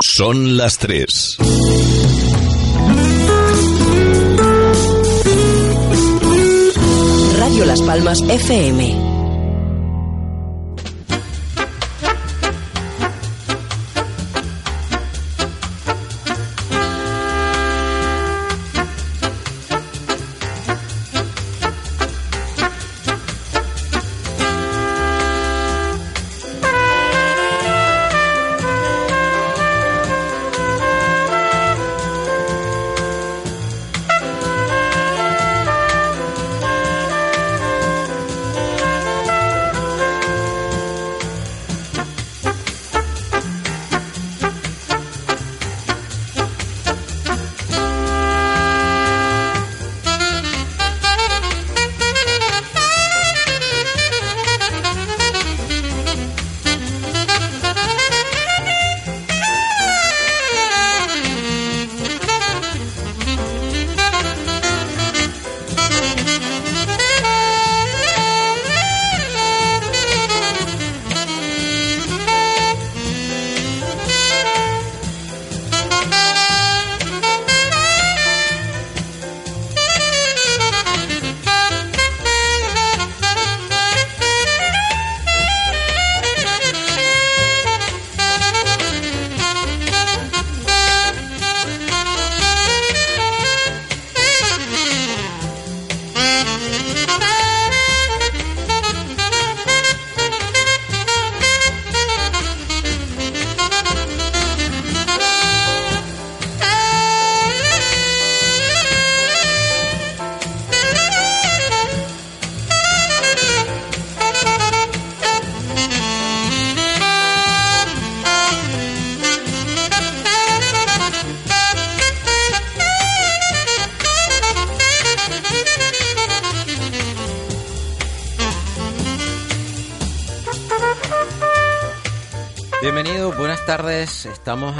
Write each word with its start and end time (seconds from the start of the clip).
Son 0.00 0.56
las 0.56 0.78
3. 0.78 1.38
Radio 7.38 7.64
Las 7.64 7.82
Palmas 7.82 8.20
FM. 8.22 9.07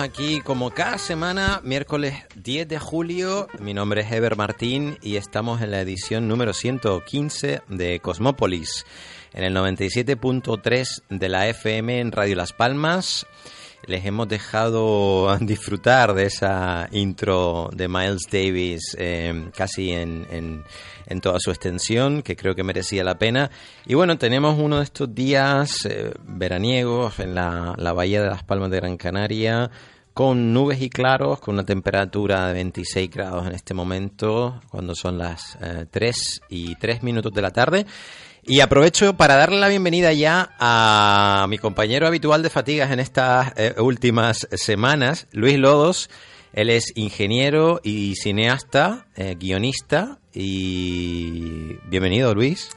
Aquí 0.09 0.41
como 0.41 0.71
cada 0.71 0.97
semana, 0.97 1.61
miércoles 1.65 2.15
10 2.37 2.67
de 2.67 2.79
julio. 2.79 3.47
Mi 3.59 3.75
nombre 3.75 4.01
es 4.01 4.11
Ever 4.11 4.37
Martín 4.37 4.97
y 5.03 5.17
estamos 5.17 5.61
en 5.61 5.71
la 5.71 5.83
edición 5.83 6.29
número 6.29 6.55
115 6.55 7.61
de 7.69 8.01
Cosmópolis, 8.01 8.87
en 9.35 9.45
el 9.45 9.55
97.3 9.55 11.03
de 11.11 11.29
la 11.29 11.47
FM 11.49 12.01
en 12.01 12.13
Radio 12.13 12.37
Las 12.37 12.55
Palmas. 12.55 13.27
Les 13.85 14.07
hemos 14.07 14.29
dejado 14.29 15.37
disfrutar 15.41 16.15
de 16.15 16.25
esa 16.25 16.89
intro 16.91 17.69
de 17.75 17.89
Miles 17.89 18.23
Davis 18.33 18.97
eh, 18.99 19.51
casi 19.55 19.93
en, 19.93 20.27
en, 20.31 20.65
en, 21.07 21.21
toda 21.21 21.39
su 21.39 21.51
extensión, 21.51 22.23
que 22.23 22.35
creo 22.35 22.55
que 22.55 22.65
merecía 22.65 23.05
la 23.05 23.19
pena. 23.19 23.51
Y 23.87 23.93
bueno, 23.93 24.17
tenemos 24.17 24.59
uno 24.59 24.79
de 24.79 24.85
estos 24.85 25.15
días 25.15 25.85
eh, 25.85 26.15
veraniegos 26.25 27.19
en 27.19 27.35
la, 27.35 27.75
la 27.77 27.93
Bahía 27.93 28.23
de 28.23 28.31
Las 28.31 28.43
Palmas 28.43 28.71
de 28.71 28.79
Gran 28.79 28.97
Canaria, 28.97 29.71
con 30.19 30.53
nubes 30.53 30.83
y 30.83 30.91
claros, 30.91 31.39
con 31.39 31.55
una 31.55 31.65
temperatura 31.65 32.49
de 32.49 32.55
26 32.55 33.09
grados 33.09 33.47
en 33.47 33.53
este 33.53 33.73
momento, 33.73 34.61
cuando 34.69 34.97
son 34.97 35.17
las 35.17 35.57
eh, 35.63 35.87
3 35.89 36.41
y 36.49 36.75
3 36.75 37.05
minutos 37.05 37.33
de 37.33 37.41
la 37.41 37.53
tarde. 37.53 37.87
Y 38.43 38.59
aprovecho 38.59 39.17
para 39.17 39.37
darle 39.37 39.61
la 39.61 39.69
bienvenida 39.69 40.13
ya 40.13 40.57
a 40.59 41.47
mi 41.49 41.59
compañero 41.59 42.09
habitual 42.09 42.43
de 42.43 42.51
fatigas 42.51 42.91
en 42.91 42.99
estas 42.99 43.53
eh, 43.57 43.77
últimas 43.79 44.49
semanas, 44.51 45.29
Luis 45.31 45.57
Lodos. 45.57 46.11
Él 46.53 46.71
es 46.71 46.93
ingeniero 46.97 47.81
y 47.85 48.17
cineasta, 48.17 49.07
eh, 49.15 49.37
guionista 49.39 50.19
y 50.35 51.77
bienvenido 51.89 52.35
Luis. 52.35 52.71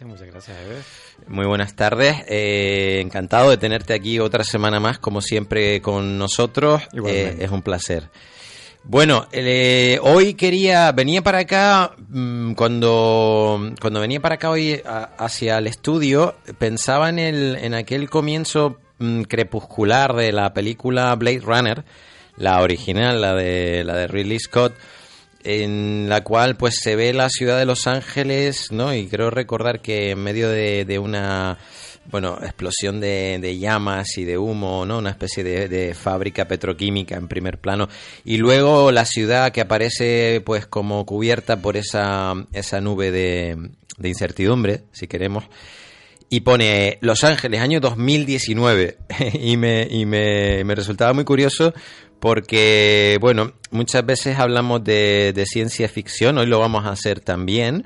Gracias, 0.00 0.18
muchas 0.18 0.32
gracias, 0.32 0.56
Ever. 0.64 0.82
Muy 1.28 1.44
buenas 1.44 1.76
tardes, 1.76 2.24
eh, 2.26 3.00
encantado 3.02 3.50
de 3.50 3.58
tenerte 3.58 3.92
aquí 3.92 4.18
otra 4.18 4.44
semana 4.44 4.80
más, 4.80 4.98
como 4.98 5.20
siempre 5.20 5.82
con 5.82 6.16
nosotros, 6.16 6.80
eh, 7.06 7.36
es 7.38 7.50
un 7.50 7.60
placer. 7.60 8.08
Bueno, 8.82 9.28
eh, 9.30 9.98
hoy 10.02 10.32
quería, 10.32 10.90
venía 10.92 11.20
para 11.20 11.40
acá, 11.40 11.92
mmm, 12.08 12.52
cuando, 12.54 13.72
cuando 13.78 14.00
venía 14.00 14.20
para 14.20 14.36
acá 14.36 14.48
hoy 14.48 14.80
a, 14.86 15.10
hacia 15.18 15.58
el 15.58 15.66
estudio, 15.66 16.34
pensaba 16.58 17.10
en, 17.10 17.18
el, 17.18 17.56
en 17.56 17.74
aquel 17.74 18.08
comienzo 18.08 18.78
mmm, 19.00 19.22
crepuscular 19.22 20.14
de 20.14 20.32
la 20.32 20.54
película 20.54 21.14
Blade 21.14 21.40
Runner, 21.40 21.84
la 22.38 22.62
original, 22.62 23.20
la 23.20 23.34
de, 23.34 23.84
la 23.84 23.96
de 23.96 24.06
Ridley 24.06 24.38
Scott, 24.38 24.72
en 25.44 26.08
la 26.08 26.22
cual 26.22 26.56
pues 26.56 26.76
se 26.80 26.96
ve 26.96 27.12
la 27.12 27.28
ciudad 27.28 27.58
de 27.58 27.64
Los 27.64 27.86
Ángeles, 27.86 28.70
¿no? 28.72 28.94
Y 28.94 29.06
creo 29.06 29.30
recordar 29.30 29.80
que 29.80 30.10
en 30.10 30.18
medio 30.18 30.48
de, 30.48 30.84
de 30.84 30.98
una 30.98 31.58
bueno, 32.10 32.38
explosión 32.42 33.00
de, 33.00 33.38
de, 33.40 33.58
llamas 33.58 34.18
y 34.18 34.24
de 34.24 34.36
humo, 34.36 34.84
¿no? 34.84 34.98
Una 34.98 35.10
especie 35.10 35.44
de, 35.44 35.68
de, 35.68 35.94
fábrica 35.94 36.46
petroquímica 36.46 37.16
en 37.16 37.28
primer 37.28 37.58
plano. 37.58 37.88
Y 38.24 38.38
luego 38.38 38.90
la 38.90 39.04
ciudad 39.04 39.52
que 39.52 39.60
aparece 39.60 40.42
pues 40.44 40.66
como 40.66 41.04
cubierta 41.06 41.60
por 41.60 41.76
esa, 41.76 42.34
esa 42.52 42.80
nube 42.80 43.10
de, 43.10 43.70
de 43.98 44.08
incertidumbre, 44.08 44.84
si 44.92 45.06
queremos. 45.06 45.44
Y 46.28 46.40
pone 46.40 46.98
Los 47.00 47.24
Ángeles, 47.24 47.60
año 47.60 47.80
2019. 47.80 48.98
y 49.34 49.56
me, 49.56 49.86
y 49.90 50.06
me, 50.06 50.64
me 50.64 50.74
resultaba 50.74 51.12
muy 51.12 51.24
curioso 51.24 51.72
porque, 52.20 53.18
bueno, 53.20 53.52
muchas 53.70 54.04
veces 54.04 54.38
hablamos 54.38 54.84
de, 54.84 55.32
de 55.34 55.46
ciencia 55.46 55.88
ficción, 55.88 56.38
hoy 56.38 56.46
lo 56.46 56.60
vamos 56.60 56.84
a 56.86 56.90
hacer 56.90 57.20
también. 57.20 57.84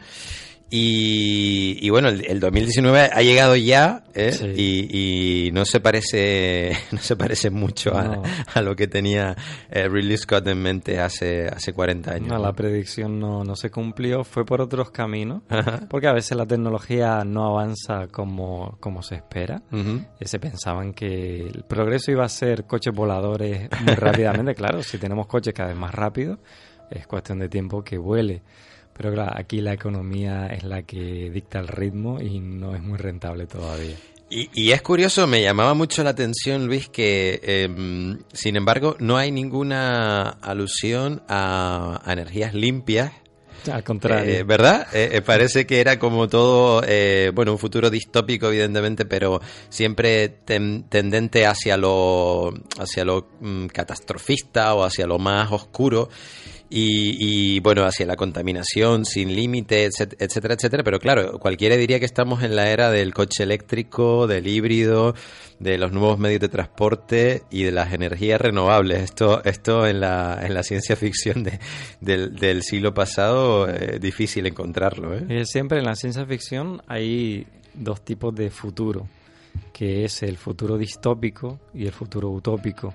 Y, 0.71 1.89
bueno, 1.91 2.09
el, 2.09 2.41
2019 2.41 3.11
ha 3.13 3.23
llegado 3.23 3.55
ya 3.55 4.03
¿eh? 4.15 4.33
y, 4.57 5.51
no 5.53 5.65
se 5.65 5.79
parece 5.79 6.77
no 6.91 6.99
se 6.99 7.15
parece 7.15 7.51
mucho 7.51 7.93
a, 7.95 8.61
lo 8.61 8.75
que 8.75 8.89
tenía 8.89 9.37
eh, 9.71 9.89
Ridley 9.89 10.17
Scott 10.17 10.49
en 10.49 10.61
mente 10.61 10.99
hace, 10.99 11.47
hace 11.47 11.73
40 11.73 12.11
años. 12.11 12.29
No, 12.29 12.39
la 12.39 12.53
predicción 12.53 13.21
no, 13.21 13.45
no 13.45 13.55
se 13.55 13.71
cumplió, 13.71 14.25
fue 14.25 14.45
por 14.45 14.61
otros 14.61 14.91
caminos, 14.91 15.43
porque 15.89 16.09
a 16.09 16.13
veces 16.13 16.37
la 16.37 16.47
tecnología 16.47 17.23
no 17.25 17.47
avanza 17.47 18.09
como, 18.11 18.77
como 18.81 19.03
se 19.03 19.17
espera. 19.17 19.63
Eh, 19.73 20.27
se 20.27 20.39
pensaban 20.41 20.93
que 20.93 21.41
el 21.47 21.65
progreso 21.69 22.11
iba 22.11 22.25
a 22.25 22.29
ser 22.29 22.65
coches 22.65 22.93
voladores 22.93 23.69
muy 23.85 23.95
rápidamente, 23.95 24.55
claro, 24.57 24.83
si 24.83 24.99
tenemos 24.99 25.27
coches 25.27 25.55
cada 25.55 25.69
vez 25.69 25.79
más 25.79 25.95
rápidos, 25.95 26.39
es 26.91 27.07
cuestión 27.07 27.39
de 27.39 27.49
tiempo 27.49 27.85
que 27.85 27.97
vuele. 27.97 28.43
Pero 28.97 29.13
claro, 29.13 29.33
aquí 29.35 29.61
la 29.61 29.73
economía 29.73 30.47
es 30.47 30.65
la 30.65 30.83
que 30.83 31.31
dicta 31.31 31.59
el 31.59 31.69
ritmo 31.69 32.21
y 32.21 32.39
no 32.39 32.75
es 32.75 32.83
muy 32.83 32.97
rentable 32.97 33.47
todavía. 33.47 33.97
Y, 34.31 34.73
es 34.73 34.83
curioso, 34.83 35.29
me 35.29 35.43
llamaba 35.43 35.75
mucho 35.75 36.03
la 36.03 36.11
atención, 36.11 36.67
Luis, 36.67 36.89
que 36.89 37.41
em, 37.45 38.19
sin 38.33 38.57
embargo 38.57 38.97
no 38.99 39.17
hay 39.17 39.31
ninguna 39.31 40.29
alusión 40.29 41.23
a, 41.29 42.03
energías 42.07 42.53
limpias. 42.53 43.13
Al 43.71 43.85
contrario. 43.85 44.35
Eh, 44.35 44.43
¿Verdad? 44.43 44.89
Eh, 44.93 45.11
eh, 45.13 45.23
parece 45.23 45.67
que 45.67 45.81
era 45.81 46.01
como 46.01 46.29
todo, 46.29 46.83
bueno, 47.33 47.53
un 47.53 47.59
futuro 47.59 47.91
distópico, 47.91 48.49
evidentemente, 48.49 49.05
pero 49.05 49.41
siempre 49.69 50.29
tendente 50.29 51.47
hacia 51.47 51.77
lo, 51.77 52.53
hacia 52.79 53.05
lo 53.05 53.29
mm, 53.41 53.67
catastrofista 53.67 54.75
o 54.75 54.83
hacia 54.83 55.07
lo 55.07 55.19
más 55.21 55.53
oscuro 55.53 56.09
y, 56.71 57.61
bueno, 57.61 57.85
hacia 57.85 58.07
la 58.07 58.17
contaminación 58.17 59.05
sin 59.05 59.35
límite, 59.35 59.85
etcétera, 59.85 60.55
etcétera. 60.55 60.83
Pero 60.83 60.99
claro, 60.99 61.39
cualquiera 61.39 61.77
diría 61.77 62.01
que 62.01 62.07
estamos 62.07 62.43
en 62.43 62.57
la 62.57 62.69
era 62.69 62.91
del 62.91 63.15
coche 63.15 63.45
eléctrico, 63.45 64.27
del 64.27 64.47
híbrido, 64.47 65.15
de 65.59 65.79
los 65.79 65.93
nuevos 65.93 66.19
medios 66.19 66.41
de 66.41 66.49
transporte 66.49 67.43
y 67.51 67.63
de 67.63 67.73
las 67.73 67.93
energías 67.93 68.41
renovables. 68.41 69.03
Esto, 69.03 69.43
esto 69.45 69.87
en, 69.87 70.01
la, 70.01 70.41
en 70.43 70.55
la 70.55 70.63
ciencia 70.63 70.97
ficción 70.97 71.45
de, 71.45 71.59
del, 72.01 72.63
siglo 72.63 72.93
pasado 72.93 73.69
es 73.69 74.01
difícil 74.01 74.47
encontrarlo. 74.47 75.15
¿eh? 75.15 75.27
¿eh? 75.29 75.45
Siempre 75.45 75.79
en 75.79 75.85
la 75.85 75.95
ciencia 75.95 76.25
ficción 76.27 76.83
hay 76.89 77.47
dos 77.75 78.05
tipos 78.05 78.35
de 78.35 78.51
futuro 78.51 79.07
que 79.73 80.05
es 80.05 80.23
el 80.23 80.37
futuro 80.37 80.79
distópico 80.79 81.61
y 81.73 81.87
el 81.87 81.93
futuro 81.93 82.31
utópico. 82.31 82.95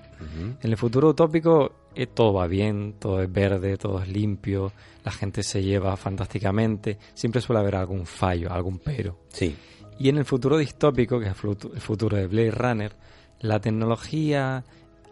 En 0.62 0.70
el 0.70 0.76
futuro 0.76 1.08
utópico 1.08 1.72
eh, 1.94 2.06
todo 2.06 2.34
va 2.34 2.46
bien, 2.46 2.94
todo 2.98 3.20
es 3.22 3.32
verde, 3.32 3.76
todo 3.76 4.00
es 4.02 4.08
limpio, 4.08 4.72
la 5.04 5.10
gente 5.10 5.42
se 5.42 5.62
lleva 5.62 5.96
fantásticamente, 5.96 6.98
siempre 7.14 7.40
suele 7.40 7.60
haber 7.60 7.76
algún 7.76 8.06
fallo, 8.06 8.52
algún 8.52 8.78
pero. 8.78 9.18
Sí. 9.28 9.56
Y 9.98 10.08
en 10.08 10.18
el 10.18 10.24
futuro 10.24 10.56
distópico, 10.56 11.18
que 11.18 11.26
es 11.26 11.32
el 11.32 11.80
futuro 11.80 12.16
de 12.16 12.26
Blade 12.26 12.50
Runner, 12.52 12.96
la 13.40 13.60
tecnología 13.60 14.64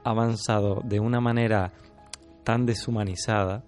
ha 0.04 0.10
avanzado 0.10 0.80
de 0.84 1.00
una 1.00 1.20
manera 1.20 1.72
tan 2.44 2.64
deshumanizada 2.64 3.64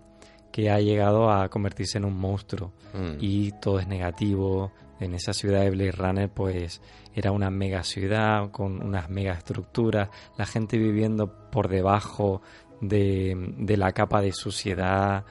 que 0.52 0.70
ha 0.70 0.80
llegado 0.80 1.30
a 1.30 1.48
convertirse 1.48 1.98
en 1.98 2.04
un 2.04 2.16
monstruo 2.16 2.72
mm. 2.94 3.16
y 3.20 3.52
todo 3.60 3.78
es 3.80 3.86
negativo. 3.86 4.72
En 5.00 5.14
esa 5.14 5.32
ciudad 5.32 5.62
de 5.62 5.70
Blade 5.70 5.92
Runner, 5.92 6.28
pues 6.28 6.80
era 7.14 7.32
una 7.32 7.50
mega 7.50 7.82
ciudad 7.82 8.50
con 8.50 8.82
unas 8.82 9.10
mega 9.10 9.32
estructuras, 9.32 10.10
la 10.36 10.46
gente 10.46 10.78
viviendo 10.78 11.50
por 11.50 11.68
debajo 11.68 12.42
de, 12.80 13.76
la 13.76 13.92
capa 13.92 14.20
de 14.20 14.32
suciedad 14.32 15.24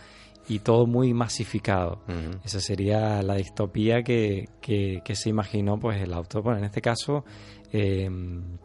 y 0.47 0.59
todo 0.59 0.87
muy 0.87 1.13
masificado. 1.13 2.01
Esa 2.43 2.59
sería 2.59 3.21
la 3.21 3.35
distopía 3.35 4.03
que, 4.03 4.49
se 5.13 5.29
imaginó 5.29 5.79
pues 5.79 6.01
el 6.01 6.13
autor. 6.13 6.41
Bueno, 6.43 6.59
en 6.59 6.65
este 6.65 6.81
caso, 6.81 7.23
em, 7.71 8.57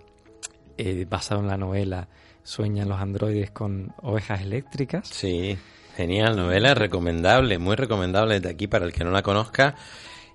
eh, 0.79 1.07
basado 1.09 1.41
en 1.41 1.49
la 1.49 1.59
novela, 1.59 2.09
sueñan 2.43 2.89
los 2.89 3.01
androides 3.01 3.51
con 3.51 3.93
ovejas 4.03 4.43
eléctricas. 4.43 5.09
Sí, 5.09 5.57
genial 5.97 6.37
novela, 6.37 6.75
recomendable, 6.75 7.59
muy 7.59 7.77
recomendable 7.77 8.35
desde 8.35 8.51
aquí 8.51 8.67
para 8.67 8.85
el 8.87 8.93
que 8.93 9.05
no 9.05 9.11
la 9.11 9.23
conozca. 9.23 9.75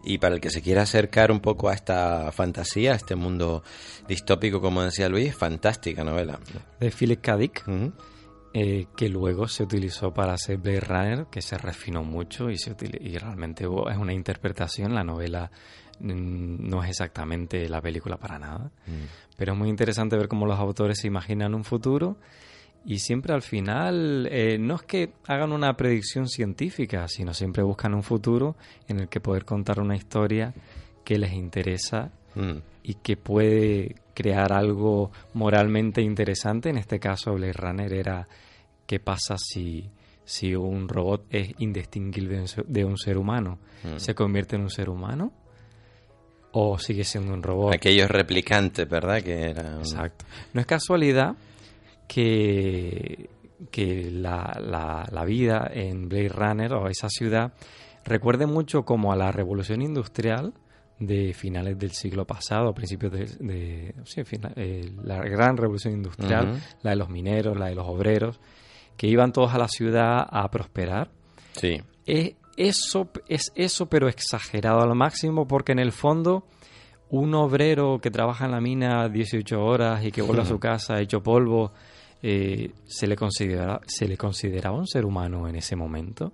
Y 0.04 0.18
para 0.18 0.36
el 0.36 0.42
que 0.42 0.50
se 0.50 0.62
quiera 0.62 0.84
acercar 0.84 1.32
un 1.32 1.42
poco 1.42 1.70
a 1.70 1.74
esta 1.74 2.32
fantasía, 2.32 2.94
a 2.94 2.96
este 2.96 3.16
mundo 3.16 3.64
distópico, 4.08 4.62
como 4.62 4.82
decía 4.82 5.10
Luis, 5.10 5.36
fantástica 5.36 6.04
novela. 6.04 6.40
De 6.80 6.90
Philip 6.90 7.22
K. 7.22 7.38
Dick, 7.38 7.64
eh, 8.54 8.88
que 8.96 9.10
luego 9.10 9.48
se 9.48 9.64
utilizó 9.64 10.14
para 10.14 10.34
hacer 10.34 10.58
Blade 10.58 10.80
Runner, 10.80 11.26
que 11.30 11.42
se 11.42 11.58
refinó 11.58 12.04
mucho 12.04 12.50
y, 12.50 12.58
se 12.58 12.76
y 13.00 13.18
realmente 13.18 13.66
es 13.66 13.98
una 13.98 14.14
interpretación. 14.14 14.96
La 14.96 15.04
novela 15.04 15.52
mm, 16.00 16.68
no 16.68 16.84
es 16.84 16.90
exactamente 16.90 17.68
la 17.70 17.82
película 17.82 18.18
para 18.18 18.40
nada, 18.40 18.72
mm. 18.88 19.36
pero 19.38 19.54
es 19.54 19.60
muy 19.60 19.70
interesante 19.70 20.18
ver 20.18 20.28
cómo 20.28 20.46
los 20.46 20.58
autores 20.58 21.00
se 21.00 21.08
imaginan 21.08 21.54
un 21.54 21.64
futuro 21.64 22.18
y 22.86 23.00
siempre 23.00 23.34
al 23.34 23.42
final 23.42 24.28
eh, 24.32 24.58
no 24.58 24.76
es 24.76 24.84
que 24.84 25.12
hagan 25.28 25.52
una 25.52 25.76
predicción 25.76 26.28
científica, 26.28 27.08
sino 27.08 27.34
siempre 27.34 27.64
buscan 27.64 27.94
un 27.94 28.04
futuro 28.04 28.56
en 28.88 29.02
el 29.02 29.10
que 29.10 29.20
poder 29.20 29.46
contar 29.46 29.80
una 29.80 29.96
historia 29.96 30.54
que 31.04 31.18
les 31.18 31.34
interesa 31.34 32.12
mm. 32.36 32.58
y 32.84 32.94
que 32.96 33.18
puede 33.18 33.96
crear 34.14 34.54
algo 34.54 35.12
moralmente 35.34 36.02
interesante. 36.02 36.70
En 36.70 36.78
este 36.78 37.00
caso, 37.00 37.34
Blade 37.34 37.54
Runner 37.54 37.94
era 37.94 38.28
qué 38.86 39.00
pasa 39.00 39.36
si, 39.38 39.90
si 40.24 40.56
un 40.56 40.88
robot 40.88 41.26
es 41.30 41.52
indistinguible 41.60 42.44
de 42.66 42.86
un 42.86 42.98
ser 42.98 43.18
humano. 43.18 43.60
Mm. 43.84 43.98
¿Se 43.98 44.16
convierte 44.16 44.56
en 44.56 44.64
un 44.64 44.70
ser 44.70 44.90
humano? 44.90 45.34
¿O 46.54 46.80
sigue 46.80 47.04
siendo 47.04 47.34
un 47.34 47.44
robot? 47.44 47.74
Aquellos 47.74 48.10
replicantes, 48.10 48.90
¿verdad? 48.90 49.22
Que 49.22 49.52
era 49.52 49.78
Exacto. 49.78 50.26
No 50.54 50.62
es 50.62 50.66
casualidad 50.66 51.36
que, 52.10 53.30
que 53.70 54.10
la, 54.12 55.06
la, 55.12 55.26
vida 55.26 55.70
en 55.72 56.10
Blade 56.10 56.30
Runner 56.30 56.74
o 56.74 56.88
esa 56.88 57.08
ciudad 57.08 57.54
recuerde 58.04 58.48
mucho 58.48 58.84
como 58.84 59.14
a 59.14 59.16
la 59.16 59.32
revolución 59.32 59.84
industrial 59.84 60.54
de 60.98 61.34
finales 61.34 61.78
del 61.78 61.92
siglo 61.92 62.26
pasado, 62.26 62.74
principios 62.74 63.12
de, 63.14 63.94
sí, 64.06 64.22
eh, 64.56 64.92
la 65.04 65.20
gran 65.20 65.56
revolución 65.56 65.94
industrial, 65.94 66.60
la 66.82 66.90
de 66.90 66.96
los 66.96 67.10
mineros, 67.10 67.58
la 67.58 67.68
de 67.68 67.76
los 67.76 67.88
obreros, 67.88 68.40
que 68.98 69.08
iban 69.08 69.32
todos 69.32 69.54
a 69.54 69.60
la 69.60 69.68
ciudad 69.68 70.26
a 70.28 70.50
prosperar. 70.50 71.12
Sí. 71.54 71.80
Es 72.08 72.34
eso, 72.58 73.08
es 73.28 73.52
eso, 73.54 73.86
pero 73.86 74.10
exagerado 74.10 74.82
al 74.82 74.96
máximo, 74.96 75.48
porque 75.48 75.74
en 75.74 75.80
el 75.80 75.92
fondo 75.92 76.44
un 77.12 77.36
obrero 77.36 78.00
que 78.02 78.10
trabaja 78.10 78.46
en 78.46 78.52
la 78.52 78.62
mina 78.62 79.08
18 79.08 79.64
horas 79.64 80.04
y 80.04 80.12
que 80.12 80.24
vuelve 80.24 80.42
a 80.42 80.46
su 80.46 80.60
casa 80.60 81.00
hecho 81.00 81.22
polvo, 81.22 81.72
eh, 82.22 82.72
se, 82.86 83.08
le 83.08 83.16
considera, 83.16 83.80
se 83.88 84.08
le 84.08 84.18
consideraba 84.18 84.78
un 84.78 84.88
ser 84.88 85.06
humano 85.06 85.48
en 85.48 85.56
ese 85.56 85.76
momento, 85.76 86.34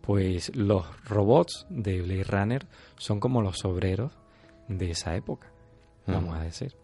pues 0.00 0.54
los 0.54 0.84
robots 1.04 1.66
de 1.70 2.02
Blade 2.02 2.24
Runner 2.24 2.66
son 2.98 3.20
como 3.20 3.40
los 3.40 3.64
obreros 3.64 4.12
de 4.68 4.90
esa 4.90 5.16
época, 5.16 5.48
vamos 6.06 6.36
a 6.36 6.42
decir. 6.42 6.74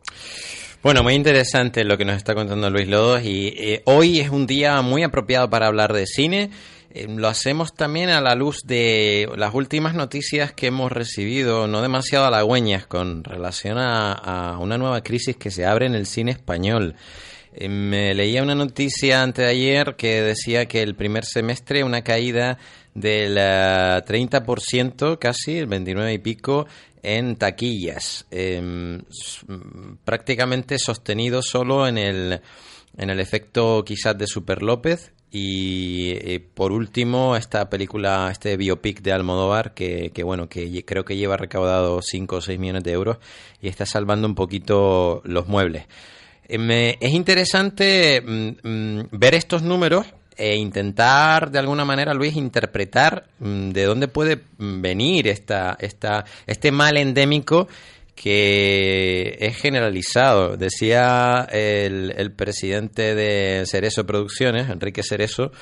Bueno, 0.83 1.03
muy 1.03 1.13
interesante 1.13 1.85
lo 1.85 1.99
que 1.99 2.07
nos 2.07 2.17
está 2.17 2.35
contando 2.35 2.71
Luis 2.71 2.89
Lodos 2.89 3.23
y 3.23 3.49
eh, 3.49 3.83
hoy 3.85 4.21
es 4.21 4.31
un 4.31 4.47
día 4.47 4.81
muy 4.81 5.03
apropiado 5.03 5.51
para 5.51 5.67
hablar 5.67 5.93
de 5.93 6.07
cine. 6.07 6.51
Eh, 6.93 7.07
lo 7.07 7.29
hacemos 7.29 7.75
también 7.75 8.09
a 8.09 8.23
la 8.23 8.35
luz 8.35 8.63
de 8.65 9.29
las 9.37 9.53
últimas 9.53 9.95
noticias 9.95 10.55
que 10.55 10.69
hemos 10.69 10.91
recibido, 10.91 11.69
no 11.69 11.83
demasiado 11.83 12.25
halagüeñas, 12.25 12.87
con 12.87 13.23
relación 13.23 13.77
a 13.79 14.57
una 14.59 14.79
nueva 14.79 15.03
crisis 15.03 15.37
que 15.37 15.51
se 15.51 15.67
abre 15.67 15.85
en 15.85 15.95
el 15.95 16.07
cine 16.07 16.31
español. 16.31 16.97
Eh, 17.53 17.69
me 17.69 18.15
leía 18.15 18.43
una 18.43 18.55
noticia 18.55 19.23
antes 19.23 19.45
de 19.45 19.51
ayer 19.51 19.97
que 19.97 20.23
decía 20.23 20.67
que 20.67 20.83
el 20.83 20.95
primer 20.95 21.25
semestre 21.25 21.83
una 21.83 22.03
caída 22.03 22.59
del 22.95 23.37
30%, 23.37 25.19
casi, 25.19 25.59
el 25.59 25.67
29 25.67 26.13
y 26.13 26.19
pico, 26.19 26.67
en 27.03 27.37
taquillas. 27.37 28.27
Em, 28.31 29.03
prácticamente 30.05 30.79
sostenido 30.79 31.43
solo 31.43 31.87
en 31.87 31.99
el, 31.99 32.41
en 32.97 33.11
el 33.11 33.21
efecto 33.21 33.85
quizás 33.85 34.17
de 34.17 34.27
Super 34.27 34.63
López. 34.63 35.13
Y 35.33 36.11
eh, 36.11 36.41
por 36.41 36.73
último, 36.73 37.37
esta 37.37 37.71
película, 37.71 38.29
este 38.33 38.57
biopic 38.57 39.01
de 39.01 39.13
Almodóvar, 39.13 39.75
que, 39.75 40.11
que 40.13 40.25
bueno, 40.25 40.49
que 40.49 40.85
creo 40.85 41.05
que 41.05 41.17
lleva 41.17 41.37
recaudado 41.37 42.01
5 42.03 42.37
o 42.37 42.41
6 42.41 42.59
millones 42.59 42.83
de 42.83 42.93
euros 42.93 43.19
y 43.63 43.69
está 43.69 43.87
salvando 43.87 44.27
un 44.27 44.35
poquito 44.35 45.23
los 45.25 45.47
muebles. 45.47 45.87
Eh, 46.53 46.97
es 47.01 47.13
interesante 47.13 48.21
mm, 48.21 48.69
mm, 48.69 49.09
ver 49.13 49.35
estos 49.35 49.63
números 49.63 50.07
e 50.37 50.57
intentar 50.57 51.51
de 51.51 51.61
alguna 51.61 51.85
manera, 51.85 52.13
Luis, 52.13 52.35
interpretar 52.35 53.29
mm, 53.39 53.71
de 53.71 53.85
dónde 53.85 54.09
puede 54.09 54.41
venir 54.59 55.29
esta, 55.29 55.77
esta, 55.79 56.25
este 56.47 56.73
mal 56.73 56.97
endémico 56.97 57.69
que 58.17 59.37
es 59.39 59.57
generalizado. 59.59 60.57
Decía 60.57 61.47
el, 61.53 62.13
el 62.17 62.33
presidente 62.33 63.15
de 63.15 63.65
Cerezo 63.67 64.05
Producciones, 64.05 64.69
Enrique 64.69 65.03
Cerezo, 65.05 65.53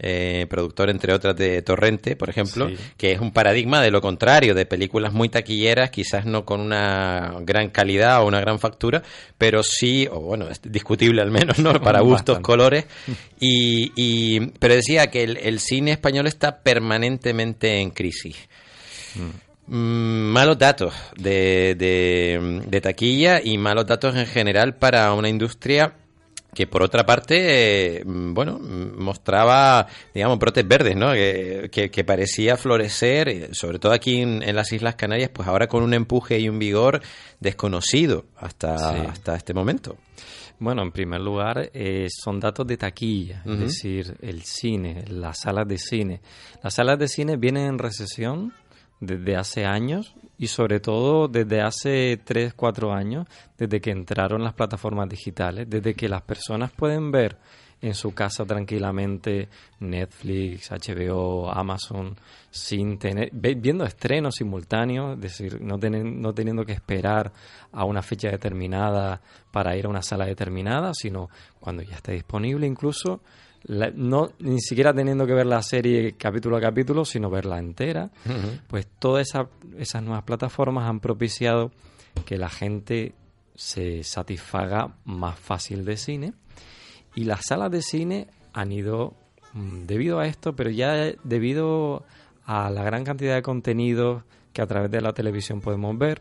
eh, 0.00 0.46
productor 0.48 0.90
entre 0.90 1.12
otras 1.12 1.34
de 1.34 1.60
Torrente, 1.62 2.14
por 2.14 2.30
ejemplo, 2.30 2.70
que 2.96 3.12
es 3.12 3.20
un 3.20 3.32
paradigma 3.32 3.82
de 3.82 3.90
lo 3.90 4.00
contrario, 4.00 4.54
de 4.54 4.64
películas 4.64 5.12
muy 5.12 5.28
taquilleras, 5.28 5.90
quizás 5.90 6.24
no 6.24 6.44
con 6.44 6.60
una 6.60 7.34
gran 7.40 7.70
calidad 7.70 8.22
o 8.22 8.26
una 8.26 8.40
gran 8.40 8.60
factura, 8.60 9.02
pero 9.38 9.64
sí, 9.64 10.06
o 10.08 10.20
bueno, 10.20 10.48
es 10.48 10.60
discutible 10.62 11.20
al 11.20 11.32
menos, 11.32 11.58
¿no? 11.58 11.72
Para 11.82 12.00
gustos, 12.00 12.38
colores. 12.40 12.86
Y, 13.40 13.92
y, 13.94 14.48
pero 14.58 14.74
decía 14.74 15.12
que 15.12 15.22
el, 15.22 15.60
cine 15.60 15.92
español 15.92 16.26
está 16.26 16.58
permanentemente 16.58 17.78
en 17.78 17.90
crisis. 17.90 18.36
Mm. 19.14 19.76
Mm, 19.76 20.32
malos 20.32 20.58
datos 20.58 20.92
de, 21.16 21.76
de, 21.78 22.62
de 22.66 22.80
taquilla 22.80 23.40
y 23.40 23.56
malos 23.56 23.86
datos 23.86 24.16
en 24.16 24.26
general 24.26 24.74
para 24.74 25.12
una 25.12 25.28
industria 25.28 25.94
que 26.58 26.66
por 26.66 26.82
otra 26.82 27.06
parte, 27.06 27.98
eh, 27.98 28.02
bueno, 28.04 28.58
mostraba, 28.58 29.86
digamos, 30.12 30.40
brotes 30.40 30.66
verdes, 30.66 30.96
¿no? 30.96 31.12
Que, 31.12 32.04
parecía 32.04 32.56
florecer, 32.56 33.28
eh, 33.28 33.48
sobre 33.52 33.78
todo 33.78 33.92
aquí 33.92 34.22
en, 34.22 34.56
las 34.56 34.72
Islas 34.72 34.96
Canarias, 34.96 35.30
pues 35.32 35.46
ahora 35.46 35.68
con 35.68 35.84
un 35.84 35.94
empuje 35.94 36.40
y 36.40 36.48
un 36.48 36.58
vigor 36.58 37.00
desconocido 37.38 38.24
hasta, 38.36 39.02
hasta 39.02 39.36
este 39.36 39.54
momento. 39.54 39.98
Bueno, 40.58 40.82
en 40.82 40.90
primer 40.90 41.20
lugar, 41.20 41.70
eh, 41.72 42.08
son 42.10 42.40
datos 42.40 42.66
de 42.66 42.76
taquilla, 42.76 43.44
es 43.46 43.60
decir, 43.60 44.16
el 44.20 44.42
cine, 44.42 45.04
las 45.06 45.42
salas 45.42 45.68
de 45.68 45.78
cine. 45.78 46.22
Las 46.64 46.74
salas 46.74 46.98
de 46.98 47.06
cine 47.06 47.36
vienen 47.36 47.66
en 47.66 47.78
recesión 47.78 48.52
desde 48.98 49.36
hace 49.36 49.64
años 49.64 50.12
y 50.38 50.46
sobre 50.46 50.80
todo 50.80 51.28
desde 51.28 51.60
hace 51.60 52.18
3, 52.24 52.54
4 52.54 52.92
años, 52.92 53.26
desde 53.58 53.80
que 53.80 53.90
entraron 53.90 54.42
las 54.44 54.54
plataformas 54.54 55.08
digitales, 55.08 55.68
desde 55.68 55.94
que 55.94 56.08
las 56.08 56.22
personas 56.22 56.70
pueden 56.70 57.10
ver 57.10 57.36
en 57.80 57.94
su 57.94 58.12
casa 58.12 58.44
tranquilamente 58.44 59.48
Netflix, 59.80 60.70
HBO, 60.70 61.50
Amazon, 61.50 62.16
sin 62.50 62.98
tener, 62.98 63.30
viendo 63.32 63.84
estrenos 63.84 64.36
simultáneos, 64.36 65.14
es 65.14 65.20
decir, 65.20 65.60
no, 65.60 65.76
no 65.78 66.34
teniendo 66.34 66.64
que 66.64 66.72
esperar 66.72 67.32
a 67.72 67.84
una 67.84 68.02
fecha 68.02 68.30
determinada 68.30 69.20
para 69.52 69.76
ir 69.76 69.86
a 69.86 69.90
una 69.90 70.02
sala 70.02 70.26
determinada, 70.26 70.92
sino 70.92 71.28
cuando 71.60 71.82
ya 71.82 71.96
esté 71.96 72.12
disponible 72.12 72.66
incluso 72.66 73.20
no 73.66 74.30
ni 74.38 74.60
siquiera 74.60 74.94
teniendo 74.94 75.26
que 75.26 75.34
ver 75.34 75.46
la 75.46 75.62
serie 75.62 76.14
capítulo 76.16 76.56
a 76.56 76.60
capítulo, 76.60 77.04
sino 77.04 77.30
verla 77.30 77.58
entera, 77.58 78.10
pues 78.68 78.86
todas 78.98 79.28
esas 79.78 80.02
nuevas 80.02 80.24
plataformas 80.24 80.88
han 80.88 81.00
propiciado 81.00 81.70
que 82.24 82.36
la 82.38 82.48
gente 82.48 83.14
se 83.54 84.04
satisfaga 84.04 84.94
más 85.04 85.38
fácil 85.38 85.84
de 85.84 85.96
cine. 85.96 86.32
Y 87.14 87.24
las 87.24 87.46
salas 87.46 87.70
de 87.70 87.82
cine 87.82 88.28
han 88.52 88.70
ido 88.70 89.14
mm, 89.52 89.86
debido 89.86 90.20
a 90.20 90.26
esto, 90.26 90.54
pero 90.54 90.70
ya 90.70 91.12
debido 91.24 92.04
a 92.44 92.70
la 92.70 92.82
gran 92.84 93.04
cantidad 93.04 93.34
de 93.34 93.42
contenidos 93.42 94.22
que 94.52 94.62
a 94.62 94.66
través 94.66 94.90
de 94.90 95.00
la 95.00 95.12
televisión 95.12 95.60
podemos 95.60 95.98
ver, 95.98 96.20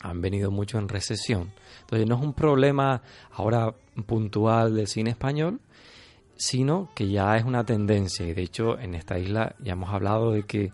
han 0.00 0.20
venido 0.20 0.50
mucho 0.50 0.78
en 0.78 0.88
recesión. 0.88 1.50
Entonces 1.80 2.06
no 2.06 2.16
es 2.16 2.22
un 2.22 2.34
problema 2.34 3.02
ahora 3.32 3.74
puntual 4.06 4.74
del 4.74 4.86
cine 4.86 5.10
español, 5.10 5.60
sino 6.38 6.88
que 6.94 7.08
ya 7.08 7.36
es 7.36 7.44
una 7.44 7.64
tendencia. 7.64 8.26
Y 8.26 8.32
de 8.32 8.42
hecho, 8.42 8.78
en 8.78 8.94
esta 8.94 9.18
isla 9.18 9.54
ya 9.58 9.72
hemos 9.72 9.92
hablado 9.92 10.32
de 10.32 10.44
que 10.44 10.72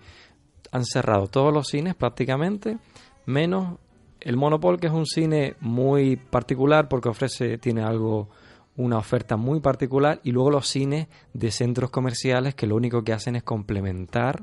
han 0.70 0.84
cerrado 0.84 1.26
todos 1.26 1.52
los 1.52 1.68
cines 1.68 1.94
prácticamente, 1.94 2.78
menos 3.26 3.78
el 4.20 4.36
Monopol, 4.36 4.78
que 4.78 4.86
es 4.86 4.92
un 4.92 5.06
cine 5.06 5.54
muy 5.60 6.16
particular 6.16 6.88
porque 6.88 7.08
ofrece, 7.08 7.58
tiene 7.58 7.82
algo, 7.82 8.28
una 8.76 8.98
oferta 8.98 9.36
muy 9.36 9.60
particular, 9.60 10.20
y 10.22 10.32
luego 10.32 10.50
los 10.50 10.68
cines 10.68 11.08
de 11.32 11.50
centros 11.50 11.90
comerciales 11.90 12.54
que 12.54 12.66
lo 12.66 12.76
único 12.76 13.02
que 13.02 13.12
hacen 13.12 13.36
es 13.36 13.42
complementar 13.42 14.42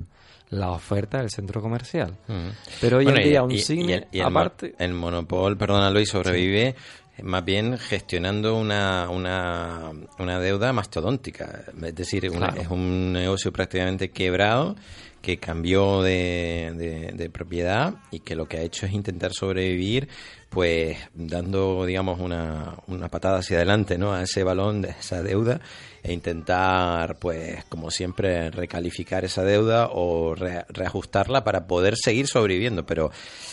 la 0.49 0.71
oferta 0.71 1.19
del 1.19 1.29
centro 1.29 1.61
comercial. 1.61 2.17
Mm. 2.27 2.49
Pero 2.79 2.97
hoy 2.97 3.07
en 3.07 3.15
día 3.15 3.43
un 3.43 3.57
cine, 3.57 4.07
aparte... 4.23 4.75
El, 4.77 4.93
Monopol, 4.93 5.57
perdónalo, 5.57 5.99
y 5.99 6.05
sobrevive 6.05 6.75
más 7.23 7.43
bien 7.45 7.77
gestionando 7.77 8.55
una, 8.55 9.09
una, 9.09 9.91
una 10.19 10.39
deuda 10.39 10.73
mastodóntica. 10.73 11.65
Es 11.83 11.95
decir, 11.95 12.25
es 12.25 12.67
un 12.69 13.13
negocio 13.13 13.51
prácticamente 13.51 14.11
quebrado 14.11 14.75
que 15.21 15.37
cambió 15.37 16.01
de, 16.01 17.11
de, 17.15 17.29
propiedad 17.29 17.95
y 18.09 18.21
que 18.21 18.35
lo 18.35 18.47
que 18.47 18.57
ha 18.57 18.61
hecho 18.61 18.85
es 18.87 18.93
intentar 18.93 19.33
sobrevivir 19.33 20.09
pues 20.51 20.97
dando 21.13 21.85
digamos 21.85 22.19
una, 22.19 22.75
una 22.87 23.07
patada 23.07 23.39
hacia 23.39 23.55
adelante 23.55 23.97
¿no? 23.97 24.13
a 24.13 24.23
ese 24.23 24.43
balón 24.43 24.81
de 24.81 24.89
esa 24.89 25.23
deuda 25.23 25.61
e 26.03 26.11
intentar 26.11 27.15
pues 27.19 27.63
como 27.69 27.89
siempre 27.89 28.51
recalificar 28.51 29.23
esa 29.23 29.43
deuda 29.43 29.87
o 29.93 30.35
reajustarla 30.35 31.45
para 31.45 31.67
poder 31.67 31.95
seguir 31.95 32.27
sobreviviendo 32.27 32.85
pero 32.85 33.11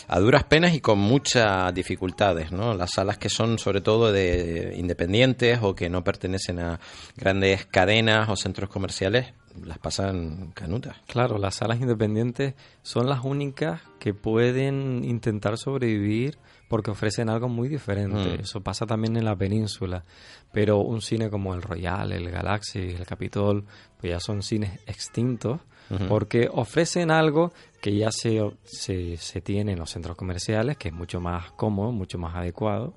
a 0.08 0.18
duras 0.18 0.42
penas 0.42 0.74
y 0.74 0.80
con 0.80 0.98
muchas 0.98 1.72
dificultades 1.72 2.50
¿no? 2.50 2.74
las 2.74 2.94
salas 2.94 3.16
que 3.16 3.28
son 3.28 3.60
sobre 3.60 3.80
todo 3.80 4.10
de 4.10 4.74
independientes 4.76 5.60
o 5.62 5.76
que 5.76 5.88
no 5.88 6.02
pertenecen 6.02 6.58
a 6.58 6.80
grandes 7.16 7.64
cadenas 7.64 8.28
o 8.28 8.34
centros 8.34 8.70
comerciales 8.70 9.34
las 9.64 9.78
pasan 9.78 10.52
canutas. 10.52 10.96
Claro, 11.08 11.36
las 11.36 11.56
salas 11.56 11.80
independientes 11.80 12.54
son 12.82 13.08
las 13.08 13.24
únicas 13.24 13.80
que 13.98 14.14
pueden 14.14 15.04
intentar 15.04 15.58
sobrevivir 15.58 16.38
porque 16.68 16.90
ofrecen 16.90 17.28
algo 17.28 17.48
muy 17.48 17.68
diferente. 17.68 18.38
Mm. 18.38 18.40
Eso 18.40 18.60
pasa 18.60 18.87
también 18.87 19.16
en 19.16 19.25
la 19.25 19.34
península. 19.34 20.04
Pero 20.52 20.78
un 20.78 21.00
cine 21.00 21.30
como 21.30 21.54
el 21.54 21.62
Royal, 21.62 22.12
el 22.12 22.30
Galaxy, 22.30 22.78
el 22.78 23.06
Capitol, 23.06 23.64
pues 23.98 24.12
ya 24.12 24.20
son 24.20 24.42
cines 24.42 24.80
extintos 24.87 25.60
porque 26.06 26.50
ofrecen 26.52 27.10
algo 27.10 27.50
que 27.80 27.96
ya 27.96 28.10
se, 28.10 28.38
se, 28.64 29.16
se 29.16 29.40
tiene 29.40 29.72
en 29.72 29.78
los 29.78 29.90
centros 29.90 30.18
comerciales, 30.18 30.76
que 30.76 30.88
es 30.88 30.94
mucho 30.94 31.18
más 31.18 31.50
cómodo, 31.52 31.92
mucho 31.92 32.18
más 32.18 32.37
adecuado. 32.37 32.92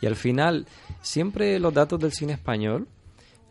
Y 0.00 0.06
al 0.06 0.16
final, 0.16 0.66
siempre 1.00 1.60
los 1.60 1.72
datos 1.72 2.00
del 2.00 2.10
cine 2.10 2.32
español 2.32 2.88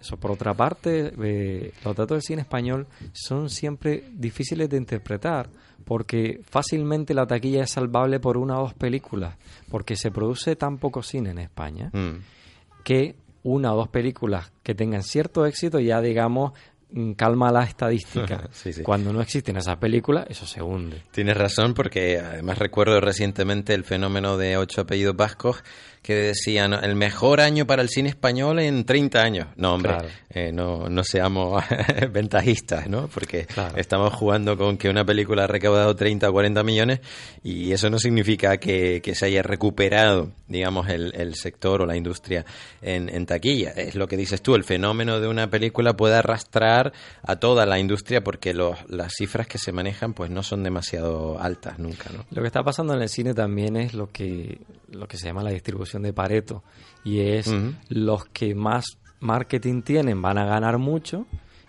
eso, 0.03 0.17
por 0.17 0.31
otra 0.31 0.53
parte, 0.53 1.13
eh, 1.23 1.71
los 1.85 1.95
datos 1.95 2.17
del 2.17 2.21
cine 2.21 2.41
español 2.41 2.87
son 3.13 3.49
siempre 3.49 4.03
difíciles 4.11 4.69
de 4.69 4.75
interpretar 4.75 5.49
porque 5.83 6.41
fácilmente 6.49 7.13
la 7.13 7.25
taquilla 7.25 7.63
es 7.63 7.71
salvable 7.71 8.19
por 8.19 8.37
una 8.37 8.59
o 8.59 8.63
dos 8.63 8.73
películas, 8.73 9.35
porque 9.69 9.95
se 9.95 10.11
produce 10.11 10.55
tan 10.55 10.77
poco 10.77 11.03
cine 11.03 11.31
en 11.31 11.39
España 11.39 11.89
mm. 11.93 12.83
que 12.83 13.15
una 13.43 13.73
o 13.73 13.77
dos 13.77 13.89
películas 13.89 14.51
que 14.63 14.73
tengan 14.73 15.03
cierto 15.03 15.45
éxito 15.45 15.79
ya 15.79 15.99
digamos 16.01 16.53
Mm, 16.95 17.13
calma 17.13 17.51
la 17.51 17.63
estadística. 17.63 18.49
Cuando 18.83 19.11
no 19.11 19.21
existen 19.21 19.57
esas 19.57 19.77
películas, 19.77 20.27
eso 20.29 20.45
se 20.45 20.61
hunde. 20.61 21.01
Tienes 21.11 21.35
razón, 21.35 21.73
porque 21.73 22.19
además 22.19 22.59
recuerdo 22.59 23.01
recientemente 23.01 23.73
el 23.73 23.83
fenómeno 23.83 24.37
de 24.37 24.57
ocho 24.57 24.81
apellidos 24.81 25.15
vascos 25.15 25.63
que 26.03 26.15
decían 26.15 26.73
el 26.73 26.95
mejor 26.95 27.39
año 27.39 27.65
para 27.65 27.81
el 27.81 27.89
cine 27.89 28.09
español 28.09 28.59
en 28.59 28.83
30 28.83 29.21
años. 29.21 29.47
No, 29.55 29.73
hombre, 29.73 29.95
eh, 30.29 30.51
no, 30.51 30.89
no 30.89 31.03
seamos 31.03 31.63
ventajistas, 32.11 32.87
¿no? 32.87 33.07
Porque 33.07 33.47
estamos 33.75 34.13
jugando 34.13 34.57
con 34.57 34.77
que 34.77 34.89
una 34.89 35.05
película 35.05 35.45
ha 35.45 35.47
recaudado 35.47 35.95
30 35.95 36.29
o 36.29 36.33
40 36.33 36.63
millones 36.63 36.99
y 37.41 37.71
eso 37.71 37.89
no 37.89 37.99
significa 37.99 38.57
que, 38.57 39.01
se 39.13 39.25
haya 39.27 39.43
recuperado, 39.43 40.31
digamos, 40.47 40.89
el, 40.89 41.13
el 41.15 41.35
sector 41.35 41.83
o 41.83 41.85
la 41.85 41.95
industria 41.95 42.45
en, 42.81 43.07
en 43.09 43.25
taquilla. 43.25 43.71
Es 43.71 43.95
lo 43.95 44.07
que 44.07 44.17
dices 44.17 44.41
tú, 44.41 44.55
el 44.55 44.63
fenómeno 44.63 45.21
de 45.21 45.27
una 45.27 45.49
película 45.49 45.95
puede 45.95 46.15
arrastrar 46.15 46.91
a 47.21 47.37
toda 47.37 47.65
la 47.65 47.79
industria 47.79 48.23
porque 48.23 48.53
las 48.53 49.13
cifras 49.13 49.47
que 49.47 49.57
se 49.57 49.71
manejan 49.71 50.13
pues 50.13 50.29
no 50.29 50.43
son 50.43 50.63
demasiado 50.63 51.39
altas 51.39 51.79
nunca. 51.79 52.09
¿no? 52.11 52.25
Lo 52.31 52.41
que 52.41 52.47
está 52.47 52.63
pasando 52.63 52.93
en 52.93 53.01
el 53.01 53.09
cine 53.09 53.33
también 53.33 53.77
es 53.77 53.93
lo 53.93 54.11
que, 54.11 54.59
lo 54.89 55.07
que 55.07 55.17
se 55.17 55.27
llama 55.27 55.43
la 55.43 55.51
distribución 55.51 55.92
de 56.01 56.13
Pareto 56.13 56.63
y 57.03 57.19
es 57.19 57.53
los 57.89 58.25
que 58.25 58.55
más 58.55 58.97
marketing 59.19 59.81
tienen 59.81 60.21
van 60.21 60.37
a 60.37 60.45
ganar 60.45 60.77
mucho 60.77 61.25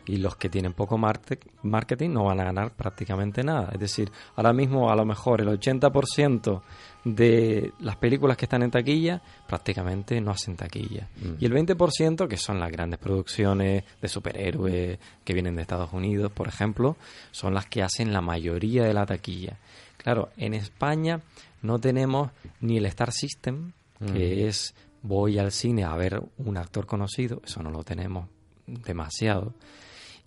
y 0.07 0.17
los 0.17 0.37
que 0.37 0.49
tienen 0.49 0.75
poco 0.75 0.99
marketing 0.99 2.11
no 2.11 2.25
van 2.25 2.41
a 2.41 2.45
ganar 2.45 2.73
prácticamente 2.73 3.43
nada. 3.43 3.71
Es 3.73 3.81
decir, 3.81 4.11
ahora 4.37 4.53
mismo 4.53 4.91
a 4.91 4.97
lo 4.97 5.05
mejor 5.05 5.41
el 5.41 5.49
80% 5.49 6.63
de 7.05 7.73
las 7.81 7.97
películas 7.97 8.37
que 8.37 8.45
están 8.45 8.63
en 8.63 8.71
taquilla 8.71 9.23
prácticamente 9.47 10.21
no 10.21 10.33
hacen 10.33 10.57
taquilla. 10.57 11.09
Mm. 11.17 11.35
Y 11.39 11.47
el 11.47 11.53
20%, 11.53 12.29
que 12.29 12.37
son 12.37 12.61
las 12.61 12.71
grandes 12.71 12.99
producciones 12.99 13.85
de 14.01 14.09
superhéroes 14.09 14.99
que 15.25 15.35
vienen 15.35 15.57
de 15.57 15.63
Estados 15.63 15.93
Unidos, 15.93 16.31
por 16.33 16.49
ejemplo, 16.49 16.97
son 17.31 17.55
las 17.55 17.67
que 17.67 17.83
hacen 17.83 18.13
la 18.13 18.21
mayoría 18.21 18.85
de 18.85 18.95
la 18.95 19.07
taquilla. 19.07 19.59
Claro, 19.97 20.31
en 20.37 20.55
España 20.55 21.21
no 21.63 21.79
tenemos 21.79 22.31
ni 22.61 22.77
el 22.77 22.87
Star 22.87 23.13
System, 23.13 23.73
que 23.99 24.45
mm. 24.45 24.49
es 24.49 24.75
voy 25.03 25.39
al 25.39 25.53
cine 25.53 25.85
a 25.85 25.95
ver 25.97 26.23
un 26.39 26.57
actor 26.57 26.87
conocido, 26.87 27.41
eso 27.45 27.63
no 27.63 27.71
lo 27.71 27.85
tenemos 27.85 28.29
demasiado. 28.67 29.55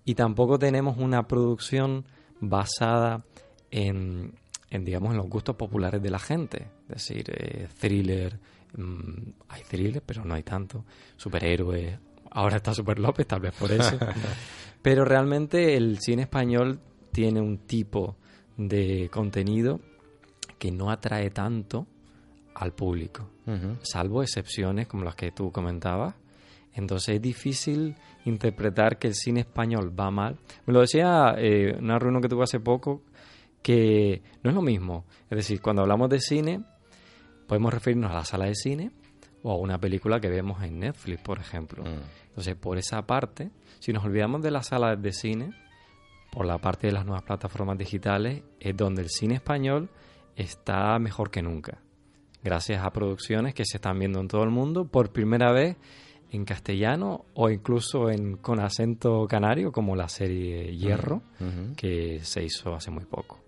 Y 0.05 0.15
tampoco 0.15 0.57
tenemos 0.57 0.97
una 0.97 1.27
producción 1.27 2.05
basada 2.39 3.25
en 3.71 4.33
en, 4.69 4.83
digamos, 4.83 5.11
en 5.11 5.17
los 5.17 5.29
gustos 5.29 5.55
populares 5.55 6.01
de 6.01 6.09
la 6.09 6.19
gente. 6.19 6.67
Es 6.89 7.07
decir, 7.07 7.25
eh, 7.29 7.67
thriller, 7.79 8.39
mm, 8.75 9.29
hay 9.49 9.63
thriller, 9.63 10.03
pero 10.05 10.25
no 10.25 10.33
hay 10.35 10.43
tanto. 10.43 10.85
Superhéroes, 11.15 11.97
ahora 12.31 12.57
está 12.57 12.73
Super 12.73 12.99
López, 12.99 13.27
tal 13.27 13.39
vez 13.39 13.53
por 13.53 13.71
eso. 13.71 13.97
pero 14.81 15.05
realmente 15.05 15.75
el 15.77 15.99
cine 15.99 16.23
español 16.23 16.79
tiene 17.11 17.41
un 17.41 17.59
tipo 17.59 18.17
de 18.57 19.09
contenido 19.11 19.79
que 20.59 20.71
no 20.71 20.89
atrae 20.89 21.29
tanto 21.29 21.87
al 22.57 22.73
público, 22.73 23.29
salvo 23.81 24.23
excepciones 24.23 24.87
como 24.87 25.03
las 25.03 25.15
que 25.15 25.31
tú 25.31 25.51
comentabas. 25.51 26.15
Entonces 26.73 27.15
es 27.15 27.21
difícil 27.21 27.95
interpretar 28.25 28.99
que 28.99 29.07
el 29.07 29.15
cine 29.15 29.41
español 29.41 29.97
va 29.99 30.11
mal. 30.11 30.37
Me 30.65 30.73
lo 30.73 30.81
decía 30.81 31.35
eh, 31.37 31.75
una 31.79 31.97
reunión 31.97 32.21
que 32.21 32.29
tuve 32.29 32.43
hace 32.43 32.59
poco, 32.59 33.01
que 33.63 34.21
no 34.43 34.51
es 34.51 34.55
lo 34.55 34.61
mismo. 34.61 35.05
Es 35.29 35.37
decir, 35.37 35.61
cuando 35.61 35.81
hablamos 35.81 36.09
de 36.09 36.19
cine, 36.19 36.63
podemos 37.47 37.73
referirnos 37.73 38.11
a 38.11 38.15
la 38.15 38.25
sala 38.25 38.45
de 38.45 38.55
cine 38.55 38.91
o 39.41 39.51
a 39.51 39.57
una 39.57 39.79
película 39.79 40.19
que 40.19 40.29
vemos 40.29 40.61
en 40.61 40.79
Netflix, 40.79 41.21
por 41.21 41.39
ejemplo. 41.39 41.83
Mm. 41.83 42.01
Entonces, 42.29 42.55
por 42.55 42.77
esa 42.77 43.01
parte, 43.07 43.49
si 43.79 43.91
nos 43.91 44.03
olvidamos 44.05 44.41
de 44.41 44.51
la 44.51 44.61
sala 44.61 44.95
de 44.95 45.13
cine, 45.13 45.53
por 46.31 46.45
la 46.45 46.59
parte 46.59 46.87
de 46.87 46.93
las 46.93 47.05
nuevas 47.05 47.23
plataformas 47.23 47.77
digitales, 47.77 48.43
es 48.59 48.77
donde 48.77 49.01
el 49.01 49.09
cine 49.09 49.35
español 49.35 49.89
está 50.35 50.99
mejor 50.99 51.31
que 51.31 51.41
nunca. 51.41 51.79
Gracias 52.47 52.81
a 52.81 52.91
producciones 52.91 53.53
que 53.53 53.65
se 53.65 53.75
están 53.75 53.99
viendo 53.99 54.21
en 54.21 54.29
todo 54.29 54.41
el 54.45 54.51
mundo 54.51 54.85
por 54.85 55.11
primera 55.11 55.51
vez 55.51 55.75
en 56.31 56.45
castellano 56.45 57.25
o 57.33 57.49
incluso 57.49 58.09
en, 58.09 58.37
con 58.37 58.61
acento 58.61 59.27
canario, 59.27 59.73
como 59.73 59.97
la 59.97 60.07
serie 60.07 60.73
Hierro, 60.73 61.21
que 61.75 62.21
se 62.23 62.45
hizo 62.45 62.73
hace 62.73 62.89
muy 62.89 63.03
poco. 63.03 63.46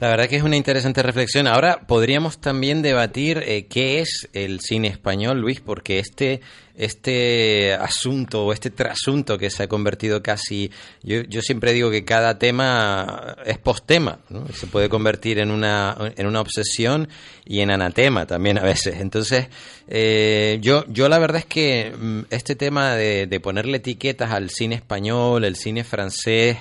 La 0.00 0.08
verdad 0.08 0.28
que 0.28 0.36
es 0.36 0.42
una 0.42 0.56
interesante 0.56 1.02
reflexión. 1.02 1.46
Ahora 1.46 1.86
podríamos 1.86 2.40
también 2.40 2.82
debatir 2.82 3.42
eh, 3.46 3.66
qué 3.66 4.00
es 4.00 4.28
el 4.32 4.60
cine 4.60 4.88
español, 4.88 5.38
Luis, 5.38 5.60
porque 5.60 5.98
este, 6.00 6.40
este 6.74 7.74
asunto 7.74 8.46
o 8.46 8.52
este 8.52 8.70
trasunto 8.70 9.38
que 9.38 9.50
se 9.50 9.62
ha 9.62 9.68
convertido 9.68 10.20
casi, 10.20 10.72
yo, 11.04 11.22
yo 11.28 11.40
siempre 11.42 11.72
digo 11.72 11.90
que 11.90 12.04
cada 12.04 12.38
tema 12.38 13.36
es 13.44 13.58
postema, 13.58 14.18
¿no? 14.30 14.48
se 14.48 14.66
puede 14.66 14.88
convertir 14.88 15.38
en 15.38 15.50
una, 15.50 15.96
en 16.16 16.26
una 16.26 16.40
obsesión 16.40 17.08
y 17.44 17.60
en 17.60 17.70
anatema 17.70 18.26
también 18.26 18.58
a 18.58 18.62
veces. 18.62 19.00
Entonces, 19.00 19.48
eh, 19.86 20.58
yo, 20.62 20.84
yo 20.88 21.08
la 21.08 21.18
verdad 21.20 21.38
es 21.38 21.46
que 21.46 21.92
mm, 21.96 22.20
este 22.30 22.56
tema 22.56 22.96
de, 22.96 23.28
de 23.28 23.40
ponerle 23.40 23.76
etiquetas 23.76 24.32
al 24.32 24.50
cine 24.50 24.74
español, 24.74 25.44
el 25.44 25.54
cine 25.54 25.84
francés, 25.84 26.56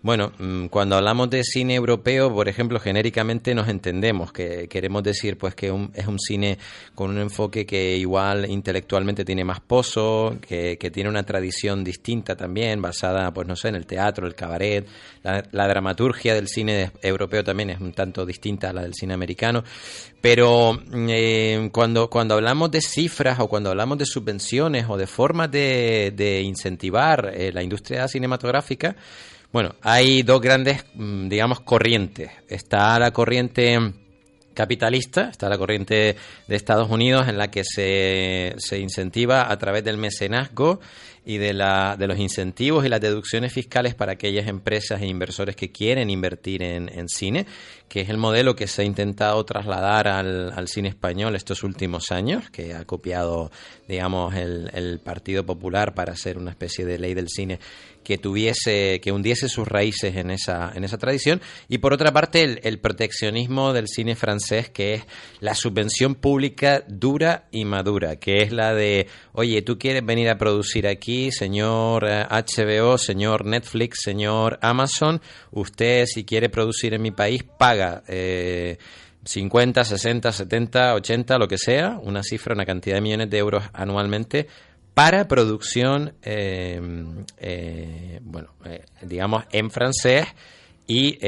bueno, 0.00 0.32
mm, 0.38 0.66
cuando 0.66 0.96
hablamos 0.96 1.28
de 1.30 1.42
cine 1.42 1.74
europeo, 1.74 2.32
por 2.32 2.48
ejemplo, 2.48 2.78
genéricamente 2.78 3.54
nos 3.54 3.68
entendemos, 3.68 4.32
que 4.32 4.68
queremos 4.68 5.02
decir 5.02 5.36
pues 5.36 5.54
que 5.54 5.66
es 5.94 6.06
un 6.06 6.18
cine 6.18 6.58
con 6.94 7.10
un 7.10 7.18
enfoque 7.18 7.66
que 7.66 7.96
igual 7.96 8.48
intelectualmente 8.48 9.24
tiene 9.24 9.44
más 9.44 9.60
pozo, 9.60 10.36
que, 10.40 10.76
tiene 10.92 11.10
una 11.10 11.24
tradición 11.24 11.84
distinta 11.84 12.36
también, 12.36 12.80
basada, 12.80 13.32
pues 13.32 13.46
no 13.46 13.56
sé, 13.56 13.68
en 13.68 13.74
el 13.74 13.86
teatro, 13.86 14.26
el 14.26 14.34
cabaret, 14.34 14.86
la, 15.22 15.68
dramaturgia 15.68 16.34
del 16.34 16.48
cine 16.48 16.92
europeo 17.02 17.44
también 17.44 17.70
es 17.70 17.80
un 17.80 17.92
tanto 17.92 18.24
distinta 18.24 18.70
a 18.70 18.72
la 18.72 18.82
del 18.82 18.94
cine 18.94 19.14
americano, 19.14 19.64
pero 20.20 20.74
mm, 20.74 21.06
eh, 21.10 21.70
cuando, 21.72 22.08
cuando 22.08 22.34
hablamos 22.34 22.70
de 22.70 22.80
cifras 22.80 23.40
o 23.40 23.48
cuando 23.48 23.70
hablamos 23.70 23.98
de 23.98 24.06
subvenciones 24.06 24.86
o 24.88 24.96
de 24.96 25.06
formas 25.06 25.50
de, 25.50 26.42
incentivar 26.44 27.32
eh, 27.34 27.52
la 27.52 27.62
industria 27.62 28.06
cinematográfica, 28.08 28.96
bueno, 29.52 29.74
hay 29.82 30.22
dos 30.22 30.40
grandes, 30.40 30.84
mm, 30.94 31.28
digamos, 31.28 31.60
corrientes. 31.60 32.30
Está 32.48 32.98
la 32.98 33.10
corriente 33.12 33.78
capitalista, 34.52 35.28
está 35.28 35.48
la 35.48 35.56
corriente 35.56 36.16
de 36.48 36.56
Estados 36.56 36.90
Unidos 36.90 37.28
en 37.28 37.38
la 37.38 37.48
que 37.48 37.62
se, 37.64 38.54
se 38.58 38.80
incentiva 38.80 39.50
a 39.50 39.56
través 39.56 39.84
del 39.84 39.96
mecenazgo 39.98 40.80
y 41.24 41.38
de, 41.38 41.52
la, 41.52 41.94
de 41.96 42.08
los 42.08 42.18
incentivos 42.18 42.84
y 42.84 42.88
las 42.88 43.00
deducciones 43.00 43.52
fiscales 43.52 43.94
para 43.94 44.12
aquellas 44.12 44.48
empresas 44.48 45.00
e 45.00 45.06
inversores 45.06 45.54
que 45.54 45.70
quieren 45.70 46.10
invertir 46.10 46.62
en, 46.62 46.88
en 46.88 47.08
cine, 47.08 47.46
que 47.88 48.02
es 48.02 48.08
el 48.08 48.18
modelo 48.18 48.54
que 48.54 48.66
se 48.66 48.82
ha 48.82 48.84
intentado 48.84 49.44
trasladar 49.44 50.08
al, 50.08 50.52
al, 50.52 50.68
cine 50.68 50.88
español 50.88 51.34
estos 51.34 51.62
últimos 51.62 52.12
años, 52.12 52.50
que 52.50 52.74
ha 52.74 52.84
copiado, 52.84 53.50
digamos, 53.88 54.34
el, 54.34 54.70
el 54.74 55.00
Partido 55.00 55.44
Popular 55.44 55.94
para 55.94 56.12
hacer 56.12 56.38
una 56.38 56.50
especie 56.50 56.84
de 56.84 56.98
ley 56.98 57.14
del 57.14 57.28
cine 57.28 57.58
que 58.08 58.16
tuviese, 58.16 59.00
que 59.02 59.12
hundiese 59.12 59.50
sus 59.50 59.68
raíces 59.68 60.16
en 60.16 60.30
esa, 60.30 60.72
en 60.74 60.82
esa 60.82 60.96
tradición, 60.96 61.42
y 61.68 61.76
por 61.76 61.92
otra 61.92 62.10
parte 62.10 62.42
el, 62.42 62.58
el, 62.62 62.78
proteccionismo 62.78 63.74
del 63.74 63.86
cine 63.86 64.16
francés, 64.16 64.70
que 64.70 64.94
es 64.94 65.02
la 65.40 65.54
subvención 65.54 66.14
pública 66.14 66.82
dura 66.88 67.48
y 67.50 67.66
madura, 67.66 68.16
que 68.16 68.42
es 68.42 68.50
la 68.50 68.72
de, 68.72 69.08
oye, 69.32 69.60
tú 69.60 69.78
quieres 69.78 70.06
venir 70.06 70.30
a 70.30 70.38
producir 70.38 70.86
aquí, 70.86 71.30
señor 71.32 72.04
HBO, 72.04 72.94
eh, 72.94 72.98
señor 72.98 73.44
Netflix, 73.44 73.98
señor 74.04 74.58
Amazon, 74.62 75.20
usted 75.50 76.06
si 76.06 76.24
quiere 76.24 76.48
producir 76.48 76.94
en 76.94 77.02
mi 77.02 77.10
país, 77.10 77.42
paga. 77.42 77.77
Eh, 78.06 78.78
50, 79.24 79.84
60, 79.84 80.32
70, 80.32 80.94
80, 80.94 81.38
lo 81.38 81.48
que 81.48 81.58
sea, 81.58 81.98
una 82.02 82.22
cifra, 82.22 82.54
una 82.54 82.64
cantidad 82.64 82.96
de 82.96 83.00
millones 83.02 83.30
de 83.30 83.38
euros 83.38 83.64
anualmente 83.72 84.48
para 84.94 85.28
producción, 85.28 86.14
eh, 86.22 86.80
eh, 87.38 88.18
bueno, 88.22 88.48
eh, 88.64 88.84
digamos, 89.02 89.44
en 89.52 89.70
francés 89.70 90.26
y 90.90 91.18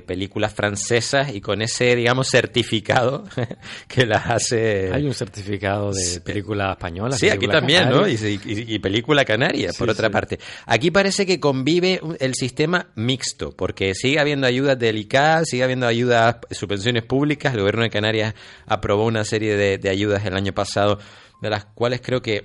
películas 0.00 0.52
francesas 0.52 1.34
y 1.34 1.40
con 1.40 1.62
ese, 1.62 1.96
digamos, 1.96 2.28
certificado 2.28 3.24
que 3.88 4.04
las 4.04 4.26
hace... 4.26 4.92
Hay 4.92 5.06
un 5.06 5.14
certificado 5.14 5.92
de 5.92 6.20
película 6.20 6.72
española. 6.72 7.16
Sí, 7.16 7.30
aquí 7.30 7.48
también, 7.48 7.88
¿no? 7.88 8.06
Y, 8.06 8.78
película 8.80 9.24
canaria, 9.24 9.72
por 9.78 9.88
otra 9.88 10.10
parte. 10.10 10.38
Aquí 10.66 10.90
parece 10.90 11.24
que 11.24 11.40
convive 11.40 12.00
el 12.20 12.34
sistema 12.34 12.88
mixto, 12.96 13.52
porque 13.56 13.94
sigue 13.94 14.20
habiendo 14.20 14.46
ayudas 14.46 14.78
del 14.78 14.98
ICA, 14.98 15.42
sigue 15.46 15.64
habiendo 15.64 15.86
ayudas, 15.86 16.36
subvenciones 16.50 17.02
públicas. 17.04 17.54
El 17.54 17.60
gobierno 17.60 17.84
de 17.84 17.90
Canarias 17.90 18.34
aprobó 18.66 19.06
una 19.06 19.24
serie 19.24 19.56
de, 19.56 19.78
de 19.78 19.88
ayudas 19.88 20.26
el 20.26 20.36
año 20.36 20.52
pasado, 20.52 20.98
de 21.40 21.48
las 21.48 21.64
cuales 21.64 22.02
creo 22.02 22.20
que 22.20 22.44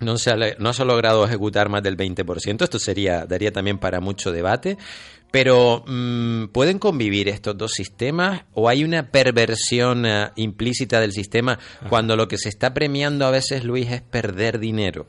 no 0.00 0.18
se, 0.18 0.30
ha, 0.30 0.36
no 0.58 0.72
se 0.72 0.82
ha 0.82 0.84
logrado 0.84 1.24
ejecutar 1.24 1.68
más 1.68 1.82
del 1.82 1.96
20%. 1.96 2.62
Esto 2.62 2.78
sería, 2.78 3.26
daría 3.26 3.52
también 3.52 3.78
para 3.78 4.00
mucho 4.00 4.32
debate. 4.32 4.78
Pero, 5.30 5.84
mm, 5.86 6.46
¿pueden 6.48 6.78
convivir 6.78 7.28
estos 7.28 7.56
dos 7.56 7.72
sistemas 7.72 8.44
o 8.54 8.68
hay 8.68 8.82
una 8.82 9.10
perversión 9.10 10.06
eh, 10.06 10.30
implícita 10.36 11.00
del 11.00 11.12
sistema 11.12 11.58
cuando 11.88 12.16
lo 12.16 12.28
que 12.28 12.38
se 12.38 12.48
está 12.48 12.72
premiando 12.72 13.26
a 13.26 13.30
veces, 13.30 13.64
Luis, 13.64 13.90
es 13.90 14.00
perder 14.00 14.58
dinero? 14.58 15.06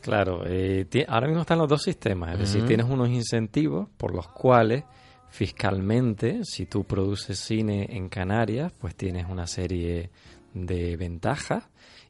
Claro, 0.00 0.44
eh, 0.46 0.86
ahora 1.08 1.26
mismo 1.26 1.42
están 1.42 1.58
los 1.58 1.68
dos 1.68 1.82
sistemas. 1.82 2.34
Es 2.34 2.38
decir, 2.38 2.64
tienes 2.64 2.86
unos 2.86 3.08
incentivos 3.08 3.88
por 3.96 4.14
los 4.14 4.28
cuales 4.28 4.84
fiscalmente, 5.30 6.44
si 6.44 6.66
tú 6.66 6.84
produces 6.84 7.38
cine 7.38 7.88
en 7.90 8.08
Canarias, 8.08 8.72
pues 8.78 8.94
tienes 8.94 9.26
una 9.28 9.48
serie 9.48 10.10
de 10.54 10.96
ventajas 10.96 11.64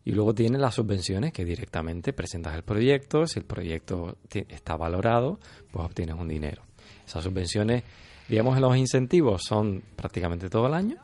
y 0.04 0.12
luego 0.12 0.34
tienes 0.34 0.60
las 0.60 0.74
subvenciones 0.74 1.32
que 1.32 1.44
directamente 1.44 2.12
presentas 2.12 2.54
el 2.54 2.62
proyecto, 2.62 3.26
si 3.26 3.40
el 3.40 3.44
proyecto 3.44 4.18
está 4.30 4.76
valorado, 4.76 5.40
pues 5.72 5.84
obtienes 5.84 6.16
un 6.16 6.28
dinero. 6.28 6.62
Esas 7.06 7.24
subvenciones, 7.24 7.84
digamos, 8.28 8.56
en 8.56 8.62
los 8.62 8.76
incentivos 8.76 9.42
son 9.46 9.82
prácticamente 9.94 10.50
todo 10.50 10.66
el 10.66 10.74
año, 10.74 10.96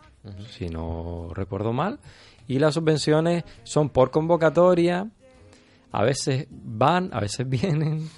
si 0.51 0.69
no 0.69 1.29
recuerdo 1.33 1.73
mal, 1.73 1.99
y 2.49 2.59
las 2.59 2.75
subvenciones 2.75 3.45
son 3.63 3.89
por 3.89 4.11
convocatoria, 4.11 5.09
a 5.93 6.03
veces 6.03 6.47
van, 6.51 7.11
a 7.13 7.21
veces 7.21 7.49
vienen, 7.49 8.09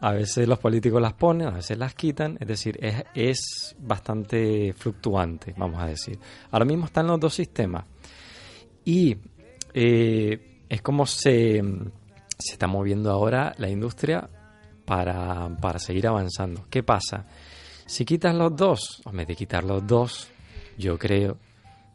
a 0.00 0.12
veces 0.12 0.46
los 0.46 0.58
políticos 0.58 1.00
las 1.00 1.14
ponen, 1.14 1.48
a 1.48 1.52
veces 1.52 1.78
las 1.78 1.94
quitan, 1.94 2.36
es 2.40 2.48
decir, 2.48 2.78
es, 2.82 3.04
es 3.14 3.76
bastante 3.78 4.72
fluctuante, 4.74 5.54
vamos 5.56 5.80
a 5.80 5.86
decir. 5.86 6.18
Ahora 6.50 6.64
mismo 6.64 6.86
están 6.86 7.06
los 7.06 7.18
dos 7.18 7.34
sistemas. 7.34 7.84
Y 8.84 9.16
eh, 9.72 10.64
es 10.68 10.82
como 10.82 11.06
se, 11.06 11.62
se 12.38 12.52
está 12.52 12.66
moviendo 12.66 13.10
ahora 13.10 13.54
la 13.58 13.70
industria 13.70 14.28
para, 14.92 15.48
para 15.58 15.78
seguir 15.78 16.06
avanzando. 16.06 16.66
¿Qué 16.68 16.82
pasa? 16.82 17.24
Si 17.86 18.04
quitas 18.04 18.34
los 18.34 18.54
dos, 18.54 19.00
o 19.06 19.10
me 19.10 19.24
de 19.24 19.34
quitar 19.34 19.64
los 19.64 19.86
dos, 19.86 20.28
yo 20.76 20.98
creo 20.98 21.38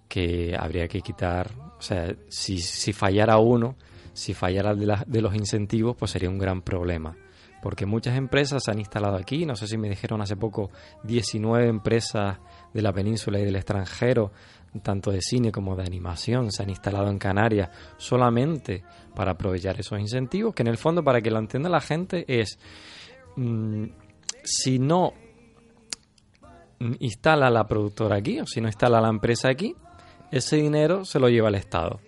que 0.08 0.56
habría 0.60 0.88
que 0.88 1.02
quitar, 1.02 1.52
o 1.78 1.82
sea, 1.82 2.16
si, 2.28 2.58
si 2.58 2.94
fallara 2.94 3.38
uno, 3.38 3.76
si 4.14 4.34
fallara 4.34 4.74
de, 4.74 4.98
de 5.06 5.22
los 5.22 5.36
incentivos, 5.36 5.96
pues 5.96 6.10
sería 6.10 6.28
un 6.28 6.40
gran 6.40 6.64
problema. 6.64 7.16
Porque 7.62 7.86
muchas 7.86 8.18
empresas 8.18 8.64
se 8.66 8.72
han 8.72 8.80
instalado 8.80 9.16
aquí, 9.16 9.46
no 9.46 9.56
sé 9.56 9.68
si 9.68 9.78
me 9.78 9.90
dijeron 9.90 10.20
hace 10.22 10.36
poco 10.36 10.72
19 11.04 11.68
empresas 11.68 12.40
de 12.74 12.82
la 12.82 12.94
península 12.94 13.40
y 13.40 13.46
del 13.46 13.58
extranjero 13.58 14.32
tanto 14.82 15.12
de 15.12 15.22
cine 15.22 15.52
como 15.52 15.76
de 15.76 15.84
animación, 15.84 16.52
se 16.52 16.64
han 16.64 16.70
instalado 16.70 17.10
en 17.10 17.20
Canarias 17.20 17.70
solamente 17.98 18.84
para 19.16 19.32
aprovechar 19.32 19.80
esos 19.80 20.00
incentivos, 20.00 20.54
que 20.54 20.64
en 20.64 20.68
el 20.68 20.78
fondo, 20.78 21.04
para 21.04 21.22
que 21.22 21.32
lo 21.32 21.40
entienda 21.40 21.70
la 21.70 21.82
gente, 21.82 22.26
es 22.28 22.60
mm, 23.36 23.86
si 24.44 24.80
no 24.80 25.14
instala 27.00 27.50
la 27.50 27.66
productora 27.66 28.18
aquí, 28.18 28.40
o 28.40 28.46
si 28.46 28.62
no 28.62 28.68
instala 28.68 29.02
la 29.02 29.10
empresa 29.10 29.50
aquí, 29.50 29.76
ese 30.32 30.58
dinero 30.58 31.06
se 31.06 31.20
lo 31.20 31.30
lleva 31.30 31.50
el 31.50 31.56
Estado. 31.56 32.00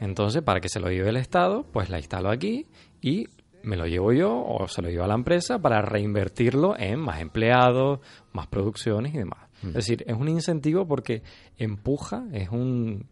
Entonces, 0.00 0.42
para 0.42 0.60
que 0.60 0.68
se 0.68 0.80
lo 0.80 0.88
lleve 0.88 1.10
el 1.10 1.16
Estado, 1.16 1.64
pues 1.70 1.90
la 1.90 1.98
instalo 1.98 2.30
aquí 2.30 2.66
y 3.00 3.26
me 3.62 3.76
lo 3.76 3.86
llevo 3.86 4.12
yo 4.12 4.42
o 4.42 4.66
se 4.68 4.80
lo 4.82 4.88
llevo 4.88 5.04
a 5.04 5.08
la 5.08 5.14
empresa 5.14 5.58
para 5.58 5.82
reinvertirlo 5.82 6.78
en 6.78 6.98
más 6.98 7.20
empleados, 7.20 8.00
más 8.32 8.46
producciones 8.46 9.14
y 9.14 9.18
demás. 9.18 9.49
Es 9.62 9.74
decir, 9.74 10.04
es 10.06 10.16
un 10.16 10.28
incentivo 10.28 10.86
porque 10.86 11.22
empuja, 11.58 12.24
es 12.32 12.48
un, 12.48 13.06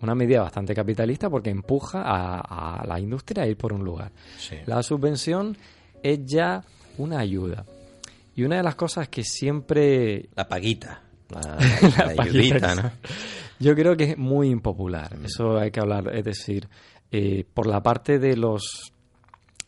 una 0.00 0.14
medida 0.14 0.42
bastante 0.42 0.74
capitalista 0.74 1.30
porque 1.30 1.50
empuja 1.50 2.02
a, 2.04 2.84
la 2.86 3.00
industria 3.00 3.44
a 3.44 3.46
ir 3.46 3.56
por 3.56 3.72
un 3.72 3.84
lugar. 3.84 4.12
La 4.66 4.82
subvención 4.82 5.56
es 6.02 6.20
ya 6.24 6.62
una 6.98 7.18
ayuda. 7.20 7.64
Y 8.36 8.42
una 8.42 8.56
de 8.56 8.62
las 8.62 8.74
cosas 8.74 9.08
que 9.08 9.22
siempre... 9.22 10.28
La 10.34 10.48
paguita. 10.48 11.02
La, 11.30 11.56
ayudita, 12.18 12.74
¿no? 12.74 12.90
Yo 13.58 13.74
creo 13.74 13.96
que 13.96 14.10
es 14.10 14.18
muy 14.18 14.50
impopular. 14.50 15.16
Mm. 15.16 15.24
Eso 15.24 15.56
hay 15.56 15.70
que 15.70 15.80
hablar. 15.80 16.14
Es 16.14 16.24
decir, 16.24 16.68
eh, 17.10 17.44
por 17.54 17.66
la 17.66 17.82
parte 17.82 18.18
de 18.18 18.36
los 18.36 18.92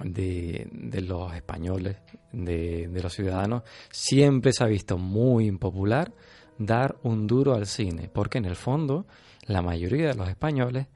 de, 0.03 0.69
de 0.73 1.01
los 1.01 1.35
españoles, 1.35 1.97
de, 2.33 2.89
de, 2.89 3.03
los 3.03 3.13
ciudadanos, 3.13 3.63
siempre 3.91 4.53
se 4.53 4.65
ha 4.65 4.67
visto 4.67 4.99
muy 4.99 5.47
impopular 5.47 6.13
dar 6.59 6.97
un 7.03 7.27
duro 7.27 7.55
al 7.55 7.67
cine, 7.67 8.11
porque 8.13 8.39
en 8.39 8.45
el 8.47 8.57
fondo 8.57 9.07
la 9.47 9.63
mayoría 9.63 10.09
de 10.09 10.15
los 10.15 10.29
españoles 10.29 10.87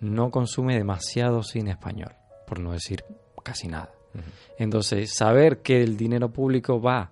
no 0.00 0.30
consume 0.30 0.76
demasiado 0.76 1.42
cine 1.42 1.72
español, 1.72 2.12
por 2.46 2.60
no 2.60 2.72
decir 2.72 3.04
casi 3.42 3.68
nada. 3.68 3.92
Entonces, 4.58 5.14
saber 5.14 5.60
que 5.60 5.82
el 5.82 5.96
dinero 5.96 6.32
público 6.32 6.80
va 6.80 7.10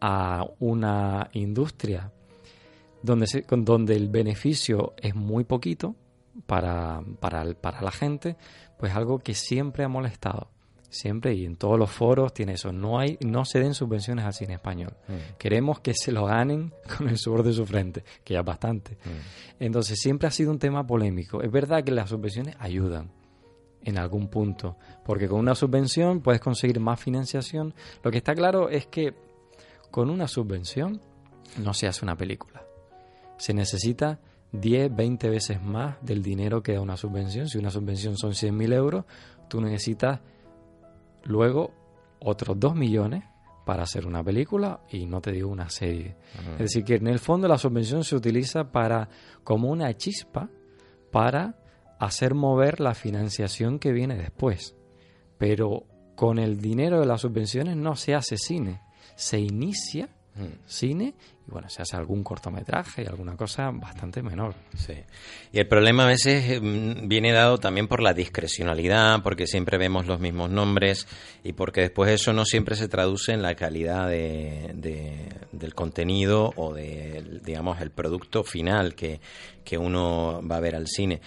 a 0.00 0.44
una 0.58 1.30
industria 1.32 2.12
donde, 3.02 3.26
se, 3.26 3.44
donde 3.48 3.96
el 3.96 4.08
beneficio 4.08 4.94
es 4.98 5.14
muy 5.14 5.44
poquito 5.44 5.94
para, 6.46 7.00
para, 7.20 7.44
para 7.54 7.80
la 7.80 7.90
gente, 7.90 8.36
pues 8.78 8.94
algo 8.94 9.18
que 9.18 9.34
siempre 9.34 9.84
ha 9.84 9.88
molestado 9.88 10.50
siempre 10.94 11.34
y 11.34 11.44
en 11.44 11.56
todos 11.56 11.78
los 11.78 11.90
foros 11.90 12.32
tiene 12.32 12.54
eso. 12.54 12.72
No 12.72 12.98
hay, 12.98 13.18
no 13.20 13.44
se 13.44 13.60
den 13.60 13.74
subvenciones 13.74 14.24
al 14.24 14.32
cine 14.32 14.54
español. 14.54 14.94
Mm. 15.08 15.36
Queremos 15.38 15.80
que 15.80 15.92
se 15.94 16.12
lo 16.12 16.24
ganen 16.26 16.72
con 16.96 17.08
el 17.08 17.18
sudor 17.18 17.42
de 17.42 17.52
su 17.52 17.66
frente, 17.66 18.04
que 18.24 18.34
ya 18.34 18.40
es 18.40 18.46
bastante. 18.46 18.92
Mm. 19.04 19.60
Entonces 19.64 19.98
siempre 20.00 20.28
ha 20.28 20.30
sido 20.30 20.50
un 20.50 20.58
tema 20.58 20.86
polémico. 20.86 21.42
Es 21.42 21.50
verdad 21.50 21.84
que 21.84 21.90
las 21.90 22.10
subvenciones 22.10 22.56
ayudan 22.58 23.10
en 23.82 23.98
algún 23.98 24.28
punto, 24.28 24.78
porque 25.04 25.28
con 25.28 25.40
una 25.40 25.54
subvención 25.54 26.20
puedes 26.20 26.40
conseguir 26.40 26.80
más 26.80 26.98
financiación. 26.98 27.74
Lo 28.02 28.10
que 28.10 28.18
está 28.18 28.34
claro 28.34 28.70
es 28.70 28.86
que 28.86 29.14
con 29.90 30.08
una 30.10 30.26
subvención 30.26 31.00
no 31.58 31.74
se 31.74 31.86
hace 31.86 32.04
una 32.04 32.16
película. 32.16 32.64
Se 33.36 33.52
necesita 33.52 34.20
10, 34.52 34.94
20 34.94 35.28
veces 35.30 35.62
más 35.62 35.96
del 36.00 36.22
dinero 36.22 36.62
que 36.62 36.72
da 36.72 36.80
una 36.80 36.96
subvención. 36.96 37.48
Si 37.48 37.58
una 37.58 37.70
subvención 37.70 38.16
son 38.16 38.32
100.000 38.32 38.72
euros, 38.72 39.04
tú 39.48 39.60
necesitas 39.60 40.20
luego 41.24 41.72
otros 42.20 42.58
2 42.58 42.74
millones 42.74 43.24
para 43.64 43.82
hacer 43.82 44.06
una 44.06 44.22
película 44.22 44.80
y 44.90 45.06
no 45.06 45.20
te 45.20 45.32
digo 45.32 45.50
una 45.50 45.70
serie. 45.70 46.16
Es 46.52 46.58
decir, 46.58 46.84
que 46.84 46.96
en 46.96 47.06
el 47.06 47.18
fondo 47.18 47.48
la 47.48 47.58
subvención 47.58 48.04
se 48.04 48.16
utiliza 48.16 48.70
para 48.70 49.08
como 49.42 49.70
una 49.70 49.94
chispa 49.96 50.50
para 51.10 51.56
hacer 51.98 52.34
mover 52.34 52.80
la 52.80 52.94
financiación 52.94 53.78
que 53.78 53.92
viene 53.92 54.16
después. 54.16 54.76
Pero 55.38 55.84
con 56.14 56.38
el 56.38 56.60
dinero 56.60 57.00
de 57.00 57.06
las 57.06 57.22
subvenciones 57.22 57.76
no 57.76 57.96
se 57.96 58.14
hace 58.14 58.36
cine, 58.36 58.82
se 59.16 59.40
inicia 59.40 60.08
cine 60.66 61.14
y 61.46 61.50
bueno, 61.50 61.68
se 61.68 61.82
hace 61.82 61.96
algún 61.96 62.24
cortometraje 62.24 63.02
y 63.02 63.06
alguna 63.06 63.36
cosa 63.36 63.70
bastante 63.70 64.22
menor. 64.22 64.54
Sí. 64.76 64.94
Y 65.52 65.58
el 65.58 65.68
problema 65.68 66.04
a 66.04 66.08
veces 66.08 66.60
mm, 66.60 67.06
viene 67.06 67.32
dado 67.32 67.58
también 67.58 67.86
por 67.86 68.02
la 68.02 68.14
discrecionalidad, 68.14 69.22
porque 69.22 69.46
siempre 69.46 69.76
vemos 69.76 70.06
los 70.06 70.20
mismos 70.20 70.50
nombres 70.50 71.06
y 71.42 71.52
porque 71.52 71.82
después 71.82 72.10
eso 72.10 72.32
no 72.32 72.44
siempre 72.44 72.76
se 72.76 72.88
traduce 72.88 73.32
en 73.32 73.42
la 73.42 73.54
calidad 73.54 74.08
de, 74.08 74.72
del 75.52 75.74
contenido 75.74 76.52
o 76.56 76.72
de, 76.72 77.40
digamos, 77.44 77.80
el 77.80 77.90
producto 77.90 78.42
final 78.42 78.94
que, 78.94 79.20
que 79.64 79.78
uno 79.78 80.40
va 80.48 80.56
a 80.56 80.60
ver 80.60 80.76
al 80.76 80.86
cine. 80.86 81.20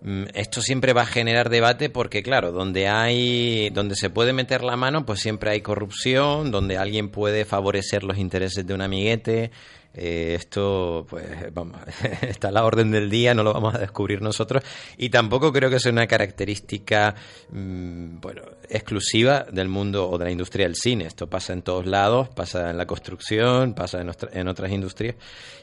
Mm, 0.00 0.24
esto 0.34 0.60
siempre 0.60 0.92
va 0.92 1.02
a 1.02 1.06
generar 1.06 1.48
debate 1.48 1.90
porque, 1.90 2.22
claro, 2.22 2.50
donde 2.50 2.88
hay, 2.88 3.70
donde 3.70 3.94
se 3.94 4.10
puede 4.10 4.32
meter 4.32 4.64
la 4.64 4.76
mano, 4.76 5.06
pues 5.06 5.20
siempre 5.20 5.50
hay 5.50 5.60
corrupción, 5.60 6.50
donde 6.50 6.76
alguien 6.76 7.10
puede 7.10 7.44
favorecer 7.44 8.02
los 8.02 8.18
intereses 8.18 8.66
de 8.66 8.74
un 8.74 8.82
amiguete, 8.82 9.52
eh, 9.94 10.34
esto, 10.38 11.06
pues, 11.08 11.52
vamos, 11.52 11.78
está 12.22 12.48
a 12.48 12.50
la 12.50 12.64
orden 12.64 12.90
del 12.90 13.10
día, 13.10 13.34
no 13.34 13.42
lo 13.42 13.52
vamos 13.52 13.74
a 13.74 13.78
descubrir 13.78 14.22
nosotros. 14.22 14.62
Y 14.96 15.10
tampoco 15.10 15.52
creo 15.52 15.68
que 15.70 15.78
sea 15.78 15.92
una 15.92 16.06
característica, 16.06 17.14
mm, 17.50 18.20
bueno, 18.20 18.42
exclusiva 18.68 19.44
del 19.50 19.68
mundo 19.68 20.08
o 20.08 20.18
de 20.18 20.24
la 20.24 20.30
industria 20.30 20.66
del 20.66 20.76
cine. 20.76 21.06
Esto 21.06 21.28
pasa 21.28 21.52
en 21.52 21.62
todos 21.62 21.86
lados, 21.86 22.28
pasa 22.30 22.70
en 22.70 22.78
la 22.78 22.86
construcción, 22.86 23.74
pasa 23.74 24.00
en, 24.00 24.10
en 24.32 24.48
otras 24.48 24.72
industrias. 24.72 25.16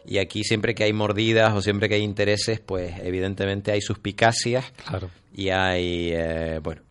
Y 0.05 0.19
aquí 0.19 0.43
siempre 0.43 0.75
que 0.75 0.83
hay 0.83 0.93
mordidas 0.93 1.53
o 1.53 1.61
siempre 1.61 1.89
que 1.89 1.95
hay 1.95 2.03
intereses, 2.03 2.59
pues, 2.59 2.93
evidentemente 2.99 3.71
hay 3.71 3.81
suspicacias. 3.81 4.65
Claro 4.85 5.09
y 5.39 5.49
hay 5.51 6.11
eh, 6.11 6.59
bueno 6.61 6.81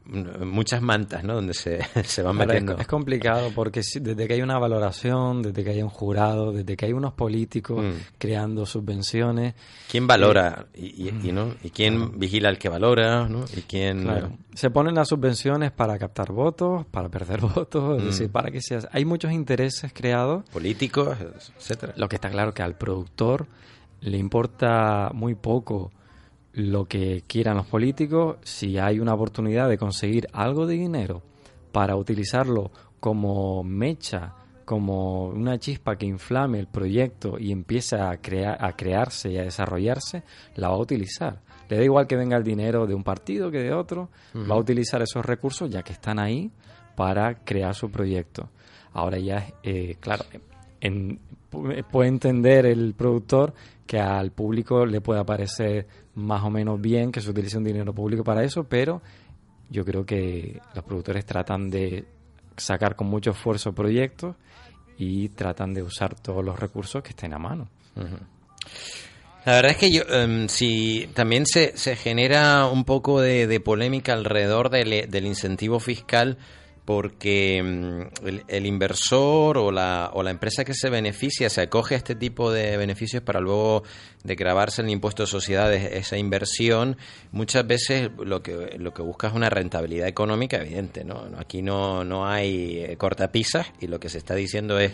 muchas 0.46 0.80
mantas 0.80 1.22
¿no? 1.22 1.34
donde 1.34 1.52
se, 1.52 1.80
se 2.04 2.22
van 2.22 2.34
metiendo 2.34 2.78
es, 2.78 2.86
complicado 2.86 3.50
porque 3.54 3.82
desde 4.00 4.26
que 4.26 4.32
hay 4.32 4.40
una 4.40 4.58
valoración 4.58 5.42
desde 5.42 5.62
que 5.62 5.70
hay 5.70 5.82
un 5.82 5.90
jurado 5.90 6.52
desde 6.52 6.74
que 6.74 6.86
hay 6.86 6.94
unos 6.94 7.12
políticos 7.12 7.84
mm. 7.84 8.14
creando 8.16 8.64
subvenciones 8.64 9.54
quién 9.90 10.06
valora 10.06 10.66
y, 10.74 11.08
y, 11.08 11.30
no 11.30 11.54
y 11.62 11.68
quién 11.68 12.18
vigila 12.18 12.48
al 12.48 12.56
que 12.56 12.70
valora 12.70 13.28
¿no? 13.28 13.44
y 13.54 13.60
quién 13.62 14.08
se 14.54 14.70
ponen 14.70 14.94
las 14.94 15.08
subvenciones 15.08 15.70
para 15.70 15.98
captar 15.98 16.32
votos 16.32 16.86
para 16.86 17.10
perder 17.10 17.40
votos 17.54 17.98
es 17.98 18.04
decir 18.06 18.28
mm. 18.28 18.32
para 18.32 18.50
que 18.50 18.62
sea 18.62 18.78
hay 18.92 19.04
muchos 19.04 19.30
intereses 19.30 19.92
creados 19.92 20.48
políticos 20.48 21.18
etcétera 21.58 21.92
lo 21.98 22.08
que 22.08 22.16
está 22.16 22.30
claro 22.30 22.54
que 22.54 22.62
al 22.62 22.78
productor 22.78 23.46
le 24.00 24.16
importa 24.16 25.10
muy 25.12 25.34
poco 25.34 25.90
lo 26.58 26.86
que 26.86 27.22
quieran 27.28 27.56
los 27.56 27.66
políticos, 27.66 28.38
si 28.42 28.78
hay 28.78 28.98
una 28.98 29.14
oportunidad 29.14 29.68
de 29.68 29.78
conseguir 29.78 30.26
algo 30.32 30.66
de 30.66 30.74
dinero 30.74 31.22
para 31.70 31.94
utilizarlo 31.94 32.72
como 32.98 33.62
mecha, 33.62 34.34
como 34.64 35.28
una 35.28 35.58
chispa 35.58 35.96
que 35.96 36.06
inflame 36.06 36.58
el 36.58 36.66
proyecto 36.66 37.38
y 37.38 37.52
empiece 37.52 37.94
a, 37.94 38.16
crear, 38.16 38.58
a 38.60 38.74
crearse 38.74 39.30
y 39.30 39.38
a 39.38 39.44
desarrollarse, 39.44 40.24
la 40.56 40.68
va 40.68 40.74
a 40.74 40.80
utilizar. 40.80 41.42
Le 41.68 41.76
da 41.76 41.84
igual 41.84 42.08
que 42.08 42.16
venga 42.16 42.36
el 42.36 42.42
dinero 42.42 42.88
de 42.88 42.94
un 42.94 43.04
partido 43.04 43.52
que 43.52 43.58
de 43.58 43.72
otro, 43.72 44.10
va 44.34 44.56
a 44.56 44.58
utilizar 44.58 45.00
esos 45.00 45.24
recursos 45.24 45.70
ya 45.70 45.84
que 45.84 45.92
están 45.92 46.18
ahí 46.18 46.50
para 46.96 47.44
crear 47.44 47.74
su 47.76 47.88
proyecto. 47.88 48.48
Ahora 48.94 49.18
ya, 49.18 49.46
eh, 49.62 49.96
claro, 50.00 50.24
puede 51.50 52.08
entender 52.08 52.66
el 52.66 52.94
productor 52.94 53.54
que 53.86 53.98
al 53.98 54.32
público 54.32 54.84
le 54.84 55.00
pueda 55.00 55.24
parecer 55.24 55.86
más 56.14 56.42
o 56.44 56.50
menos 56.50 56.80
bien 56.80 57.10
que 57.10 57.20
se 57.20 57.30
utilice 57.30 57.56
un 57.56 57.64
dinero 57.64 57.94
público 57.94 58.22
para 58.22 58.44
eso, 58.44 58.64
pero 58.64 59.00
yo 59.70 59.84
creo 59.84 60.04
que 60.04 60.60
los 60.74 60.84
productores 60.84 61.24
tratan 61.24 61.70
de 61.70 62.04
sacar 62.56 62.96
con 62.96 63.06
mucho 63.06 63.30
esfuerzo 63.30 63.72
proyectos 63.72 64.36
y 64.98 65.28
tratan 65.30 65.72
de 65.72 65.82
usar 65.82 66.14
todos 66.14 66.44
los 66.44 66.58
recursos 66.58 67.02
que 67.02 67.10
estén 67.10 67.32
a 67.32 67.38
mano. 67.38 67.68
La 69.44 69.54
verdad 69.54 69.70
es 69.70 69.76
que 69.76 69.90
yo, 69.90 70.02
em, 70.10 70.48
si 70.48 71.08
también 71.14 71.46
se, 71.46 71.76
se 71.76 71.96
genera 71.96 72.66
un 72.66 72.84
poco 72.84 73.20
de, 73.20 73.60
polémica 73.60 74.12
alrededor 74.12 74.70
del, 74.70 75.08
del 75.10 75.26
incentivo 75.26 75.80
fiscal 75.80 76.36
porque 76.88 77.62
mm, 77.62 78.30
el, 78.48 78.64
inversor 78.64 79.58
o 79.58 79.70
la, 79.70 80.10
o 80.14 80.22
la 80.22 80.30
empresa 80.30 80.64
que 80.64 80.72
se 80.72 80.88
beneficia 80.88 81.50
se 81.50 81.60
acoge 81.60 81.94
a 81.94 81.98
este 81.98 82.14
tipo 82.14 82.50
de 82.50 82.78
beneficios 82.78 83.22
para 83.22 83.40
luego 83.40 83.82
de 84.24 84.34
grabarse 84.36 84.80
el 84.80 84.88
impuesto 84.88 85.24
de 85.24 85.26
sociedades 85.26 85.92
esa 85.92 86.16
inversión, 86.16 86.96
muchas 87.30 87.66
veces 87.66 88.08
lo 88.16 88.42
que, 88.42 88.78
lo 88.78 88.94
que 88.94 89.02
busca 89.02 89.26
es 89.26 89.34
una 89.34 89.50
rentabilidad 89.50 90.08
económica 90.08 90.62
evidente. 90.62 91.04
¿no? 91.04 91.28
Aquí 91.36 91.60
no, 91.60 92.04
no 92.04 92.26
hay 92.26 92.78
eh, 92.78 92.96
cortapisas 92.96 93.66
y 93.82 93.86
lo 93.88 94.00
que 94.00 94.08
se 94.08 94.16
está 94.16 94.34
diciendo 94.34 94.78
es 94.78 94.92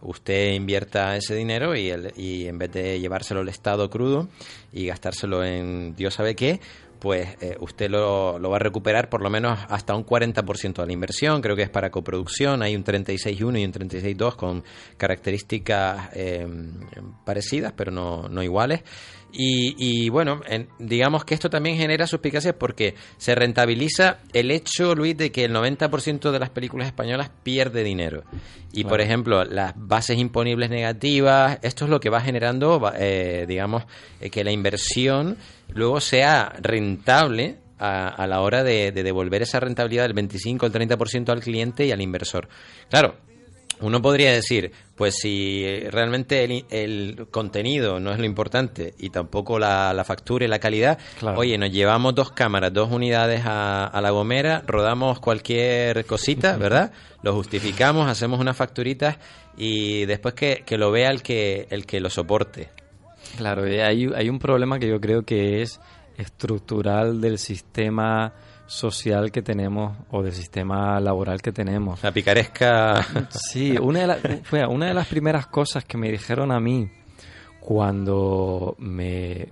usted 0.00 0.54
invierta 0.54 1.16
ese 1.16 1.36
dinero 1.36 1.76
y, 1.76 1.90
el, 1.90 2.12
y 2.16 2.48
en 2.48 2.58
vez 2.58 2.72
de 2.72 2.98
llevárselo 2.98 3.42
al 3.42 3.48
Estado 3.48 3.88
crudo 3.90 4.28
y 4.72 4.86
gastárselo 4.86 5.44
en 5.44 5.94
Dios 5.94 6.14
sabe 6.14 6.34
qué, 6.34 6.58
pues 6.98 7.36
eh, 7.40 7.56
usted 7.60 7.90
lo, 7.90 8.38
lo, 8.38 8.50
va 8.50 8.56
a 8.56 8.60
recuperar 8.60 9.08
por 9.08 9.22
lo 9.22 9.30
menos 9.30 9.58
hasta 9.68 9.94
un 9.94 10.04
40% 10.04 10.74
de 10.74 10.86
la 10.86 10.92
inversión, 10.92 11.40
creo 11.40 11.56
que 11.56 11.62
es 11.62 11.70
para 11.70 11.90
coproducción, 11.90 12.62
hay 12.62 12.76
un 12.76 12.84
36.1 12.84 13.60
y 13.60 13.64
un 13.64 13.72
36.2 13.72 14.36
con 14.36 14.64
características 14.96 16.10
eh, 16.14 16.46
parecidas 17.24 17.72
pero 17.76 17.90
no, 17.90 18.28
no 18.28 18.42
iguales 18.42 18.82
Y, 19.30 20.08
bueno, 20.08 20.40
digamos 20.78 21.24
que 21.24 21.34
esto 21.34 21.50
también 21.50 21.76
genera 21.76 22.06
suspicacias 22.06 22.54
porque 22.58 22.94
se 23.18 23.34
rentabiliza 23.34 24.18
el 24.32 24.50
hecho, 24.50 24.94
Luis, 24.94 25.16
de 25.16 25.30
que 25.30 25.44
el 25.44 25.54
90% 25.54 26.30
de 26.30 26.38
las 26.38 26.50
películas 26.50 26.86
españolas 26.86 27.30
pierde 27.42 27.84
dinero. 27.84 28.24
Y 28.72 28.84
por 28.84 29.00
ejemplo, 29.00 29.44
las 29.44 29.74
bases 29.76 30.18
imponibles 30.18 30.70
negativas, 30.70 31.58
esto 31.62 31.84
es 31.84 31.90
lo 31.90 32.00
que 32.00 32.10
va 32.10 32.20
generando, 32.20 32.92
eh, 32.96 33.44
digamos, 33.46 33.84
eh, 34.20 34.30
que 34.30 34.44
la 34.44 34.52
inversión 34.52 35.36
luego 35.68 36.00
sea 36.00 36.54
rentable 36.60 37.58
a, 37.78 38.26
la 38.26 38.40
hora 38.40 38.64
de, 38.64 38.90
de, 38.90 39.02
devolver 39.04 39.42
esa 39.42 39.60
rentabilidad 39.60 40.02
del 40.02 40.12
25 40.12 40.66
al 40.66 40.72
30% 40.72 41.28
al 41.28 41.40
cliente 41.40 41.86
y 41.86 41.92
al 41.92 42.00
inversor. 42.00 42.48
Claro, 42.90 43.14
uno 43.80 44.02
podría 44.02 44.32
decir, 44.32 44.72
pues 44.96 45.16
si 45.16 45.64
realmente 45.90 46.44
el, 46.70 47.26
contenido 47.30 48.00
no 48.00 48.12
es 48.12 48.18
lo 48.18 48.24
importante 48.24 48.94
y 48.98 49.10
tampoco 49.10 49.58
la, 49.58 50.02
factura 50.04 50.44
y 50.44 50.48
la 50.48 50.58
calidad, 50.58 50.98
oye, 51.36 51.56
nos 51.58 51.70
llevamos 51.70 52.14
dos 52.14 52.32
cámaras, 52.32 52.72
dos 52.72 52.90
unidades 52.90 53.42
a, 53.44 53.98
la 54.00 54.10
gomera, 54.10 54.62
rodamos 54.66 55.20
cualquier 55.20 56.04
cosita, 56.04 56.56
¿verdad? 56.56 56.92
Lo 57.22 57.32
justificamos, 57.34 58.08
hacemos 58.08 58.40
unas 58.40 58.56
facturitas 58.56 59.16
y 59.56 60.06
después 60.06 60.34
que, 60.34 60.64
lo 60.78 60.90
vea 60.90 61.10
el 61.10 61.22
que, 61.22 61.66
el 61.70 61.86
que 61.86 62.00
lo 62.00 62.10
soporte. 62.10 62.70
Claro, 63.36 63.64
hay, 63.64 64.08
hay 64.14 64.28
un 64.28 64.38
problema 64.38 64.78
que 64.78 64.88
yo 64.88 65.00
creo 65.00 65.22
que 65.22 65.62
es 65.62 65.80
estructural 66.16 67.20
del 67.20 67.38
sistema 67.38 68.32
social 68.68 69.32
que 69.32 69.40
tenemos 69.40 69.96
o 70.10 70.22
del 70.22 70.34
sistema 70.34 71.00
laboral 71.00 71.40
que 71.40 71.50
tenemos. 71.50 72.02
La 72.02 72.12
picaresca. 72.12 73.04
Sí, 73.30 73.76
una 73.80 74.06
de, 74.06 74.36
fue 74.44 74.64
una 74.66 74.86
de 74.86 74.94
las 74.94 75.08
primeras 75.08 75.46
cosas 75.46 75.84
que 75.84 75.96
me 75.96 76.10
dijeron 76.10 76.52
a 76.52 76.60
mí 76.60 76.90
cuando 77.60 78.76
me, 78.78 79.48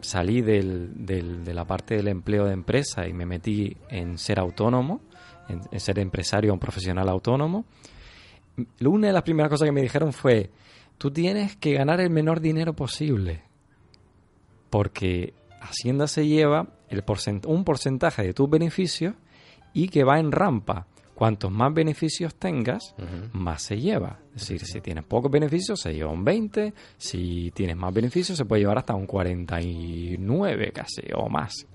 salí 0.00 0.42
del, 0.42 0.92
de 1.06 1.54
la 1.54 1.64
parte 1.64 1.96
del 1.96 2.08
empleo 2.08 2.44
de 2.44 2.52
empresa 2.52 3.08
y 3.08 3.12
me 3.12 3.26
metí 3.26 3.76
en 3.88 4.18
ser 4.18 4.38
autónomo, 4.38 5.00
en, 5.48 5.80
ser 5.80 5.98
empresario 5.98 6.52
un 6.52 6.58
profesional 6.58 7.08
autónomo, 7.08 7.64
una 8.80 9.08
de 9.08 9.12
las 9.12 9.22
primeras 9.22 9.50
cosas 9.50 9.66
que 9.66 9.72
me 9.72 9.82
dijeron 9.82 10.12
fue, 10.12 10.50
tú 10.98 11.10
tienes 11.10 11.56
que 11.56 11.72
ganar 11.72 12.00
el 12.00 12.10
menor 12.10 12.40
dinero 12.40 12.74
posible, 12.74 13.42
porque 14.70 15.34
Hacienda 15.60 16.06
se 16.06 16.26
lleva 16.26 16.75
el 16.88 17.02
un 17.46 17.64
porcentaje 17.64 18.22
de 18.22 18.32
tus 18.32 18.48
beneficios 18.48 19.14
y 19.72 19.88
que 19.88 20.04
va 20.04 20.18
en 20.18 20.32
rampa. 20.32 20.86
Cuantos 21.14 21.50
más 21.50 21.72
beneficios 21.72 22.34
tengas, 22.34 22.94
más 23.32 23.62
se 23.62 23.80
lleva. 23.80 24.18
Es 24.34 24.42
decir, 24.42 24.66
si 24.66 24.82
tienes 24.82 25.04
pocos 25.04 25.30
beneficios, 25.30 25.80
se 25.80 25.94
lleva 25.94 26.10
un 26.10 26.22
20. 26.22 26.74
Si 26.98 27.50
tienes 27.54 27.74
más 27.74 27.94
beneficios, 27.94 28.36
se 28.36 28.44
puede 28.44 28.60
llevar 28.60 28.78
hasta 28.78 28.94
un 28.94 29.06
49 29.06 30.72
casi 30.72 31.02
o 31.14 31.30
más. 31.30 31.66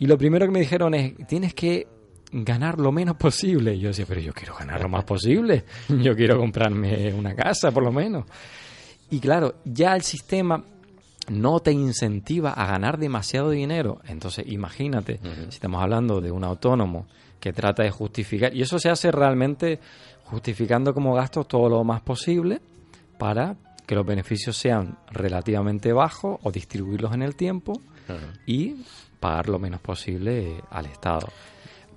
Y 0.00 0.06
lo 0.06 0.18
primero 0.18 0.46
que 0.46 0.52
me 0.52 0.60
dijeron 0.60 0.92
es, 0.94 1.14
tienes 1.28 1.54
que 1.54 1.86
ganar 2.32 2.78
lo 2.78 2.90
menos 2.90 3.16
posible. 3.16 3.74
Y 3.74 3.80
yo 3.80 3.88
decía, 3.88 4.06
pero 4.08 4.20
yo 4.20 4.32
quiero 4.32 4.56
ganar 4.56 4.82
lo 4.82 4.88
más 4.88 5.04
posible. 5.04 5.64
Yo 5.88 6.14
quiero 6.16 6.36
comprarme 6.38 7.12
una 7.14 7.34
casa, 7.34 7.70
por 7.70 7.84
lo 7.84 7.92
menos. 7.92 8.24
Y 9.10 9.20
claro, 9.20 9.56
ya 9.64 9.94
el 9.94 10.02
sistema 10.02 10.64
no 11.28 11.60
te 11.60 11.72
incentiva 11.72 12.52
a 12.52 12.66
ganar 12.66 12.98
demasiado 12.98 13.50
dinero. 13.50 14.00
Entonces, 14.06 14.46
imagínate, 14.48 15.20
si 15.48 15.56
estamos 15.56 15.82
hablando 15.82 16.20
de 16.20 16.30
un 16.30 16.44
autónomo 16.44 17.06
que 17.40 17.52
trata 17.52 17.82
de 17.82 17.90
justificar, 17.90 18.54
y 18.54 18.62
eso 18.62 18.78
se 18.78 18.90
hace 18.90 19.10
realmente 19.10 19.78
justificando 20.24 20.92
como 20.92 21.14
gastos 21.14 21.48
todo 21.48 21.68
lo 21.68 21.84
más 21.84 22.00
posible 22.02 22.60
para 23.18 23.56
que 23.86 23.94
los 23.94 24.04
beneficios 24.04 24.56
sean 24.56 24.98
relativamente 25.10 25.92
bajos 25.92 26.38
o 26.42 26.52
distribuirlos 26.52 27.14
en 27.14 27.22
el 27.22 27.36
tiempo 27.36 27.72
y 28.46 28.84
pagar 29.18 29.48
lo 29.48 29.58
menos 29.58 29.80
posible 29.80 30.62
al 30.70 30.86
Estado. 30.86 31.28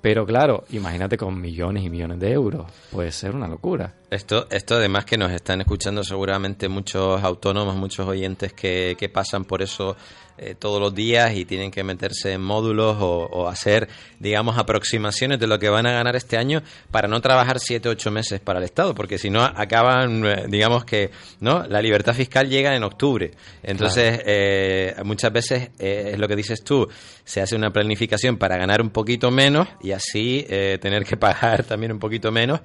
Pero 0.02 0.26
claro, 0.26 0.64
imagínate 0.72 1.16
con 1.16 1.40
millones 1.40 1.84
y 1.84 1.90
millones 1.90 2.20
de 2.20 2.32
euros. 2.32 2.66
Puede 2.92 3.12
ser 3.12 3.36
una 3.36 3.48
locura. 3.48 3.94
Esto, 4.10 4.48
esto 4.50 4.76
además 4.76 5.06
que 5.06 5.18
nos 5.18 5.32
están 5.32 5.62
escuchando 5.62 6.04
seguramente 6.04 6.68
muchos 6.68 7.24
autónomos, 7.24 7.76
muchos 7.76 8.08
oyentes 8.08 8.54
que, 8.54 8.96
que 8.98 9.10
pasan 9.10 9.46
por 9.46 9.62
eso 9.62 9.96
eh, 10.38 10.56
todos 10.58 10.80
los 10.80 10.94
días 10.94 11.36
y 11.36 11.46
tienen 11.46 11.72
que 11.72 11.84
meterse 11.84 12.34
en 12.34 12.42
módulos 12.42 12.98
o, 13.00 13.48
hacer, 13.48 13.88
digamos, 14.20 14.58
aproximaciones 14.58 15.40
de 15.40 15.48
lo 15.48 15.60
que 15.60 15.70
van 15.70 15.86
a 15.86 15.92
ganar 15.92 16.16
este 16.16 16.38
año 16.38 16.62
para 16.90 17.08
no 17.08 17.22
trabajar 17.22 17.60
siete 17.60 17.90
o 17.90 17.92
ocho 17.92 18.12
meses 18.12 18.40
para 18.40 18.60
el 18.60 18.66
Estado, 18.66 18.96
porque 18.96 19.18
si 19.18 19.30
no 19.30 19.44
acaban, 19.44 20.26
eh, 20.26 20.46
digamos 20.48 20.86
que, 20.86 21.12
¿no? 21.40 21.64
La 21.68 21.82
libertad 21.82 22.14
fiscal 22.14 22.50
llega 22.50 22.76
en 22.76 22.84
octubre. 22.84 23.32
Entonces, 23.64 24.22
eh, 24.26 24.96
muchas 25.04 25.32
veces 25.32 25.70
es 25.78 26.18
lo 26.18 26.28
que 26.28 26.36
dices 26.36 26.64
tú, 26.64 26.88
se 27.24 27.42
hace 27.42 27.56
una 27.56 27.72
planificación 27.72 28.38
para 28.38 28.58
ganar 28.58 28.82
un 28.82 28.90
poquito 28.90 29.32
menos 29.32 29.68
y 29.82 29.92
así 29.92 30.46
tener 30.82 31.06
que 31.06 31.18
pagar 31.18 31.64
también 31.68 31.92
un 31.92 32.00
poquito 32.00 32.32
menos 32.32 32.62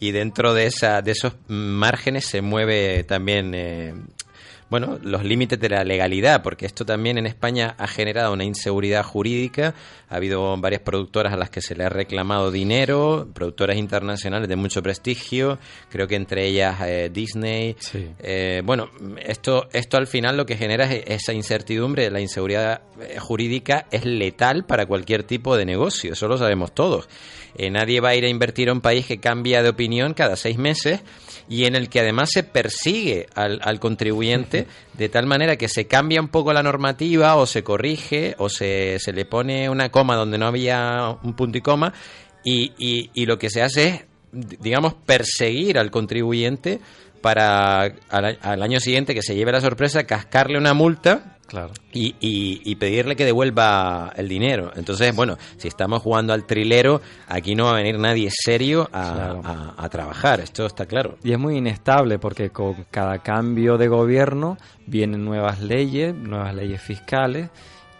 y 0.00 0.12
dentro 0.12 0.54
de, 0.54 0.66
esa, 0.66 1.02
de 1.02 1.12
esos 1.12 1.34
márgenes 1.48 2.26
se 2.26 2.40
mueve 2.40 3.04
también 3.04 3.54
bueno, 4.70 4.98
los 5.02 5.24
límites 5.24 5.58
de 5.58 5.70
la 5.70 5.82
legalidad, 5.82 6.42
porque 6.42 6.66
esto 6.66 6.84
también 6.84 7.16
en 7.16 7.26
España 7.26 7.74
ha 7.78 7.86
generado 7.86 8.34
una 8.34 8.44
inseguridad 8.44 9.02
jurídica. 9.02 9.74
Ha 10.10 10.16
habido 10.16 10.54
varias 10.58 10.82
productoras 10.82 11.32
a 11.32 11.36
las 11.36 11.48
que 11.48 11.62
se 11.62 11.74
le 11.74 11.84
ha 11.84 11.88
reclamado 11.88 12.50
dinero, 12.50 13.28
productoras 13.32 13.78
internacionales 13.78 14.48
de 14.48 14.56
mucho 14.56 14.82
prestigio, 14.82 15.58
creo 15.88 16.06
que 16.06 16.16
entre 16.16 16.46
ellas 16.46 16.80
eh, 16.82 17.10
Disney. 17.12 17.76
Eh, 18.18 18.62
bueno, 18.64 18.90
esto, 19.22 19.68
esto 19.72 19.96
al 19.96 20.06
final 20.06 20.36
lo 20.36 20.44
que 20.44 20.56
genera 20.56 20.84
es 20.92 21.02
esa 21.06 21.32
incertidumbre, 21.32 22.10
la 22.10 22.20
inseguridad 22.20 22.82
eh, 23.00 23.18
jurídica 23.18 23.86
es 23.90 24.04
letal 24.04 24.66
para 24.66 24.84
cualquier 24.86 25.24
tipo 25.24 25.56
de 25.56 25.64
negocio, 25.64 26.12
eso 26.12 26.28
lo 26.28 26.36
sabemos 26.36 26.74
todos. 26.74 27.08
nadie 27.70 28.00
va 28.00 28.10
a 28.10 28.16
ir 28.16 28.24
a 28.24 28.28
invertir 28.28 28.68
a 28.68 28.72
un 28.72 28.82
país 28.82 29.06
que 29.06 29.18
cambia 29.18 29.62
de 29.62 29.70
opinión 29.70 30.12
cada 30.12 30.36
seis 30.36 30.58
meses 30.58 31.00
y 31.48 31.64
en 31.64 31.74
el 31.74 31.88
que 31.88 32.00
además 32.00 32.30
se 32.30 32.42
persigue 32.42 33.26
al, 33.34 33.60
al 33.62 33.80
contribuyente 33.80 34.57
de 34.94 35.08
tal 35.08 35.26
manera 35.26 35.56
que 35.56 35.68
se 35.68 35.86
cambia 35.86 36.20
un 36.20 36.28
poco 36.28 36.52
la 36.52 36.62
normativa 36.62 37.36
o 37.36 37.46
se 37.46 37.62
corrige 37.62 38.34
o 38.38 38.48
se, 38.48 38.98
se 38.98 39.12
le 39.12 39.24
pone 39.24 39.68
una 39.68 39.90
coma 39.90 40.16
donde 40.16 40.38
no 40.38 40.46
había 40.46 41.16
un 41.22 41.34
punto 41.34 41.58
y 41.58 41.60
coma 41.60 41.92
y, 42.44 42.72
y, 42.78 43.10
y 43.14 43.26
lo 43.26 43.38
que 43.38 43.50
se 43.50 43.62
hace 43.62 43.88
es, 43.88 44.04
digamos, 44.32 44.94
perseguir 44.94 45.78
al 45.78 45.90
contribuyente 45.90 46.80
para 47.20 47.82
al, 48.08 48.62
año 48.62 48.80
siguiente 48.80 49.14
que 49.14 49.22
se 49.22 49.34
lleve 49.34 49.52
la 49.52 49.60
sorpresa, 49.60 50.04
cascarle 50.04 50.58
una 50.58 50.74
multa 50.74 51.37
Claro. 51.48 51.72
Y, 51.94 52.14
y, 52.20 52.74
pedirle 52.76 53.16
que 53.16 53.24
devuelva 53.24 54.12
el 54.16 54.28
dinero. 54.28 54.70
Entonces, 54.76 55.16
bueno, 55.16 55.38
si 55.56 55.66
estamos 55.66 56.02
jugando 56.02 56.34
al 56.34 56.44
trilero, 56.44 57.00
aquí 57.26 57.54
no 57.54 57.64
va 57.64 57.70
a 57.70 57.76
venir 57.76 57.98
nadie 57.98 58.28
serio 58.30 58.86
a, 58.92 59.72
a, 59.74 59.88
trabajar, 59.88 60.40
esto 60.40 60.66
está 60.66 60.84
claro. 60.84 61.16
Y 61.24 61.32
es 61.32 61.38
muy 61.38 61.56
inestable 61.56 62.18
porque 62.18 62.50
con 62.50 62.84
cada 62.90 63.20
cambio 63.20 63.78
de 63.78 63.88
gobierno 63.88 64.58
vienen 64.86 65.24
nuevas 65.24 65.62
leyes, 65.62 66.14
nuevas 66.14 66.54
leyes 66.54 66.82
fiscales 66.82 67.48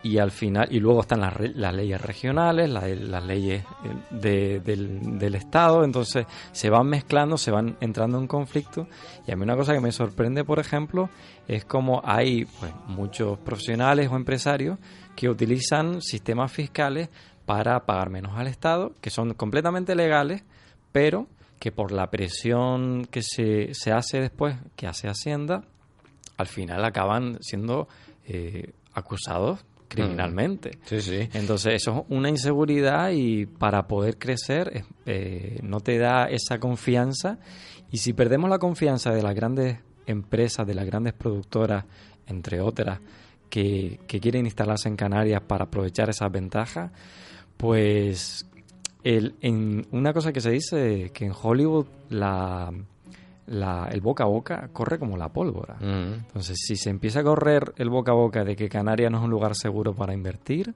y 0.02 0.18
al 0.18 0.30
final 0.30 0.68
y 0.70 0.78
luego 0.78 1.00
están 1.00 1.20
las, 1.20 1.34
las 1.56 1.74
leyes 1.74 2.00
regionales 2.00 2.70
las, 2.70 3.24
leyes 3.24 3.64
eh, 3.84 4.60
del, 4.64 5.18
del, 5.18 5.34
estado 5.34 5.82
entonces 5.82 6.24
se 6.52 6.70
van 6.70 6.86
mezclando 6.86 7.36
se 7.36 7.50
van 7.50 7.76
entrando 7.80 8.18
en 8.18 8.28
conflicto 8.28 8.86
y 9.26 9.32
a 9.32 9.36
mí 9.36 9.42
una 9.42 9.56
cosa 9.56 9.72
que 9.72 9.80
me 9.80 9.90
sorprende 9.90 10.44
por 10.44 10.60
ejemplo 10.60 11.10
es 11.48 11.64
como 11.64 12.02
hay 12.04 12.44
pues, 12.44 12.72
muchos 12.86 13.38
profesionales 13.38 14.08
o 14.12 14.16
empresarios 14.16 14.78
que 15.16 15.28
utilizan 15.28 16.00
sistemas 16.02 16.52
fiscales 16.52 17.08
para 17.46 17.86
pagar 17.86 18.10
menos 18.10 18.36
al 18.36 18.46
estado 18.46 18.92
que 19.00 19.10
son 19.10 19.32
completamente 19.34 19.94
legales 19.96 20.44
pero 20.92 21.26
que 21.58 21.72
por 21.72 21.90
la 21.90 22.10
presión 22.10 23.06
que 23.10 23.22
se, 23.22 23.72
se 23.72 23.90
hace 23.90 24.20
después 24.20 24.56
que 24.76 24.86
hace 24.86 25.08
hacienda 25.08 25.64
al 26.36 26.46
final 26.46 26.84
acaban 26.84 27.38
siendo 27.40 27.88
eh, 28.26 28.72
acusados 28.92 29.64
criminalmente. 29.88 30.70
Mm. 30.70 30.80
Sí, 30.84 31.00
sí. 31.00 31.28
Entonces 31.32 31.74
eso 31.74 32.00
es 32.00 32.16
una 32.16 32.28
inseguridad 32.28 33.10
y 33.10 33.46
para 33.46 33.88
poder 33.88 34.18
crecer 34.18 34.84
eh, 35.06 35.58
no 35.62 35.80
te 35.80 35.98
da 35.98 36.26
esa 36.26 36.60
confianza 36.60 37.38
y 37.90 37.98
si 37.98 38.12
perdemos 38.12 38.50
la 38.50 38.58
confianza 38.58 39.10
de 39.12 39.22
las 39.22 39.34
grandes 39.34 39.78
empresas, 40.08 40.66
de 40.66 40.74
las 40.74 40.86
grandes 40.86 41.14
productoras, 41.14 41.84
entre 42.26 42.60
otras, 42.60 43.00
que, 43.48 44.00
que 44.06 44.20
quieren 44.20 44.46
instalarse 44.46 44.88
en 44.88 44.96
Canarias 44.96 45.42
para 45.46 45.64
aprovechar 45.64 46.10
esas 46.10 46.30
ventajas, 46.30 46.90
pues 47.56 48.46
el, 49.04 49.36
en 49.40 49.86
una 49.90 50.12
cosa 50.12 50.32
que 50.32 50.40
se 50.40 50.50
dice 50.50 51.10
que 51.12 51.24
en 51.24 51.32
Hollywood 51.40 51.86
la 52.10 52.72
el 53.90 54.00
boca 54.00 54.24
a 54.24 54.26
boca 54.26 54.68
corre 54.72 54.98
como 54.98 55.16
la 55.16 55.28
pólvora. 55.30 55.76
Mm. 55.80 56.14
Entonces, 56.26 56.58
si 56.60 56.76
se 56.76 56.90
empieza 56.90 57.20
a 57.20 57.24
correr 57.24 57.72
el 57.76 57.88
boca 57.88 58.12
a 58.12 58.14
boca 58.14 58.44
de 58.44 58.54
que 58.54 58.68
Canarias 58.68 59.10
no 59.10 59.18
es 59.18 59.24
un 59.24 59.30
lugar 59.30 59.54
seguro 59.54 59.94
para 59.94 60.12
invertir, 60.12 60.74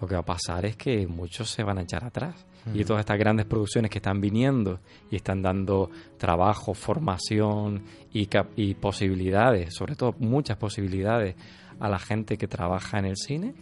lo 0.00 0.06
que 0.06 0.14
va 0.14 0.20
a 0.20 0.24
pasar 0.24 0.66
es 0.66 0.76
que 0.76 1.06
muchos 1.06 1.50
se 1.50 1.62
van 1.62 1.78
a 1.78 1.82
echar 1.82 2.04
atrás. 2.04 2.34
Y 2.74 2.84
todas 2.84 3.00
estas 3.00 3.18
grandes 3.18 3.46
producciones 3.46 3.90
que 3.90 3.98
están 3.98 4.20
viniendo 4.20 4.80
y 5.10 5.16
están 5.16 5.42
dando 5.42 5.90
trabajo, 6.16 6.74
formación 6.74 7.82
y, 8.12 8.28
y 8.56 8.74
posibilidades, 8.74 9.74
sobre 9.74 9.96
todo 9.96 10.14
muchas 10.18 10.56
posibilidades 10.56 11.34
a 11.80 11.88
la 11.88 11.98
gente 11.98 12.38
que 12.38 12.46
trabaja 12.46 13.00
en 13.00 13.06
el 13.06 13.16
cine, 13.16 13.54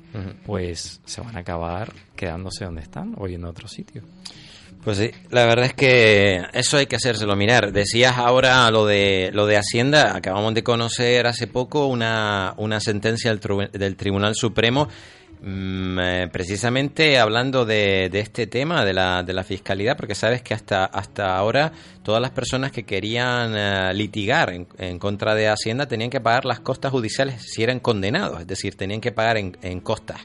pues 0.45 1.01
se 1.07 1.23
van 1.23 1.37
a 1.37 1.41
acabar 1.41 1.93
quedándose 2.15 2.67
donde 2.67 2.83
están 2.83 3.15
o 3.17 3.27
yendo 3.27 3.47
a 3.47 3.51
otro 3.51 3.67
sitio. 3.67 4.03
Pues 4.85 4.97
sí, 4.97 5.11
la 5.31 5.45
verdad 5.45 5.67
es 5.67 5.75
que 5.75 6.43
eso 6.55 6.79
hay 6.79 6.87
que 6.87 6.97
hacérselo 6.97 7.37
mirar. 7.37 7.71
Decías 7.73 8.17
ahora 8.17 8.71
lo 8.71 8.87
de 8.87 9.31
lo 9.33 9.47
de 9.47 9.59
Hacienda, 9.59 10.17
acabamos 10.17 10.55
de 10.55 10.63
conocer 10.63 11.27
hace 11.27 11.47
poco 11.47 11.87
una, 11.87 12.55
una 12.57 12.81
sentencia 12.81 13.35
del, 13.35 13.71
del 13.73 13.97
Tribunal 13.97 14.35
Supremo 14.35 14.89
precisamente 15.43 17.19
hablando 17.19 17.65
de, 17.65 18.11
este 18.13 18.47
tema 18.47 18.85
de 18.85 18.93
la, 18.93 19.23
de 19.23 19.33
la 19.33 19.43
fiscalidad, 19.43 19.97
porque 19.97 20.15
sabes 20.15 20.43
que 20.43 20.55
hasta, 20.55 20.85
hasta 20.85 21.37
ahora 21.37 21.73
todas 22.03 22.21
las 22.21 22.31
personas 22.31 22.73
que 22.73 22.85
querían 22.85 23.55
eh, 23.57 23.95
litigar 23.95 24.53
en, 24.53 24.99
contra 24.99 25.35
de 25.35 25.49
Hacienda 25.49 25.87
tenían 25.87 26.11
que 26.11 26.21
pagar 26.21 26.45
las 26.45 26.61
costas 26.61 26.93
judiciales 26.93 27.43
si 27.43 27.63
eran 27.63 27.81
condenados, 27.81 28.41
es 28.41 28.47
decir, 28.47 28.75
tenían 28.75 29.01
que 29.01 29.13
pagar 29.13 29.39
en, 29.39 29.57
en 29.63 29.81
costas. 29.81 30.21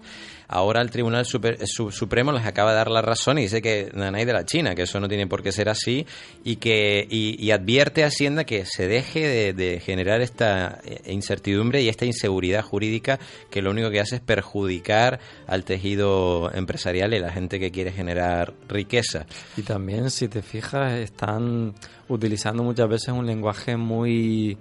Ahora 0.48 0.82
el 0.82 0.92
Tribunal 0.92 1.26
Supremo 1.26 2.32
les 2.32 2.46
acaba 2.46 2.72
de 2.72 2.78
dar 2.78 2.92
la 2.92 3.02
razón 3.02 3.38
y 3.40 3.44
dice 3.44 3.62
que 3.62 3.92
hay 3.96 4.26
de 4.26 4.34
la 4.34 4.46
China, 4.46 4.76
que 4.76 4.84
eso 4.84 5.00
no 5.00 5.08
tiene 5.08 5.28
por 5.28 5.42
qué 5.42 5.52
ser 5.52 5.70
así 5.70 6.06
y 6.44 6.58
que 6.58 7.08
y, 7.10 7.52
advierte 7.52 8.04
a 8.04 8.08
Hacienda 8.08 8.44
que 8.44 8.66
se 8.66 8.88
deje 8.88 9.54
de, 9.54 9.80
generar 9.80 10.22
esta 10.22 10.80
eh, 10.86 11.12
incertidumbre 11.12 11.82
y 11.82 11.90
esta 11.90 12.06
inseguridad 12.06 12.64
jurídica 12.64 13.20
que 13.50 13.62
lo 13.62 13.72
único 13.72 13.90
que 13.90 14.00
hace 14.00 14.18
es 14.18 14.22
perjudicar 14.22 15.20
al 15.48 15.64
tejido 15.64 16.52
empresarial 16.54 17.14
y 17.14 17.18
a 17.18 17.22
la 17.22 17.32
gente 17.32 17.60
que 17.60 17.72
quiere 17.72 17.92
generar 17.92 18.54
riqueza. 18.68 19.26
Y 19.58 19.64
también, 19.64 20.10
si 20.12 20.28
te 20.28 20.42
fijas, 20.42 20.94
están 20.94 21.74
utilizando 22.08 22.64
muchas 22.64 22.88
veces 22.88 23.10
un 23.10 23.26
lenguaje 23.26 23.78
muy 23.78 24.58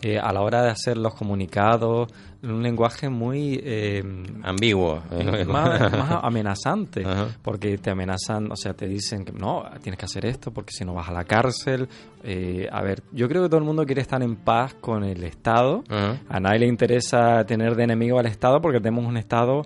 eh, 0.00 0.18
a 0.18 0.32
la 0.32 0.42
hora 0.42 0.62
de 0.62 0.70
hacer 0.70 0.96
los 0.96 1.14
comunicados, 1.14 2.08
un 2.42 2.62
lenguaje 2.62 3.08
muy... 3.08 3.60
Eh, 3.62 4.02
Ambiguo. 4.44 5.02
Más, 5.48 5.92
amenazante, 6.22 7.04
porque 7.42 7.78
te 7.78 7.90
amenazan, 7.90 8.52
o 8.52 8.56
sea, 8.56 8.74
te 8.74 8.86
dicen 8.86 9.24
que 9.24 9.32
no, 9.32 9.64
tienes 9.82 9.98
que 9.98 10.04
hacer 10.04 10.24
esto 10.24 10.52
porque 10.52 10.72
si 10.72 10.84
no 10.84 10.94
vas 10.94 11.08
a 11.08 11.12
la 11.12 11.24
cárcel. 11.24 11.88
Eh, 12.22 12.68
a 12.70 12.80
ver, 12.82 13.02
yo 13.12 13.28
creo 13.28 13.42
que 13.42 13.48
todo 13.48 13.58
el 13.58 13.66
mundo 13.66 13.84
quiere 13.84 14.02
estar 14.02 14.22
en 14.22 14.36
paz 14.36 14.74
con 14.74 15.02
el 15.02 15.24
Estado. 15.24 15.82
A 16.28 16.38
nadie 16.38 16.60
le 16.60 16.66
interesa 16.66 17.44
tener 17.44 17.74
de 17.74 17.84
enemigo 17.84 18.20
al 18.20 18.26
Estado 18.26 18.60
porque 18.60 18.78
tenemos 18.78 19.04
un 19.04 19.16
Estado, 19.16 19.62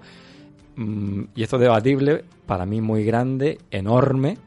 mm, 0.76 1.24
y 1.34 1.42
esto 1.42 1.56
es 1.56 1.62
debatible, 1.62 2.24
para 2.46 2.64
mí 2.64 2.80
muy 2.80 3.04
grande, 3.04 3.58
enorme, 3.70 4.38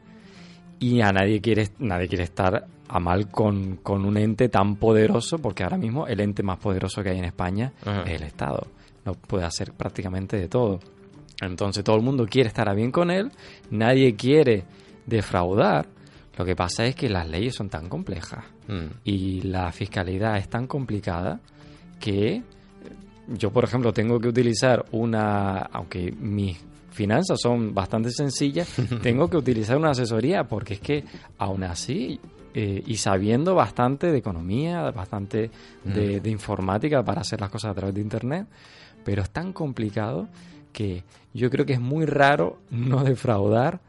y 0.80 1.00
a 1.00 1.12
nadie 1.12 1.40
quiere, 1.40 1.68
nadie 1.78 2.08
quiere 2.08 2.24
estar 2.24 2.66
a 2.88 3.00
mal 3.00 3.28
con, 3.30 3.80
un 3.84 4.16
ente 4.16 4.48
tan 4.48 4.76
poderoso, 4.76 5.38
porque 5.38 5.64
ahora 5.64 5.78
mismo 5.78 6.06
el 6.06 6.20
ente 6.20 6.42
más 6.42 6.58
poderoso 6.58 7.02
que 7.02 7.10
hay 7.10 7.18
en 7.18 7.24
España 7.24 7.72
es 8.06 8.12
el 8.12 8.22
Estado. 8.22 8.66
No 9.04 9.14
puede 9.14 9.44
hacer 9.44 9.72
prácticamente 9.72 10.36
de 10.36 10.48
todo. 10.48 10.80
Entonces 11.40 11.84
todo 11.84 11.96
el 11.96 12.02
mundo 12.02 12.26
quiere 12.26 12.48
estar 12.48 12.68
a 12.68 12.74
bien 12.74 12.90
con 12.90 13.10
él, 13.10 13.30
nadie 13.70 14.14
quiere 14.14 14.64
defraudar. 15.04 15.86
Lo 16.36 16.44
que 16.44 16.54
pasa 16.54 16.84
es 16.84 16.94
que 16.94 17.08
las 17.08 17.28
leyes 17.28 17.54
son 17.54 17.68
tan 17.68 17.88
complejas 17.88 18.44
mm. 18.68 18.86
y 19.04 19.40
la 19.42 19.72
fiscalidad 19.72 20.36
es 20.36 20.48
tan 20.48 20.66
complicada 20.66 21.40
que 21.98 22.42
yo, 23.28 23.50
por 23.50 23.64
ejemplo, 23.64 23.92
tengo 23.92 24.20
que 24.20 24.28
utilizar 24.28 24.84
una, 24.92 25.58
aunque 25.58 26.12
mis 26.12 26.58
finanzas 26.90 27.38
son 27.40 27.74
bastante 27.74 28.10
sencillas, 28.10 28.74
tengo 29.02 29.28
que 29.28 29.36
utilizar 29.36 29.76
una 29.76 29.90
asesoría 29.90 30.44
porque 30.44 30.74
es 30.74 30.80
que 30.80 31.04
aún 31.38 31.64
así 31.64 32.20
eh, 32.58 32.82
y 32.86 32.96
sabiendo 32.96 33.54
bastante 33.54 34.10
de 34.10 34.16
economía, 34.16 34.90
bastante 34.90 35.50
de, 35.84 36.30
informática 36.30 37.04
para 37.04 37.20
hacer 37.20 37.38
las 37.38 37.50
cosas 37.50 37.72
a 37.72 37.74
través 37.74 37.94
de 37.94 38.00
Internet, 38.00 38.46
pero 39.04 39.20
es 39.20 39.28
tan 39.28 39.52
complicado 39.52 40.26
que 40.72 41.04
yo 41.34 41.50
creo 41.50 41.66
que 41.66 41.74
es 41.74 41.80
muy 41.82 42.06
raro 42.06 42.60
no 42.70 43.04
defraudar 43.04 43.80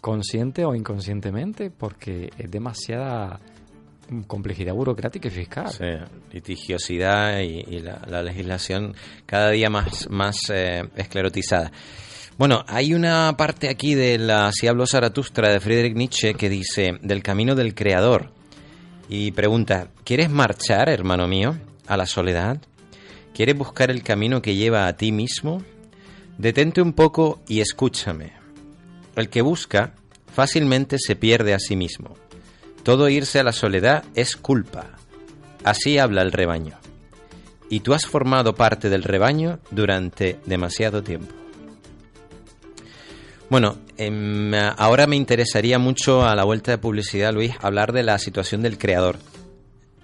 consciente 0.00 0.64
o 0.64 0.74
inconscientemente 0.74 1.70
porque 1.70 2.30
es 2.36 2.50
demasiada 2.50 3.38
complejidad 4.26 4.74
burocrática 4.74 5.28
y 5.28 5.30
fiscal. 5.30 5.68
Sí, 5.68 5.84
litigiosidad 6.32 7.38
y, 7.38 7.78
la, 7.78 8.24
legislación 8.24 8.96
cada 9.24 9.50
día 9.50 9.70
más, 9.70 10.10
más 10.10 10.50
eh, 10.50 10.82
esclerotizada. 10.96 11.70
Bueno, 12.38 12.66
hay 12.68 12.92
una 12.92 13.34
parte 13.38 13.70
aquí 13.70 13.94
de 13.94 14.18
la 14.18 14.52
Si 14.52 14.66
hablo 14.66 14.86
Zaratustra 14.86 15.50
de 15.50 15.58
Friedrich 15.58 15.96
Nietzsche 15.96 16.34
que 16.34 16.50
dice 16.50 16.98
del 17.00 17.22
camino 17.22 17.54
del 17.54 17.74
creador 17.74 18.30
y 19.08 19.30
pregunta, 19.30 19.88
¿quieres 20.04 20.28
marchar, 20.28 20.90
hermano 20.90 21.26
mío, 21.26 21.56
a 21.86 21.96
la 21.96 22.04
soledad? 22.04 22.58
¿Quieres 23.32 23.56
buscar 23.56 23.90
el 23.90 24.02
camino 24.02 24.42
que 24.42 24.54
lleva 24.54 24.86
a 24.86 24.98
ti 24.98 25.12
mismo? 25.12 25.62
Detente 26.36 26.82
un 26.82 26.92
poco 26.92 27.40
y 27.48 27.60
escúchame. 27.60 28.34
El 29.14 29.30
que 29.30 29.40
busca 29.40 29.94
fácilmente 30.30 30.98
se 30.98 31.16
pierde 31.16 31.54
a 31.54 31.58
sí 31.58 31.74
mismo. 31.74 32.16
Todo 32.82 33.08
irse 33.08 33.40
a 33.40 33.44
la 33.44 33.52
soledad 33.52 34.04
es 34.14 34.36
culpa. 34.36 34.90
Así 35.64 35.96
habla 35.96 36.20
el 36.20 36.32
rebaño. 36.32 36.76
Y 37.70 37.80
tú 37.80 37.94
has 37.94 38.04
formado 38.04 38.54
parte 38.54 38.90
del 38.90 39.04
rebaño 39.04 39.58
durante 39.70 40.38
demasiado 40.44 41.02
tiempo. 41.02 41.45
Bueno, 43.48 43.78
em, 43.96 44.52
ahora 44.54 45.06
me 45.06 45.16
interesaría 45.16 45.78
mucho 45.78 46.26
a 46.26 46.34
la 46.34 46.44
vuelta 46.44 46.72
de 46.72 46.78
publicidad, 46.78 47.32
Luis, 47.32 47.52
hablar 47.60 47.92
de 47.92 48.02
la 48.02 48.18
situación 48.18 48.62
del 48.62 48.76
creador. 48.76 49.18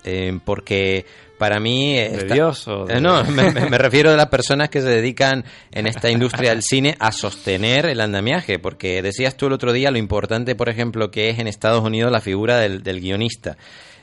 Em, 0.04 0.40
porque 0.40 1.06
para 1.38 1.58
mí... 1.58 1.94
¿De 1.96 2.28
Dios 2.32 2.68
eh, 2.88 3.00
No, 3.00 3.24
me, 3.24 3.50
refiero 3.78 4.12
a 4.12 4.16
las 4.16 4.28
personas 4.28 4.68
que 4.68 4.80
se 4.80 4.88
dedican 4.88 5.44
en 5.72 5.88
esta 5.88 6.08
industria 6.08 6.50
del 6.50 6.62
cine 6.62 6.96
a 7.00 7.10
sostener 7.10 7.86
el 7.86 8.00
andamiaje, 8.00 8.60
porque 8.60 9.02
decías 9.02 9.36
tú 9.36 9.48
el 9.48 9.52
otro 9.52 9.72
día 9.72 9.90
lo 9.90 9.98
importante, 9.98 10.54
por 10.54 10.68
ejemplo, 10.68 11.10
que 11.10 11.30
es 11.30 11.40
en 11.40 11.48
Estados 11.48 11.82
Unidos 11.82 12.12
la 12.12 12.20
figura 12.20 12.58
del, 12.58 12.84
del 12.84 13.00
guionista. 13.00 13.56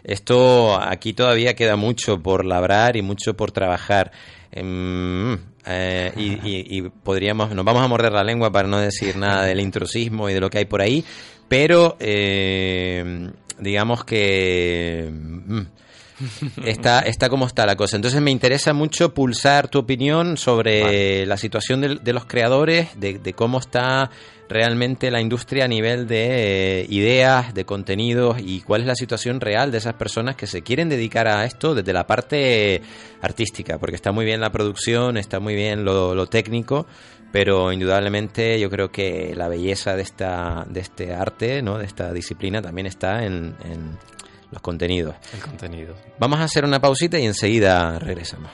Esto 0.04 0.80
aquí 0.82 1.14
todavía 1.14 1.56
queda 1.56 1.78
mucho 1.78 2.22
por 2.22 2.46
labrar 2.46 2.98
y 2.98 3.02
mucho 3.02 3.36
por 3.36 3.52
trabajar. 3.52 4.12
Em, 4.52 5.38
eh, 5.66 6.12
y, 6.16 6.82
podríamos, 6.82 7.54
nos 7.54 7.66
vamos 7.66 7.84
a 7.84 7.88
morder 7.88 8.12
la 8.12 8.24
lengua 8.24 8.52
para 8.52 8.68
no 8.68 8.80
decir 8.80 9.16
nada 9.18 9.44
del 9.44 9.60
intrusismo 9.60 10.30
y 10.30 10.34
de 10.34 10.40
lo 10.40 10.50
que 10.50 10.60
hay 10.60 10.66
por 10.66 10.82
ahí, 10.82 11.04
pero 11.48 11.96
eh, 12.00 13.30
digamos 13.60 14.04
que 14.06 15.10
mm, 15.12 15.62
está, 16.66 17.00
está 17.02 17.30
como 17.30 17.46
está 17.46 17.66
la 17.66 17.76
cosa. 17.76 17.96
Entonces 17.96 18.22
me 18.22 18.32
interesa 18.32 18.74
mucho 18.74 19.14
pulsar 19.14 19.68
tu 19.68 19.80
opinión 19.80 20.38
sobre 20.38 21.26
la 21.26 21.38
situación 21.38 21.82
de, 21.82 22.14
los 22.14 22.26
creadores, 22.26 23.00
de, 23.00 23.34
cómo 23.34 23.60
está 23.60 24.10
realmente 24.48 25.12
la 25.12 25.22
industria 25.22 25.66
a 25.66 25.68
nivel 25.68 26.08
de 26.08 26.82
eh, 26.82 26.88
ideas, 26.90 27.54
de 27.54 27.66
contenidos 27.66 28.38
y 28.40 28.62
cuál 28.62 28.82
es 28.82 28.88
la 28.88 28.96
situación 28.96 29.40
real 29.40 29.72
de 29.72 29.78
esas 29.78 29.94
personas 29.94 30.36
que 30.36 30.48
se 30.48 30.64
quieren 30.64 30.90
dedicar 30.90 31.28
a 31.28 31.46
esto 31.46 31.76
desde 31.76 31.94
la 31.94 32.08
parte 32.08 32.82
artística, 33.22 33.78
porque 33.78 33.96
está 33.96 34.12
muy 34.12 34.26
bien 34.26 34.42
la 34.42 34.52
producción, 34.52 35.18
está 35.18 35.40
muy 35.40 35.54
bien 35.54 35.86
lo, 35.86 36.26
técnico, 36.28 36.88
pero 37.32 37.72
indudablemente 37.72 38.60
yo 38.60 38.72
creo 38.72 38.92
que 38.92 39.34
la 39.36 39.48
belleza 39.50 39.96
de 39.96 40.02
esta 40.02 40.66
de 40.68 40.80
este 40.80 41.14
arte, 41.14 41.62
¿no? 41.62 41.78
de 41.78 41.86
esta 41.86 42.12
disciplina 42.12 42.60
también 42.60 42.88
está 42.88 43.24
en 43.24 43.54
los 44.52 44.62
contenidos. 44.62 45.16
El 45.34 45.40
contenido. 45.42 45.96
Vamos 46.18 46.40
a 46.40 46.44
hacer 46.44 46.66
una 46.66 46.80
pausita 46.80 47.20
y 47.20 47.26
enseguida 47.26 48.00
regresamos. 48.00 48.52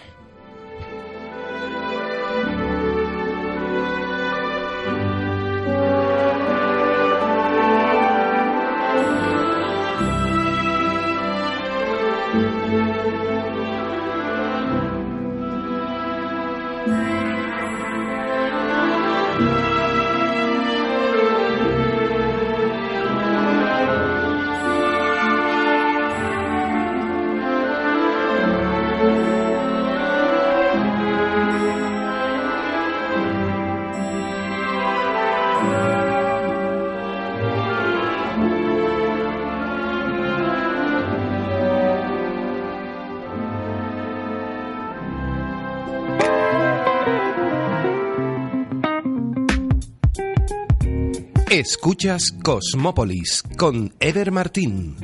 Escuchas 51.52 52.32
Cosmópolis 52.44 53.44
con 53.56 53.94
Eder 54.00 54.32
Martín. 54.32 54.98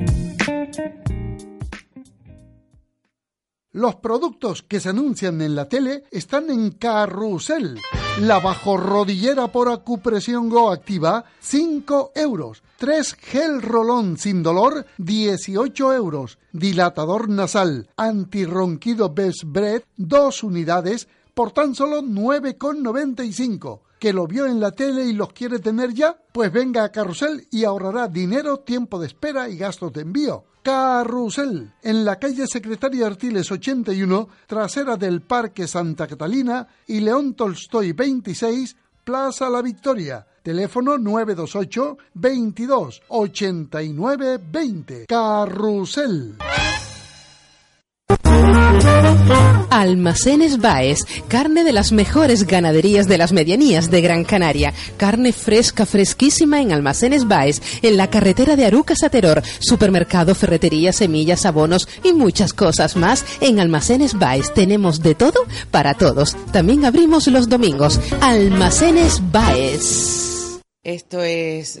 Los 3.70 3.94
productos 3.96 4.62
que 4.62 4.80
se 4.80 4.88
anuncian 4.88 5.40
en 5.40 5.54
la 5.54 5.68
tele 5.68 6.02
están 6.10 6.50
en 6.50 6.72
Carrusel. 6.72 7.80
La 8.20 8.40
bajorrodillera 8.40 9.52
por 9.52 9.70
acupresión 9.70 10.50
Go 10.50 10.70
Activa, 10.70 11.24
5 11.40 12.12
euros. 12.16 12.62
3 12.76 13.14
gel 13.14 13.62
rolón 13.62 14.18
sin 14.18 14.42
dolor, 14.42 14.84
18 14.98 15.94
euros. 15.94 16.38
Dilatador 16.50 17.28
nasal, 17.28 17.88
antirronquido 17.96 19.14
Best 19.14 19.44
Breath, 19.46 19.84
2 19.96 20.42
unidades, 20.42 21.08
por 21.34 21.52
tan 21.52 21.74
solo 21.74 22.02
9,95 22.02 23.80
que 24.02 24.12
lo 24.12 24.26
vio 24.26 24.46
en 24.46 24.58
la 24.58 24.72
tele 24.72 25.04
y 25.04 25.12
los 25.12 25.32
quiere 25.32 25.60
tener 25.60 25.94
ya, 25.94 26.16
pues 26.32 26.52
venga 26.52 26.82
a 26.82 26.90
Carrusel 26.90 27.46
y 27.52 27.62
ahorrará 27.62 28.08
dinero, 28.08 28.58
tiempo 28.58 28.98
de 28.98 29.06
espera 29.06 29.48
y 29.48 29.56
gastos 29.56 29.92
de 29.92 30.00
envío. 30.00 30.44
Carrusel, 30.62 31.72
en 31.82 32.04
la 32.04 32.18
calle 32.18 32.48
Secretaria 32.48 33.06
Artiles 33.06 33.50
81, 33.52 34.28
trasera 34.48 34.96
del 34.96 35.22
Parque 35.22 35.68
Santa 35.68 36.08
Catalina 36.08 36.66
y 36.88 36.98
León 36.98 37.34
Tolstoy 37.34 37.92
26, 37.92 38.76
Plaza 39.04 39.48
La 39.48 39.62
Victoria. 39.62 40.26
Teléfono 40.42 40.98
928 40.98 41.98
22 42.14 43.02
89 43.06 44.40
20. 44.50 45.06
Carrusel. 45.06 46.38
Almacenes 49.82 50.58
Baez, 50.58 51.00
carne 51.26 51.64
de 51.64 51.72
las 51.72 51.90
mejores 51.90 52.46
ganaderías 52.46 53.08
de 53.08 53.18
las 53.18 53.32
medianías 53.32 53.90
de 53.90 54.00
Gran 54.00 54.22
Canaria. 54.22 54.72
Carne 54.96 55.32
fresca, 55.32 55.86
fresquísima 55.86 56.60
en 56.60 56.70
Almacenes 56.72 57.26
Baez, 57.26 57.60
en 57.82 57.96
la 57.96 58.08
carretera 58.08 58.54
de 58.54 58.64
Arucas 58.64 59.02
a 59.02 59.10
Teror. 59.10 59.42
Supermercado, 59.58 60.36
ferretería, 60.36 60.92
semillas, 60.92 61.46
abonos 61.46 61.88
y 62.04 62.12
muchas 62.12 62.52
cosas 62.52 62.94
más. 62.94 63.24
En 63.40 63.58
Almacenes 63.58 64.18
Baez 64.18 64.54
tenemos 64.54 65.02
de 65.02 65.16
todo 65.16 65.40
para 65.72 65.94
todos. 65.94 66.36
También 66.52 66.84
abrimos 66.84 67.26
los 67.26 67.48
domingos. 67.48 67.98
Almacenes 68.20 69.20
Baez. 69.32 70.60
Esto 70.84 71.22
es 71.22 71.80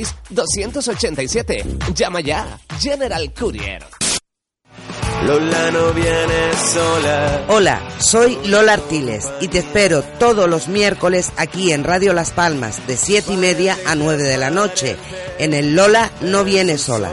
902-196-287. 0.29 1.93
Llama 1.93 2.21
ya. 2.21 2.59
General 2.79 3.33
Courier. 3.33 3.83
Lola 5.25 5.69
no 5.69 5.93
viene 5.93 6.51
sola. 6.73 7.45
Hola, 7.49 7.79
soy 7.99 8.39
Lola 8.45 8.73
Artiles 8.73 9.29
y 9.39 9.49
te 9.49 9.59
espero 9.59 10.01
todos 10.01 10.49
los 10.49 10.67
miércoles 10.67 11.31
aquí 11.37 11.71
en 11.71 11.83
Radio 11.83 12.13
Las 12.13 12.31
Palmas 12.31 12.87
de 12.87 12.97
7 12.97 13.33
y 13.33 13.37
media 13.37 13.77
a 13.85 13.93
9 13.93 14.23
de 14.23 14.37
la 14.37 14.49
noche 14.49 14.97
en 15.37 15.53
el 15.53 15.75
Lola 15.75 16.11
no 16.21 16.43
viene 16.43 16.79
sola. 16.79 17.11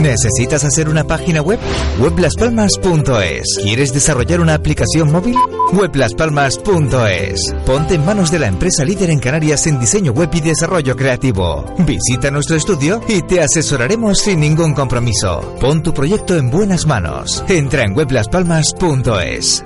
¿Necesitas 0.00 0.64
hacer 0.64 0.88
una 0.88 1.04
página 1.04 1.42
web? 1.42 1.58
Weblaspalmas.es. 1.98 3.58
¿Quieres 3.62 3.92
desarrollar 3.92 4.40
una 4.40 4.54
aplicación 4.54 5.12
móvil? 5.12 5.36
Weblaspalmas.es. 5.72 7.54
Ponte 7.66 7.94
en 7.94 8.04
manos 8.04 8.30
de 8.30 8.38
la 8.38 8.46
empresa 8.46 8.84
líder 8.84 9.10
en 9.10 9.18
Canarias 9.18 9.66
en 9.66 9.78
diseño 9.78 10.12
web 10.12 10.30
y 10.32 10.40
desarrollo 10.40 10.96
creativo. 10.96 11.66
Visita 11.78 12.30
nuestro 12.30 12.56
estudio 12.56 13.02
y 13.08 13.22
te 13.22 13.42
asesoraremos 13.42 14.18
sin 14.18 14.40
ningún 14.40 14.74
compromiso. 14.74 15.56
Pon 15.60 15.82
tu 15.82 15.92
proyecto 15.92 16.36
en 16.36 16.50
buenas 16.50 16.86
manos. 16.86 17.44
Entra 17.48 17.82
en 17.82 17.96
weblaspalmas.es. 17.96 19.62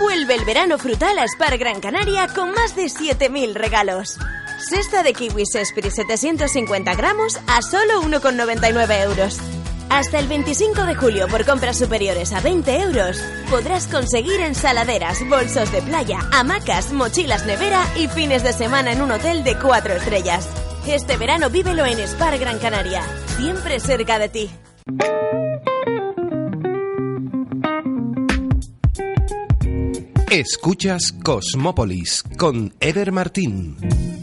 Vuelve 0.00 0.34
el 0.34 0.44
verano 0.44 0.78
frutal 0.78 1.18
a 1.18 1.24
Spar 1.24 1.56
Gran 1.56 1.80
Canaria 1.80 2.26
con 2.34 2.52
más 2.52 2.74
de 2.74 2.86
7.000 2.86 3.54
regalos. 3.54 4.18
Cesta 4.68 5.02
de 5.02 5.14
kiwis 5.14 5.54
Esprit 5.54 5.90
750 5.90 6.94
gramos 6.94 7.38
a 7.46 7.62
solo 7.62 8.02
1,99 8.02 9.02
euros. 9.04 9.38
Hasta 9.88 10.18
el 10.18 10.28
25 10.28 10.84
de 10.84 10.94
julio, 10.94 11.26
por 11.28 11.44
compras 11.44 11.78
superiores 11.78 12.32
a 12.32 12.40
20 12.40 12.80
euros, 12.82 13.20
podrás 13.48 13.86
conseguir 13.88 14.40
ensaladeras, 14.40 15.26
bolsos 15.28 15.72
de 15.72 15.82
playa, 15.82 16.20
hamacas, 16.32 16.92
mochilas 16.92 17.46
nevera 17.46 17.82
y 17.96 18.06
fines 18.08 18.44
de 18.44 18.52
semana 18.52 18.92
en 18.92 19.02
un 19.02 19.10
hotel 19.10 19.42
de 19.42 19.56
4 19.56 19.94
estrellas. 19.94 20.46
Este 20.86 21.16
verano 21.16 21.50
vívelo 21.50 21.84
en 21.86 21.98
Spar 22.06 22.38
Gran 22.38 22.58
Canaria, 22.58 23.02
siempre 23.36 23.80
cerca 23.80 24.18
de 24.18 24.28
ti. 24.28 24.50
Escuchas 30.30 31.12
Cosmópolis 31.24 32.22
con 32.38 32.72
Eder 32.78 33.10
Martín. 33.10 34.19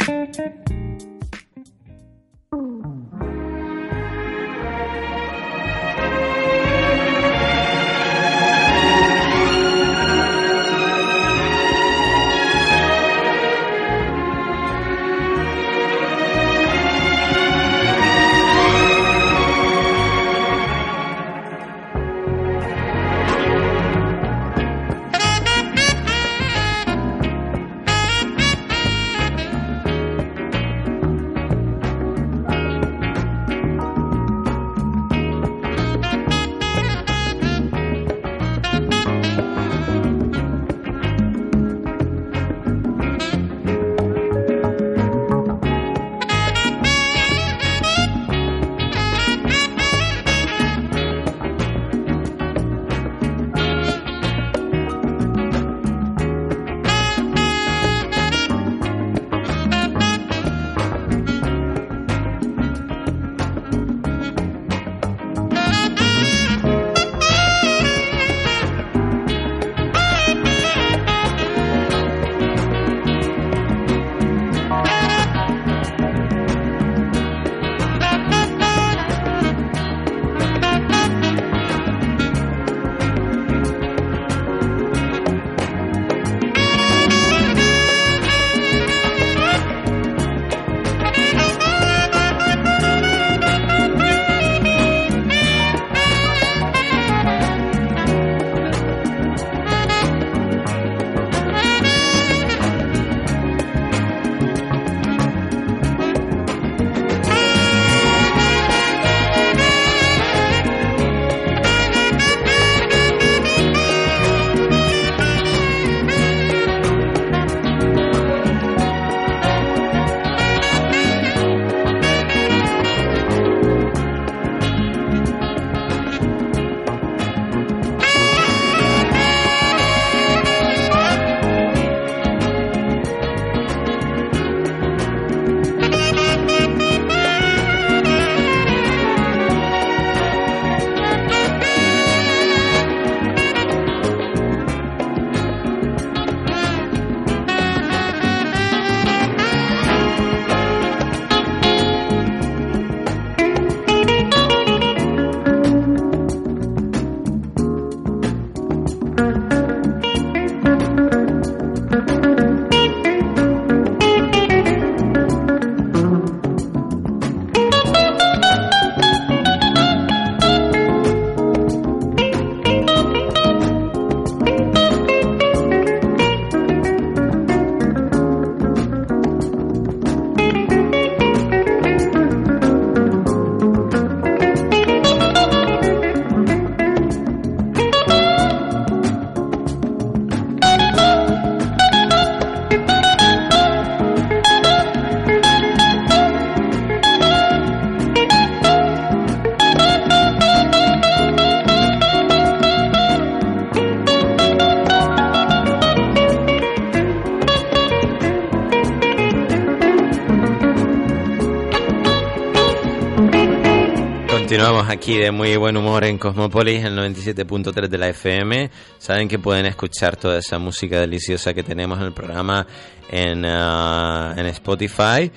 Aquí 215.07 215.17
de 215.17 215.31
muy 215.31 215.55
buen 215.55 215.77
humor 215.77 216.03
en 216.03 216.17
Cosmopolis, 216.17 216.83
el 216.83 216.93
97.3 216.97 217.87
de 217.87 217.97
la 217.97 218.09
FM. 218.09 218.69
Saben 218.97 219.29
que 219.29 219.39
pueden 219.39 219.65
escuchar 219.65 220.17
toda 220.17 220.39
esa 220.39 220.59
música 220.59 220.99
deliciosa 220.99 221.53
que 221.53 221.63
tenemos 221.63 221.97
en 221.99 222.07
el 222.07 222.11
programa 222.11 222.67
en, 223.09 223.45
ah, 223.45 224.33
en 224.35 224.45
Spotify. 224.47 225.31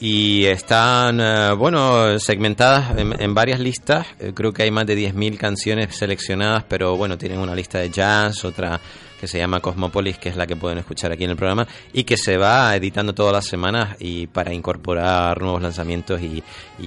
Y 0.00 0.46
están, 0.46 1.20
ah, 1.20 1.52
bueno, 1.52 2.18
segmentadas 2.18 2.98
en, 2.98 3.14
en 3.22 3.34
varias 3.34 3.60
listas. 3.60 4.04
Eh, 4.18 4.32
Creo 4.34 4.52
que 4.52 4.64
hay 4.64 4.72
más 4.72 4.84
de 4.84 4.96
10.000 4.96 5.36
canciones 5.36 5.94
seleccionadas, 5.94 6.64
pero 6.64 6.96
bueno, 6.96 7.16
tienen 7.16 7.38
una 7.38 7.54
lista 7.54 7.78
de 7.78 7.90
jazz, 7.90 8.44
otra 8.44 8.80
que 9.24 9.28
se 9.28 9.38
llama 9.38 9.60
Cosmopolis, 9.60 10.18
que 10.18 10.28
es 10.28 10.36
la 10.36 10.46
que 10.46 10.54
pueden 10.54 10.76
escuchar 10.76 11.10
aquí 11.10 11.24
en 11.24 11.30
el 11.30 11.36
programa, 11.36 11.66
y 11.94 12.04
que 12.04 12.18
se 12.18 12.36
va 12.36 12.76
editando 12.76 13.14
todas 13.14 13.32
las 13.32 13.46
semanas 13.46 13.96
y 13.98 14.26
para 14.26 14.52
incorporar 14.52 15.40
nuevos 15.40 15.62
lanzamientos 15.62 16.20
y, 16.20 16.42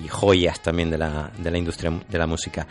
joyas 0.08 0.62
también 0.62 0.92
de 0.92 1.00
la, 1.00 1.32
de 1.36 1.50
la 1.50 1.58
industria 1.58 1.92
de 2.08 2.18
la 2.18 2.28
música. 2.28 2.68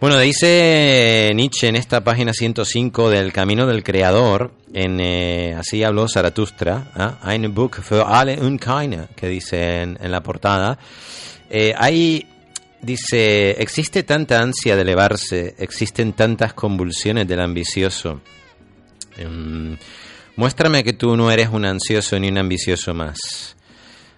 Bueno, 0.00 0.20
dice 0.20 1.32
Nietzsche 1.34 1.66
en 1.66 1.74
esta 1.74 2.04
página 2.04 2.32
105 2.32 3.10
del 3.10 3.32
Camino 3.32 3.66
del 3.66 3.82
Creador, 3.82 4.52
en 4.72 5.00
eh, 5.00 5.56
así 5.58 5.82
habló 5.82 6.06
Zaratustra, 6.06 6.92
¿ah? 6.94 7.18
Ein 7.24 7.52
Buch 7.52 7.80
für 7.82 8.06
alle 8.06 8.38
und 8.40 8.60
que 9.16 9.26
dice 9.26 9.82
en, 9.82 9.98
la 10.12 10.22
portada. 10.22 10.78
Eh, 11.50 11.74
Dice, 12.82 13.52
existe 13.62 14.02
tanta 14.02 14.40
ansia 14.40 14.74
de 14.74 14.82
elevarse, 14.82 15.54
existen 15.56 16.14
tantas 16.14 16.52
convulsiones 16.52 17.28
del 17.28 17.38
ambicioso. 17.38 18.20
Em, 19.16 19.76
muéstrame 20.36 20.84
que 20.84 20.92
tú 20.92 21.16
no 21.16 21.30
eres 21.30 21.48
un 21.48 21.64
ansioso 21.64 22.18
ni 22.18 22.28
un 22.28 22.38
ambicioso 22.38 22.94
más. 22.94 23.56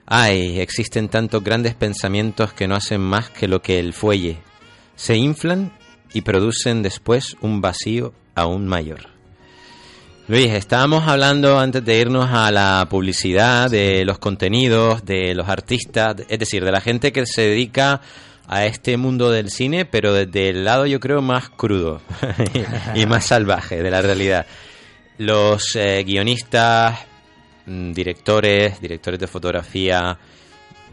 Ay, 0.07 0.61
existen 0.61 1.09
tantos 1.09 1.43
grandes 1.43 1.75
pensamientos 1.75 2.53
que 2.53 2.69
no 2.69 2.75
hacen 2.75 3.01
más 3.01 3.31
que 3.31 3.49
lo 3.49 3.63
que 3.63 3.79
el 3.79 3.93
fuelle. 3.93 4.39
Se 4.97 5.17
inflan 5.17 5.73
y 6.13 6.21
producen 6.21 6.83
después 6.83 7.37
un 7.41 7.61
vacío 7.61 8.13
aún 8.35 8.67
mayor. 8.67 9.09
Luis, 10.27 10.53
estábamos 10.53 11.07
hablando 11.07 11.59
antes 11.59 11.85
de 11.85 11.99
irnos 11.99 12.31
a 12.31 12.51
la 12.51 12.87
publicidad, 12.89 13.71
de 13.71 14.07
los 14.07 14.19
contenidos, 14.19 15.05
de 15.05 15.35
los 15.35 15.49
artistas, 15.49 16.17
es 16.29 16.39
decir, 16.39 16.65
de 16.65 16.73
la 16.73 16.81
gente 16.81 17.13
que 17.13 17.27
se 17.27 17.43
dedica 17.43 18.01
a 18.47 18.65
este 18.65 18.97
mundo 18.97 19.31
del 19.31 19.51
cine, 19.51 19.85
pero 19.85 20.15
desde 20.15 20.49
el 20.49 20.65
lado 20.65 20.87
yo 20.87 21.01
creo 21.01 21.21
más 21.21 21.51
crudo 21.51 22.01
y 22.95 23.05
más 23.05 23.27
salvaje 23.27 23.83
de 23.83 23.91
la 23.91 24.01
realidad. 24.01 24.47
Los 25.19 25.77
eh, 25.77 26.03
guionistas, 26.05 26.99
mm, 27.67 27.93
directores, 27.93 28.81
directores 28.81 29.21
de 29.21 29.27
fotografía, 29.27 30.19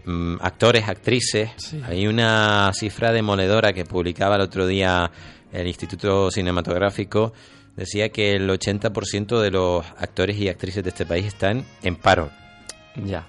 mm, 0.06 0.36
actores, 0.42 0.88
actrices. 0.88 1.76
Hay 1.88 2.08
una 2.08 2.72
cifra 2.74 3.12
demoledora 3.12 3.74
que 3.74 3.86
publicaba 3.86 4.36
el 4.36 4.42
otro 4.42 4.68
día 4.68 5.10
el 5.52 5.68
Instituto 5.68 6.30
Cinematográfico. 6.32 7.34
Decía 7.76 8.10
que 8.10 8.36
el 8.36 8.50
80% 8.50 9.42
de 9.42 9.52
los 9.52 9.86
actores 9.98 10.38
y 10.38 10.50
actrices 10.50 10.84
de 10.84 10.90
este 10.90 11.06
país 11.06 11.26
están 11.26 11.66
en 11.82 11.96
paro. 11.96 12.30
Ya. 12.96 13.28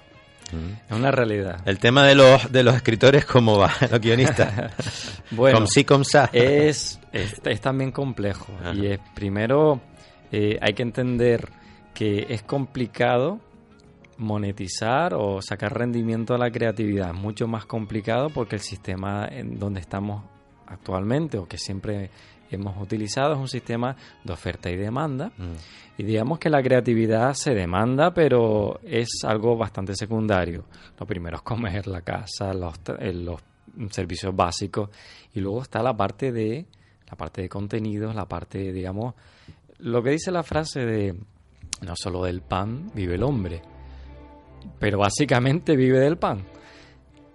Es 0.87 0.95
una 0.95 1.11
realidad. 1.11 1.61
El 1.65 1.79
tema 1.79 2.05
de 2.05 2.15
los, 2.15 2.51
de 2.51 2.63
los 2.63 2.75
escritores, 2.75 3.25
¿cómo 3.25 3.57
va? 3.57 3.73
Los 3.91 3.99
guionistas. 3.99 4.71
Bueno, 5.31 5.57
Com 5.59 5.67
sí, 5.67 5.83
com 5.83 6.03
es, 6.31 6.99
es 7.11 7.61
también 7.61 7.91
complejo. 7.91 8.53
Y 8.75 8.85
es, 8.85 8.99
primero, 9.15 9.81
eh, 10.35 10.57
hay 10.61 10.73
que 10.73 10.81
entender 10.81 11.47
que 11.93 12.25
es 12.29 12.41
complicado 12.41 13.39
monetizar 14.17 15.13
o 15.13 15.43
sacar 15.43 15.77
rendimiento 15.77 16.33
a 16.33 16.39
la 16.39 16.49
creatividad. 16.49 17.11
Es 17.11 17.21
mucho 17.21 17.47
más 17.47 17.67
complicado 17.67 18.31
porque 18.31 18.55
el 18.55 18.61
sistema 18.61 19.27
en 19.29 19.59
donde 19.59 19.79
estamos 19.79 20.23
actualmente 20.65 21.37
o 21.37 21.47
que 21.47 21.59
siempre 21.59 22.09
hemos 22.49 22.81
utilizado 22.81 23.33
es 23.33 23.39
un 23.39 23.47
sistema 23.47 23.95
de 24.23 24.33
oferta 24.33 24.71
y 24.71 24.75
demanda. 24.75 25.31
Y 25.99 26.03
digamos 26.03 26.39
que 26.39 26.49
la 26.49 26.63
creatividad 26.63 27.35
se 27.35 27.53
demanda, 27.53 28.11
pero 28.11 28.79
es 28.83 29.09
algo 29.23 29.55
bastante 29.55 29.95
secundario. 29.95 30.65
Lo 30.99 31.05
primero 31.05 31.37
es 31.37 31.43
comer, 31.43 31.85
la 31.85 32.01
casa, 32.01 32.55
los, 32.55 32.73
eh, 32.99 33.13
los 33.13 33.39
servicios 33.91 34.35
básicos. 34.35 34.89
Y 35.35 35.41
luego 35.41 35.61
está 35.61 35.83
la 35.83 35.95
parte 35.95 36.31
de 36.31 36.65
la 37.07 37.15
parte 37.15 37.43
de 37.43 37.49
contenidos, 37.49 38.15
la 38.15 38.25
parte, 38.25 38.73
digamos, 38.73 39.13
lo 39.83 40.01
que 40.01 40.11
dice 40.11 40.31
la 40.31 40.43
frase 40.43 40.85
de 40.85 41.13
no 41.81 41.93
solo 41.95 42.23
del 42.23 42.41
pan 42.41 42.89
vive 42.93 43.15
el 43.15 43.23
hombre, 43.23 43.61
pero 44.79 44.99
básicamente 44.99 45.75
vive 45.75 45.99
del 45.99 46.17
pan. 46.17 46.45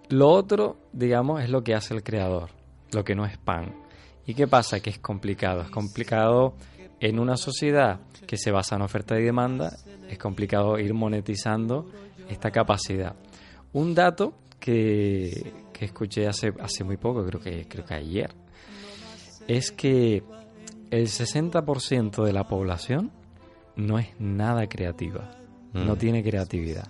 Lo 0.09 0.29
otro, 0.29 0.79
digamos, 0.93 1.43
es 1.43 1.51
lo 1.51 1.63
que 1.63 1.75
hace 1.75 1.93
el 1.93 2.03
creador, 2.03 2.51
lo 2.93 3.05
que 3.05 3.15
no 3.15 3.27
es 3.27 3.37
pan. 3.37 3.75
¿Y 4.25 4.33
qué 4.33 4.47
pasa? 4.47 4.81
Que 4.81 4.89
es 4.89 4.99
complicado. 4.99 5.61
Es 5.61 5.71
complicado 5.71 6.55
en 7.01 7.19
una 7.19 7.37
sociedad 7.37 8.01
que 8.27 8.39
se 8.39 8.51
basa 8.51 8.77
en 8.77 8.83
oferta 8.83 9.19
y 9.19 9.25
demanda, 9.25 9.71
es 10.09 10.19
complicado 10.19 10.79
ir 10.79 10.95
monetizando 10.95 11.87
esta 12.31 12.51
capacidad. 12.51 13.15
Un 13.75 13.95
dato 13.95 14.33
que, 14.59 15.53
que 15.75 15.85
escuché 15.85 16.27
hace, 16.27 16.55
hace 16.61 16.83
muy 16.83 16.97
poco, 16.97 17.25
creo 17.27 17.41
que, 17.41 17.69
creo 17.69 17.85
que 17.85 17.95
ayer, 17.95 18.31
es 19.47 19.71
que 19.71 20.23
el 20.91 21.07
60% 21.07 22.25
de 22.25 22.33
la 22.33 22.45
población 22.45 23.11
no 23.77 23.99
es 23.99 24.09
nada 24.19 24.69
creativa, 24.69 25.31
no 25.73 25.95
Mm. 25.95 25.99
tiene 25.99 26.23
creatividad. 26.23 26.89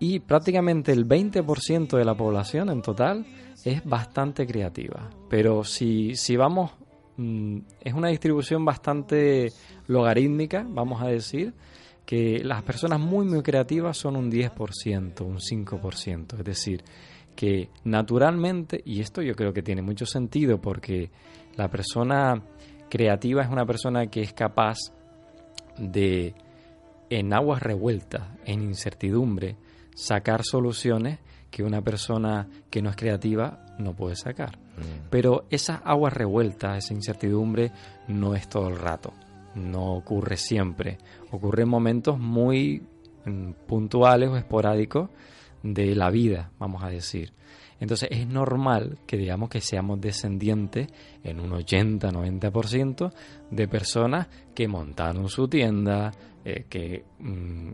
Y 0.00 0.20
prácticamente 0.20 0.92
el 0.92 1.06
20% 1.06 1.96
de 1.96 2.04
la 2.04 2.14
población 2.14 2.70
en 2.70 2.82
total 2.82 3.26
es 3.64 3.84
bastante 3.84 4.46
creativa. 4.46 5.10
Pero 5.28 5.64
si, 5.64 6.14
si 6.14 6.36
vamos, 6.36 6.70
mm, 7.16 7.58
es 7.80 7.94
una 7.94 8.08
distribución 8.08 8.64
bastante 8.64 9.50
logarítmica, 9.88 10.64
vamos 10.68 11.02
a 11.02 11.06
decir, 11.08 11.52
que 12.06 12.42
las 12.44 12.62
personas 12.62 13.00
muy, 13.00 13.26
muy 13.26 13.42
creativas 13.42 13.96
son 13.98 14.16
un 14.16 14.30
10%, 14.30 15.24
un 15.24 15.40
5%. 15.40 16.36
Es 16.38 16.44
decir, 16.44 16.82
que 17.34 17.68
naturalmente, 17.84 18.80
y 18.84 19.00
esto 19.00 19.20
yo 19.20 19.34
creo 19.34 19.52
que 19.52 19.62
tiene 19.62 19.82
mucho 19.82 20.06
sentido 20.06 20.60
porque 20.60 21.10
la 21.56 21.68
persona 21.68 22.40
creativa 22.88 23.42
es 23.42 23.48
una 23.48 23.66
persona 23.66 24.06
que 24.06 24.20
es 24.20 24.32
capaz 24.32 24.78
de, 25.78 26.34
en 27.10 27.32
aguas 27.32 27.62
revueltas, 27.62 28.22
en 28.44 28.62
incertidumbre, 28.62 29.56
sacar 29.94 30.44
soluciones 30.44 31.18
que 31.50 31.62
una 31.62 31.82
persona 31.82 32.48
que 32.70 32.82
no 32.82 32.90
es 32.90 32.96
creativa 32.96 33.64
no 33.78 33.94
puede 33.94 34.16
sacar. 34.16 34.58
Pero 35.10 35.46
esas 35.50 35.80
aguas 35.84 36.12
revueltas, 36.12 36.84
esa 36.84 36.94
incertidumbre, 36.94 37.72
no 38.06 38.34
es 38.34 38.48
todo 38.48 38.68
el 38.68 38.78
rato, 38.78 39.12
no 39.54 39.94
ocurre 39.94 40.36
siempre. 40.36 40.98
Ocurre 41.30 41.62
en 41.62 41.68
momentos 41.68 42.18
muy 42.18 42.82
mm, 43.24 43.52
puntuales 43.66 44.28
o 44.28 44.36
esporádicos 44.36 45.10
de 45.62 45.94
la 45.96 46.10
vida, 46.10 46.50
vamos 46.58 46.82
a 46.84 46.90
decir. 46.90 47.32
Entonces 47.80 48.08
es 48.10 48.26
normal 48.26 48.98
que 49.06 49.16
digamos 49.16 49.48
que 49.48 49.60
seamos 49.60 50.00
descendientes 50.00 50.88
en 51.22 51.38
un 51.40 51.50
80-90% 51.52 53.12
de 53.50 53.68
personas 53.68 54.26
que 54.54 54.66
montaron 54.68 55.28
su 55.28 55.46
tienda, 55.48 56.12
eh, 56.44 56.64
que 56.68 57.04
mm, 57.18 57.70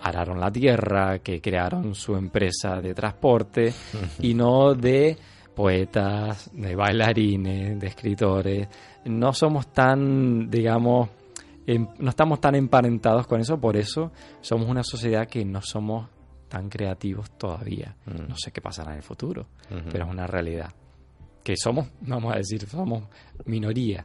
araron 0.00 0.40
la 0.40 0.50
tierra, 0.50 1.18
que 1.20 1.40
crearon 1.40 1.94
su 1.94 2.14
empresa 2.16 2.80
de 2.80 2.94
transporte 2.94 3.72
y 4.20 4.34
no 4.34 4.74
de 4.74 5.16
poetas, 5.54 6.50
de 6.52 6.74
bailarines, 6.74 7.78
de 7.78 7.86
escritores. 7.86 8.68
No 9.04 9.32
somos 9.32 9.72
tan, 9.72 10.50
digamos, 10.50 11.08
em- 11.66 11.88
no 11.98 12.10
estamos 12.10 12.40
tan 12.40 12.54
emparentados 12.54 13.26
con 13.26 13.40
eso, 13.40 13.58
por 13.60 13.76
eso 13.76 14.12
somos 14.40 14.68
una 14.68 14.82
sociedad 14.82 15.26
que 15.28 15.44
no 15.44 15.60
somos 15.62 16.08
tan 16.52 16.68
creativos 16.68 17.30
todavía. 17.38 17.96
Mm. 18.04 18.28
No 18.28 18.36
sé 18.36 18.52
qué 18.52 18.60
pasará 18.60 18.90
en 18.90 18.98
el 18.98 19.02
futuro, 19.02 19.46
pero 19.90 20.04
es 20.04 20.10
una 20.10 20.26
realidad. 20.26 20.70
Que 21.42 21.56
somos, 21.56 21.88
vamos 22.02 22.34
a 22.34 22.36
decir, 22.36 22.68
somos 22.68 23.04
minoría 23.46 24.04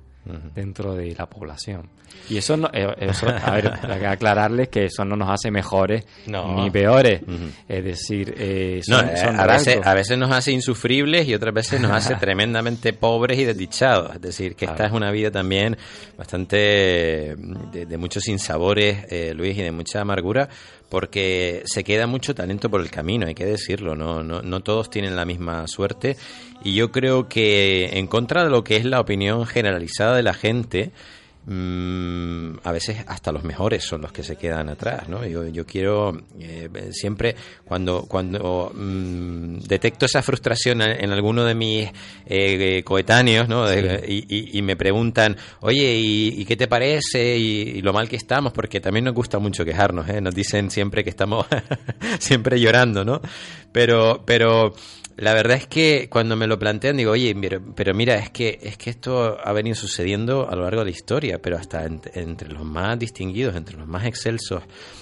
dentro 0.53 0.93
de 0.93 1.15
la 1.15 1.25
población. 1.25 1.89
Y 2.29 2.35
eso, 2.35 2.57
no, 2.57 2.67
eh, 2.73 2.85
eso 2.99 3.27
a 3.29 3.51
ver, 3.51 3.71
hay 3.89 3.99
que 4.01 4.07
aclararles 4.07 4.67
que 4.67 4.83
eso 4.85 5.05
no 5.05 5.15
nos 5.15 5.29
hace 5.29 5.51
mejores 5.51 6.05
No. 6.25 6.53
ni 6.61 6.69
peores. 6.69 7.21
Es 7.65 7.83
decir, 7.83 8.33
eh, 8.37 8.81
No, 8.89 8.97
son, 8.99 9.09
eh, 9.09 9.17
son 9.17 9.39
a, 9.39 9.45
veces, 9.45 9.75
rasgos. 9.75 9.87
a 9.87 9.93
veces 9.93 10.17
nos 10.17 10.31
hace 10.31 10.51
insufribles 10.51 11.27
y 11.29 11.33
otras 11.33 11.53
veces 11.53 11.79
nos 11.79 11.91
hace 11.91 12.15
tremendamente 12.19 12.91
pobres 12.91 13.39
y 13.39 13.45
desdichados. 13.45 14.15
Es 14.15 14.21
decir, 14.21 14.55
que 14.57 14.65
esta 14.65 14.85
es 14.87 14.91
una 14.91 15.11
vida 15.11 15.31
también 15.31 15.77
bastante 16.17 16.57
de, 16.57 17.85
de 17.87 17.97
muchos 17.97 18.23
sinsabores, 18.23 19.05
eh, 19.09 19.33
Luis, 19.33 19.57
y 19.57 19.61
de 19.61 19.71
mucha 19.71 20.01
amargura, 20.01 20.49
porque 20.89 21.63
se 21.65 21.83
queda 21.83 22.07
mucho 22.07 22.33
talento 22.33 22.69
por 22.69 22.81
el 22.81 22.89
camino, 22.89 23.27
hay 23.27 23.35
que 23.35 23.45
decirlo. 23.45 23.95
No, 23.95 24.23
no, 24.23 24.41
no 24.41 24.59
todos 24.61 24.89
tienen 24.89 25.15
la 25.15 25.25
misma 25.25 25.67
suerte. 25.67 26.17
Y 26.63 26.75
yo 26.75 26.91
creo 26.91 27.27
que, 27.27 27.97
en 27.97 28.07
contra 28.07 28.43
de 28.43 28.49
lo 28.49 28.63
que 28.63 28.77
es 28.77 28.85
la 28.85 28.99
opinión 28.99 29.45
generalizada 29.45 30.15
de 30.15 30.23
la 30.23 30.33
gente, 30.33 30.91
mm, 31.47 32.59
a 32.63 32.71
veces 32.71 32.97
hasta 33.07 33.31
los 33.31 33.43
mejores 33.43 33.83
son 33.83 34.01
los 34.01 34.11
que 34.11 34.23
se 34.23 34.35
quedan 34.35 34.69
atrás, 34.69 35.09
¿no? 35.09 35.25
Yo, 35.25 35.47
yo 35.47 35.65
quiero 35.65 36.21
eh, 36.39 36.69
siempre, 36.91 37.35
cuando, 37.65 38.03
cuando 38.03 38.71
mm, 38.73 39.59
detecto 39.59 40.05
esa 40.05 40.21
frustración 40.21 40.81
en, 40.81 41.11
alguno 41.11 41.43
de 41.43 41.55
mis 41.55 41.89
eh, 42.25 42.83
coetáneos, 42.83 43.47
¿no? 43.47 43.65
y, 43.73 44.61
me 44.61 44.75
preguntan, 44.75 45.37
oye, 45.61 45.95
¿y, 45.97 46.45
qué 46.45 46.55
te 46.55 46.67
parece? 46.67 47.37
Y, 47.37 47.81
lo 47.81 47.93
mal 47.93 48.09
que 48.09 48.17
estamos, 48.17 48.53
porque 48.53 48.79
también 48.79 49.05
nos 49.05 49.13
gusta 49.13 49.39
mucho 49.39 49.63
quejarnos, 49.63 50.09
¿eh? 50.09 50.19
Nos 50.19 50.35
dicen 50.35 50.69
siempre 50.69 51.03
que 51.03 51.09
estamos 51.09 51.45
siempre 52.19 52.59
llorando, 52.59 53.05
¿no? 53.05 53.21
Pero, 53.71 54.23
pero 54.25 54.73
la 55.18 55.34
verdad 55.34 55.57
es 55.57 55.65
que 55.65 56.09
cuando 56.09 56.36
me 56.36 56.45
lo 56.45 56.59
plantean 56.59 56.95
digo, 56.95 57.11
oye, 57.11 57.36
pero, 57.76 57.93
mira, 57.95 58.15
es 58.18 58.30
que, 58.30 58.59
es 58.61 58.78
que 58.78 58.91
esto 58.91 59.38
ha 59.43 59.51
venido 59.51 59.76
sucediendo 59.76 60.47
a 60.47 60.55
lo 60.55 60.61
largo 60.61 60.82
de 60.82 60.86
la 60.86 60.91
historia, 60.91 61.41
pero 61.41 61.57
hasta 61.57 61.86
entre 61.86 62.49
los 62.49 62.63
más 62.63 62.99
distinguidos, 62.99 63.55
entre 63.55 63.78
los 63.78 63.88
más 63.88 64.05
excelsos 64.05 64.61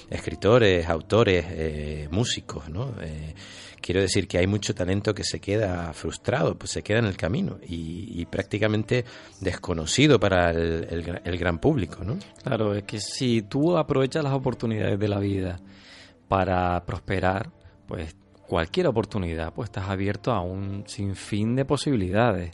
escritores, 0.09 0.87
autores, 0.87 1.45
eh, 1.49 2.07
músicos, 2.11 2.69
¿no? 2.69 2.93
Eh, 3.01 3.35
quiero 3.81 3.99
decir 3.99 4.25
que 4.25 4.37
hay 4.37 4.47
mucho 4.47 4.73
talento 4.73 5.13
que 5.13 5.25
se 5.25 5.41
queda 5.41 5.91
frustrado, 5.91 6.57
pues 6.57 6.71
se 6.71 6.81
queda 6.81 6.99
en 6.99 7.05
el 7.05 7.17
camino 7.17 7.59
y, 7.67 8.25
prácticamente 8.27 9.03
desconocido 9.41 10.17
para 10.17 10.51
el, 10.51 11.21
el, 11.23 11.37
gran 11.37 11.59
público, 11.59 12.05
¿no? 12.05 12.17
Claro, 12.41 12.73
es 12.73 12.83
que 12.83 13.01
si 13.01 13.41
tú 13.41 13.77
aprovechas 13.77 14.23
las 14.23 14.33
oportunidades 14.33 14.97
de 14.97 15.07
la 15.09 15.19
vida 15.19 15.59
para 16.29 16.83
prosperar, 16.85 17.51
pues 17.85 18.15
cualquier 18.47 18.87
oportunidad, 18.87 19.53
pues 19.53 19.69
estás 19.69 19.89
abierto 19.89 20.31
a 20.31 20.41
un 20.41 20.83
sinfín 20.87 21.55
de 21.55 21.65
posibilidades. 21.65 22.51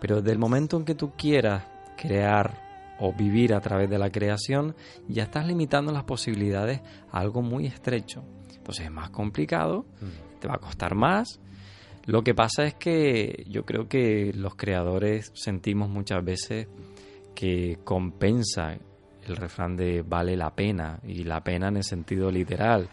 Pero 0.00 0.16
desde 0.16 0.32
el 0.32 0.38
momento 0.38 0.76
en 0.76 0.84
que 0.84 0.94
tú 0.94 1.12
quieras 1.16 1.64
crear 1.96 2.62
o 2.98 3.12
vivir 3.12 3.54
a 3.54 3.60
través 3.60 3.90
de 3.90 3.98
la 3.98 4.10
creación, 4.10 4.74
ya 5.08 5.24
estás 5.24 5.46
limitando 5.46 5.92
las 5.92 6.04
posibilidades 6.04 6.80
a 7.10 7.20
algo 7.20 7.42
muy 7.42 7.66
estrecho. 7.66 8.24
Entonces 8.54 8.86
es 8.86 8.92
más 8.92 9.10
complicado, 9.10 9.86
mm. 10.00 10.40
te 10.40 10.48
va 10.48 10.54
a 10.54 10.58
costar 10.58 10.94
más. 10.94 11.40
Lo 12.06 12.22
que 12.22 12.34
pasa 12.34 12.64
es 12.64 12.74
que 12.74 13.44
yo 13.48 13.64
creo 13.64 13.88
que 13.88 14.32
los 14.34 14.54
creadores 14.56 15.32
sentimos 15.34 15.88
muchas 15.88 16.22
veces 16.22 16.68
que 17.34 17.78
compensa 17.82 18.76
el 19.26 19.36
refrán 19.36 19.76
de 19.76 20.02
vale 20.02 20.36
la 20.36 20.54
pena 20.54 21.00
y 21.02 21.24
la 21.24 21.42
pena 21.42 21.68
en 21.68 21.78
el 21.78 21.84
sentido 21.84 22.30
literal. 22.30 22.90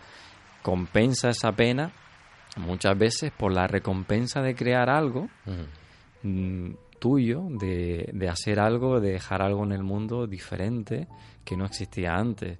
Compensa 0.62 1.30
esa 1.30 1.52
pena 1.52 1.92
muchas 2.58 2.98
veces 2.98 3.32
por 3.32 3.54
la 3.54 3.68
recompensa 3.68 4.42
de 4.42 4.56
crear 4.56 4.90
algo 4.90 5.30
mm, 6.24 6.72
tuyo, 7.00 7.44
de, 7.50 8.30
hacer 8.30 8.60
algo, 8.60 9.00
de 9.00 9.14
dejar 9.14 9.42
algo 9.42 9.64
en 9.64 9.72
el 9.72 9.84
mundo 9.84 10.28
diferente 10.28 11.08
que 11.44 11.58
no 11.58 11.66
existía 11.66 12.16
antes. 12.16 12.60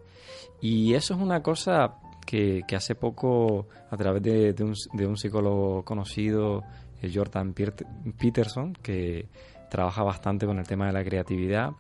Y 0.62 0.94
eso 0.94 1.14
es 1.14 1.20
una 1.20 1.42
cosa 1.42 1.96
que, 2.26 2.64
hace 2.76 2.96
poco, 2.96 3.68
a 3.90 3.98
través 3.98 4.24
de, 4.24 4.64
un, 4.64 4.74
de 4.94 5.06
un, 5.06 5.18
psicólogo 5.18 5.84
conocido, 5.84 6.64
eh, 7.02 7.12
Jordan 7.14 7.54
Peterson, 7.54 8.74
que 8.74 9.28
trabaja 9.70 10.04
bastante 10.04 10.46
con 10.46 10.60
el 10.60 10.68
tema 10.68 10.88
de 10.88 10.94
la 10.94 11.04
creatividad, 11.04 11.72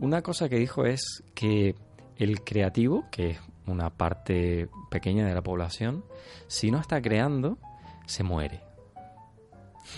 una 0.00 0.22
cosa 0.22 0.48
que 0.48 0.56
dijo 0.56 0.84
es 0.84 1.22
que 1.34 1.74
el 2.16 2.42
creativo, 2.42 3.04
que 3.10 3.30
es 3.30 3.40
una 3.66 3.90
parte 3.90 4.68
pequeña 4.90 5.26
de 5.26 5.34
la 5.34 5.42
población, 5.42 6.04
si 6.46 6.70
no 6.70 6.78
está 6.78 7.00
creando, 7.00 7.58
se 8.06 8.22
muere. 8.22 8.60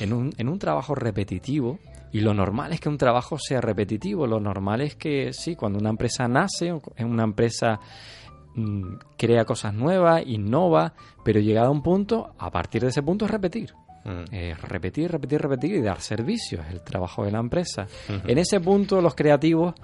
En 0.01 0.12
un, 0.12 0.32
en 0.38 0.49
un 0.49 0.59
trabajo 0.59 0.95
repetitivo, 0.95 1.78
y 2.12 2.20
lo 2.20 2.34
normal 2.34 2.72
es 2.72 2.80
que 2.80 2.88
un 2.88 2.99
trabajo 2.99 3.38
sea 3.38 3.61
repetitivo, 3.61 4.26
lo 4.26 4.38
normal 4.38 4.82
es 4.82 4.97
que 4.97 5.32
sí, 5.32 5.57
cuando 5.57 5.78
una 5.78 5.90
empresa 5.90 6.28
nace, 6.28 6.68
en 6.97 7.07
una 7.07 7.24
empresa 7.24 7.80
mm, 8.55 8.95
crea 9.16 9.45
cosas 9.45 9.74
nuevas, 9.74 10.22
innova, 10.26 10.93
pero 11.24 11.40
llegado 11.40 11.68
a 11.68 11.70
un 11.70 11.82
punto, 11.82 12.34
a 12.38 12.51
partir 12.51 12.82
de 12.82 12.88
ese 12.88 13.03
punto 13.03 13.24
es 13.24 13.30
repetir. 13.30 13.74
Mm. 14.05 14.24
repetir, 14.61 15.12
repetir, 15.12 15.40
repetir 15.40 15.74
y 15.76 15.80
dar 15.80 16.01
servicios, 16.01 16.66
el 16.72 16.82
trabajo 16.82 17.24
de 17.24 17.30
la 17.30 17.38
empresa. 17.38 17.86
En 18.09 18.36
ese 18.36 18.59
punto 18.59 19.01
los 19.01 19.14
creativos 19.14 19.74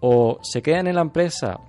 o 0.00 0.38
se 0.42 0.62
quedan 0.62 0.86
en 0.86 0.94
la 0.94 1.02
empresa 1.02 1.60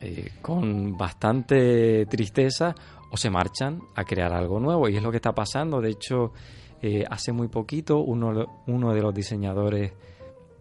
eh, 0.00 0.32
con 0.40 0.96
bastante 0.96 2.06
tristeza 2.06 2.74
o 3.10 3.16
se 3.16 3.30
marchan 3.30 3.80
a 3.94 4.04
crear 4.04 4.32
algo 4.32 4.60
nuevo. 4.60 4.88
Y 4.88 4.96
es 4.96 5.02
lo 5.02 5.10
que 5.10 5.16
está 5.16 5.34
pasando. 5.34 5.80
De 5.80 5.90
hecho, 5.90 6.32
eh, 6.80 7.04
hace 7.08 7.32
muy 7.32 7.48
poquito 7.48 7.98
uno, 7.98 8.62
uno 8.66 8.94
de 8.94 9.02
los 9.02 9.14
diseñadores 9.14 9.92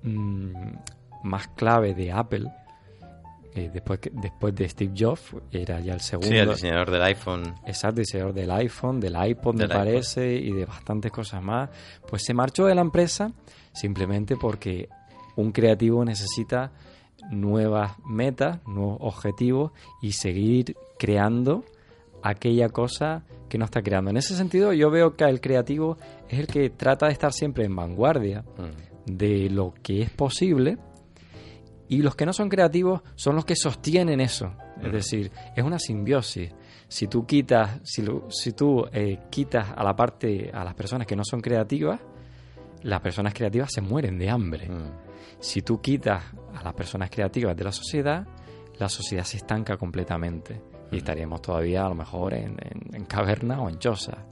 mm, 0.03 0.51
más 1.23 1.47
clave 1.49 1.93
de 1.93 2.11
Apple, 2.11 2.51
eh, 3.53 3.69
después, 3.73 3.99
después 4.11 4.55
de 4.55 4.69
Steve 4.69 4.93
Jobs, 4.97 5.35
era 5.51 5.79
ya 5.79 5.93
el 5.93 6.01
segundo. 6.01 6.29
Sí, 6.29 6.37
el 6.37 6.49
diseñador 6.49 6.91
del 6.91 7.01
iPhone. 7.01 7.55
Exacto, 7.65 8.01
diseñador 8.01 8.33
del 8.33 8.51
iPhone, 8.51 8.99
del 8.99 9.15
iPod 9.15 9.55
me 9.55 9.67
parece, 9.67 10.31
y 10.31 10.51
de 10.51 10.65
bastantes 10.65 11.11
cosas 11.11 11.41
más. 11.41 11.69
Pues 12.07 12.23
se 12.23 12.33
marchó 12.33 12.65
de 12.65 12.75
la 12.75 12.81
empresa 12.81 13.31
simplemente 13.73 14.35
porque 14.35 14.89
un 15.35 15.51
creativo 15.51 16.03
necesita 16.05 16.71
nuevas 17.31 17.93
metas, 18.05 18.65
nuevos 18.67 18.97
objetivos 19.01 19.71
y 20.01 20.13
seguir 20.13 20.75
creando 20.97 21.63
aquella 22.23 22.69
cosa 22.69 23.23
que 23.49 23.57
no 23.57 23.65
está 23.65 23.81
creando. 23.81 24.09
En 24.09 24.17
ese 24.17 24.35
sentido, 24.35 24.73
yo 24.73 24.89
veo 24.89 25.15
que 25.15 25.25
el 25.25 25.41
creativo 25.41 25.97
es 26.27 26.39
el 26.39 26.47
que 26.47 26.69
trata 26.69 27.07
de 27.07 27.13
estar 27.13 27.33
siempre 27.33 27.65
en 27.65 27.75
vanguardia 27.75 28.41
mm. 28.41 29.11
de 29.17 29.49
lo 29.49 29.73
que 29.81 30.01
es 30.01 30.09
posible 30.09 30.77
y 31.89 32.01
los 32.01 32.15
que 32.15 32.25
no 32.25 32.33
son 32.33 32.49
creativos 32.49 33.01
son 33.15 33.35
los 33.35 33.45
que 33.45 33.55
sostienen 33.55 34.19
eso. 34.19 34.53
Es 34.81 34.89
mm. 34.89 34.91
decir, 34.91 35.31
es 35.55 35.63
una 35.63 35.79
simbiosis. 35.79 36.53
Si 36.89 37.07
tú 37.07 37.25
quitas, 37.25 37.79
si, 37.83 38.05
si 38.29 38.53
tú 38.53 38.85
eh, 38.91 39.19
quitas 39.29 39.69
a 39.75 39.83
la 39.83 39.95
parte, 39.95 40.51
a 40.53 40.63
las 40.63 40.73
personas 40.73 41.07
que 41.07 41.15
no 41.15 41.23
son 41.23 41.41
creativas, 41.41 41.99
las 42.83 43.01
personas 43.01 43.33
creativas 43.33 43.71
se 43.73 43.81
mueren 43.81 44.17
de 44.17 44.29
hambre. 44.29 44.69
Mm. 44.69 45.06
Si 45.39 45.61
tú 45.61 45.81
quitas 45.81 46.23
a 46.55 46.63
las 46.63 46.73
personas 46.73 47.09
creativas 47.09 47.55
de 47.55 47.63
la 47.63 47.71
sociedad, 47.71 48.27
la 48.77 48.89
sociedad 48.89 49.23
se 49.23 49.37
estanca 49.37 49.77
completamente. 49.77 50.61
Y 50.91 50.97
estaríamos 50.97 51.41
todavía 51.41 51.85
a 51.85 51.89
lo 51.89 51.95
mejor 51.95 52.33
en, 52.33 52.55
en, 52.93 53.05
caverna 53.05 53.61
o 53.61 53.69
en 53.69 53.77
choza 53.77 54.25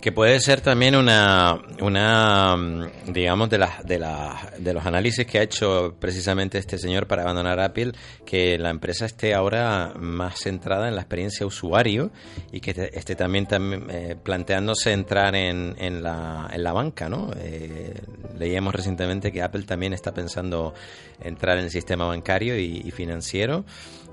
que 0.00 0.12
puede 0.12 0.40
ser 0.40 0.60
también 0.60 0.96
una, 0.96 1.60
una 1.80 2.56
mm, 2.56 3.12
digamos, 3.12 3.50
de, 3.50 3.58
las, 3.58 3.84
de, 3.84 3.98
las, 3.98 4.62
de 4.62 4.74
los 4.74 4.84
análisis 4.86 5.26
que 5.26 5.38
ha 5.38 5.42
hecho 5.42 5.94
precisamente 5.98 6.58
este 6.58 6.78
señor 6.78 7.06
para 7.06 7.22
abandonar 7.22 7.60
Apple, 7.60 7.92
que 8.24 8.58
la 8.58 8.70
empresa 8.70 9.06
esté 9.06 9.34
ahora 9.34 9.92
más 9.96 10.40
centrada 10.40 10.88
en 10.88 10.94
la 10.94 11.02
experiencia 11.02 11.46
usuario 11.46 12.10
y 12.52 12.60
que 12.60 12.90
esté 12.92 13.16
también, 13.16 13.46
también 13.46 13.86
eh, 13.90 14.16
planteándose 14.22 14.92
entrar 14.92 15.34
en, 15.34 15.74
en, 15.78 16.02
la, 16.02 16.48
en 16.52 16.62
la 16.62 16.72
banca, 16.72 17.08
¿no? 17.08 17.30
Eh, 17.38 17.94
leíamos 18.38 18.74
recientemente 18.74 19.32
que 19.32 19.42
Apple 19.42 19.62
también 19.62 19.92
está 19.92 20.12
pensando 20.12 20.74
entrar 21.20 21.58
en 21.58 21.64
el 21.64 21.70
sistema 21.70 22.06
bancario 22.06 22.58
y 22.58 22.90
financiero. 22.90 23.64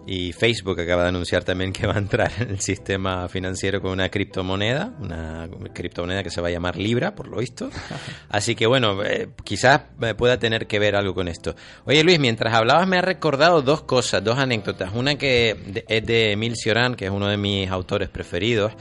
Y 0.06 0.34
Facebook 0.34 0.80
acaba 0.82 1.04
de 1.04 1.10
anunciar 1.10 1.44
también 1.44 1.72
que 1.72 1.88
va 1.88 1.96
a 1.96 1.98
entrar 1.98 2.32
en 2.40 2.50
el 2.50 2.60
sistema 2.60 3.30
financiero 3.30 3.82
con 3.82 3.92
una 3.92 4.10
criptomoneda, 4.10 4.94
una 5.00 5.48
criptomoneda 5.74 6.24
que 6.24 6.30
se 6.30 6.42
va 6.42 6.50
a 6.50 6.52
llamar 6.52 6.76
Libra, 6.76 7.16
por 7.16 7.28
lo 7.28 7.38
visto. 7.38 7.70
Así 8.30 8.56
que 8.56 8.68
bueno, 8.68 9.02
eh, 9.04 9.30
quizás 9.44 9.82
pueda 10.18 10.38
tener 10.38 10.68
que 10.68 10.80
ver 10.80 10.96
algo 10.96 11.14
con 11.14 11.28
esto. 11.28 11.56
Oye 11.86 12.04
Luis, 12.04 12.20
mientras 12.20 12.54
hablabas 12.54 12.88
me 12.88 12.98
ha 12.98 13.02
recordado 13.02 13.62
dos 13.62 13.84
cosas, 13.84 14.24
dos 14.24 14.38
anécdotas. 14.38 14.94
Una 14.94 15.16
que 15.16 15.84
es 15.88 16.06
de 16.06 16.34
Emil 16.34 16.56
Cioran, 16.56 16.96
que 16.96 17.06
es 17.06 17.12
uno 17.12 17.28
de 17.28 17.38
mis 17.38 17.70
autores 17.70 18.10
preferidos. 18.10 18.74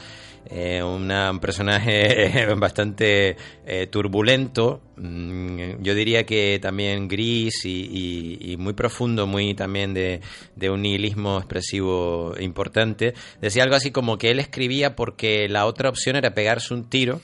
Eh, 0.47 0.83
un 0.83 1.39
personaje 1.41 2.47
bastante 2.57 3.37
eh, 3.65 3.87
turbulento, 3.87 4.81
mm, 4.97 5.81
yo 5.81 5.95
diría 5.95 6.27
que 6.27 6.59
también 6.61 7.07
gris 7.07 7.65
y, 7.65 8.57
muy 8.59 8.73
profundo, 8.73 9.27
muy 9.27 9.55
también 9.55 9.95
de, 9.95 10.21
un 10.71 10.83
nihilismo 10.83 11.39
expresivo 11.39 12.35
importante. 12.41 13.15
Decía 13.41 13.63
algo 13.63 13.77
así 13.77 13.93
como 13.93 14.19
que 14.19 14.31
él 14.31 14.41
escribía 14.41 14.97
porque 14.97 15.49
la 15.49 15.65
otra 15.67 15.89
opción 15.89 16.17
era 16.17 16.35
pegarse 16.35 16.75
un 16.75 16.85
tiro 16.89 17.21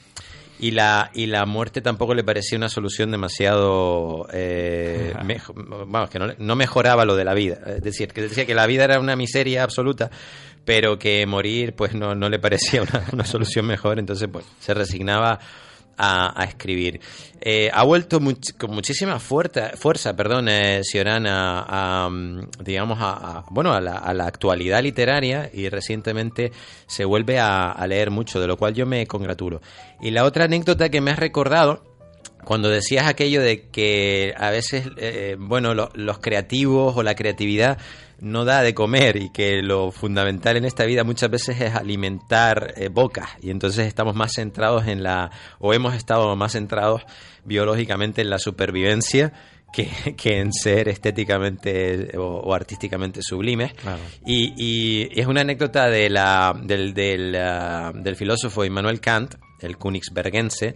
y 0.61 0.73
la 0.73 1.11
y 1.15 1.27
la 1.27 1.47
muerte 1.47 1.81
tampoco 1.81 2.15
le 2.15 2.25
parecía 2.25 2.59
una 2.59 2.69
solución 2.69 3.13
demasiado 3.13 4.27
eh, 4.33 5.13
vamos 5.87 6.11
que 6.11 6.19
no, 6.19 6.35
no, 6.37 6.57
mejoraba 6.57 7.05
lo 7.05 7.17
de 7.17 7.25
la 7.25 7.35
vida. 7.35 7.61
Es 7.67 7.83
decir 7.83 8.13
que 8.13 8.23
decía 8.23 8.47
que 8.47 8.55
la 8.55 8.67
vida 8.67 8.85
era 8.85 9.01
una 9.01 9.17
miseria 9.17 9.63
absoluta 9.63 10.11
pero 10.69 10.99
que 10.99 11.25
morir 11.25 11.75
pues 11.75 11.95
no, 11.95 12.15
no 12.15 12.29
le 12.29 12.39
parecía 12.39 12.83
una, 13.13 13.25
solución 13.25 13.65
mejor, 13.65 13.99
entonces 13.99 14.29
pues 14.31 14.45
se 14.61 14.75
resignaba 14.75 15.41
a, 15.97 16.45
escribir. 16.47 17.01
Eh, 17.41 17.71
ha 17.73 17.85
vuelto 17.85 18.21
con 18.59 18.73
muchísima 18.73 19.19
fuerza, 19.19 19.71
fuerza 19.77 20.15
perdón, 20.15 20.49
eh, 20.51 20.83
a, 21.27 22.11
digamos, 22.63 22.99
a, 23.01 23.47
bueno, 23.49 23.73
a 23.73 23.81
la, 23.81 24.27
actualidad 24.27 24.83
literaria 24.83 25.51
y 25.51 25.71
recientemente 25.71 26.53
se 26.87 27.07
vuelve 27.07 27.39
a, 27.39 27.83
leer 27.89 28.11
mucho, 28.11 28.39
de 28.39 28.47
lo 28.47 28.59
cual 28.59 28.75
yo 28.75 28.85
me 28.85 29.07
congratulo. 29.07 29.63
Y 30.03 30.11
la 30.11 30.25
otra 30.25 30.45
anécdota 30.45 30.91
que 30.91 31.01
me 31.01 31.13
has 31.13 31.19
recordado 31.19 31.83
cuando 32.45 32.69
decías 32.69 33.07
aquello 33.07 33.41
de 33.41 33.69
que 33.71 34.35
a 34.37 34.51
veces, 34.51 34.85
eh, 34.99 35.37
bueno, 35.39 35.73
lo- 35.73 35.91
los 35.95 36.19
creativos 36.19 36.95
o 36.95 37.03
la 37.03 37.15
creatividad 37.15 37.79
no 38.21 38.45
da 38.45 38.63
de 38.63 38.75
comer 38.75 39.17
y 39.17 39.31
que 39.31 39.63
lo 39.63 39.91
fundamental 39.93 40.57
en 40.57 40.65
esta 40.65 40.85
vida 40.85 41.05
muchas 41.05 41.31
veces 41.31 41.61
es 41.61 41.75
alimentar 41.75 42.75
eh, 42.77 42.89
bocas 42.89 43.31
y 43.41 43.51
entonces 43.51 43.87
estamos 43.87 44.15
más 44.15 44.33
centrados 44.35 44.87
en 44.87 45.03
la, 45.03 45.31
o 45.59 45.75
hemos 45.75 45.95
estado 45.95 46.35
más 46.37 46.53
centrados 46.53 47.03
biológicamente 47.45 48.23
en 48.23 48.31
la 48.31 48.39
supervivencia 48.39 49.33
que, 49.73 49.89
que 50.17 50.39
en 50.39 50.53
ser 50.53 50.89
estéticamente 50.89 52.17
o, 52.17 52.23
o 52.23 52.55
artísticamente 52.55 53.21
sublimes. 53.23 53.73
Y, 54.27 54.55
y 54.57 55.21
es 55.21 55.27
una 55.27 55.43
anécdota 55.43 55.89
de 55.89 56.09
la, 56.11 56.59
del, 56.61 56.95
del, 56.95 57.35
ah, 57.37 57.93
del 57.95 58.17
filósofo 58.17 58.65
Immanuel 58.65 59.01
Kant, 59.01 59.35
el 59.61 59.77
Königsbergense, 59.77 60.75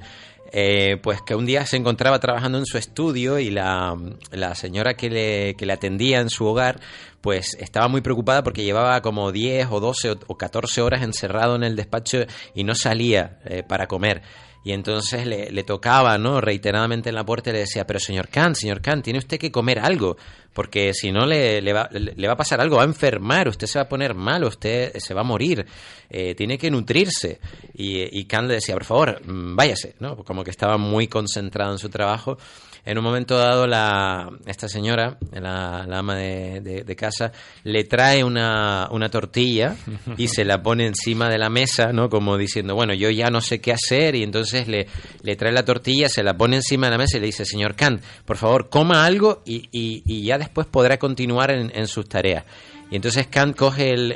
eh, 0.52 0.98
pues 1.02 1.20
que 1.22 1.34
un 1.34 1.46
día 1.46 1.64
se 1.66 1.76
encontraba 1.78 2.20
trabajando 2.20 2.58
en 2.58 2.66
su 2.66 2.76
estudio 2.78 3.38
y 3.38 3.50
la, 3.50 3.96
la 4.30 4.54
señora 4.54 4.94
que 4.94 5.08
le, 5.10 5.54
que 5.56 5.64
le 5.66 5.72
atendía 5.72 6.20
en 6.20 6.28
su 6.30 6.44
hogar 6.46 6.78
pues 7.20 7.54
estaba 7.58 7.88
muy 7.88 8.00
preocupada 8.02 8.42
porque 8.42 8.62
llevaba 8.64 9.00
como 9.00 9.32
10 9.32 9.68
o 9.70 9.80
12 9.80 10.10
o- 10.10 10.18
o 10.26 10.36
14 10.36 10.82
horas 10.82 11.02
encerrado 11.02 11.56
en 11.56 11.62
el 11.62 11.76
despacho 11.76 12.18
y 12.54 12.64
no 12.64 12.74
salía 12.74 13.38
eh, 13.44 13.62
para 13.62 13.86
comer. 13.86 14.22
Y 14.64 14.72
entonces 14.72 15.26
le, 15.26 15.50
le 15.50 15.64
tocaba, 15.64 16.18
¿no? 16.18 16.40
Reiteradamente 16.40 17.08
en 17.08 17.16
la 17.16 17.24
puerta 17.24 17.50
y 17.50 17.52
le 17.54 17.58
decía, 17.60 17.84
pero 17.86 17.98
señor 17.98 18.28
Kant, 18.28 18.54
señor 18.54 18.80
Kant, 18.80 19.02
tiene 19.02 19.18
usted 19.18 19.38
que 19.38 19.50
comer 19.50 19.80
algo, 19.80 20.16
porque 20.52 20.94
si 20.94 21.10
no 21.10 21.26
le, 21.26 21.60
va, 21.72 21.88
le- 21.92 22.14
va 22.28 22.34
a 22.34 22.36
pasar 22.36 22.60
algo, 22.60 22.76
va 22.76 22.82
a 22.82 22.86
enfermar, 22.86 23.48
usted 23.48 23.66
se 23.66 23.78
va 23.80 23.84
a 23.84 23.88
poner 23.88 24.14
mal, 24.14 24.44
usted 24.44 24.92
se 24.98 25.14
va 25.14 25.22
a 25.22 25.24
morir, 25.24 25.66
eh, 26.08 26.34
tiene 26.36 26.58
que 26.58 26.70
nutrirse. 26.70 27.40
Y, 27.74 28.02
y 28.18 28.24
le 28.48 28.54
decía, 28.54 28.74
por 28.74 28.84
favor, 28.84 29.20
mm, 29.26 29.56
váyase, 29.56 29.96
¿no? 29.98 30.16
Como 30.16 30.44
que 30.44 30.50
estaba 30.50 30.76
muy 30.78 31.08
concentrado 31.08 31.72
en 31.72 31.78
su 31.78 31.88
trabajo. 31.88 32.38
En 32.84 32.98
un 32.98 33.04
momento 33.04 33.38
dado, 33.38 33.68
la, 33.68 34.28
esta 34.46 34.68
señora, 34.68 35.16
la, 35.30 35.82
ama 35.84 36.16
de, 36.16 36.96
casa, 36.96 37.30
le 37.62 37.84
trae 37.84 38.24
una, 38.24 38.88
una 38.90 39.08
tortilla 39.08 39.76
y 40.16 40.26
se 40.26 40.44
la 40.44 40.62
pone 40.62 40.86
encima 40.86 41.28
de 41.28 41.38
la 41.38 41.48
mesa, 41.48 41.92
¿no? 41.92 42.08
Como 42.10 42.36
diciendo, 42.36 42.74
bueno, 42.74 42.92
yo 42.92 43.08
ya 43.10 43.30
no 43.30 43.40
sé 43.40 43.60
qué 43.60 43.72
hacer, 43.72 44.16
y 44.16 44.24
entonces 44.24 44.66
le, 44.66 44.88
le 45.22 45.36
trae 45.36 45.52
la 45.52 45.64
tortilla, 45.64 46.08
se 46.08 46.24
la 46.24 46.36
pone 46.36 46.56
encima 46.56 46.88
de 46.88 46.90
la 46.90 46.98
mesa 46.98 47.18
y 47.18 47.20
le 47.20 47.26
dice, 47.26 47.44
señor 47.44 47.76
Kant, 47.76 48.02
por 48.24 48.36
favor, 48.36 48.68
coma 48.68 49.04
algo 49.04 49.42
y, 49.44 49.68
y- 49.70 50.22
ya 50.24 50.38
después 50.38 50.66
podrá 50.66 50.98
continuar 50.98 51.52
en 51.52 51.86
sus 51.86 52.08
tareas. 52.08 52.44
Y 52.92 52.96
entonces 52.96 53.26
Kant 53.26 53.56
coge 53.56 53.90
el, 53.90 54.12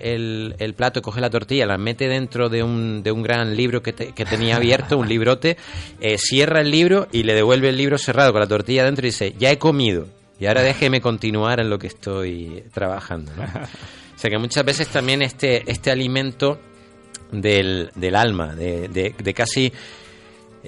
el- 0.58 0.74
plato, 0.74 1.00
coge 1.00 1.22
la 1.22 1.30
tortilla, 1.30 1.64
la 1.64 1.78
mete 1.78 2.08
dentro 2.08 2.50
de 2.50 2.62
un, 2.62 3.02
de 3.02 3.10
un 3.10 3.22
gran 3.22 3.56
libro 3.56 3.82
que, 3.82 3.94
que 3.94 4.24
tenía 4.26 4.56
abierto, 4.56 4.98
un 4.98 5.08
librote, 5.08 5.56
eh, 5.98 6.18
cierra 6.18 6.60
el 6.60 6.70
libro 6.70 7.08
y 7.10 7.22
le 7.22 7.34
devuelve 7.34 7.70
el 7.70 7.76
libro 7.78 7.96
cerrado 7.96 8.32
con 8.32 8.40
la 8.42 8.46
tortilla 8.46 8.84
dentro 8.84 9.06
y 9.06 9.08
dice, 9.10 9.34
ya 9.38 9.50
he 9.50 9.56
comido, 9.58 10.06
y 10.38 10.44
ahora 10.44 10.62
déjeme 10.62 11.00
continuar 11.00 11.58
en 11.58 11.70
lo 11.70 11.78
que 11.78 11.86
estoy 11.86 12.64
trabajando. 12.74 13.32
O 13.32 14.18
sea 14.18 14.30
que 14.30 14.36
muchas 14.38 14.62
veces 14.64 14.88
también 14.88 15.22
este, 15.22 15.62
este 15.70 15.90
alimento 15.90 16.60
del, 17.32 17.90
del 17.94 18.14
alma, 18.14 18.54
de- 18.54 18.88
de 18.88 19.34
casi 19.34 19.72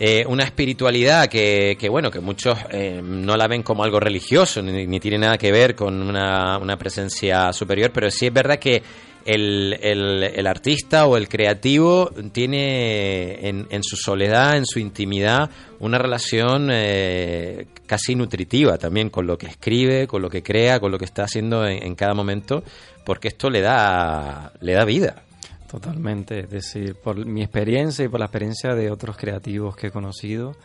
eh, 0.01 0.25
una 0.29 0.45
espiritualidad 0.45 1.29
que, 1.29 1.77
que, 1.79 1.89
bueno, 1.89 2.11
que 2.11 2.21
muchos 2.21 2.57
eh, 2.71 3.01
no 3.03 3.37
la 3.37 3.49
ven 3.49 3.63
como 3.65 3.83
algo 3.83 3.99
religioso, 3.99 4.63
ni, 4.63 4.87
ni 4.87 5.01
tiene 5.01 5.19
nada 5.19 5.37
que 5.39 5.51
ver 5.51 5.75
con 5.75 6.01
una, 6.01 6.57
una 6.59 6.77
presencia 6.79 7.53
superior, 7.53 7.91
pero 7.93 8.11
sí 8.11 8.27
es 8.27 8.33
verdad 8.33 8.59
que 8.59 8.83
el, 9.25 9.77
el- 9.83 10.47
artista 10.47 11.05
o 11.07 11.17
el 11.19 11.29
creativo 11.29 12.11
tiene 12.33 13.47
en, 13.47 13.67
en 13.71 13.83
su 13.83 13.97
soledad, 13.97 14.57
en 14.57 14.65
su 14.65 14.79
intimidad, 14.79 15.51
una 15.81 15.99
relación 15.99 16.69
eh, 16.73 17.67
casi 17.87 18.15
nutritiva 18.15 18.79
también 18.79 19.11
con 19.11 19.27
lo 19.27 19.37
que 19.37 19.47
escribe, 19.47 20.07
con 20.07 20.23
lo 20.23 20.31
que 20.31 20.43
crea, 20.43 20.81
con 20.81 20.93
lo 20.93 20.99
que 20.99 21.05
está 21.05 21.25
haciendo 21.25 21.67
en, 21.67 21.83
en 21.85 21.95
cada 21.95 22.15
momento, 22.15 22.63
porque 23.05 23.29
esto 23.29 23.51
le 23.51 23.61
da, 23.61 24.53
le 24.61 24.73
da 24.73 24.85
vida. 24.87 25.23
Totalmente, 25.69 26.41
es 26.41 26.51
decir, 26.51 26.95
por 26.95 27.27
mi 27.27 27.43
experiencia 27.43 28.05
y 28.05 28.09
por 28.09 28.21
la 28.21 28.27
experiencia 28.27 28.75
de 28.75 28.91
otros 28.91 29.19
creativos 29.19 29.77
que 29.77 29.89
he 29.89 29.91
conocido, 29.91 30.57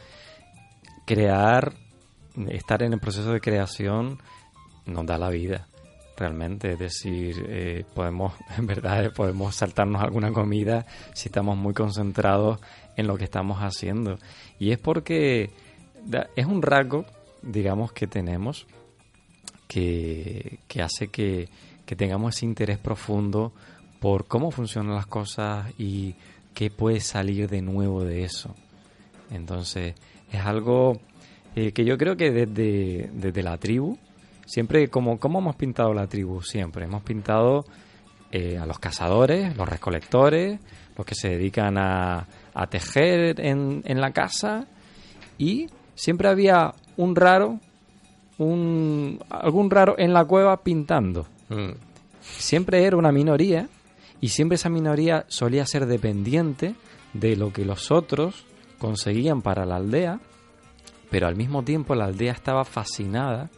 crear, 1.05 1.73
estar 2.49 2.83
en 2.83 2.93
el 2.93 2.99
proceso 2.99 3.33
de 3.33 3.41
creación 3.41 4.19
nos 4.85 5.05
da 5.05 5.17
la 5.17 5.29
vida, 5.29 5.67
realmente. 6.15 6.71
Es 6.71 6.79
decir, 6.79 7.45
eh, 7.49 7.83
podemos, 7.93 8.33
en 8.57 8.65
verdad, 8.65 9.11
podemos 9.13 9.55
saltarnos 9.55 10.01
alguna 10.01 10.31
comida 10.31 10.85
si 11.13 11.27
estamos 11.27 11.57
muy 11.57 11.73
concentrados 11.73 12.61
en 12.95 13.07
lo 13.07 13.17
que 13.17 13.25
estamos 13.25 13.59
haciendo. 13.59 14.17
Y 14.57 14.71
es 14.71 14.77
porque 14.77 15.51
es 16.35 16.45
un 16.45 16.61
rasgo, 16.61 17.05
digamos, 17.41 17.91
que 17.91 18.07
tenemos 18.07 18.67
que, 19.67 20.59
que 20.69 20.81
hace 20.81 21.09
que, 21.09 21.49
que 21.85 21.95
tengamos 21.97 22.37
ese 22.37 22.45
interés 22.45 22.77
profundo 22.77 23.51
por 24.03 24.27
cómo 24.27 24.51
funcionan 24.51 24.95
las 24.95 25.05
cosas 25.05 25.71
y 25.77 26.13
qué 26.53 26.69
puede 26.69 26.99
salir 26.99 27.49
de 27.49 27.61
nuevo 27.61 28.03
de 28.03 28.25
eso. 28.25 28.53
Entonces, 29.31 29.95
es 30.29 30.41
algo 30.41 30.99
eh, 31.55 31.71
que 31.71 31.85
yo 31.85 31.97
creo 31.97 32.17
que 32.17 32.29
desde, 32.29 33.09
desde 33.13 33.41
la 33.41 33.57
tribu, 33.57 33.97
siempre, 34.45 34.89
como, 34.89 35.17
¿cómo 35.19 35.39
hemos 35.39 35.55
pintado 35.55 35.93
la 35.93 36.07
tribu? 36.07 36.41
Siempre 36.41 36.83
hemos 36.83 37.01
pintado 37.03 37.63
eh, 38.29 38.57
a 38.57 38.65
los 38.65 38.77
cazadores, 38.77 39.55
los 39.55 39.69
recolectores, 39.69 40.59
los 40.97 41.05
que 41.05 41.15
se 41.15 41.29
dedican 41.29 41.77
a, 41.77 42.27
a 42.53 42.67
tejer 42.67 43.39
en, 43.39 43.83
en 43.85 44.01
la 44.01 44.11
casa 44.11 44.67
y 45.37 45.67
siempre 45.95 46.27
había 46.27 46.73
un 46.97 47.15
raro, 47.15 47.57
un, 48.37 49.17
algún 49.29 49.69
raro 49.69 49.95
en 49.97 50.11
la 50.11 50.25
cueva 50.25 50.61
pintando. 50.61 51.25
Siempre 52.19 52.83
era 52.83 52.97
una 52.97 53.13
minoría 53.13 53.69
y 54.23 54.29
siempre 54.29 54.55
esa 54.55 54.69
minoría 54.69 55.25
solía 55.27 55.65
ser 55.65 55.85
dependiente 55.85 56.75
de 57.13 57.35
lo 57.35 57.51
que 57.51 57.65
los 57.65 57.91
otros 57.91 58.45
conseguían 58.79 59.41
para 59.41 59.65
la 59.65 59.75
aldea, 59.75 60.19
pero 61.11 61.27
al 61.27 61.35
mismo 61.35 61.63
tiempo 61.63 61.93
la 61.95 62.05
aldea 62.05 62.31
estaba 62.31 62.63
fascinada 62.63 63.49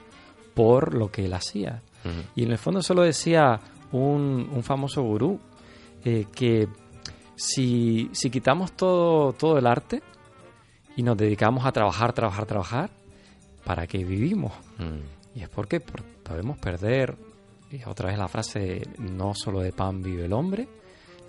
por 0.53 0.93
lo 0.95 1.11
que 1.11 1.25
él 1.25 1.33
hacía. 1.33 1.81
Y 2.35 2.43
en 2.43 2.51
el 2.51 2.57
fondo 2.57 2.81
solo 2.81 3.03
decía 3.03 3.59
un, 3.91 4.49
un 4.51 4.63
famoso 4.63 5.01
gurú 5.03 5.39
eh, 6.03 6.25
que 6.35 6.67
si, 7.35 8.09
si 8.13 8.29
quitamos 8.29 8.71
todo, 8.73 9.33
todo 9.33 9.57
el 9.57 9.67
arte 9.67 10.01
y 10.95 11.03
nos 11.03 11.17
dedicamos 11.17 11.65
a 11.65 11.71
trabajar, 11.71 12.13
trabajar, 12.13 12.45
trabajar, 12.45 12.89
¿para 13.63 13.85
qué 13.87 14.03
vivimos? 14.03 14.53
Y 15.35 15.41
es 15.41 15.49
porque 15.49 15.79
por- 15.79 16.03
podemos 16.23 16.57
perder, 16.57 17.17
y 17.75 17.89
otra 17.89 18.09
vez 18.09 18.17
la 18.17 18.27
frase, 18.27 18.81
no 18.97 19.33
solo 19.33 19.59
de 19.59 19.71
pan 19.71 20.01
vive 20.01 20.25
el 20.25 20.33
hombre, 20.33 20.67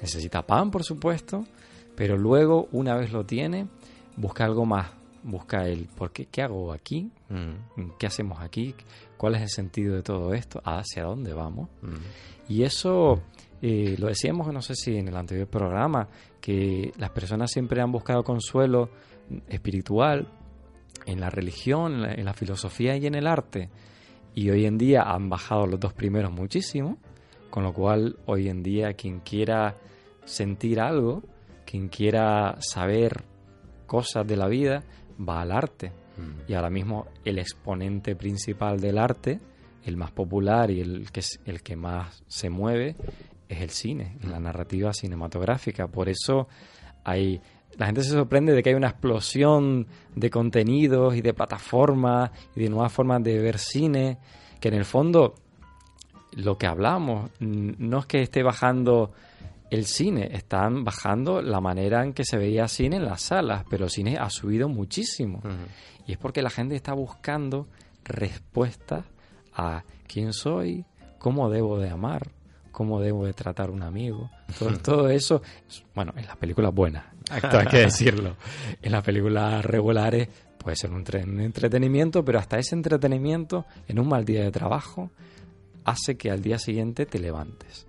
necesita 0.01 0.47
pan, 0.47 0.71
por 0.71 0.85
supuesto, 0.85 1.45
pero 1.95 2.17
luego, 2.17 2.69
una 2.73 2.95
vez 2.97 3.13
lo 3.13 3.25
tiene, 3.25 3.67
busca 4.17 4.45
algo 4.45 4.67
más, 4.67 4.91
busca 5.23 5.67
el, 5.67 5.87
¿por 5.87 6.13
qué, 6.13 6.27
qué 6.27 6.43
hago 6.43 6.73
aquí? 6.73 7.11
¿Qué 7.99 8.07
hacemos 8.07 8.41
aquí? 8.41 8.75
¿Cuál 9.17 9.35
es 9.37 9.43
el 9.43 9.49
sentido 9.49 9.95
de 9.95 10.03
todo 10.03 10.35
esto? 10.35 10.61
¿Hacia 10.65 11.05
dónde 11.05 11.33
vamos? 11.33 11.69
Y 12.49 12.63
eso 12.63 13.23
eh, 13.63 13.97
lo 13.99 14.09
decíamos, 14.09 14.53
no 14.53 14.63
sé 14.63 14.75
si 14.75 14.97
en 14.97 15.09
el 15.09 15.17
anterior 15.17 15.49
programa, 15.49 16.09
que 16.41 16.93
las 16.99 17.11
personas 17.11 17.51
siempre 17.51 17.81
han 17.81 17.91
buscado 17.91 18.23
consuelo 18.23 18.91
espiritual 19.49 20.29
en 21.07 21.21
la 21.21 21.31
religión, 21.31 21.95
en 21.95 22.03
la, 22.03 22.15
en 22.15 22.25
la 22.25 22.35
filosofía 22.35 22.97
y 22.97 23.07
en 23.07 23.15
el 23.15 23.27
arte. 23.27 23.71
Y 24.37 24.51
hoy 24.51 24.67
en 24.67 24.79
día 24.79 25.03
han 25.03 25.29
bajado 25.29 25.67
los 25.67 25.81
dos 25.81 25.93
primeros 25.95 26.31
muchísimo, 26.31 26.99
con 27.51 27.65
lo 27.65 27.73
cual 27.73 28.19
hoy 28.27 28.49
en 28.49 28.63
día 28.63 28.93
quien 28.93 29.21
quiera 29.21 29.75
sentir 30.25 30.79
algo, 30.79 31.23
quien 31.65 31.89
quiera 31.89 32.57
saber 32.61 33.25
cosas 33.87 34.27
de 34.27 34.37
la 34.37 34.47
vida, 34.47 34.85
va 35.19 35.41
al 35.41 35.51
arte. 35.53 35.91
Y 36.49 36.55
ahora 36.55 36.71
mismo 36.71 37.07
el 37.25 37.39
exponente 37.39 38.15
principal 38.15 38.79
del 38.81 38.99
arte, 38.99 39.41
el 39.85 39.97
más 39.97 40.11
popular 40.13 40.71
y 40.71 40.81
el 40.81 41.11
que, 41.11 41.21
es- 41.21 41.41
el 41.47 41.63
que 41.63 41.77
más 41.77 42.23
se 42.27 42.51
mueve, 42.51 42.95
es 43.49 43.61
el 43.63 43.71
cine, 43.71 44.19
la 44.23 44.39
narrativa 44.41 44.93
cinematográfica. 44.93 45.89
Por 45.89 46.09
eso 46.09 46.47
hay 47.05 47.41
la 47.77 47.87
gente 47.87 48.03
se 48.03 48.11
sorprende 48.11 48.53
de 48.53 48.63
que 48.63 48.71
hay 48.71 48.75
una 48.75 48.89
explosión 48.89 49.87
de 50.15 50.31
contenidos 50.31 51.15
y 51.15 51.21
de 51.21 51.35
plataformas 51.35 52.31
y 52.55 52.63
de 52.63 52.71
nuevas 52.71 52.93
formas 52.93 53.23
de 53.23 53.39
ver 53.39 53.59
cine, 53.59 54.19
que 54.61 54.69
en 54.69 54.75
el 54.75 54.85
fondo 54.85 55.35
lo 56.33 56.57
que 56.57 56.67
hablamos 56.67 57.31
no 57.41 57.99
es 57.99 58.07
que 58.07 58.23
esté 58.23 58.43
bajando 58.43 59.13
el 59.71 59.85
cine, 59.85 60.31
están 60.33 60.85
bajando 60.85 61.43
la 61.43 61.61
manera 61.61 62.03
en 62.05 62.13
que 62.13 62.25
se 62.25 62.39
veía 62.39 62.69
cine 62.69 62.97
en 62.97 63.05
las 63.05 63.23
salas, 63.23 63.65
pero 63.69 63.85
el 63.85 63.91
cine 63.91 64.17
ha 64.17 64.31
subido 64.31 64.69
muchísimo. 64.69 65.41
Y 66.07 66.13
es 66.13 66.19
porque 66.19 66.43
la 66.43 66.51
gente 66.51 66.77
está 66.77 66.95
buscando 66.95 67.67
respuestas 68.05 69.05
a 69.53 69.85
quién 70.07 70.33
soy, 70.33 70.85
cómo 71.19 71.51
debo 71.51 71.79
de 71.79 71.91
amar, 71.91 72.31
cómo 72.71 73.01
debo 73.01 73.27
de 73.27 73.33
tratar 73.33 73.69
a 73.69 73.73
un 73.73 73.83
amigo. 73.83 74.31
Todo, 74.59 74.79
todo 74.83 75.09
eso, 75.09 75.43
bueno, 75.95 76.13
en 76.17 76.27
las 76.27 76.37
películas 76.37 76.73
buenas, 76.73 77.05
hay 77.31 77.67
que 77.67 77.79
decirlo. 77.79 78.37
En 78.83 78.93
las 78.93 79.03
películas 79.03 79.65
regulares, 79.65 80.29
puede 80.59 80.77
ser 80.77 80.91
un, 80.91 81.05
un 81.25 81.41
entretenimiento, 81.41 82.25
pero 82.25 82.39
hasta 82.39 82.59
ese 82.59 82.75
entretenimiento 82.75 83.67
en 83.89 83.99
un 83.99 84.09
mal 84.09 84.25
día 84.25 84.43
de 84.43 84.51
trabajo 84.51 85.11
hace 85.85 86.17
que 86.17 86.31
al 86.31 86.43
día 86.43 86.59
siguiente 86.59 87.07
te 87.07 87.19
levantes. 87.19 87.87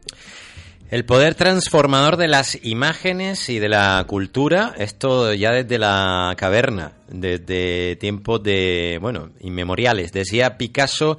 El 0.90 1.04
poder 1.04 1.36
transformador 1.36 2.16
de 2.16 2.30
las 2.30 2.64
imágenes 2.64 3.50
y 3.50 3.60
de 3.60 3.68
la 3.68 4.02
cultura, 4.08 4.74
esto 4.78 5.34
ya 5.34 5.52
desde 5.52 5.78
la 5.78 6.34
caverna, 6.38 6.94
desde 7.10 7.98
tiempos 7.98 8.42
de, 8.42 8.98
bueno, 9.02 9.32
inmemoriales. 9.42 10.14
Decía 10.14 10.58
Picasso, 10.58 11.18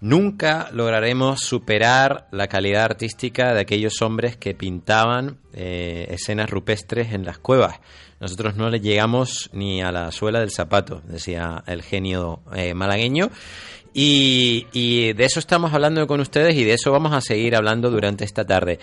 nunca 0.00 0.68
lograremos 0.72 1.40
superar 1.40 2.28
la 2.30 2.46
calidad 2.46 2.84
artística 2.84 3.52
de 3.54 3.60
aquellos 3.62 4.02
hombres 4.02 4.36
que 4.36 4.54
pintaban 4.54 5.38
eh, 5.52 6.06
escenas 6.10 6.48
rupestres 6.48 7.12
en 7.12 7.24
las 7.24 7.38
cuevas. 7.38 7.80
Nosotros 8.20 8.54
no 8.54 8.70
le 8.70 8.78
llegamos 8.78 9.50
ni 9.52 9.82
a 9.82 9.90
la 9.90 10.12
suela 10.12 10.38
del 10.38 10.52
zapato, 10.52 11.02
decía 11.04 11.64
el 11.66 11.82
genio 11.82 12.42
eh, 12.54 12.72
malagueño. 12.72 13.30
Y, 13.94 15.12
de 15.12 15.24
eso 15.24 15.40
estamos 15.40 15.72
hablando 15.72 16.06
con 16.06 16.20
ustedes 16.20 16.54
y 16.54 16.64
de 16.64 16.74
eso 16.74 16.92
vamos 16.92 17.12
a 17.12 17.20
seguir 17.20 17.56
hablando 17.56 17.90
durante 17.90 18.24
esta 18.24 18.44
tarde. 18.44 18.78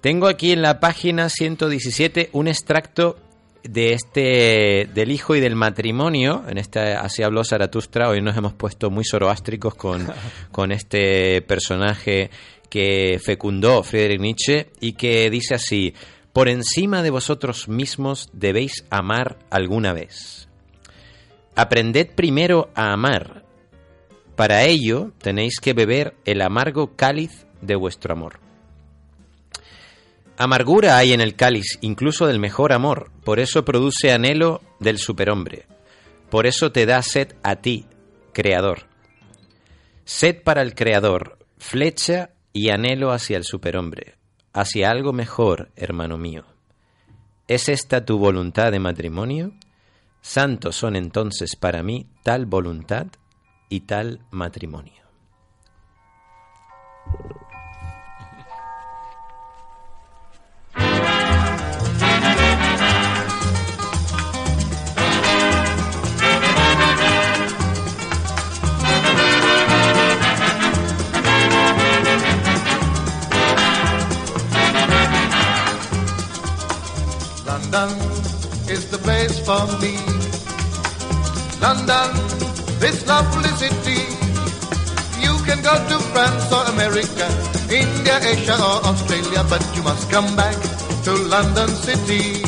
Tengo 0.00 0.28
aquí 0.28 0.52
en 0.52 0.62
la 0.62 0.80
página 0.80 1.28
117 1.28 2.30
un 2.32 2.48
extracto 2.48 3.16
de 3.62 3.92
este 3.92 4.88
del 4.94 5.10
hijo 5.10 5.34
y 5.34 5.40
del 5.40 5.56
matrimonio. 5.56 6.44
En 6.48 6.58
este 6.58 6.94
así 6.94 7.22
habló 7.22 7.44
Zaratustra. 7.44 8.08
Hoy 8.08 8.22
nos 8.22 8.36
hemos 8.36 8.54
puesto 8.54 8.90
muy 8.90 9.04
zoroástricos 9.04 9.74
con, 9.74 10.06
con 10.52 10.72
este 10.72 11.42
personaje 11.42 12.30
que 12.68 13.20
fecundó 13.22 13.82
Friedrich 13.82 14.20
Nietzsche 14.20 14.70
y 14.80 14.92
que 14.92 15.28
dice 15.30 15.54
así: 15.54 15.94
Por 16.32 16.48
encima 16.48 17.02
de 17.02 17.10
vosotros 17.10 17.68
mismos 17.68 18.30
debéis 18.32 18.84
amar 18.88 19.38
alguna 19.50 19.92
vez. 19.92 20.48
Aprended 21.56 22.10
primero 22.14 22.70
a 22.74 22.92
amar 22.92 23.39
para 24.40 24.62
ello 24.62 25.12
tenéis 25.18 25.60
que 25.60 25.74
beber 25.74 26.16
el 26.24 26.40
amargo 26.40 26.96
cáliz 26.96 27.44
de 27.60 27.76
vuestro 27.76 28.14
amor. 28.14 28.40
Amargura 30.38 30.96
hay 30.96 31.12
en 31.12 31.20
el 31.20 31.36
cáliz, 31.36 31.76
incluso 31.82 32.26
del 32.26 32.38
mejor 32.38 32.72
amor, 32.72 33.10
por 33.22 33.38
eso 33.38 33.66
produce 33.66 34.12
anhelo 34.12 34.62
del 34.78 34.96
superhombre. 34.96 35.66
Por 36.30 36.46
eso 36.46 36.72
te 36.72 36.86
da 36.86 37.02
sed 37.02 37.34
a 37.42 37.56
ti, 37.56 37.84
Creador. 38.32 38.86
Sed 40.06 40.42
para 40.42 40.62
el 40.62 40.74
Creador, 40.74 41.36
flecha 41.58 42.30
y 42.54 42.70
anhelo 42.70 43.12
hacia 43.12 43.36
el 43.36 43.44
superhombre, 43.44 44.14
hacia 44.54 44.90
algo 44.90 45.12
mejor, 45.12 45.70
hermano 45.76 46.16
mío. 46.16 46.46
¿Es 47.46 47.68
esta 47.68 48.06
tu 48.06 48.16
voluntad 48.16 48.72
de 48.72 48.80
matrimonio? 48.80 49.52
Santos 50.22 50.76
son 50.76 50.96
entonces 50.96 51.56
para 51.56 51.82
mí 51.82 52.06
tal 52.22 52.46
voluntad 52.46 53.08
y 53.70 53.80
tal 53.80 54.20
matrimonio. 54.30 54.92
London 77.46 77.90
is 78.68 78.90
the 78.90 78.98
place 78.98 79.38
for 79.46 79.64
me. 79.80 79.96
London 81.60 82.39
this 82.80 83.06
lovely 83.06 83.52
city. 83.60 84.00
You 85.20 85.36
can 85.44 85.60
go 85.62 85.74
to 85.90 85.96
France 86.12 86.50
or 86.50 86.64
America, 86.72 87.28
India, 87.68 88.16
Asia 88.24 88.56
or 88.56 88.80
Australia, 88.88 89.44
but 89.48 89.62
you 89.76 89.82
must 89.82 90.10
come 90.10 90.34
back 90.34 90.56
to 91.04 91.12
London 91.28 91.68
City. 91.68 92.40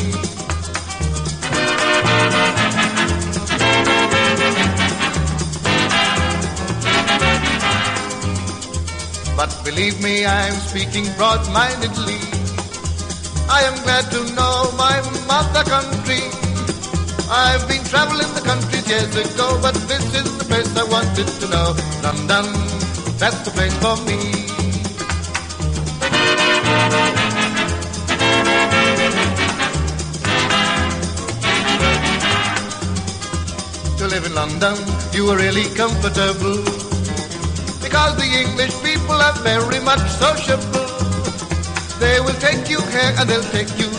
But 9.37 9.51
believe 9.63 10.01
me, 10.01 10.25
I'm 10.25 10.53
speaking 10.53 11.05
broad-mindedly. 11.15 12.21
I 13.49 13.61
am 13.69 13.75
glad 13.83 14.05
to 14.15 14.21
know 14.33 14.71
my 14.77 14.97
mother 15.27 15.63
country 15.69 16.42
I've 17.29 17.67
been 17.67 17.83
traveling 17.85 18.31
the 18.33 18.41
country 18.41 18.79
years 18.89 19.15
ago, 19.15 19.57
but 19.61 19.73
this 19.87 20.03
is 20.13 20.37
the 20.37 20.45
place 20.45 20.75
I 20.75 20.83
wanted 20.83 21.27
to 21.27 21.47
know. 21.49 21.75
London, 22.03 22.45
that's 23.17 23.39
the 23.45 23.51
place 23.51 23.75
for 23.79 23.95
me. 24.07 24.19
To 33.97 34.07
live 34.07 34.25
in 34.25 34.35
London, 34.35 34.75
you 35.13 35.29
are 35.29 35.37
really 35.37 35.65
comfortable. 35.75 36.59
Because 37.81 38.15
the 38.17 38.29
English 38.43 38.75
people 38.83 39.15
are 39.15 39.37
very 39.39 39.79
much 39.79 40.03
sociable. 40.19 40.87
They 41.99 42.19
will 42.19 42.37
take 42.41 42.69
you 42.69 42.81
here 42.81 43.13
and 43.17 43.29
they'll 43.29 43.51
take 43.51 43.69
you. 43.79 43.92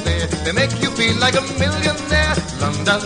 They 0.44 0.52
make 0.52 0.80
you 0.80 0.90
feel 0.90 1.16
like 1.20 1.34
a 1.34 1.42
millionaire. 1.58 2.34
London, 2.60 3.00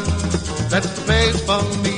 that's 0.70 0.90
the 0.94 1.02
place 1.06 1.40
for 1.48 1.62
me. 1.82 1.96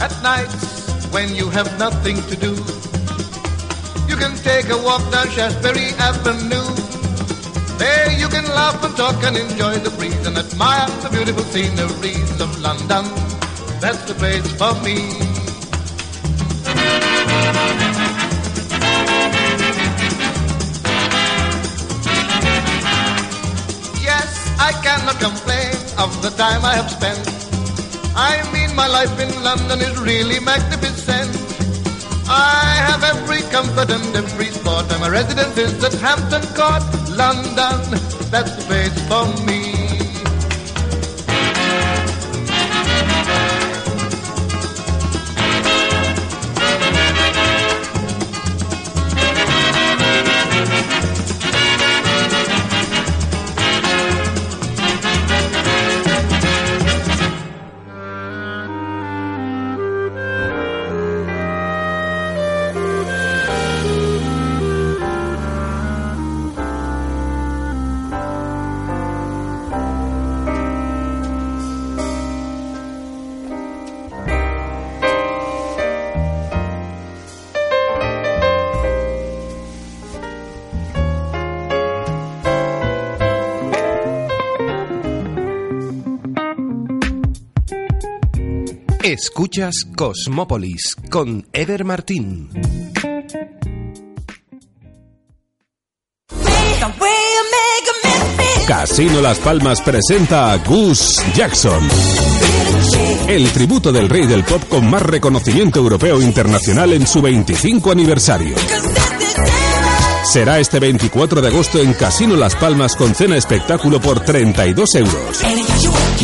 At 0.00 0.14
night, 0.22 0.52
when 1.12 1.34
you 1.34 1.50
have 1.50 1.78
nothing 1.78 2.16
to 2.30 2.36
do, 2.36 2.52
you 4.08 4.16
can 4.16 4.34
take 4.36 4.70
a 4.70 4.78
walk 4.78 5.02
down 5.10 5.28
Shaftesbury 5.28 5.88
Avenue. 5.98 6.68
There 7.78 8.12
you 8.12 8.28
can 8.28 8.44
laugh 8.44 8.82
and 8.82 8.96
talk 8.96 9.22
and 9.22 9.36
enjoy 9.36 9.76
the 9.78 9.90
breeze 9.90 10.26
and 10.26 10.38
admire 10.38 10.88
the 11.02 11.10
beautiful 11.10 11.44
sceneries 11.44 12.40
of 12.40 12.58
London. 12.60 13.04
That's 13.80 14.02
the 14.06 14.14
place 14.14 14.50
for 14.58 14.74
me. 14.82 15.27
Complain 25.18 25.74
of 25.98 26.10
the 26.22 26.30
time 26.36 26.64
I 26.64 26.74
have 26.74 26.90
spent. 26.90 27.20
I 28.14 28.42
mean, 28.52 28.74
my 28.74 28.86
life 28.86 29.14
in 29.20 29.30
London 29.42 29.80
is 29.80 29.98
really 29.98 30.40
magnificent. 30.40 31.30
I 32.28 32.74
have 32.88 33.02
every 33.04 33.42
comfort 33.50 33.90
and 33.90 34.16
every 34.16 34.46
sport, 34.46 34.90
and 34.92 35.00
my 35.00 35.08
residence 35.08 35.56
is 35.56 35.82
at 35.82 35.94
Hampton 35.94 36.42
Court, 36.58 36.84
London. 37.16 37.78
That's 38.30 38.52
the 38.56 38.64
place 38.66 38.96
for 39.08 39.24
me. 39.46 39.77
Escuchas 89.20 89.74
Cosmópolis 89.96 90.94
con 91.10 91.44
Ever 91.52 91.84
Martín. 91.84 92.50
Casino 98.68 99.20
Las 99.20 99.38
Palmas 99.38 99.80
presenta 99.80 100.52
a 100.52 100.58
Gus 100.58 101.16
Jackson. 101.34 101.88
El 103.26 103.50
tributo 103.50 103.90
del 103.90 104.08
rey 104.08 104.24
del 104.28 104.44
pop 104.44 104.62
con 104.68 104.88
más 104.88 105.02
reconocimiento 105.02 105.80
europeo 105.80 106.20
e 106.20 106.24
internacional 106.24 106.92
en 106.92 107.04
su 107.04 107.20
25 107.20 107.90
aniversario. 107.90 108.54
Será 110.32 110.60
este 110.60 110.78
24 110.78 111.40
de 111.40 111.48
agosto 111.48 111.80
en 111.80 111.92
Casino 111.94 112.36
Las 112.36 112.54
Palmas 112.54 112.94
con 112.94 113.16
cena 113.16 113.36
espectáculo 113.36 114.00
por 114.00 114.20
32 114.20 114.94
euros. 114.94 115.40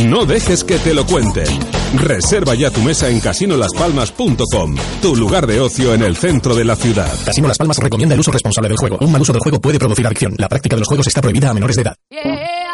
No 0.07 0.27
dejes 0.27 0.63
que 0.63 0.79
te 0.79 0.95
lo 0.95 1.05
cuenten. 1.05 1.84
Reserva 1.97 2.55
ya 2.55 2.71
tu 2.71 2.83
mesa 2.83 3.09
en 3.09 3.21
casinolaspalmas.com, 3.21 4.75
tu 5.01 5.17
lugar 5.17 5.47
de 5.47 5.61
ocio 5.61 5.95
en 5.95 6.03
el 6.03 6.17
centro 6.17 6.55
de 6.55 6.65
la 6.65 6.77
ciudad. 6.77 7.13
Casino 7.25 7.49
Las 7.49 7.59
Palmas 7.59 7.79
recomienda 7.79 8.15
el 8.15 8.21
uso 8.21 8.33
responsable 8.33 8.69
del 8.69 8.79
juego. 8.79 8.99
Un 9.01 9.13
mal 9.13 9.23
uso 9.23 9.33
del 9.33 9.41
juego 9.41 9.61
puede 9.61 9.79
producir 9.79 10.07
adicción. 10.07 10.35
La 10.39 10.49
práctica 10.49 10.77
de 10.77 10.81
los 10.81 10.89
juegos 10.89 11.07
está 11.07 11.21
prohibida 11.21 11.51
a 11.51 11.55
menores 11.55 11.77
de 11.77 11.83
edad. 11.83 11.97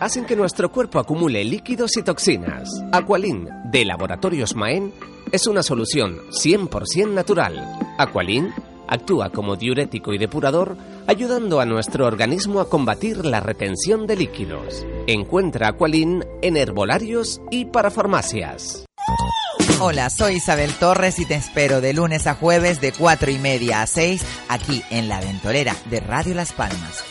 hacen 0.00 0.24
que 0.24 0.36
nuestro 0.36 0.70
cuerpo 0.70 0.98
acumule 0.98 1.44
líquidos 1.44 1.96
y 1.96 2.02
toxinas. 2.02 2.68
Aqualin, 2.92 3.48
de 3.64 3.84
Laboratorios 3.84 4.54
Maen, 4.54 4.92
es 5.32 5.46
una 5.46 5.62
solución 5.62 6.18
100% 6.30 7.12
natural. 7.12 7.78
Aqualin 7.98 8.52
actúa 8.86 9.30
como 9.30 9.56
diurético 9.56 10.12
y 10.12 10.18
depurador, 10.18 10.76
ayudando 11.06 11.60
a 11.60 11.66
nuestro 11.66 12.06
organismo 12.06 12.60
a 12.60 12.68
combatir 12.68 13.24
la 13.24 13.40
retención 13.40 14.06
de 14.06 14.16
líquidos. 14.16 14.86
Encuentra 15.06 15.68
Aqualin 15.68 16.24
en 16.42 16.56
herbolarios 16.56 17.40
y 17.50 17.66
para 17.66 17.90
farmacias. 17.90 18.86
Hola, 19.80 20.10
soy 20.10 20.36
Isabel 20.36 20.72
Torres 20.74 21.20
y 21.20 21.26
te 21.26 21.36
espero 21.36 21.80
de 21.80 21.92
lunes 21.92 22.26
a 22.26 22.34
jueves 22.34 22.80
de 22.80 22.92
4 22.92 23.30
y 23.30 23.38
media 23.38 23.82
a 23.82 23.86
6 23.86 24.24
aquí 24.48 24.82
en 24.90 25.08
La 25.08 25.20
Ventolera 25.20 25.76
de 25.88 26.00
Radio 26.00 26.34
Las 26.34 26.52
Palmas. 26.52 27.04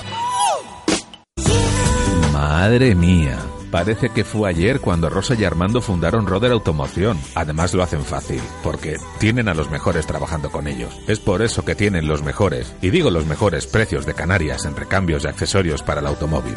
Madre 2.37 2.93
mía. 2.93 3.39
Parece 3.71 4.09
que 4.09 4.23
fue 4.23 4.47
ayer 4.47 4.79
cuando 4.79 5.09
Rosa 5.09 5.33
y 5.33 5.43
Armando 5.43 5.81
fundaron 5.81 6.27
Roder 6.27 6.51
Automoción. 6.51 7.19
Además 7.33 7.73
lo 7.73 7.81
hacen 7.81 8.03
fácil, 8.03 8.39
porque 8.61 8.97
tienen 9.17 9.47
a 9.47 9.55
los 9.55 9.71
mejores 9.71 10.05
trabajando 10.05 10.51
con 10.51 10.67
ellos. 10.67 10.95
Es 11.07 11.19
por 11.19 11.41
eso 11.41 11.65
que 11.65 11.73
tienen 11.73 12.07
los 12.07 12.21
mejores, 12.21 12.75
y 12.79 12.91
digo 12.91 13.09
los 13.09 13.25
mejores 13.25 13.65
precios 13.65 14.05
de 14.05 14.13
Canarias 14.13 14.65
en 14.65 14.75
recambios 14.75 15.23
y 15.23 15.29
accesorios 15.29 15.81
para 15.81 15.99
el 15.99 16.05
automóvil. 16.05 16.53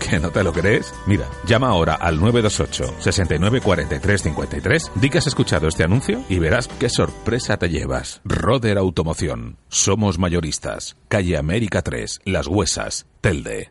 ¿Que 0.00 0.18
no 0.18 0.30
te 0.30 0.42
lo 0.42 0.52
crees? 0.52 0.92
Mira, 1.06 1.26
llama 1.46 1.68
ahora 1.68 1.94
al 1.94 2.18
928 2.18 2.96
69 2.98 3.60
43 3.60 4.22
53, 4.22 4.92
di 4.96 5.10
que 5.10 5.18
has 5.18 5.28
escuchado 5.28 5.68
este 5.68 5.84
anuncio 5.84 6.24
y 6.28 6.40
verás 6.40 6.66
qué 6.80 6.88
sorpresa 6.88 7.56
te 7.56 7.68
llevas. 7.68 8.20
Roder 8.24 8.78
Automoción. 8.78 9.58
Somos 9.68 10.18
mayoristas. 10.18 10.96
Calle 11.06 11.38
América 11.38 11.82
3, 11.82 12.22
Las 12.24 12.48
Huesas, 12.48 13.06
Telde. 13.20 13.70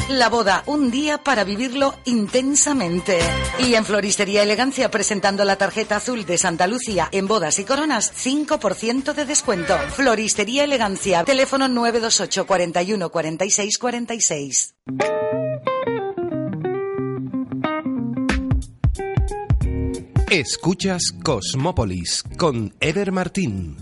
La 0.17 0.27
boda, 0.27 0.63
un 0.65 0.91
día 0.91 1.19
para 1.19 1.45
vivirlo 1.45 1.93
intensamente. 2.03 3.19
Y 3.59 3.75
en 3.75 3.85
Floristería 3.85 4.43
Elegancia, 4.43 4.91
presentando 4.91 5.45
la 5.45 5.55
tarjeta 5.55 5.95
azul 5.95 6.25
de 6.25 6.37
Santa 6.37 6.67
Lucía 6.67 7.07
en 7.13 7.27
bodas 7.27 7.59
y 7.59 7.63
coronas, 7.63 8.11
5% 8.13 9.13
de 9.13 9.25
descuento. 9.25 9.77
Floristería 9.95 10.65
Elegancia, 10.65 11.23
teléfono 11.23 11.69
928 11.69 12.45
41 12.45 13.09
46 13.09 13.77
46. 13.77 14.75
Escuchas 20.29 21.13
Cosmópolis 21.23 22.23
con 22.37 22.75
Eder 22.81 23.13
Martín. 23.13 23.77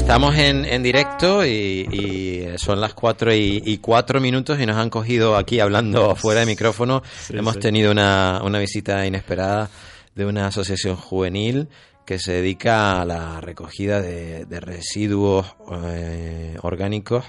Estamos 0.00 0.34
en, 0.36 0.64
en 0.64 0.82
directo 0.82 1.44
y, 1.44 1.86
y 1.92 2.58
son 2.58 2.80
las 2.80 2.94
4 2.94 3.34
y, 3.34 3.62
y 3.64 3.78
4 3.78 4.20
minutos 4.20 4.58
y 4.58 4.64
nos 4.64 4.76
han 4.76 4.88
cogido 4.88 5.36
aquí 5.36 5.60
hablando 5.60 6.16
fuera 6.16 6.40
de 6.40 6.46
micrófono. 6.46 7.02
Hemos 7.28 7.54
sí. 7.54 7.60
tenido 7.60 7.92
una, 7.92 8.40
una 8.42 8.58
visita 8.58 9.06
inesperada 9.06 9.68
de 10.14 10.24
una 10.24 10.46
asociación 10.46 10.96
juvenil 10.96 11.68
que 12.06 12.18
se 12.18 12.32
dedica 12.32 13.00
a 13.00 13.04
la 13.04 13.40
recogida 13.40 14.00
de, 14.00 14.46
de 14.46 14.60
residuos 14.60 15.54
eh, 15.84 16.56
orgánicos 16.62 17.26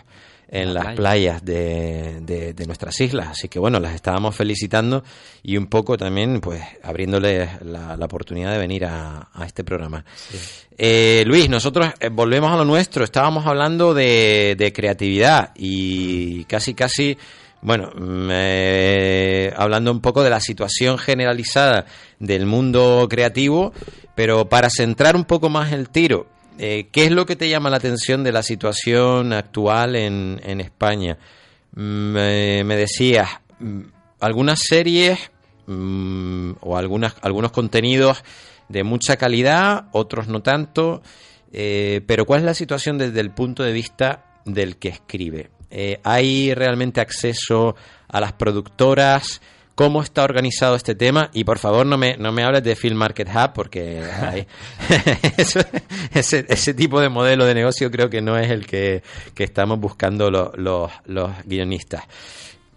en 0.51 0.73
las 0.73 0.95
playas 0.95 1.43
de, 1.45 2.19
de, 2.21 2.53
de, 2.53 2.65
nuestras 2.65 2.99
islas. 2.99 3.29
Así 3.29 3.47
que 3.47 3.57
bueno, 3.57 3.79
las 3.79 3.95
estábamos 3.95 4.35
felicitando 4.35 5.01
y 5.41 5.55
un 5.55 5.67
poco 5.67 5.97
también 5.97 6.41
pues 6.41 6.61
abriéndoles 6.83 7.61
la, 7.61 7.95
la 7.95 8.05
oportunidad 8.05 8.51
de 8.51 8.57
venir 8.57 8.85
a, 8.85 9.29
a 9.33 9.45
este 9.45 9.63
programa. 9.63 10.03
Eh, 10.77 11.23
Luis, 11.25 11.49
nosotros 11.49 11.87
eh, 12.01 12.09
volvemos 12.09 12.51
a 12.51 12.57
lo 12.57 12.65
nuestro. 12.65 13.05
Estábamos 13.05 13.47
hablando 13.47 13.93
de, 13.93 14.55
de 14.57 14.73
creatividad 14.73 15.51
y 15.55 16.43
casi 16.45 16.73
casi 16.73 17.17
bueno, 17.61 17.91
hablando 19.55 19.91
un 19.91 20.01
poco 20.01 20.23
de 20.23 20.31
la 20.31 20.39
situación 20.39 20.97
generalizada 20.97 21.85
del 22.19 22.47
mundo 22.47 23.05
creativo, 23.07 23.71
pero 24.15 24.49
para 24.49 24.69
centrar 24.71 25.15
un 25.15 25.25
poco 25.25 25.47
más 25.47 25.71
el 25.71 25.89
tiro, 25.89 26.25
eh, 26.63 26.89
¿qué 26.91 27.05
es 27.05 27.11
lo 27.11 27.25
que 27.25 27.35
te 27.35 27.49
llama 27.49 27.71
la 27.71 27.77
atención 27.77 28.23
de 28.23 28.31
la 28.31 28.43
situación 28.43 29.33
actual 29.33 29.95
en, 29.95 30.61
España? 30.61 31.17
Me, 31.73 32.63
decías, 32.63 33.29
mm, 33.57 33.81
algunas 34.19 34.59
series 34.59 35.31
mm, 35.65 36.51
o 36.61 36.77
algunas, 36.77 37.15
algunos 37.23 37.51
contenidos 37.51 38.23
de 38.69 38.83
mucha 38.83 39.17
calidad, 39.17 39.87
otros 39.91 40.27
no 40.27 40.43
tanto, 40.43 41.01
eh, 41.51 42.01
pero 42.05 42.27
¿cuál 42.27 42.41
es 42.41 42.45
la 42.45 42.53
situación 42.53 42.99
desde 42.99 43.21
el 43.21 43.31
punto 43.31 43.63
de 43.63 43.71
vista 43.71 44.39
del 44.45 44.77
que 44.77 44.89
escribe? 44.89 45.49
Eh, 45.71 45.99
¿Hay 46.03 46.53
realmente 46.53 47.01
acceso 47.01 47.75
a 48.07 48.21
las 48.21 48.33
productoras? 48.33 49.41
¿Cómo 49.81 50.03
está 50.03 50.23
organizado 50.23 50.75
este 50.75 50.93
tema? 50.93 51.31
Y 51.33 51.43
por 51.43 51.57
favor 51.57 51.87
no 51.87 51.97
me, 51.97 52.15
no 52.15 52.31
me 52.31 52.43
hables 52.43 52.63
de 52.63 52.75
Film 52.75 52.97
Market 52.97 53.27
Hub 53.27 53.53
porque 53.55 53.99
ese, 55.37 55.65
ese, 56.13 56.73
tipo 56.75 57.01
de 57.01 57.09
modelo 57.09 57.45
de 57.45 57.55
negocio 57.55 57.89
creo 57.89 58.07
que 58.07 58.21
no 58.21 58.37
es 58.37 58.51
el 58.51 58.67
que, 58.67 59.01
estamos 59.39 59.79
buscando 59.79 60.29
los, 60.29 60.51
los 61.05 61.31
guionistas. 61.45 62.03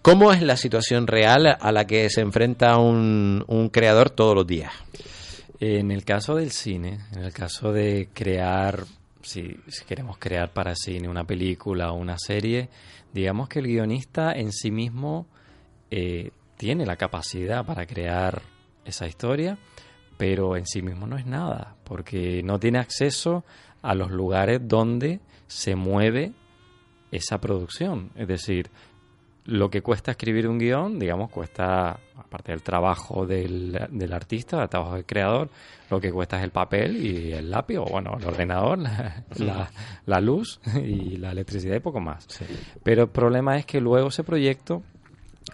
¿Cómo 0.01 0.33
es 0.33 0.41
la 0.41 0.57
situación 0.57 1.07
real 1.07 1.59
a 1.61 1.73
la 1.73 1.87
que 1.87 2.09
se 2.09 2.23
enfrenta 2.23 2.79
un, 2.79 3.45
un 3.49 3.69
creador 3.69 4.09
todos 4.09 4.35
los 4.35 4.47
días? 4.47 4.73
En 5.61 5.91
el 5.91 6.07
caso 6.07 6.37
del 6.37 6.53
cine, 6.53 7.01
en 7.13 7.25
el 7.25 7.35
caso 7.35 7.71
de 7.71 8.09
crear 8.15 8.83
si, 9.21 9.59
queremos 9.87 10.17
crear 10.17 10.55
para 10.55 10.75
cine 10.75 11.07
una 11.07 11.25
película 11.25 11.93
o 11.93 11.97
una 11.97 12.17
serie, 12.17 12.71
digamos 13.13 13.51
que 13.51 13.59
el 13.59 13.67
guionista 13.67 14.33
en 14.33 14.53
sí 14.53 14.71
mismo 14.71 15.27
eh, 15.91 16.31
tiene 16.65 16.87
la 16.87 16.97
capacidad 16.97 17.63
para 17.67 17.85
crear 17.85 18.41
esa 18.87 19.07
historia, 19.07 19.59
pero 20.17 20.57
en 20.57 20.65
sí 20.65 20.81
mismo 20.81 21.07
no 21.07 21.19
es 21.19 21.27
nada, 21.27 21.77
porque 21.85 22.43
no 22.43 22.59
tiene 22.59 22.79
acceso 22.79 23.45
a 23.83 23.95
los 23.95 24.11
lugares 24.11 24.63
donde 24.67 25.21
se 25.47 25.77
mueve 25.77 26.33
esa 27.11 27.39
producción. 27.39 28.13
Es 28.17 28.29
decir, 28.29 28.71
lo 29.45 29.69
que 29.69 29.83
cuesta 29.83 30.13
escribir 30.13 30.49
un 30.49 30.59
guion, 30.59 30.99
digamos, 30.99 31.29
cuesta, 31.31 32.01
aparte 32.17 32.53
del 32.53 32.63
trabajo 32.63 33.27
del, 33.27 33.87
del 33.91 34.13
artista, 34.15 34.61
del 34.61 34.71
trabajo 34.71 34.95
del 34.95 35.05
creador, 35.05 35.51
lo 35.91 36.01
que 36.01 36.11
cuesta 36.11 36.39
es 36.39 36.45
el 36.45 36.51
papel 36.51 36.97
y 36.97 37.33
el 37.33 37.51
lápiz, 37.51 37.77
o 37.77 37.85
bueno, 37.85 38.17
el 38.19 38.27
ordenador, 38.27 38.79
la, 38.79 39.71
la, 40.07 40.21
luz 40.23 40.61
y 40.83 41.19
la 41.19 41.33
electricidad 41.33 41.77
y 41.77 41.81
poco 41.81 42.01
más. 42.01 42.27
Pero 42.83 43.03
el 43.03 43.11
problema 43.11 43.59
es 43.59 43.67
que 43.67 43.83
luego 43.83 44.09
ese 44.09 44.25
proyecto 44.25 44.83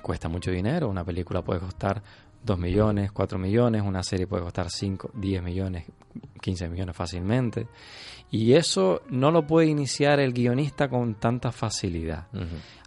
cuesta 0.02 0.28
mucho 0.28 0.50
dinero. 0.50 0.88
Una 0.88 1.04
película 1.04 1.42
puede 1.42 1.60
costar 1.60 2.02
2 2.44 2.58
millones, 2.58 3.12
4 3.12 3.38
millones, 3.38 3.82
una 3.82 4.02
serie 4.02 4.26
puede 4.26 4.42
costar 4.42 4.70
5, 4.70 5.10
10 5.14 5.42
millones, 5.42 5.86
15 6.40 6.68
millones 6.68 6.96
fácilmente. 6.96 7.66
Y 8.30 8.54
eso 8.54 9.02
no 9.10 9.30
lo 9.30 9.46
puede 9.46 9.66
iniciar 9.66 10.20
el 10.20 10.32
guionista 10.32 10.88
con 10.88 11.14
tanta 11.16 11.52
facilidad. 11.52 12.28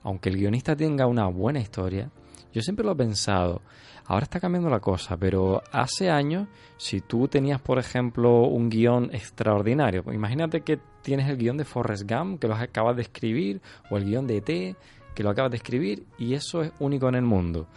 Aunque 0.03 0.29
el 0.29 0.37
guionista 0.37 0.75
tenga 0.75 1.05
una 1.05 1.27
buena 1.27 1.59
historia, 1.59 2.09
yo 2.53 2.61
siempre 2.61 2.85
lo 2.85 2.93
he 2.93 2.95
pensado, 2.95 3.61
ahora 4.05 4.23
está 4.23 4.39
cambiando 4.39 4.69
la 4.69 4.79
cosa, 4.79 5.17
pero 5.17 5.61
hace 5.71 6.09
años, 6.09 6.47
si 6.77 7.01
tú 7.01 7.27
tenías, 7.27 7.59
por 7.61 7.79
ejemplo, 7.79 8.43
un 8.43 8.69
guion 8.69 9.09
extraordinario, 9.13 10.03
imagínate 10.13 10.61
que 10.61 10.79
tienes 11.01 11.29
el 11.29 11.37
guion 11.37 11.57
de 11.57 11.65
Forrest 11.65 12.09
Gump, 12.09 12.39
que 12.39 12.47
lo 12.47 12.55
acabas 12.55 12.95
de 12.95 13.01
escribir, 13.01 13.61
o 13.89 13.97
el 13.97 14.05
guion 14.05 14.27
de 14.27 14.37
E.T., 14.37 14.75
que 15.13 15.23
lo 15.23 15.29
acabas 15.29 15.51
de 15.51 15.57
escribir, 15.57 16.05
y 16.17 16.33
eso 16.33 16.61
es 16.61 16.71
único 16.79 17.07
en 17.09 17.15
el 17.15 17.23
mundo. 17.23 17.67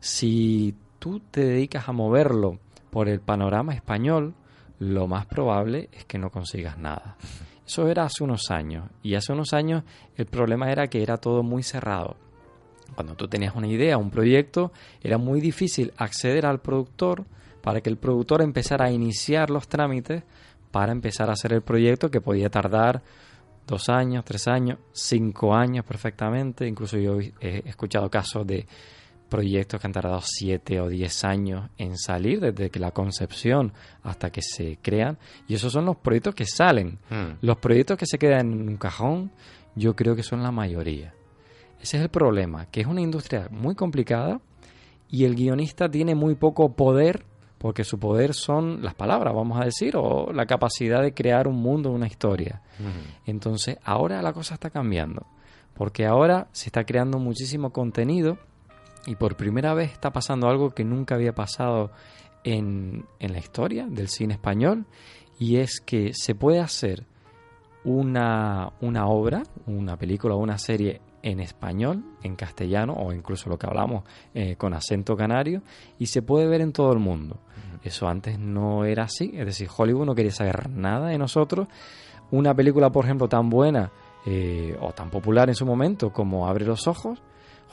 Si 0.00 0.74
tú 0.98 1.20
te 1.30 1.44
dedicas 1.44 1.88
a 1.88 1.92
moverlo 1.92 2.58
por 2.90 3.08
el 3.08 3.20
panorama 3.20 3.74
español, 3.74 4.34
lo 4.78 5.06
más 5.06 5.26
probable 5.26 5.88
es 5.92 6.04
que 6.04 6.18
no 6.18 6.30
consigas 6.30 6.78
nada. 6.78 7.16
Eso 7.66 7.88
era 7.88 8.04
hace 8.04 8.22
unos 8.22 8.50
años. 8.50 8.88
Y 9.02 9.14
hace 9.14 9.32
unos 9.32 9.52
años 9.52 9.84
el 10.16 10.26
problema 10.26 10.70
era 10.70 10.88
que 10.88 11.02
era 11.02 11.16
todo 11.16 11.42
muy 11.42 11.62
cerrado. 11.62 12.16
Cuando 12.94 13.14
tú 13.14 13.26
tenías 13.26 13.54
una 13.56 13.66
idea, 13.66 13.96
un 13.96 14.10
proyecto, 14.10 14.72
era 15.02 15.18
muy 15.18 15.40
difícil 15.40 15.92
acceder 15.96 16.46
al 16.46 16.60
productor 16.60 17.24
para 17.62 17.80
que 17.80 17.88
el 17.88 17.96
productor 17.96 18.42
empezara 18.42 18.86
a 18.86 18.90
iniciar 18.90 19.50
los 19.50 19.68
trámites 19.68 20.22
para 20.70 20.92
empezar 20.92 21.30
a 21.30 21.32
hacer 21.32 21.52
el 21.52 21.62
proyecto 21.62 22.10
que 22.10 22.20
podía 22.20 22.50
tardar 22.50 23.02
dos 23.66 23.88
años, 23.88 24.24
tres 24.24 24.48
años, 24.48 24.78
cinco 24.92 25.54
años 25.54 25.84
perfectamente. 25.84 26.66
Incluso 26.66 26.98
yo 26.98 27.18
he 27.20 27.62
escuchado 27.66 28.10
casos 28.10 28.46
de 28.46 28.66
proyectos 29.28 29.80
que 29.80 29.86
han 29.86 29.92
tardado 29.92 30.20
7 30.22 30.80
o 30.80 30.88
10 30.88 31.24
años 31.24 31.70
en 31.76 31.96
salir, 31.98 32.40
desde 32.40 32.70
que 32.70 32.78
la 32.78 32.92
concepción 32.92 33.72
hasta 34.02 34.30
que 34.30 34.42
se 34.42 34.78
crean. 34.80 35.18
Y 35.48 35.54
esos 35.54 35.72
son 35.72 35.86
los 35.86 35.96
proyectos 35.96 36.34
que 36.34 36.46
salen. 36.46 36.98
Hmm. 37.10 37.38
Los 37.40 37.56
proyectos 37.58 37.98
que 37.98 38.06
se 38.06 38.18
quedan 38.18 38.52
en 38.52 38.68
un 38.68 38.76
cajón, 38.76 39.32
yo 39.74 39.96
creo 39.96 40.14
que 40.14 40.22
son 40.22 40.42
la 40.42 40.52
mayoría. 40.52 41.14
Ese 41.80 41.96
es 41.96 42.02
el 42.04 42.10
problema, 42.10 42.66
que 42.66 42.80
es 42.80 42.86
una 42.86 43.00
industria 43.00 43.48
muy 43.50 43.74
complicada 43.74 44.40
y 45.10 45.24
el 45.24 45.34
guionista 45.34 45.88
tiene 45.90 46.14
muy 46.14 46.34
poco 46.34 46.72
poder, 46.74 47.24
porque 47.64 47.82
su 47.82 47.98
poder 47.98 48.34
son 48.34 48.82
las 48.82 48.94
palabras, 48.94 49.32
vamos 49.34 49.58
a 49.58 49.64
decir, 49.64 49.96
o 49.96 50.30
la 50.34 50.44
capacidad 50.44 51.00
de 51.00 51.14
crear 51.14 51.48
un 51.48 51.62
mundo, 51.62 51.92
una 51.92 52.06
historia. 52.06 52.60
Entonces, 53.24 53.78
ahora 53.82 54.20
la 54.20 54.34
cosa 54.34 54.52
está 54.52 54.68
cambiando, 54.68 55.24
porque 55.72 56.04
ahora 56.04 56.48
se 56.52 56.68
está 56.68 56.84
creando 56.84 57.18
muchísimo 57.18 57.70
contenido 57.72 58.36
y 59.06 59.16
por 59.16 59.38
primera 59.38 59.72
vez 59.72 59.92
está 59.92 60.12
pasando 60.12 60.46
algo 60.50 60.72
que 60.72 60.84
nunca 60.84 61.14
había 61.14 61.34
pasado 61.34 61.90
en, 62.44 63.06
en 63.18 63.32
la 63.32 63.38
historia 63.38 63.86
del 63.88 64.08
cine 64.08 64.34
español 64.34 64.84
y 65.38 65.56
es 65.56 65.80
que 65.80 66.12
se 66.12 66.34
puede 66.34 66.60
hacer 66.60 67.06
una, 67.82 68.74
una 68.82 69.06
obra, 69.06 69.42
una 69.64 69.96
película 69.96 70.34
o 70.34 70.38
una 70.38 70.58
serie 70.58 71.00
en 71.24 71.40
español, 71.40 72.04
en 72.22 72.36
castellano 72.36 72.92
o 72.92 73.10
incluso 73.10 73.48
lo 73.48 73.58
que 73.58 73.66
hablamos 73.66 74.04
eh, 74.34 74.56
con 74.56 74.74
acento 74.74 75.16
canario 75.16 75.62
y 75.98 76.06
se 76.06 76.20
puede 76.20 76.46
ver 76.46 76.60
en 76.60 76.72
todo 76.72 76.92
el 76.92 76.98
mundo. 76.98 77.38
Eso 77.82 78.06
antes 78.08 78.38
no 78.38 78.84
era 78.84 79.04
así, 79.04 79.32
es 79.34 79.46
decir, 79.46 79.68
Hollywood 79.74 80.04
no 80.04 80.14
quería 80.14 80.32
saber 80.32 80.68
nada 80.68 81.08
de 81.08 81.18
nosotros. 81.18 81.66
Una 82.30 82.54
película, 82.54 82.90
por 82.90 83.06
ejemplo, 83.06 83.26
tan 83.26 83.48
buena 83.48 83.90
eh, 84.26 84.76
o 84.80 84.92
tan 84.92 85.10
popular 85.10 85.48
en 85.48 85.54
su 85.54 85.64
momento 85.64 86.12
como 86.12 86.46
Abre 86.46 86.66
los 86.66 86.86
Ojos, 86.86 87.22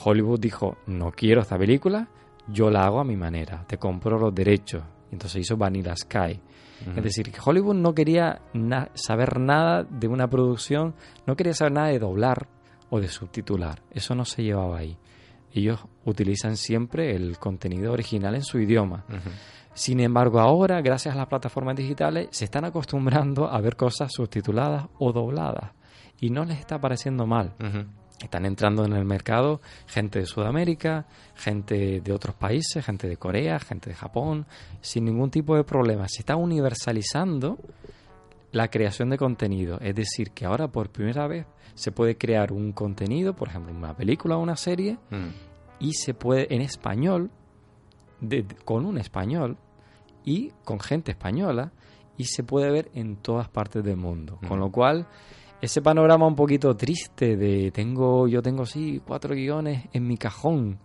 Hollywood 0.03 0.39
dijo, 0.39 0.77
no 0.87 1.11
quiero 1.11 1.41
esta 1.41 1.57
película, 1.57 2.07
yo 2.47 2.69
la 2.69 2.85
hago 2.85 3.01
a 3.01 3.03
mi 3.03 3.17
manera, 3.17 3.65
te 3.67 3.77
compro 3.77 4.17
los 4.17 4.33
derechos. 4.33 4.83
Entonces 5.11 5.41
hizo 5.41 5.57
Vanilla 5.57 5.95
Sky. 5.95 6.39
Es 6.95 7.03
decir, 7.03 7.31
que 7.31 7.39
Hollywood 7.43 7.75
no 7.75 7.93
quería 7.93 8.41
saber 8.95 9.39
nada 9.39 9.83
de 9.83 10.07
una 10.07 10.27
producción, 10.27 10.95
no 11.27 11.35
quería 11.35 11.53
saber 11.53 11.73
nada 11.73 11.87
de 11.89 11.99
doblar 11.99 12.47
o 12.91 12.99
de 12.99 13.07
subtitular. 13.07 13.81
Eso 13.89 14.13
no 14.13 14.25
se 14.25 14.43
llevaba 14.43 14.77
ahí. 14.77 14.97
Ellos 15.53 15.79
utilizan 16.05 16.55
siempre 16.55 17.15
el 17.15 17.39
contenido 17.39 17.91
original 17.91 18.35
en 18.35 18.43
su 18.43 18.59
idioma. 18.59 19.05
Sin 19.73 19.99
embargo, 20.01 20.39
ahora, 20.39 20.81
gracias 20.81 21.15
a 21.15 21.17
las 21.17 21.27
plataformas 21.27 21.75
digitales, 21.75 22.27
se 22.31 22.45
están 22.45 22.65
acostumbrando 22.65 23.49
a 23.49 23.59
ver 23.61 23.75
cosas 23.75 24.11
subtituladas 24.13 24.87
o 24.99 25.11
dobladas. 25.11 25.71
Y 26.19 26.29
no 26.29 26.45
les 26.45 26.59
está 26.59 26.79
pareciendo 26.79 27.25
mal. 27.25 27.55
Están 28.21 28.45
entrando 28.45 28.85
en 28.85 28.93
el 28.93 29.05
mercado 29.05 29.61
gente 29.87 30.19
de 30.19 30.25
Sudamérica, 30.25 31.07
gente 31.33 32.01
de 32.01 32.13
otros 32.13 32.35
países, 32.35 32.85
gente 32.85 33.07
de 33.07 33.17
Corea, 33.17 33.57
gente 33.59 33.89
de 33.89 33.95
Japón, 33.95 34.45
sin 34.81 35.05
ningún 35.05 35.31
tipo 35.31 35.55
de 35.55 35.63
problema. 35.63 36.07
Se 36.07 36.19
está 36.19 36.35
universalizando 36.35 37.57
la 38.51 38.67
creación 38.67 39.09
de 39.09 39.17
contenido. 39.17 39.79
Es 39.81 39.95
decir, 39.95 40.31
que 40.31 40.45
ahora 40.45 40.67
por 40.67 40.91
primera 40.91 41.27
vez 41.27 41.47
se 41.75 41.91
puede 41.91 42.17
crear 42.17 42.51
un 42.51 42.71
contenido, 42.71 43.35
por 43.35 43.49
ejemplo, 43.49 43.73
una 43.73 43.95
película 43.95 44.37
o 44.37 44.41
una 44.41 44.55
serie, 44.55 44.97
mm. 45.09 45.27
y 45.79 45.93
se 45.93 46.13
puede 46.13 46.53
en 46.53 46.61
español, 46.61 47.31
con 48.65 48.85
un 48.85 48.97
español 48.97 49.57
y 50.23 50.51
con 50.63 50.79
gente 50.79 51.11
española, 51.11 51.71
y 52.17 52.25
se 52.25 52.43
puede 52.43 52.69
ver 52.69 52.91
en 52.93 53.15
todas 53.15 53.49
partes 53.49 53.83
del 53.83 53.97
mundo. 53.97 54.37
Con 54.47 54.59
mm. 54.59 54.61
lo 54.61 54.71
cual 54.71 55.07
ese 55.61 55.81
panorama 55.81 56.27
un 56.27 56.35
poquito 56.35 56.75
triste 56.75 57.37
de 57.37 57.71
tengo 57.71 58.27
yo 58.27 58.41
tengo 58.41 58.65
sí 58.65 58.99
cuatro 59.05 59.35
guiones 59.35 59.85
en 59.93 60.07
mi 60.07 60.17
cajón 60.17 60.79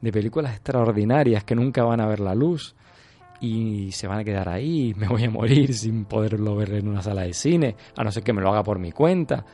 de 0.00 0.12
películas 0.12 0.52
extraordinarias 0.54 1.44
que 1.44 1.54
nunca 1.54 1.84
van 1.84 2.00
a 2.00 2.06
ver 2.06 2.20
la 2.20 2.34
luz 2.34 2.74
y 3.40 3.92
se 3.92 4.06
van 4.06 4.20
a 4.20 4.24
quedar 4.24 4.48
ahí, 4.48 4.94
me 4.96 5.08
voy 5.08 5.24
a 5.24 5.30
morir 5.30 5.74
sin 5.74 6.04
poderlo 6.04 6.56
ver 6.56 6.74
en 6.74 6.88
una 6.88 7.02
sala 7.02 7.22
de 7.22 7.32
cine, 7.32 7.76
a 7.96 8.04
no 8.04 8.10
ser 8.10 8.22
que 8.22 8.32
me 8.32 8.42
lo 8.42 8.50
haga 8.50 8.62
por 8.62 8.78
mi 8.78 8.92
cuenta. 8.92 9.44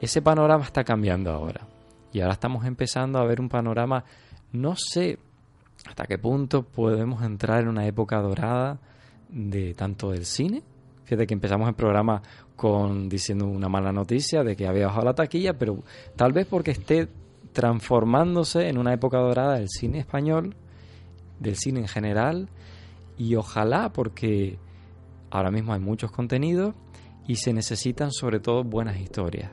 Ese 0.00 0.22
panorama 0.22 0.64
está 0.64 0.84
cambiando 0.84 1.30
ahora. 1.30 1.66
Y 2.12 2.20
ahora 2.20 2.34
estamos 2.34 2.64
empezando 2.64 3.18
a 3.18 3.24
ver 3.24 3.40
un 3.40 3.48
panorama, 3.48 4.04
no 4.52 4.74
sé 4.76 5.18
hasta 5.86 6.06
qué 6.06 6.18
punto 6.18 6.62
podemos 6.62 7.22
entrar 7.22 7.62
en 7.62 7.68
una 7.68 7.86
época 7.86 8.20
dorada 8.20 8.78
de 9.28 9.74
tanto 9.74 10.10
del 10.10 10.24
cine. 10.24 10.62
Fíjate 11.04 11.26
que 11.26 11.34
empezamos 11.34 11.68
el 11.68 11.74
programa 11.74 12.22
con 12.56 13.08
diciendo 13.08 13.46
una 13.46 13.68
mala 13.68 13.92
noticia 13.92 14.42
de 14.42 14.56
que 14.56 14.66
había 14.66 14.86
bajado 14.86 15.04
la 15.04 15.14
taquilla, 15.14 15.56
pero 15.56 15.82
tal 16.16 16.32
vez 16.32 16.46
porque 16.46 16.72
esté 16.72 17.08
transformándose 17.52 18.68
en 18.68 18.78
una 18.78 18.92
época 18.92 19.18
dorada 19.18 19.54
del 19.58 19.68
cine 19.68 20.00
español, 20.00 20.56
del 21.38 21.56
cine 21.56 21.80
en 21.80 21.88
general, 21.88 22.48
y 23.16 23.36
ojalá 23.36 23.92
porque 23.92 24.58
ahora 25.30 25.50
mismo 25.50 25.72
hay 25.72 25.80
muchos 25.80 26.10
contenidos 26.10 26.74
y 27.26 27.36
se 27.36 27.52
necesitan 27.52 28.10
sobre 28.10 28.40
todo 28.40 28.64
buenas 28.64 28.98
historias. 28.98 29.50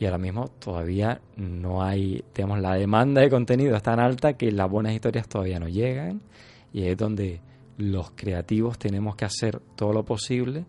Y 0.00 0.06
ahora 0.06 0.16
mismo 0.16 0.48
todavía 0.48 1.20
no 1.36 1.82
hay, 1.82 2.24
digamos, 2.34 2.60
la 2.60 2.74
demanda 2.74 3.20
de 3.20 3.28
contenido 3.28 3.76
es 3.76 3.82
tan 3.82 4.00
alta 4.00 4.32
que 4.32 4.50
las 4.50 4.70
buenas 4.70 4.94
historias 4.94 5.28
todavía 5.28 5.60
no 5.60 5.68
llegan 5.68 6.22
y 6.72 6.84
es 6.84 6.96
donde 6.96 7.42
los 7.76 8.10
creativos 8.12 8.78
tenemos 8.78 9.14
que 9.14 9.26
hacer 9.26 9.60
todo 9.76 9.92
lo 9.92 10.02
posible 10.04 10.64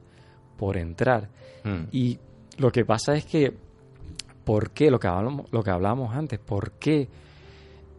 por 0.58 0.76
entrar. 0.76 1.30
Mm. 1.64 1.84
Y 1.94 2.20
lo 2.58 2.72
que 2.74 2.84
pasa 2.84 3.14
es 3.14 3.26
que, 3.26 3.54
¿por 4.44 4.72
qué? 4.72 4.92
Lo 4.92 5.00
que 5.00 5.08
hablamos, 5.08 5.52
lo 5.52 5.64
que 5.64 5.72
hablábamos 5.72 6.14
antes, 6.14 6.38
¿por 6.38 6.74
qué? 6.74 7.08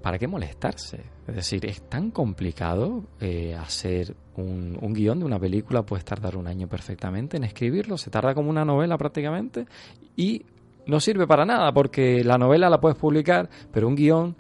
¿Para 0.03 0.19
qué 0.19 0.27
molestarse? 0.27 1.01
Es 1.27 1.35
decir, 1.35 1.65
es 1.65 1.89
tan 1.89 2.11
complicado 2.11 3.05
eh, 3.21 3.55
hacer 3.55 4.15
un, 4.37 4.77
un 4.81 4.93
guion 4.93 5.21
de 5.21 5.25
una 5.25 5.39
película, 5.39 5.83
puedes 5.83 6.05
tardar 6.05 6.37
un 6.37 6.47
año 6.47 6.69
perfectamente 6.69 7.37
en 7.37 7.45
escribirlo, 7.45 7.97
se 7.97 8.11
tarda 8.11 8.35
como 8.35 8.51
una 8.51 8.65
novela 8.65 8.99
prácticamente, 8.99 9.67
y 10.17 10.45
no 10.87 11.01
sirve 11.01 11.27
para 11.27 11.45
nada, 11.45 11.73
porque 11.73 12.25
la 12.25 12.39
novela 12.39 12.71
la 12.71 12.81
puedes 12.81 12.99
publicar, 12.99 13.49
pero 13.73 13.89
un 13.89 13.95
guion 13.95 14.37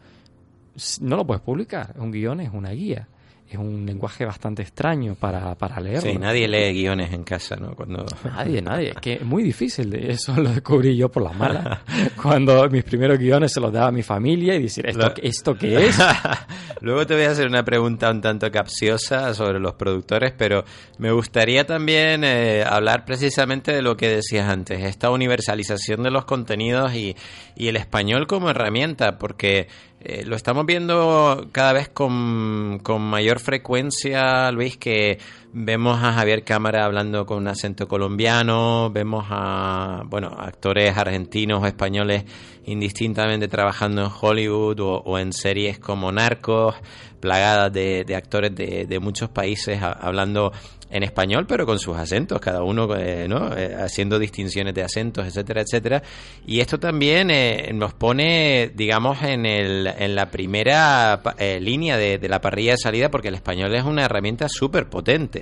no 1.00 1.16
lo 1.16 1.26
puedes 1.26 1.42
publicar. 1.42 1.94
Un 1.98 2.10
guion 2.10 2.40
es 2.40 2.50
una 2.52 2.70
guía 2.70 3.08
es 3.56 3.58
un 3.58 3.86
lenguaje 3.86 4.24
bastante 4.24 4.62
extraño 4.62 5.14
para, 5.14 5.54
para 5.54 5.80
leerlo. 5.80 6.10
Sí, 6.10 6.18
nadie 6.18 6.48
lee 6.48 6.72
guiones 6.72 7.12
en 7.12 7.24
casa, 7.24 7.56
¿no? 7.56 7.74
Cuando... 7.74 8.04
Nadie, 8.24 8.62
nadie. 8.62 8.90
Es 8.90 8.96
que 8.96 9.14
es 9.14 9.24
muy 9.24 9.42
difícil. 9.42 9.94
Eso 9.94 10.34
lo 10.36 10.50
descubrí 10.50 10.96
yo 10.96 11.10
por 11.10 11.22
las 11.22 11.36
malas. 11.36 11.80
Cuando 12.22 12.68
mis 12.68 12.84
primeros 12.84 13.18
guiones 13.18 13.52
se 13.52 13.60
los 13.60 13.72
daba 13.72 13.88
a 13.88 13.92
mi 13.92 14.02
familia 14.02 14.54
y 14.54 14.62
decir, 14.62 14.86
¿esto, 14.86 15.12
¿esto 15.22 15.54
qué 15.56 15.86
es? 15.86 15.98
Luego 16.80 17.06
te 17.06 17.14
voy 17.14 17.24
a 17.24 17.30
hacer 17.30 17.46
una 17.46 17.64
pregunta 17.64 18.10
un 18.10 18.20
tanto 18.20 18.50
capciosa 18.50 19.34
sobre 19.34 19.60
los 19.60 19.74
productores, 19.74 20.32
pero 20.36 20.64
me 20.98 21.12
gustaría 21.12 21.64
también 21.64 22.24
eh, 22.24 22.64
hablar 22.64 23.04
precisamente 23.04 23.72
de 23.72 23.82
lo 23.82 23.96
que 23.96 24.08
decías 24.08 24.48
antes, 24.48 24.82
esta 24.82 25.10
universalización 25.10 26.02
de 26.02 26.10
los 26.10 26.24
contenidos 26.24 26.94
y, 26.94 27.16
y 27.56 27.68
el 27.68 27.76
español 27.76 28.26
como 28.26 28.50
herramienta, 28.50 29.18
porque 29.18 29.68
eh, 30.04 30.24
lo 30.26 30.36
estamos 30.36 30.66
viendo 30.66 31.48
cada 31.52 31.72
vez 31.72 31.88
con, 31.88 32.80
con, 32.82 33.02
mayor 33.02 33.38
frecuencia, 33.40 34.50
Luis, 34.50 34.76
que 34.76 35.18
vemos 35.52 36.02
a 36.02 36.12
Javier 36.12 36.44
Cámara 36.44 36.84
hablando 36.84 37.26
con 37.26 37.38
un 37.38 37.48
acento 37.48 37.86
colombiano, 37.86 38.90
vemos 38.90 39.26
a 39.28 40.02
bueno 40.06 40.28
actores 40.38 40.96
argentinos 40.96 41.62
o 41.62 41.66
españoles 41.66 42.24
indistintamente 42.64 43.48
trabajando 43.48 44.02
en 44.02 44.10
Hollywood 44.20 44.80
o, 44.80 45.18
en 45.18 45.32
series 45.32 45.78
como 45.78 46.10
Narcos, 46.12 46.76
plagadas 47.20 47.72
de, 47.72 48.04
de 48.04 48.16
actores 48.16 48.54
de, 48.54 48.86
de, 48.86 48.98
muchos 49.00 49.28
países 49.30 49.80
hablando 49.82 50.52
en 50.92 51.02
español, 51.02 51.46
pero 51.48 51.64
con 51.64 51.78
sus 51.78 51.96
acentos, 51.96 52.38
cada 52.40 52.62
uno 52.62 52.94
eh. 52.96 53.26
Eh, 53.26 53.76
haciendo 53.80 54.18
distinciones 54.18 54.74
de 54.74 54.82
acentos, 54.82 55.26
etcétera, 55.26 55.62
etcétera. 55.62 56.02
Y 56.46 56.60
esto 56.60 56.78
también 56.78 57.30
eh, 57.30 57.70
nos 57.72 57.94
pone, 57.94 58.70
digamos, 58.74 59.22
en, 59.22 59.46
el, 59.46 59.86
en 59.86 60.14
la 60.14 60.30
primera 60.30 61.22
línea 61.60 61.96
de, 61.96 62.18
de, 62.18 62.28
la 62.28 62.40
parrilla 62.40 62.72
de 62.72 62.78
salida, 62.78 63.10
porque 63.10 63.28
el 63.28 63.34
español 63.34 63.74
es 63.74 63.84
una 63.84 64.04
herramienta 64.04 64.48
súper 64.48 64.88
potente. 64.88 65.41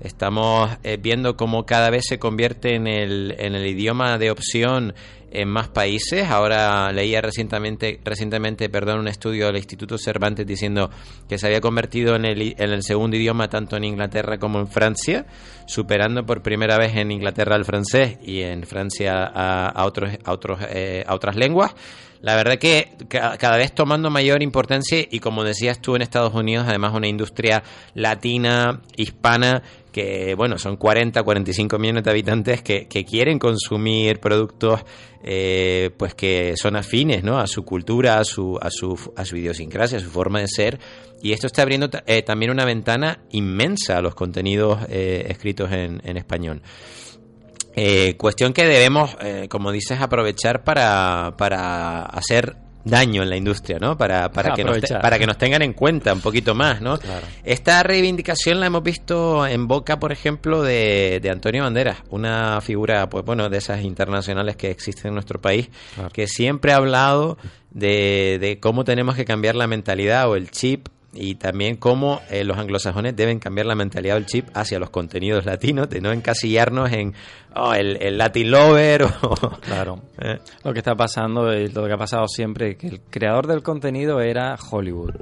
Estamos 0.00 0.70
viendo 1.00 1.36
cómo 1.36 1.64
cada 1.64 1.88
vez 1.88 2.06
se 2.08 2.18
convierte 2.18 2.74
en 2.74 2.88
el, 2.88 3.36
en 3.38 3.54
el 3.54 3.64
idioma 3.66 4.18
de 4.18 4.32
opción 4.32 4.94
en 5.32 5.48
más 5.48 5.68
países. 5.68 6.28
Ahora 6.28 6.92
leía 6.92 7.20
recientemente, 7.20 8.00
recientemente 8.04 8.68
perdón, 8.68 9.00
un 9.00 9.08
estudio 9.08 9.46
del 9.46 9.56
Instituto 9.56 9.98
Cervantes 9.98 10.46
diciendo 10.46 10.90
que 11.28 11.38
se 11.38 11.46
había 11.46 11.60
convertido 11.60 12.14
en 12.14 12.24
el, 12.24 12.54
en 12.58 12.70
el 12.70 12.82
segundo 12.82 13.16
idioma 13.16 13.48
tanto 13.48 13.76
en 13.76 13.84
Inglaterra 13.84 14.38
como 14.38 14.60
en 14.60 14.68
Francia, 14.68 15.26
superando 15.66 16.24
por 16.24 16.42
primera 16.42 16.78
vez 16.78 16.96
en 16.96 17.10
Inglaterra 17.10 17.56
el 17.56 17.64
francés 17.64 18.18
y 18.22 18.42
en 18.42 18.64
Francia 18.64 19.24
a, 19.24 19.84
otros, 19.86 20.12
a, 20.24 20.32
otros, 20.32 20.60
eh, 20.68 21.04
a 21.06 21.14
otras 21.14 21.36
lenguas. 21.36 21.74
La 22.22 22.36
verdad 22.36 22.56
que 22.56 22.92
cada 23.08 23.56
vez 23.56 23.74
tomando 23.74 24.08
mayor 24.08 24.44
importancia 24.44 25.04
y 25.10 25.18
como 25.18 25.42
decías 25.42 25.80
tú 25.80 25.96
en 25.96 26.02
Estados 26.02 26.32
Unidos, 26.32 26.66
además 26.68 26.94
una 26.94 27.08
industria 27.08 27.64
latina, 27.94 28.80
hispana, 28.96 29.60
que 29.90 30.36
bueno, 30.36 30.56
son 30.56 30.76
40, 30.76 31.20
45 31.20 31.78
millones 31.80 32.04
de 32.04 32.10
habitantes 32.10 32.62
que, 32.62 32.86
quieren 32.86 33.40
consumir 33.40 34.20
productos 34.20 34.84
eh, 35.24 35.90
pues 35.96 36.14
que 36.14 36.56
son 36.56 36.76
afines 36.76 37.24
¿no? 37.24 37.40
a 37.40 37.48
su 37.48 37.64
cultura, 37.64 38.20
a 38.20 38.24
su, 38.24 38.56
a, 38.62 38.70
su, 38.70 38.96
a 39.16 39.24
su 39.24 39.36
idiosincrasia, 39.36 39.98
a 39.98 40.00
su 40.00 40.08
forma 40.10 40.40
de 40.40 40.46
ser. 40.46 40.78
Y 41.22 41.32
esto 41.32 41.48
está 41.48 41.62
abriendo 41.62 41.90
eh, 42.06 42.22
también 42.22 42.52
una 42.52 42.64
ventana 42.64 43.18
inmensa 43.32 43.98
a 43.98 44.00
los 44.00 44.14
contenidos 44.14 44.78
eh, 44.88 45.26
escritos 45.28 45.72
en, 45.72 46.00
en 46.04 46.16
español. 46.16 46.62
Cuestión 48.16 48.52
que 48.52 48.64
debemos, 48.64 49.16
como 49.48 49.72
dices, 49.72 50.00
aprovechar 50.00 50.64
para, 50.64 51.34
para 51.36 52.02
hacer 52.02 52.56
daño 52.84 53.22
en 53.22 53.30
la 53.30 53.36
industria, 53.36 53.78
¿no? 53.78 53.96
Para, 53.96 54.30
para, 54.32 54.54
que 54.54 54.64
nos 54.64 54.78
para 54.80 55.18
que 55.18 55.26
nos 55.26 55.38
tengan 55.38 55.62
en 55.62 55.72
cuenta 55.72 56.12
un 56.12 56.20
poquito 56.20 56.54
más, 56.54 56.80
¿no? 56.80 56.98
Esta 57.44 57.82
reivindicación 57.82 58.60
la 58.60 58.66
hemos 58.66 58.82
visto 58.82 59.46
en 59.46 59.68
boca, 59.68 59.98
por 59.98 60.12
ejemplo, 60.12 60.62
de, 60.62 61.20
de, 61.22 61.30
Antonio 61.30 61.62
Banderas, 61.62 61.98
una 62.10 62.60
figura, 62.60 63.08
pues 63.08 63.24
bueno, 63.24 63.48
de 63.48 63.58
esas 63.58 63.82
internacionales 63.82 64.56
que 64.56 64.70
existen 64.70 65.10
en 65.10 65.14
nuestro 65.14 65.40
país, 65.40 65.68
que 66.12 66.26
siempre 66.26 66.72
ha 66.72 66.76
hablado 66.76 67.38
de, 67.70 68.38
de 68.40 68.58
cómo 68.60 68.84
tenemos 68.84 69.14
que 69.14 69.24
cambiar 69.24 69.54
la 69.54 69.66
mentalidad 69.66 70.28
o 70.28 70.36
el 70.36 70.50
chip 70.50 70.88
y 71.14 71.34
también 71.34 71.76
cómo 71.76 72.20
eh, 72.30 72.42
los 72.44 72.56
anglosajones 72.56 73.14
deben 73.14 73.38
cambiar 73.38 73.66
la 73.66 73.74
mentalidad 73.74 74.14
del 74.14 74.26
chip 74.26 74.48
hacia 74.54 74.78
los 74.78 74.90
contenidos 74.90 75.44
latinos, 75.44 75.90
de 75.90 76.00
no 76.00 76.10
encasillarnos 76.10 76.90
en 76.92 77.14
oh, 77.54 77.74
el, 77.74 78.02
el, 78.02 78.16
Latin 78.16 78.50
Lover. 78.50 79.04
O, 79.22 79.34
claro. 79.60 80.00
Eh. 80.18 80.38
Lo 80.64 80.72
que 80.72 80.78
está 80.78 80.94
pasando, 80.94 81.52
lo 81.52 81.86
que 81.86 81.92
ha 81.92 81.98
pasado 81.98 82.26
siempre, 82.28 82.76
que 82.76 82.86
el 82.86 83.00
creador 83.00 83.46
del 83.46 83.62
contenido 83.62 84.20
era 84.20 84.56
Hollywood. 84.70 85.16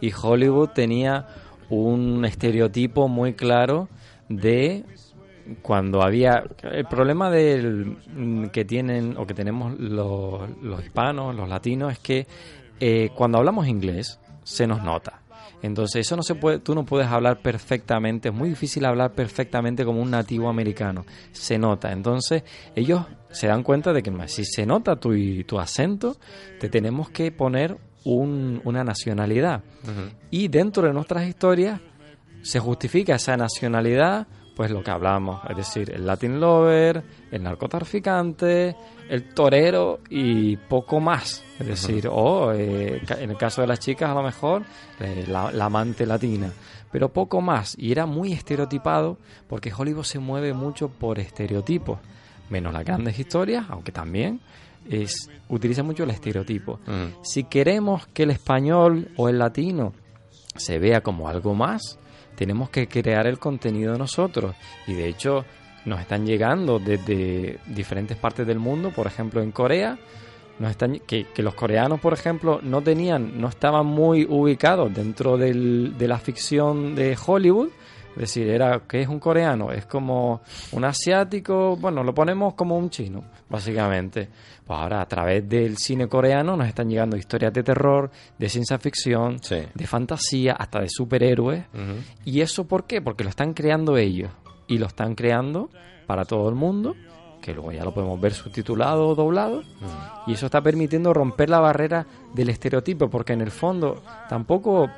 Y 0.00 0.12
Hollywood 0.12 0.70
tenía 0.70 1.26
un 1.70 2.24
estereotipo 2.24 3.08
muy 3.08 3.34
claro 3.34 3.88
de 4.28 4.84
cuando 5.60 6.02
había 6.02 6.44
el 6.62 6.84
problema 6.84 7.30
del 7.30 7.96
que 8.52 8.64
tienen 8.64 9.16
o 9.16 9.26
que 9.26 9.34
tenemos 9.34 9.76
los, 9.78 10.48
los 10.62 10.84
hispanos, 10.84 11.34
los 11.34 11.48
latinos, 11.48 11.92
es 11.92 11.98
que 11.98 12.26
eh, 12.78 13.10
cuando 13.14 13.38
hablamos 13.38 13.66
inglés 13.66 14.20
se 14.44 14.66
nos 14.66 14.82
nota 14.82 15.21
entonces, 15.62 16.06
eso 16.06 16.16
no 16.16 16.22
se 16.22 16.34
puede, 16.34 16.58
tú 16.58 16.74
no 16.74 16.84
puedes 16.84 17.08
hablar 17.08 17.40
perfectamente, 17.40 18.28
es 18.28 18.34
muy 18.34 18.48
difícil 18.48 18.84
hablar 18.84 19.12
perfectamente 19.12 19.84
como 19.84 20.02
un 20.02 20.10
nativo 20.10 20.48
americano, 20.48 21.06
se 21.30 21.56
nota. 21.56 21.92
Entonces, 21.92 22.42
ellos 22.74 23.06
se 23.30 23.46
dan 23.46 23.62
cuenta 23.62 23.92
de 23.92 24.02
que 24.02 24.12
si 24.26 24.44
se 24.44 24.66
nota 24.66 24.96
tu, 24.96 25.14
tu 25.44 25.58
acento, 25.58 26.16
te 26.58 26.68
tenemos 26.68 27.10
que 27.10 27.30
poner 27.30 27.78
un, 28.04 28.60
una 28.64 28.82
nacionalidad. 28.82 29.62
Y 30.30 30.48
dentro 30.48 30.86
de 30.86 30.92
nuestras 30.92 31.26
historias 31.28 31.80
se 32.42 32.58
justifica 32.58 33.14
esa 33.14 33.36
nacionalidad 33.36 34.26
pues 34.62 34.70
lo 34.70 34.84
que 34.84 34.92
hablamos, 34.92 35.40
es 35.50 35.56
decir, 35.56 35.90
el 35.90 36.06
Latin 36.06 36.38
Lover, 36.38 37.02
el 37.32 37.42
narcotraficante, 37.42 38.76
el 39.08 39.34
torero 39.34 39.98
y 40.08 40.56
poco 40.56 41.00
más. 41.00 41.42
Es 41.58 41.66
decir, 41.66 42.06
o 42.08 42.52
eh, 42.52 43.02
en 43.18 43.30
el 43.30 43.36
caso 43.36 43.60
de 43.60 43.66
las 43.66 43.80
chicas 43.80 44.08
a 44.08 44.14
lo 44.14 44.22
mejor 44.22 44.62
eh, 45.00 45.24
la, 45.26 45.48
amante 45.64 46.06
latina, 46.06 46.52
pero 46.92 47.08
poco 47.08 47.40
más. 47.40 47.74
Y 47.76 47.90
era 47.90 48.06
muy 48.06 48.32
estereotipado 48.32 49.18
porque 49.48 49.72
Hollywood 49.76 50.04
se 50.04 50.20
mueve 50.20 50.52
mucho 50.52 50.88
por 50.90 51.18
estereotipos, 51.18 51.98
menos 52.48 52.72
las 52.72 52.84
grandes 52.84 53.18
historias, 53.18 53.66
aunque 53.68 53.90
también 53.90 54.40
es, 54.88 55.28
utiliza 55.48 55.82
mucho 55.82 56.04
el 56.04 56.10
estereotipo. 56.10 56.78
Si 57.24 57.42
queremos 57.42 58.06
que 58.14 58.22
el 58.22 58.30
español 58.30 59.08
o 59.16 59.28
el 59.28 59.40
latino 59.40 59.92
se 60.54 60.78
vea 60.78 61.00
como 61.00 61.28
algo 61.28 61.52
más, 61.52 61.98
tenemos 62.34 62.70
que 62.70 62.88
crear 62.88 63.26
el 63.26 63.38
contenido 63.38 63.96
nosotros. 63.96 64.54
Y 64.86 64.94
de 64.94 65.08
hecho 65.08 65.44
nos 65.84 66.00
están 66.00 66.26
llegando 66.26 66.78
desde 66.78 67.58
diferentes 67.66 68.16
partes 68.16 68.46
del 68.46 68.58
mundo, 68.58 68.90
por 68.90 69.06
ejemplo 69.06 69.42
en 69.42 69.50
Corea, 69.50 69.98
nos 70.58 70.70
están, 70.70 71.00
que, 71.00 71.26
los 71.38 71.54
coreanos, 71.54 71.98
por 71.98 72.12
ejemplo, 72.12 72.60
no 72.62 72.82
tenían, 72.82 73.40
no 73.40 73.48
estaban 73.48 73.86
muy 73.86 74.24
ubicados 74.28 74.94
dentro 74.94 75.36
del, 75.36 75.96
de 75.98 76.08
la 76.08 76.18
ficción 76.18 76.94
de 76.94 77.16
Hollywood, 77.26 77.70
Es 78.14 78.20
decir, 78.20 78.48
era 78.48 78.80
que 78.80 79.00
es 79.00 79.08
un 79.08 79.18
coreano, 79.18 79.72
es 79.72 79.86
como 79.86 80.42
un 80.72 80.84
asiático, 80.84 81.76
bueno, 81.76 82.04
lo 82.04 82.14
ponemos 82.14 82.54
como 82.54 82.76
un 82.76 82.90
chino, 82.90 83.24
básicamente. 83.48 84.28
Pues 84.66 84.78
ahora 84.78 85.00
a 85.00 85.06
través 85.06 85.48
del 85.48 85.76
cine 85.78 86.08
coreano 86.08 86.56
nos 86.56 86.68
están 86.68 86.88
llegando 86.88 87.16
historias 87.16 87.52
de 87.52 87.62
terror, 87.62 88.10
de 88.38 88.48
ciencia 88.48 88.78
ficción, 88.78 89.38
de 89.74 89.86
fantasía, 89.86 90.52
hasta 90.52 90.80
de 90.80 90.88
superhéroes. 90.88 91.64
¿Y 92.24 92.40
eso 92.40 92.66
por 92.66 92.84
qué? 92.84 93.00
Porque 93.00 93.24
lo 93.24 93.30
están 93.30 93.54
creando 93.54 93.96
ellos 93.96 94.30
y 94.66 94.78
lo 94.78 94.86
están 94.86 95.14
creando 95.14 95.70
para 96.06 96.24
todo 96.24 96.48
el 96.48 96.54
mundo 96.54 96.94
que 97.42 97.52
luego 97.52 97.72
ya 97.72 97.84
lo 97.84 97.92
podemos 97.92 98.18
ver 98.20 98.32
subtitulado 98.32 99.08
o 99.08 99.14
doblado, 99.14 99.62
y 100.26 100.32
eso 100.32 100.46
está 100.46 100.62
permitiendo 100.62 101.12
romper 101.12 101.50
la 101.50 101.58
barrera 101.58 102.06
del 102.32 102.48
estereotipo, 102.48 103.10
porque 103.10 103.32
en 103.34 103.40
el 103.42 103.50
fondo 103.50 104.00
tampoco 104.28 104.88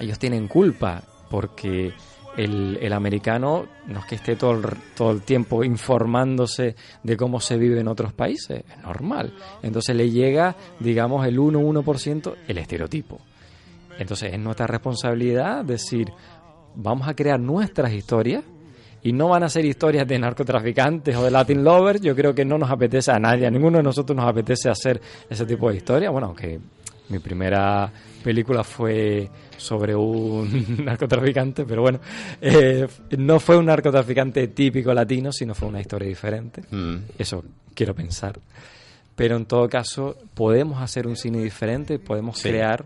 ellos 0.00 0.18
tienen 0.18 0.48
culpa, 0.48 1.00
porque 1.30 1.94
el, 2.36 2.78
el, 2.80 2.92
americano 2.92 3.66
no 3.86 4.00
es 4.00 4.06
que 4.06 4.14
esté 4.16 4.36
todo 4.36 4.52
el, 4.52 4.64
todo 4.94 5.10
el 5.12 5.22
tiempo 5.22 5.64
informándose 5.64 6.76
de 7.02 7.16
cómo 7.16 7.40
se 7.40 7.56
vive 7.56 7.80
en 7.80 7.88
otros 7.88 8.12
países, 8.12 8.64
es 8.68 8.78
normal. 8.82 9.32
Entonces 9.62 9.96
le 9.96 10.10
llega, 10.10 10.56
digamos, 10.80 11.26
el 11.26 11.38
1-1% 11.38 12.34
el 12.46 12.58
estereotipo. 12.58 13.20
Entonces 13.98 14.32
es 14.32 14.38
nuestra 14.38 14.66
responsabilidad 14.66 15.64
decir, 15.64 16.12
vamos 16.74 17.08
a 17.08 17.14
crear 17.14 17.40
nuestras 17.40 17.92
historias 17.92 18.44
y 19.02 19.12
no 19.12 19.28
van 19.28 19.44
a 19.44 19.48
ser 19.48 19.64
historias 19.64 20.06
de 20.06 20.18
narcotraficantes 20.18 21.14
o 21.16 21.24
de 21.24 21.30
Latin 21.30 21.62
lovers. 21.62 22.00
Yo 22.00 22.14
creo 22.14 22.34
que 22.34 22.44
no 22.44 22.58
nos 22.58 22.70
apetece 22.70 23.12
a 23.12 23.18
nadie, 23.18 23.46
a 23.46 23.50
ninguno 23.50 23.78
de 23.78 23.84
nosotros 23.84 24.16
nos 24.16 24.28
apetece 24.28 24.68
hacer 24.68 25.00
ese 25.30 25.46
tipo 25.46 25.70
de 25.70 25.76
historia. 25.76 26.10
Bueno, 26.10 26.26
aunque 26.26 26.58
mi 27.08 27.18
primera 27.18 27.90
película 28.22 28.64
fue 28.64 29.28
sobre 29.56 29.94
un 29.94 30.76
narcotraficante, 30.84 31.64
pero 31.64 31.82
bueno, 31.82 32.00
eh, 32.40 32.86
no 33.18 33.38
fue 33.40 33.56
un 33.56 33.66
narcotraficante 33.66 34.48
típico 34.48 34.92
latino, 34.92 35.30
sino 35.32 35.54
fue 35.54 35.68
una 35.68 35.80
historia 35.80 36.08
diferente. 36.08 36.62
Mm. 36.70 36.96
Eso 37.18 37.44
quiero 37.74 37.94
pensar. 37.94 38.38
Pero 39.14 39.36
en 39.36 39.46
todo 39.46 39.68
caso, 39.68 40.16
podemos 40.34 40.82
hacer 40.82 41.06
un 41.06 41.16
cine 41.16 41.42
diferente, 41.42 41.98
podemos 41.98 42.38
Sí. 42.38 42.48
crear 42.50 42.84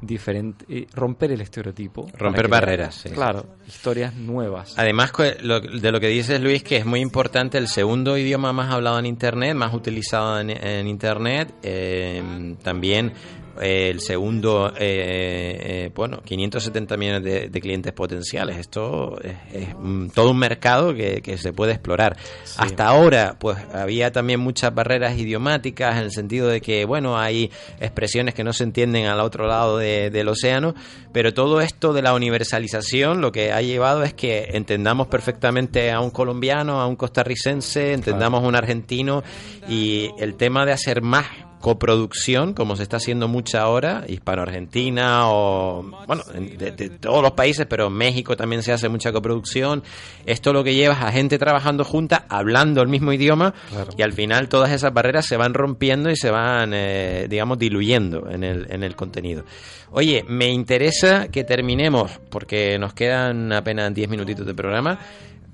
diferente, 0.00 0.64
y 0.68 0.86
romper 0.94 1.32
el 1.32 1.40
estereotipo. 1.40 2.06
Romper 2.18 2.46
barreras, 2.46 2.94
sí. 2.94 3.08
Claro, 3.08 3.46
historias 3.66 4.14
nuevas. 4.14 4.74
Además, 4.76 5.12
de 5.16 5.92
lo 5.92 5.98
que 6.00 6.08
dices, 6.08 6.40
Luis, 6.40 6.62
que 6.62 6.76
es 6.76 6.84
muy 6.86 7.00
importante 7.00 7.56
el 7.58 7.68
segundo 7.68 8.16
idioma 8.18 8.52
más 8.52 8.70
hablado 8.72 8.98
en 8.98 9.06
Internet, 9.06 9.54
más 9.56 9.72
utilizado 9.72 10.38
en, 10.40 10.50
en 10.50 10.86
Internet, 10.86 11.54
eh, 11.62 12.22
también 12.62 13.08
eh, 13.08 13.12
el 13.60 14.00
segundo, 14.00 14.68
eh, 14.76 15.84
eh, 15.86 15.90
bueno, 15.94 16.20
570 16.24 16.96
millones 16.96 17.22
de, 17.24 17.48
de 17.48 17.60
clientes 17.60 17.92
potenciales. 17.92 18.56
Esto 18.58 19.16
es, 19.22 19.34
es, 19.52 19.68
todo 20.14 20.30
un 20.30 20.38
mercado 20.38 20.94
que, 20.94 21.22
que 21.22 21.38
se 21.38 21.52
puede 21.52 21.72
explorar. 21.72 22.16
Hasta 22.56 22.86
ahora, 22.86 23.36
pues 23.38 23.58
había 23.72 24.12
también 24.12 24.40
muchas 24.40 24.74
barreras 24.74 25.18
idiomáticas 25.18 25.96
en 25.96 26.02
el 26.04 26.10
sentido 26.12 26.48
de 26.48 26.60
que, 26.60 26.84
bueno, 26.84 27.18
hay 27.18 27.50
expresiones 27.80 28.34
que 28.34 28.44
no 28.44 28.52
se 28.52 28.64
entienden 28.64 29.06
al 29.06 29.20
otro 29.20 29.46
lado 29.46 29.78
de- 29.78 30.10
del 30.10 30.28
océano, 30.28 30.74
pero 31.12 31.32
todo 31.34 31.60
esto 31.60 31.92
de 31.92 32.02
la 32.02 32.14
universalización 32.14 33.20
lo 33.20 33.32
que 33.32 33.52
ha 33.52 33.60
llevado 33.62 34.02
es 34.02 34.14
que 34.14 34.48
entendamos 34.52 35.06
perfectamente 35.08 35.90
a 35.90 36.00
un 36.00 36.10
colombiano, 36.10 36.80
a 36.80 36.86
un 36.86 36.96
costarricense, 36.96 37.92
entendamos 37.92 38.42
a 38.42 38.46
un 38.46 38.54
argentino 38.56 39.22
y 39.68 40.10
el 40.18 40.34
tema 40.34 40.64
de 40.66 40.72
hacer 40.72 41.02
más 41.02 41.26
coproducción, 41.64 42.52
como 42.52 42.76
se 42.76 42.82
está 42.82 42.98
haciendo 42.98 43.26
mucha 43.26 43.62
ahora, 43.62 44.04
hispano-argentina 44.06 45.30
o, 45.30 45.82
bueno, 46.06 46.22
en- 46.34 46.58
de, 46.58 46.72
de 46.72 46.90
todos 46.90 47.22
los 47.22 47.32
países, 47.32 47.64
pero 47.66 47.86
en 47.86 47.94
México 47.94 48.36
también 48.36 48.62
se 48.62 48.70
hace 48.72 48.90
mucha 48.90 49.12
coproducción. 49.12 49.82
Esto 50.26 50.52
lo 50.52 50.62
que 50.62 50.74
lleva 50.74 50.92
es 50.94 51.00
a 51.00 51.10
gente 51.10 51.38
trabajando 51.38 51.82
junta, 51.82 52.26
hablando 52.28 52.82
el 52.82 52.88
mismo 52.88 53.14
idioma, 53.14 53.54
y 53.96 54.02
al 54.02 54.12
final 54.12 54.48
todas 54.50 54.72
esas 54.72 54.92
barreras 54.92 55.24
se 55.26 55.38
van 55.38 55.54
rompiendo 55.54 56.10
y 56.10 56.16
se 56.16 56.30
van, 56.30 56.72
eh, 56.74 57.26
digamos, 57.30 57.58
diluyendo 57.58 58.28
en 58.30 58.44
el, 58.44 58.66
en 58.70 58.82
el 58.82 58.94
contenido. 58.94 59.44
Oye, 59.90 60.22
me 60.28 60.48
interesa 60.50 61.28
que 61.28 61.44
terminemos, 61.44 62.10
porque 62.28 62.78
nos 62.78 62.92
quedan 62.92 63.52
apenas 63.52 63.94
10 63.94 64.08
minutitos 64.10 64.44
de 64.44 64.52
programa. 64.54 64.98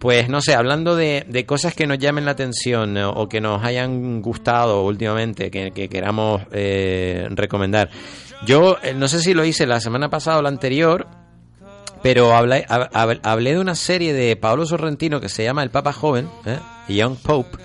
Pues 0.00 0.28
no 0.30 0.40
sé, 0.40 0.54
hablando 0.54 0.96
de, 0.96 1.24
de 1.28 1.44
cosas 1.46 1.74
que 1.74 1.86
nos 1.86 1.98
llamen 1.98 2.24
la 2.24 2.30
atención 2.32 2.96
eh, 2.96 3.04
o 3.04 3.28
que 3.28 3.40
nos 3.42 3.62
hayan 3.62 4.22
gustado 4.22 4.82
últimamente, 4.82 5.50
que, 5.50 5.70
que 5.72 5.88
queramos 5.88 6.40
eh, 6.52 7.28
recomendar. 7.30 7.90
Yo 8.46 8.78
eh, 8.82 8.94
no 8.94 9.06
sé 9.08 9.20
si 9.20 9.34
lo 9.34 9.44
hice 9.44 9.66
la 9.66 9.78
semana 9.78 10.08
pasada 10.08 10.38
o 10.38 10.42
la 10.42 10.48
anterior, 10.48 11.06
pero 12.02 12.34
hablé, 12.34 12.64
hab- 12.66 12.88
hab- 12.92 13.20
hablé 13.22 13.52
de 13.52 13.60
una 13.60 13.74
serie 13.74 14.14
de 14.14 14.34
Paolo 14.36 14.64
Sorrentino 14.64 15.20
que 15.20 15.28
se 15.28 15.44
llama 15.44 15.62
El 15.62 15.68
Papa 15.70 15.92
Joven, 15.92 16.30
¿eh? 16.46 16.58
Young 16.88 17.16
Pope, 17.16 17.58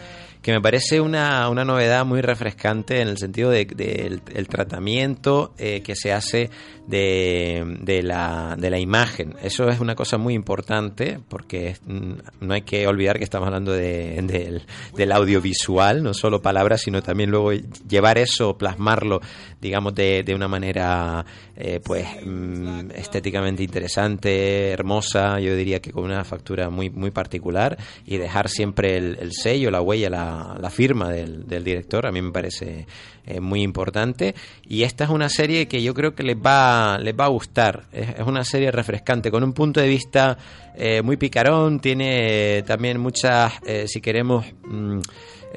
que 0.46 0.52
me 0.52 0.62
parece 0.62 1.02
una, 1.02 1.50
una 1.50 1.66
novedad 1.66 2.06
muy 2.06 2.22
refrescante 2.22 3.02
en 3.02 3.08
el 3.08 3.18
sentido 3.18 3.50
de, 3.50 3.66
de 3.66 4.06
el, 4.06 4.22
el 4.36 4.48
tratamiento 4.48 5.56
eh, 5.58 5.82
que 5.82 5.96
se 5.96 6.14
hace 6.14 6.52
de, 6.86 7.80
de, 7.82 8.04
la, 8.04 8.56
de 8.56 8.70
la 8.70 8.78
imagen. 8.78 9.34
Eso 9.42 9.68
es 9.70 9.80
una 9.80 9.96
cosa 9.96 10.20
muy 10.20 10.36
importante 10.36 11.20
porque 11.30 11.78
mm, 11.88 12.12
no 12.42 12.54
hay 12.54 12.62
que 12.62 12.86
olvidar 12.86 13.18
que 13.18 13.24
estamos 13.24 13.48
hablando 13.48 13.72
de- 13.72 14.22
del, 14.22 14.62
del 14.96 15.12
audiovisual, 15.14 16.04
no 16.04 16.14
solo 16.14 16.44
palabras, 16.44 16.82
sino 16.82 17.02
también 17.02 17.32
luego 17.32 17.52
llevar 17.90 18.20
eso, 18.20 18.56
plasmarlo, 18.56 19.22
digamos, 19.60 19.96
de, 19.96 20.22
de 20.24 20.36
una 20.36 20.48
manera 20.48 21.26
eh, 21.56 21.80
pues 21.84 22.06
mm, 22.24 22.92
estéticamente 22.94 23.64
interesante, 23.64 24.70
hermosa, 24.70 25.40
yo 25.40 25.56
diría 25.56 25.80
que 25.82 25.92
con 25.92 26.04
una 26.04 26.24
factura 26.24 26.70
muy, 26.70 26.92
muy 26.92 27.10
particular 27.10 27.78
y 28.06 28.18
dejar 28.18 28.48
siempre 28.48 28.96
el, 28.98 29.18
el 29.20 29.32
sello, 29.34 29.72
la 29.72 29.82
huella, 29.82 30.12
la, 30.12 30.35
la 30.60 30.70
firma 30.70 31.10
del, 31.10 31.48
del 31.48 31.64
director, 31.64 32.06
a 32.06 32.12
mí 32.12 32.22
me 32.22 32.32
parece 32.32 32.86
eh, 33.28 33.40
muy 33.40 33.64
importante. 33.64 34.36
Y 34.68 34.84
esta 34.84 35.06
es 35.06 35.10
una 35.10 35.30
serie 35.30 35.68
que 35.68 35.82
yo 35.82 35.94
creo 35.96 36.14
que 36.14 36.22
les 36.22 36.38
va, 36.38 37.00
les 37.00 37.16
va 37.16 37.26
a 37.26 37.30
gustar. 37.30 37.86
Es, 37.92 38.20
una 38.26 38.44
serie 38.44 38.72
refrescante, 38.72 39.32
con 39.32 39.44
un 39.44 39.54
punto 39.54 39.80
de 39.80 39.88
vista 39.88 40.38
eh, 40.76 41.02
muy 41.02 41.18
picarón, 41.18 41.80
tiene 41.80 42.64
también 42.68 43.00
muchas, 43.00 43.54
eh, 43.66 43.86
si 43.88 44.02
queremos... 44.02 44.46
mm, 44.66 45.00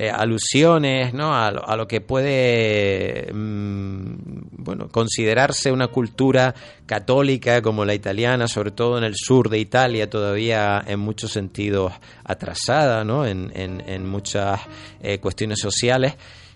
eh, 0.00 0.10
alusiones 0.10 1.12
¿no? 1.12 1.34
a, 1.34 1.50
lo, 1.50 1.68
a 1.68 1.76
lo 1.76 1.88
que 1.88 2.00
puede 2.00 3.32
mm, 3.32 4.14
bueno 4.58 4.88
considerarse 4.88 5.72
una 5.72 5.88
cultura 5.88 6.54
católica 6.86 7.60
como 7.62 7.84
la 7.84 7.94
italiana, 7.94 8.46
sobre 8.46 8.70
todo 8.70 8.96
en 8.96 9.02
el 9.04 9.14
sur 9.16 9.48
de 9.50 9.58
Italia, 9.58 10.08
todavía 10.08 10.80
en 10.86 11.00
muchos 11.00 11.32
sentidos 11.32 11.92
atrasada 12.24 13.02
¿no? 13.04 13.26
en, 13.26 13.50
en- 13.56 13.82
en 13.88 14.08
muchas 14.08 14.60
eh, 15.02 15.18
cuestiones 15.18 15.58
sociales, 15.58 16.14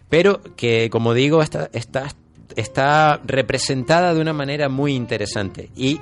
pero 0.08 0.40
que 0.56 0.88
como 0.88 1.12
digo 1.12 1.42
está, 1.42 1.68
está, 1.72 2.06
está 2.54 3.20
representada 3.24 4.14
de 4.14 4.20
una 4.20 4.32
manera 4.32 4.68
muy 4.68 4.94
interesante 4.94 5.70
y 5.74 6.00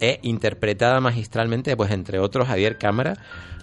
e 0.00 0.20
interpretada 0.22 1.00
magistralmente, 1.00 1.76
pues 1.76 1.90
entre 1.90 2.18
otros 2.18 2.46
Javier 2.46 2.78
Cámara, 2.78 3.14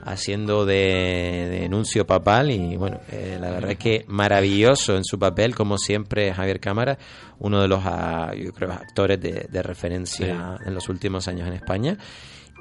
haciendo 0.04 0.66
de, 0.66 1.48
de 1.50 1.70
nuncio 1.70 2.06
papal 2.06 2.52
y 2.52 2.78
bueno, 2.78 3.00
eh, 3.12 3.38
la 3.42 3.50
verdad 3.50 3.72
es 3.72 3.78
que 3.78 4.06
maravilloso 4.08 4.96
en 4.96 5.04
su 5.04 5.18
papel, 5.18 5.56
como 5.56 5.78
siempre 5.78 6.34
Javier 6.34 6.60
Cámara, 6.60 6.98
uno 7.40 7.62
de 7.62 7.68
los 7.68 7.82
ah, 7.84 8.32
yo 8.36 8.54
creo, 8.54 8.72
actores 8.72 9.20
de, 9.20 9.48
de 9.50 9.64
referencia 9.64 10.58
en 10.66 10.74
los 10.74 10.90
últimos 10.90 11.28
años 11.28 11.48
en 11.48 11.54
España. 11.54 11.98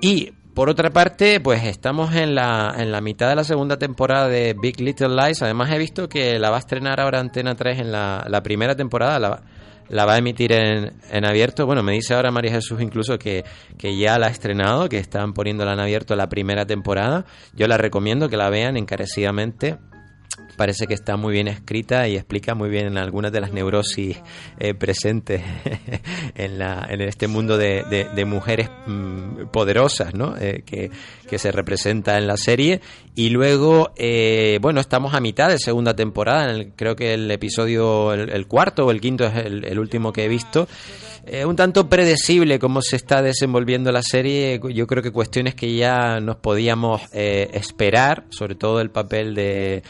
Y 0.00 0.32
por 0.54 0.70
otra 0.70 0.90
parte, 0.90 1.40
pues 1.40 1.64
estamos 1.64 2.14
en 2.14 2.34
la, 2.34 2.74
en 2.78 2.92
la 2.92 3.00
mitad 3.00 3.28
de 3.28 3.34
la 3.34 3.44
segunda 3.44 3.76
temporada 3.76 4.28
de 4.28 4.54
Big 4.54 4.80
Little 4.80 5.08
Lies. 5.08 5.42
Además 5.42 5.70
he 5.72 5.78
visto 5.78 6.08
que 6.08 6.38
la 6.38 6.50
va 6.50 6.56
a 6.56 6.60
estrenar 6.60 7.00
ahora 7.00 7.20
Antena 7.20 7.54
3 7.54 7.80
en 7.80 7.92
la, 7.92 8.24
la 8.28 8.42
primera 8.42 8.76
temporada, 8.76 9.18
la, 9.18 9.42
la 9.88 10.04
va 10.06 10.14
a 10.14 10.18
emitir 10.18 10.52
en, 10.52 10.92
en 11.10 11.24
abierto. 11.24 11.66
Bueno, 11.66 11.82
me 11.82 11.92
dice 11.92 12.14
ahora 12.14 12.30
María 12.30 12.52
Jesús 12.52 12.80
incluso 12.80 13.18
que, 13.18 13.44
que 13.78 13.96
ya 13.96 14.18
la 14.18 14.26
ha 14.26 14.30
estrenado, 14.30 14.88
que 14.88 14.98
están 14.98 15.32
poniéndola 15.32 15.72
en 15.74 15.80
abierto 15.80 16.16
la 16.16 16.28
primera 16.28 16.66
temporada. 16.66 17.24
Yo 17.54 17.66
la 17.68 17.78
recomiendo 17.78 18.28
que 18.28 18.36
la 18.36 18.50
vean 18.50 18.76
encarecidamente. 18.76 19.78
Parece 20.56 20.86
que 20.86 20.94
está 20.94 21.16
muy 21.16 21.32
bien 21.32 21.48
escrita 21.48 22.06
y 22.06 22.16
explica 22.16 22.54
muy 22.54 22.68
bien 22.68 22.96
algunas 22.96 23.32
de 23.32 23.40
las 23.40 23.52
neurosis 23.52 24.18
eh, 24.58 24.74
presentes 24.74 25.42
en, 26.36 26.58
la, 26.58 26.86
en 26.88 27.00
este 27.00 27.26
mundo 27.26 27.58
de, 27.58 28.24
mujeres 28.24 28.70
mm, 28.86 29.46
poderosas 29.52 30.14
¿no? 30.14 30.36
Eh, 30.38 30.62
que, 30.64 30.90
se 31.36 31.50
representa 31.50 32.16
en 32.16 32.28
la 32.28 32.36
serie. 32.36 32.80
Y 33.16 33.30
luego, 33.30 33.90
eh, 33.96 34.60
bueno, 34.62 34.80
estamos 34.80 35.14
a 35.14 35.20
mitad 35.20 35.48
de 35.48 35.58
segunda 35.58 35.96
temporada. 35.96 36.54
en 36.54 36.70
creo 36.76 36.94
que 36.94 37.14
el 37.14 37.28
episodio, 37.28 38.12
el, 38.12 38.46
cuarto 38.46 38.86
o 38.86 38.92
el 38.92 39.00
quinto 39.00 39.24
es 39.24 39.34
el, 39.44 39.64
el 39.64 39.80
último 39.80 40.12
que 40.12 40.26
he 40.26 40.28
visto. 40.28 40.68
Un 41.44 41.56
tanto 41.56 41.88
predecible 41.88 42.60
cómo 42.60 42.82
se 42.82 42.94
está 42.94 43.20
desenvolviendo 43.20 43.90
la 43.90 44.02
serie. 44.02 44.60
Yo 44.72 44.86
creo 44.86 45.02
que 45.02 45.10
cuestiones 45.10 45.56
que 45.56 45.74
ya 45.74 46.20
nos 46.20 46.36
podíamos 46.36 47.02
esperar, 47.12 48.26
sobre 48.30 48.54
todo 48.54 48.80
el 48.80 48.90
papel 48.90 49.34
de, 49.34 49.82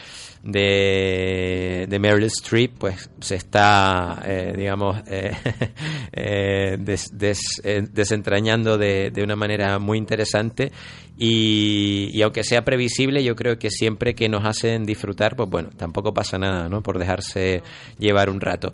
de, 0.44 1.86
de 1.88 1.98
Meryl 1.98 2.24
Streep, 2.24 2.72
pues 2.78 3.10
se 3.20 3.34
está, 3.36 4.22
eh, 4.26 4.52
digamos, 4.56 4.98
eh, 5.06 5.32
eh, 6.12 6.76
des- 6.78 7.16
des- 7.16 7.62
desentrañando 7.92 8.76
de, 8.78 9.10
de 9.10 9.22
una 9.22 9.36
manera 9.36 9.78
muy 9.78 9.98
interesante. 9.98 10.70
Y, 11.16 12.10
y 12.12 12.22
aunque 12.22 12.42
sea 12.42 12.64
previsible, 12.64 13.22
yo 13.22 13.36
creo 13.36 13.56
que 13.56 13.70
siempre 13.70 14.14
que 14.16 14.28
nos 14.28 14.44
hacen 14.44 14.84
disfrutar, 14.84 15.36
pues 15.36 15.48
bueno, 15.48 15.70
tampoco 15.76 16.12
pasa 16.12 16.38
nada, 16.38 16.68
¿no? 16.68 16.82
Por 16.82 16.98
dejarse 16.98 17.62
llevar 18.00 18.28
un 18.30 18.40
rato. 18.40 18.72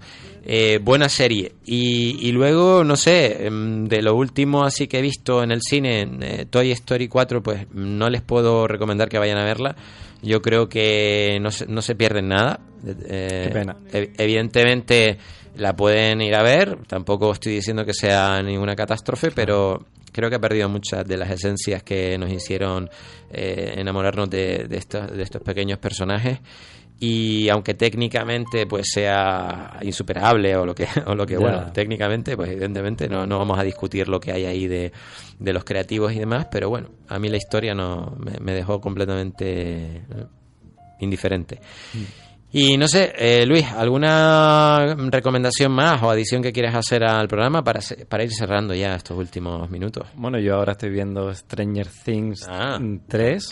Buena 0.82 1.10
serie. 1.10 1.52
Y, 1.66 2.16
y 2.26 2.32
luego, 2.32 2.82
no 2.82 2.97
sé, 2.97 3.47
em, 3.47 3.86
de 3.88 4.01
lo 4.01 4.14
último 4.14 4.64
así 4.64 4.88
que 4.88 5.01
he 5.01 5.02
visto 5.02 5.42
en 5.42 5.51
el 5.52 5.60
cine, 5.60 6.47
Toy 6.48 6.70
Story 6.72 7.09
4, 7.09 7.42
pues 7.42 7.66
no 7.74 8.09
les 8.09 8.22
puedo 8.22 8.66
recomendar 8.66 9.10
que 9.10 9.18
vayan 9.18 9.36
a 9.36 9.44
verla. 9.44 9.76
Yo 10.22 10.42
creo 10.42 10.68
que 10.68 11.38
no 11.40 11.51
se, 11.51 11.66
no 11.66 11.82
se 11.82 11.94
pierden 11.94 12.28
nada. 12.28 12.60
Eh, 12.86 13.42
Qué 13.47 13.51
pena. 13.51 13.76
ev- 13.92 14.10
evidentemente 14.18 15.18
la 15.56 15.74
pueden 15.74 16.20
ir 16.20 16.34
a 16.34 16.42
ver. 16.42 16.78
Tampoco 16.86 17.32
estoy 17.32 17.55
diciendo 17.55 17.84
que 17.84 17.94
sea 17.94 18.42
ninguna 18.42 18.74
catástrofe, 18.76 19.30
pero 19.30 19.84
creo 20.12 20.28
que 20.28 20.36
ha 20.36 20.40
perdido 20.40 20.68
muchas 20.68 21.06
de 21.06 21.16
las 21.16 21.30
esencias 21.30 21.82
que 21.82 22.18
nos 22.18 22.30
hicieron 22.32 22.90
eh, 23.32 23.74
enamorarnos 23.76 24.28
de, 24.30 24.66
de 24.68 24.76
estos, 24.76 25.10
de 25.10 25.22
estos 25.22 25.42
pequeños 25.42 25.78
personajes. 25.78 26.38
Y 27.02 27.48
aunque 27.48 27.72
técnicamente 27.72 28.66
pues 28.66 28.90
sea 28.93 29.78
insuperable 29.81 30.55
o 30.55 30.66
lo 30.66 30.74
que, 30.74 30.86
o 31.06 31.14
lo 31.14 31.27
que 31.27 31.39
bueno, 31.39 31.72
técnicamente, 31.72 32.36
pues 32.36 32.51
evidentemente 32.51 33.09
no, 33.09 33.27
no 33.27 33.39
vamos 33.39 33.59
a 33.59 33.62
discutir 33.62 34.06
lo 34.06 34.20
que 34.20 34.32
hay 34.32 34.44
ahí 34.44 34.68
de, 34.68 34.93
de 35.39 35.52
los 35.52 35.64
creativos 35.64 36.12
y 36.12 36.18
demás, 36.18 36.48
pero 36.51 36.68
bueno, 36.68 36.90
a 37.09 37.18
mí 37.18 37.31
la 37.31 37.39
historia 37.39 37.74
no 37.74 38.14
me, 38.18 38.39
me 38.40 38.52
dejó 38.52 38.81
completamente 38.81 39.97
eh, 39.97 40.02
indiferente. 41.01 41.59
Y 42.52 42.77
no 42.77 42.89
sé, 42.89 43.12
eh, 43.16 43.47
Luis, 43.47 43.64
¿alguna 43.70 44.97
recomendación 45.09 45.70
más 45.70 46.02
o 46.02 46.10
adición 46.10 46.43
que 46.43 46.52
quieres 46.52 46.74
hacer 46.74 47.05
al 47.05 47.28
programa 47.28 47.62
para, 47.62 47.81
para 48.09 48.24
ir 48.24 48.32
cerrando 48.32 48.74
ya 48.74 48.97
estos 48.97 49.16
últimos 49.16 49.70
minutos? 49.70 50.09
Bueno, 50.16 50.40
yo 50.40 50.56
ahora 50.56 50.72
estoy 50.72 50.90
viendo 50.90 51.32
Stranger 51.32 51.86
Things 52.05 52.40
3. 52.40 52.48
Ah, 52.51 52.78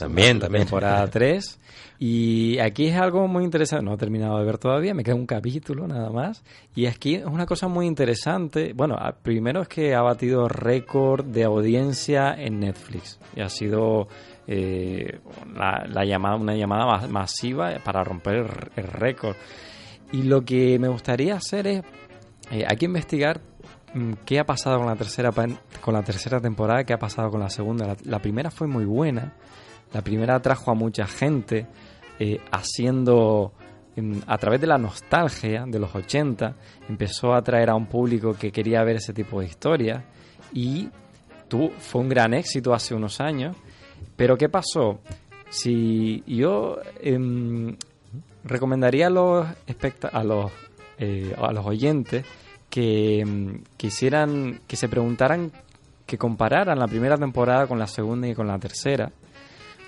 también, 0.00 0.38
la 0.38 0.46
también. 0.46 0.64
Temporada 0.64 1.06
3. 1.08 1.60
Y 2.00 2.58
aquí 2.60 2.86
es 2.86 2.96
algo 2.96 3.26
muy 3.26 3.42
interesante. 3.42 3.84
No 3.84 3.94
he 3.94 3.96
terminado 3.96 4.38
de 4.38 4.44
ver 4.44 4.58
todavía, 4.58 4.94
me 4.94 5.02
queda 5.02 5.16
un 5.16 5.26
capítulo 5.26 5.88
nada 5.88 6.10
más. 6.10 6.44
Y 6.76 6.86
aquí 6.86 7.16
es 7.16 7.24
una 7.24 7.44
cosa 7.44 7.66
muy 7.66 7.86
interesante. 7.86 8.72
Bueno, 8.72 8.96
primero 9.22 9.62
es 9.62 9.68
que 9.68 9.94
ha 9.96 10.02
batido 10.02 10.48
récord 10.48 11.24
de 11.24 11.42
audiencia 11.44 12.34
en 12.34 12.60
Netflix. 12.60 13.18
Y 13.34 13.40
ha 13.40 13.48
sido 13.48 14.06
eh, 14.46 15.18
la, 15.56 15.86
la 15.88 16.04
llamada, 16.04 16.36
una 16.36 16.54
llamada 16.54 16.86
ma- 16.86 17.08
masiva 17.08 17.72
para 17.84 18.04
romper 18.04 18.70
el, 18.76 18.84
récord. 18.84 19.34
Y 20.12 20.22
lo 20.22 20.44
que 20.44 20.78
me 20.78 20.86
gustaría 20.88 21.34
hacer 21.34 21.66
es, 21.66 21.82
eh, 22.52 22.64
hay 22.66 22.76
que 22.76 22.86
investigar 22.86 23.40
mm, 23.94 24.12
qué 24.24 24.38
ha 24.38 24.44
pasado 24.46 24.78
con 24.78 24.86
la 24.86 24.94
tercera 24.94 25.32
con 25.80 25.94
la 25.94 26.02
tercera 26.04 26.40
temporada, 26.40 26.84
qué 26.84 26.92
ha 26.92 26.98
pasado 26.98 27.28
con 27.28 27.40
la 27.40 27.50
segunda. 27.50 27.88
La, 27.88 27.96
la 28.04 28.18
primera 28.20 28.52
fue 28.52 28.68
muy 28.68 28.84
buena. 28.84 29.34
La 29.92 30.02
primera 30.02 30.36
atrajo 30.36 30.70
a 30.70 30.74
mucha 30.74 31.06
gente 31.06 31.66
eh, 32.18 32.40
haciendo 32.50 33.52
en- 33.96 34.22
a 34.26 34.38
través 34.38 34.60
de 34.60 34.66
la 34.66 34.78
nostalgia 34.78 35.64
de 35.66 35.78
los 35.78 35.94
80 35.94 36.54
empezó 36.88 37.32
a 37.32 37.38
atraer 37.38 37.70
a 37.70 37.74
un 37.74 37.86
público 37.86 38.34
que 38.34 38.52
quería 38.52 38.82
ver 38.84 38.96
ese 38.96 39.12
tipo 39.12 39.40
de 39.40 39.46
historias 39.46 40.02
y 40.52 40.88
tuvo, 41.48 41.70
fue 41.78 42.00
un 42.02 42.08
gran 42.08 42.34
éxito 42.34 42.72
hace 42.74 42.94
unos 42.94 43.20
años. 43.20 43.56
Pero 44.16 44.36
¿qué 44.36 44.48
pasó? 44.48 45.00
Si 45.50 46.22
yo 46.26 46.78
em, 47.00 47.76
recomendaría 48.44 49.06
a 49.06 49.10
los, 49.10 49.46
a 50.12 50.24
los, 50.24 50.52
eh, 50.98 51.34
a 51.40 51.52
los 51.52 51.66
oyentes 51.66 52.24
que 52.70 53.20
em, 53.20 53.62
quisieran, 53.76 54.60
que 54.66 54.76
se 54.76 54.88
preguntaran, 54.88 55.50
que 56.06 56.18
compararan 56.18 56.78
la 56.78 56.86
primera 56.86 57.16
temporada 57.16 57.66
con 57.66 57.78
la 57.78 57.86
segunda 57.86 58.28
y 58.28 58.34
con 58.34 58.46
la 58.46 58.58
tercera. 58.58 59.10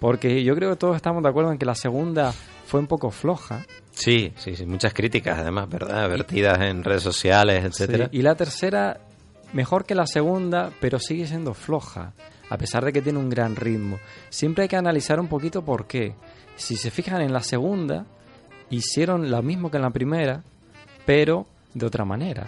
Porque 0.01 0.43
yo 0.43 0.55
creo 0.57 0.71
que 0.71 0.77
todos 0.77 0.97
estamos 0.97 1.23
de 1.23 1.29
acuerdo 1.29 1.53
en 1.53 1.59
que 1.59 1.67
la 1.67 1.75
segunda 1.75 2.33
fue 2.67 2.81
un 2.81 2.87
poco 2.87 3.11
floja. 3.11 3.67
Sí, 3.91 4.33
sí, 4.37 4.57
sí, 4.57 4.65
muchas 4.65 4.95
críticas 4.95 5.39
además, 5.39 5.69
¿verdad? 5.69 6.09
Vertidas 6.09 6.59
en 6.61 6.83
redes 6.83 7.03
sociales, 7.03 7.65
etcétera. 7.65 8.09
Sí, 8.11 8.19
y 8.19 8.23
la 8.23 8.35
tercera, 8.35 8.99
mejor 9.53 9.85
que 9.85 9.95
la 9.95 10.07
segunda, 10.07 10.71
pero 10.81 10.99
sigue 10.99 11.27
siendo 11.27 11.53
floja, 11.53 12.15
a 12.49 12.57
pesar 12.57 12.85
de 12.85 12.93
que 12.93 13.03
tiene 13.03 13.19
un 13.19 13.29
gran 13.29 13.57
ritmo. 13.57 13.99
Siempre 14.31 14.63
hay 14.63 14.69
que 14.69 14.77
analizar 14.77 15.21
un 15.21 15.29
poquito 15.29 15.63
por 15.63 15.87
qué. 15.87 16.15
Si 16.57 16.77
se 16.77 16.91
fijan 16.91 17.21
en 17.21 17.33
la 17.33 17.43
segunda, 17.43 18.07
hicieron 18.71 19.31
lo 19.31 19.43
mismo 19.43 19.71
que 19.71 19.77
en 19.77 19.83
la 19.83 19.91
primera, 19.91 20.43
pero 21.05 21.47
de 21.75 21.87
otra 21.87 22.05
manera. 22.07 22.47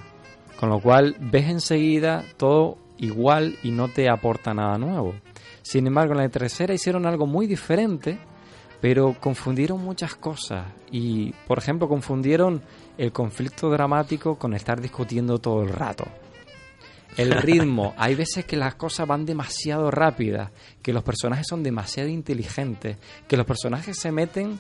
Con 0.59 0.71
lo 0.71 0.81
cual 0.81 1.17
ves 1.21 1.49
enseguida 1.49 2.25
todo 2.37 2.79
igual 2.99 3.59
y 3.63 3.73
no 3.73 3.89
te 3.89 4.09
aporta 4.09 4.55
nada 4.55 4.79
nuevo. 4.79 5.15
Sin 5.63 5.87
embargo, 5.87 6.13
en 6.13 6.19
la 6.19 6.29
tercera 6.29 6.75
hicieron 6.75 7.07
algo 7.07 7.27
muy 7.27 7.47
diferente, 7.47 8.19
pero 8.81 9.17
confundieron 9.21 9.83
muchas 9.83 10.17
cosas. 10.17 10.67
Y, 10.91 11.33
por 11.47 11.59
ejemplo, 11.59 11.89
confundieron 11.89 12.63
el 12.99 13.13
conflicto 13.13 13.71
dramático 13.71 14.37
con 14.37 14.55
estar 14.55 14.81
discutiendo 14.81 15.39
todo 15.39 15.63
el 15.63 15.71
rato. 15.71 16.05
El 17.17 17.31
ritmo, 17.43 17.95
hay 17.97 18.15
veces 18.15 18.45
que 18.45 18.57
las 18.57 18.75
cosas 18.75 19.07
van 19.07 19.25
demasiado 19.25 19.91
rápidas, 19.91 20.51
que 20.83 20.93
los 20.93 21.05
personajes 21.05 21.47
son 21.49 21.63
demasiado 21.63 22.09
inteligentes, 22.09 22.99
que 23.29 23.37
los 23.37 23.47
personajes 23.47 23.97
se 23.99 24.11
meten 24.11 24.59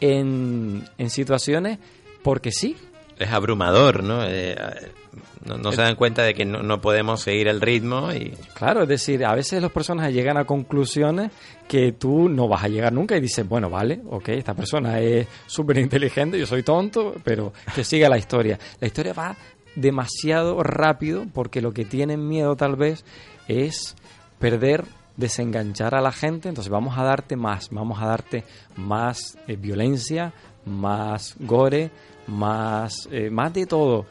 en, 0.00 0.84
en 0.98 1.10
situaciones 1.10 1.78
porque 2.22 2.50
sí. 2.52 2.76
Es 3.18 3.30
abrumador, 3.30 4.02
¿no? 4.02 4.24
Eh, 4.26 4.56
no, 5.44 5.72
se 5.72 5.82
dan 5.82 5.96
cuenta 5.96 6.22
de 6.22 6.34
que 6.34 6.44
no, 6.44 6.62
no 6.62 6.80
podemos 6.80 7.22
seguir 7.22 7.48
el 7.48 7.60
ritmo 7.60 8.12
y... 8.12 8.34
Claro, 8.54 8.82
es 8.82 8.88
decir, 8.88 9.24
a 9.24 9.34
veces 9.34 9.60
los 9.60 9.72
personajes 9.72 10.14
llegan 10.14 10.36
a 10.36 10.44
conclusiones 10.44 11.30
que 11.68 11.92
tú 11.92 12.28
no 12.28 12.48
vas 12.48 12.64
a 12.64 12.68
llegar 12.68 12.92
nunca 12.92 13.16
y 13.16 13.20
dices, 13.20 13.48
bueno, 13.48 13.68
vale, 13.68 14.00
ok, 14.08 14.28
esta 14.30 14.54
persona 14.54 15.00
es 15.00 15.26
súper 15.46 15.78
inteligente, 15.78 16.38
yo 16.38 16.46
soy 16.46 16.62
tonto, 16.62 17.14
pero 17.24 17.52
que 17.74 17.84
siga 17.84 18.08
la 18.08 18.18
historia. 18.18 18.58
La 18.80 18.86
historia 18.86 19.12
va 19.12 19.36
demasiado 19.74 20.62
rápido 20.62 21.26
porque 21.32 21.60
lo 21.60 21.72
que 21.72 21.84
tienen 21.84 22.28
miedo 22.28 22.56
tal 22.56 22.76
vez 22.76 23.04
es 23.48 23.96
perder 24.38 24.84
desenganchar 25.16 25.94
a 25.94 26.00
la 26.00 26.12
gente, 26.12 26.48
entonces 26.48 26.70
vamos 26.70 26.96
a 26.98 27.04
darte 27.04 27.36
más, 27.36 27.68
vamos 27.70 28.00
a 28.00 28.06
darte 28.06 28.44
más 28.76 29.36
eh, 29.46 29.56
violencia, 29.56 30.32
más 30.64 31.34
gore, 31.40 31.90
más, 32.26 33.08
eh, 33.10 33.30
más 33.30 33.52
de 33.52 33.66
todo. 33.66 34.06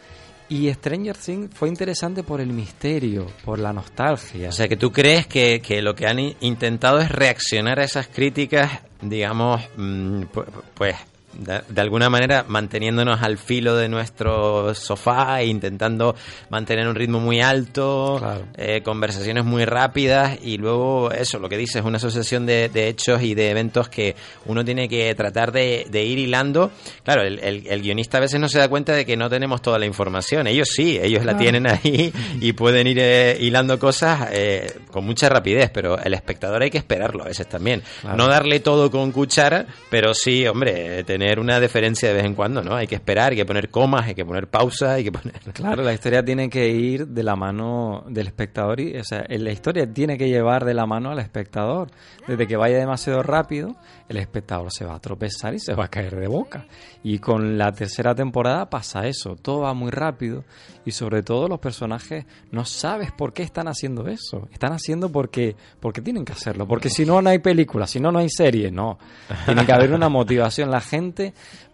Y 0.52 0.70
Stranger 0.74 1.16
Things 1.16 1.50
fue 1.54 1.70
interesante 1.70 2.24
por 2.24 2.42
el 2.42 2.50
misterio, 2.52 3.26
por 3.46 3.58
la 3.58 3.72
nostalgia. 3.72 4.50
O 4.50 4.52
sea, 4.52 4.68
que 4.68 4.76
tú 4.76 4.92
crees 4.92 5.26
que, 5.26 5.62
que 5.62 5.82
lo 5.82 5.96
que 5.96 6.08
han 6.08 6.20
intentado 6.42 7.00
es 7.00 7.10
reaccionar 7.10 7.80
a 7.80 7.86
esas 7.86 8.08
críticas, 8.08 8.70
digamos, 9.02 9.62
mm, 9.78 10.24
pu- 10.24 10.46
pues 10.74 10.96
de, 11.34 11.62
de 11.68 11.82
alguna 11.82 12.10
manera 12.10 12.46
manteniéndonos 12.48 13.22
al 13.22 13.38
filo 13.38 13.76
de 13.76 13.90
nuestro 13.90 14.74
sofá 14.76 15.42
e 15.42 15.48
intentando 15.48 16.16
mantener 16.50 16.88
un 16.88 16.96
ritmo 16.96 17.20
muy 17.20 17.42
alto, 17.42 18.22
eh, 18.58 18.82
conversaciones 18.84 19.46
muy 19.46 19.66
rápidas 19.66 20.38
y 20.44 20.58
luego 20.58 21.12
eso, 21.12 21.40
lo 21.40 21.50
que 21.50 21.58
dices, 21.58 21.84
una 21.84 21.98
asociación 21.98 22.46
de, 22.46 22.70
de 22.70 22.88
hechos 22.90 23.22
y 23.22 23.34
de 23.36 23.50
eventos 23.52 23.90
que 23.90 24.16
uno 24.46 24.66
tiene 24.66 24.90
que 24.90 25.14
tratar 25.16 25.52
de, 25.52 25.86
de 25.90 26.04
ir 26.04 26.20
hilando. 26.20 26.72
Claro, 27.04 27.22
el, 27.24 27.40
el- 27.40 27.68
el 27.68 27.82
guionista 27.82 28.18
a 28.18 28.22
veces 28.22 28.40
no 28.40 28.50
se 28.50 28.60
da 28.60 28.68
cuenta 28.68 28.94
de 28.94 29.06
que 29.06 29.16
no 29.16 29.30
tenemos 29.30 29.62
toda 29.62 29.80
la 29.80 29.86
información. 29.86 30.48
Ellos 30.48 30.70
sí, 30.74 31.00
ellos 31.02 31.24
la 31.26 31.32
Claro. 31.34 31.38
tienen 31.40 31.68
ahí 31.68 32.12
y 32.42 32.54
pueden 32.54 32.88
ir 32.88 32.98
eh, 33.00 33.38
hilando 33.40 33.80
cosas 33.80 34.28
eh, 34.34 34.80
con 34.92 35.06
mucha 35.06 35.30
rapidez, 35.30 35.70
pero 35.74 35.98
el 35.98 36.14
espectador 36.14 36.62
hay 36.64 36.70
que 36.70 36.78
esperarlo 36.80 37.24
a 37.24 37.28
veces 37.28 37.48
también. 37.48 37.82
Claro. 38.02 38.18
No 38.18 38.28
darle 38.28 38.60
todo 38.60 38.92
con 38.92 39.12
cuchara, 39.12 39.66
pero 39.90 40.14
sí, 40.14 40.46
hombre, 40.48 41.04
tener 41.06 41.21
una 41.40 41.60
deferencia 41.60 42.10
de 42.10 42.16
vez 42.16 42.26
en 42.26 42.36
cuando, 42.36 42.64
¿no? 42.64 42.76
Hay 42.76 42.88
que 42.88 42.96
esperar, 42.96 43.32
hay 43.32 43.38
que 43.38 43.46
poner 43.46 43.70
comas, 43.70 44.08
hay 44.08 44.16
que 44.16 44.26
poner 44.26 44.48
pausa, 44.48 44.94
hay 44.94 45.04
que 45.04 45.12
poner... 45.12 45.40
Claro, 45.54 45.84
la 45.84 45.94
historia 45.94 46.24
tiene 46.24 46.50
que 46.50 46.70
ir 46.70 47.08
de 47.08 47.24
la 47.24 47.36
mano 47.36 48.04
del 48.08 48.28
espectador 48.28 48.80
y, 48.80 48.98
o 48.98 49.04
sea, 49.04 49.26
la 49.28 49.52
historia 49.52 49.92
tiene 49.92 50.18
que 50.18 50.28
llevar 50.30 50.66
de 50.66 50.74
la 50.74 50.86
mano 50.86 51.12
al 51.12 51.20
espectador. 51.20 51.90
Desde 52.28 52.48
que 52.48 52.58
vaya 52.58 52.78
demasiado 52.78 53.22
rápido, 53.22 53.76
el 54.10 54.18
espectador 54.18 54.72
se 54.72 54.86
va 54.86 54.96
a 54.96 55.00
tropezar 55.00 55.54
y 55.54 55.60
se 55.60 55.74
va 55.74 55.86
a 55.86 55.88
caer 55.90 56.16
de 56.16 56.28
boca. 56.28 56.66
Y 57.04 57.20
con 57.20 57.58
la 57.58 57.72
tercera 57.72 58.14
temporada 58.16 58.70
pasa 58.70 59.08
eso, 59.08 59.36
todo 59.36 59.62
va 59.62 59.74
muy 59.74 59.92
rápido 59.92 60.44
y 60.86 60.92
sobre 60.92 61.24
todo 61.24 61.48
los 61.48 61.60
personajes 61.60 62.26
no 62.52 62.66
sabes 62.66 63.12
por 63.12 63.34
qué 63.34 63.44
están 63.44 63.68
haciendo 63.68 64.08
eso. 64.08 64.48
Están 64.52 64.74
haciendo 64.74 65.12
porque 65.12 65.56
porque 65.80 66.02
tienen 66.02 66.26
que 66.26 66.34
hacerlo, 66.34 66.68
porque 66.68 66.90
si 66.90 67.06
no 67.06 67.22
no 67.22 67.30
hay 67.30 67.40
película, 67.40 67.88
si 67.88 68.00
no 68.00 68.12
no 68.12 68.20
hay 68.20 68.30
serie, 68.30 68.72
no. 68.72 68.98
Tiene 69.46 69.66
que 69.66 69.72
haber 69.72 69.94
una 69.94 70.10
motivación 70.10 70.72
la 70.72 70.82
gente 70.82 71.11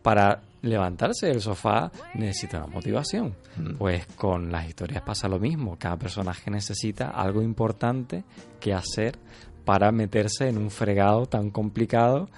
para 0.01 0.41
levantarse 0.61 1.27
del 1.27 1.41
sofá 1.41 1.91
necesita 2.15 2.57
una 2.57 2.67
motivación. 2.67 3.35
Pues 3.77 4.05
con 4.07 4.51
las 4.51 4.67
historias 4.67 5.01
pasa 5.01 5.27
lo 5.27 5.39
mismo. 5.39 5.77
Cada 5.79 5.97
personaje 5.97 6.51
necesita 6.51 7.09
algo 7.09 7.41
importante 7.41 8.23
que 8.59 8.73
hacer 8.73 9.17
para 9.65 9.91
meterse 9.91 10.47
en 10.47 10.57
un 10.57 10.71
fregado 10.71 11.25
tan 11.25 11.49
complicado 11.49 12.29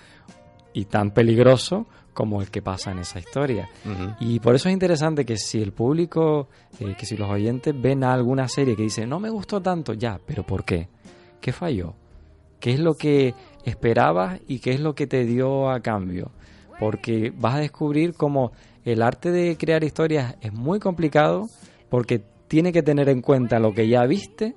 y 0.73 0.85
tan 0.85 1.11
peligroso 1.11 1.87
como 2.13 2.41
el 2.41 2.49
que 2.49 2.61
pasa 2.61 2.91
en 2.91 2.99
esa 2.99 3.19
historia. 3.19 3.69
Y 4.19 4.39
por 4.39 4.55
eso 4.55 4.67
es 4.67 4.73
interesante 4.73 5.25
que 5.25 5.37
si 5.37 5.61
el 5.61 5.71
público, 5.71 6.49
eh, 6.79 6.95
que 6.97 7.05
si 7.05 7.15
los 7.15 7.29
oyentes 7.29 7.73
ven 7.79 8.03
alguna 8.03 8.47
serie 8.47 8.75
que 8.75 8.83
dice, 8.83 9.05
no 9.05 9.19
me 9.19 9.29
gustó 9.29 9.61
tanto, 9.61 9.93
ya, 9.93 10.19
pero 10.25 10.43
¿por 10.43 10.65
qué? 10.65 10.89
¿Qué 11.39 11.53
falló? 11.53 11.93
¿Qué 12.59 12.73
es 12.73 12.79
lo 12.79 12.95
que 12.95 13.33
esperabas 13.63 14.41
y 14.47 14.59
qué 14.59 14.71
es 14.71 14.81
lo 14.81 14.95
que 14.95 15.07
te 15.07 15.23
dio 15.23 15.69
a 15.69 15.79
cambio? 15.79 16.31
Porque 16.79 17.33
vas 17.35 17.55
a 17.55 17.59
descubrir 17.59 18.13
cómo 18.13 18.51
el 18.85 19.01
arte 19.01 19.31
de 19.31 19.57
crear 19.57 19.83
historias 19.83 20.35
es 20.41 20.53
muy 20.53 20.79
complicado 20.79 21.47
porque 21.89 22.23
tiene 22.47 22.71
que 22.71 22.83
tener 22.83 23.09
en 23.09 23.21
cuenta 23.21 23.59
lo 23.59 23.73
que 23.73 23.87
ya 23.87 24.05
viste 24.05 24.55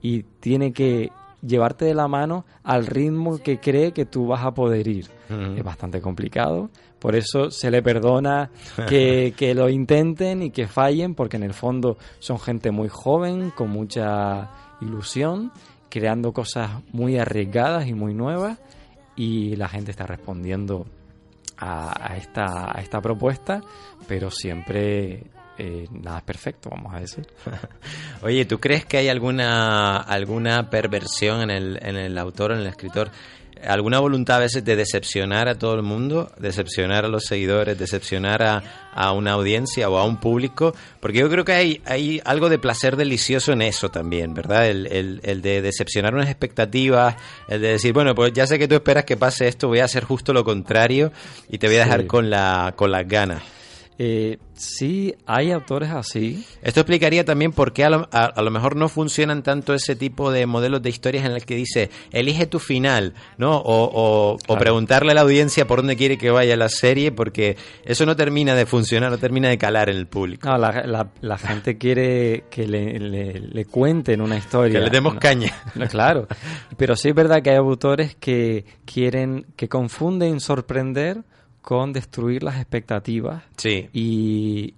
y 0.00 0.22
tiene 0.40 0.72
que 0.72 1.10
llevarte 1.42 1.84
de 1.84 1.94
la 1.94 2.08
mano 2.08 2.44
al 2.62 2.86
ritmo 2.86 3.38
que 3.38 3.58
cree 3.58 3.92
que 3.92 4.06
tú 4.06 4.26
vas 4.26 4.44
a 4.44 4.52
poder 4.52 4.86
ir. 4.86 5.08
Es 5.56 5.64
bastante 5.64 6.00
complicado, 6.00 6.70
por 6.98 7.16
eso 7.16 7.50
se 7.50 7.70
le 7.70 7.82
perdona 7.82 8.50
que, 8.86 9.32
que, 9.36 9.54
lo 9.54 9.70
intenten 9.70 10.42
y 10.42 10.50
que 10.50 10.66
fallen, 10.66 11.14
porque 11.14 11.38
en 11.38 11.42
el 11.42 11.54
fondo 11.54 11.96
son 12.18 12.38
gente 12.38 12.70
muy 12.70 12.88
joven, 12.88 13.50
con 13.50 13.70
mucha 13.70 14.50
ilusión, 14.82 15.52
creando 15.88 16.32
cosas 16.32 16.82
muy 16.92 17.18
arriesgadas 17.18 17.88
y 17.88 17.94
muy 17.94 18.12
nuevas, 18.12 18.58
y 19.16 19.56
la 19.56 19.68
gente 19.68 19.90
está 19.90 20.06
respondiendo 20.06 20.86
a, 21.62 22.16
esta, 22.16 22.76
a 22.76 22.80
esta 22.80 23.00
propuesta, 23.00 23.60
pero 24.08 24.30
siempre 24.30 25.22
eh, 25.58 25.86
nada 25.92 26.18
es 26.18 26.24
perfecto, 26.24 26.70
vamos 26.70 26.92
a 26.94 27.00
decir. 27.00 27.26
Oye, 28.22 28.44
¿tú 28.44 28.58
crees 28.58 28.84
que 28.84 28.98
hay 28.98 29.08
alguna, 29.08 29.98
alguna 29.98 30.68
perversión 30.70 31.42
en 31.42 31.50
el, 31.50 31.78
en 31.82 31.96
el 31.96 32.18
autor, 32.18 32.52
en 32.52 32.58
el 32.58 32.66
escritor? 32.66 33.10
Alguna 33.66 34.00
voluntad 34.00 34.36
a 34.36 34.40
veces 34.40 34.64
de 34.64 34.76
decepcionar 34.76 35.48
a 35.48 35.58
todo 35.58 35.74
el 35.74 35.82
mundo, 35.82 36.30
decepcionar 36.38 37.04
a 37.04 37.08
los 37.08 37.24
seguidores, 37.24 37.78
decepcionar 37.78 38.42
a, 38.42 38.62
a, 38.92 39.12
una 39.12 39.32
audiencia 39.32 39.88
o 39.88 39.98
a 39.98 40.04
un 40.04 40.18
público, 40.18 40.74
porque 41.00 41.18
yo 41.18 41.30
creo 41.30 41.44
que 41.44 41.52
hay, 41.52 41.82
hay 41.84 42.20
algo 42.24 42.48
de 42.48 42.58
placer 42.58 42.96
delicioso 42.96 43.52
en 43.52 43.62
eso 43.62 43.90
también, 43.90 44.34
¿verdad? 44.34 44.68
El, 44.68 44.86
el, 44.86 45.20
el, 45.22 45.42
de 45.42 45.62
decepcionar 45.62 46.14
unas 46.14 46.28
expectativas, 46.28 47.16
el 47.48 47.60
de 47.60 47.68
decir, 47.68 47.92
bueno, 47.92 48.14
pues 48.14 48.32
ya 48.32 48.46
sé 48.46 48.58
que 48.58 48.68
tú 48.68 48.74
esperas 48.74 49.04
que 49.04 49.16
pase 49.16 49.48
esto, 49.48 49.68
voy 49.68 49.80
a 49.80 49.84
hacer 49.84 50.04
justo 50.04 50.32
lo 50.32 50.44
contrario 50.44 51.12
y 51.48 51.58
te 51.58 51.66
voy 51.66 51.76
a 51.76 51.84
dejar 51.84 52.06
con, 52.06 52.30
la, 52.30 52.74
con 52.76 52.90
las 52.90 53.06
ganas. 53.06 53.42
Eh, 54.04 54.38
sí, 54.54 55.14
hay 55.26 55.52
autores 55.52 55.90
así. 55.90 56.44
Esto 56.60 56.80
explicaría 56.80 57.24
también 57.24 57.52
por 57.52 57.72
qué 57.72 57.84
a 57.84 57.90
lo, 57.90 58.08
a, 58.10 58.42
lo, 58.42 58.50
mejor 58.50 58.74
no 58.74 58.88
funcionan 58.88 59.44
tanto 59.44 59.74
ese 59.74 59.94
tipo 59.94 60.32
de 60.32 60.44
modelos 60.46 60.82
de 60.82 60.90
historias 60.90 61.24
en 61.24 61.30
el 61.30 61.44
que 61.44 61.54
dice, 61.54 61.88
elige 62.10 62.48
tu 62.48 62.58
final, 62.58 63.14
¿no? 63.38 63.58
O, 63.58 63.84
o, 63.84 64.36
claro. 64.38 64.54
o, 64.54 64.58
preguntarle 64.58 65.12
a 65.12 65.14
la 65.14 65.20
audiencia 65.20 65.68
por 65.68 65.78
dónde 65.78 65.94
quiere 65.94 66.18
que 66.18 66.32
vaya 66.32 66.56
la 66.56 66.68
serie, 66.68 67.12
porque 67.12 67.56
eso 67.84 68.04
no 68.04 68.16
termina 68.16 68.56
de 68.56 68.66
funcionar, 68.66 69.08
no 69.12 69.18
termina 69.18 69.50
de 69.50 69.58
calar 69.58 69.88
en 69.88 69.98
el 69.98 70.08
público. 70.08 70.48
No, 70.48 70.58
la, 70.58 70.84
la, 70.84 71.12
la 71.20 71.38
gente 71.38 71.78
quiere 71.78 72.46
que 72.50 72.66
le, 72.66 72.98
le, 72.98 73.38
le, 73.38 73.64
cuenten 73.66 74.20
una 74.20 74.36
historia. 74.36 74.80
Que 74.80 74.84
le 74.86 74.90
demos 74.90 75.14
no, 75.14 75.20
caña. 75.20 75.54
No, 75.76 75.86
claro, 75.86 76.26
pero 76.76 76.96
sí 76.96 77.10
es 77.10 77.14
verdad 77.14 77.40
que 77.40 77.50
hay 77.50 77.56
autores 77.56 78.16
que 78.16 78.64
quieren, 78.84 79.46
que 79.54 79.68
confunden 79.68 80.40
sorprender 80.40 81.22
con 81.62 81.92
destruir 81.92 82.42
las 82.42 82.56
expectativas 82.56 83.42
sí. 83.56 83.88
y, 83.92 84.74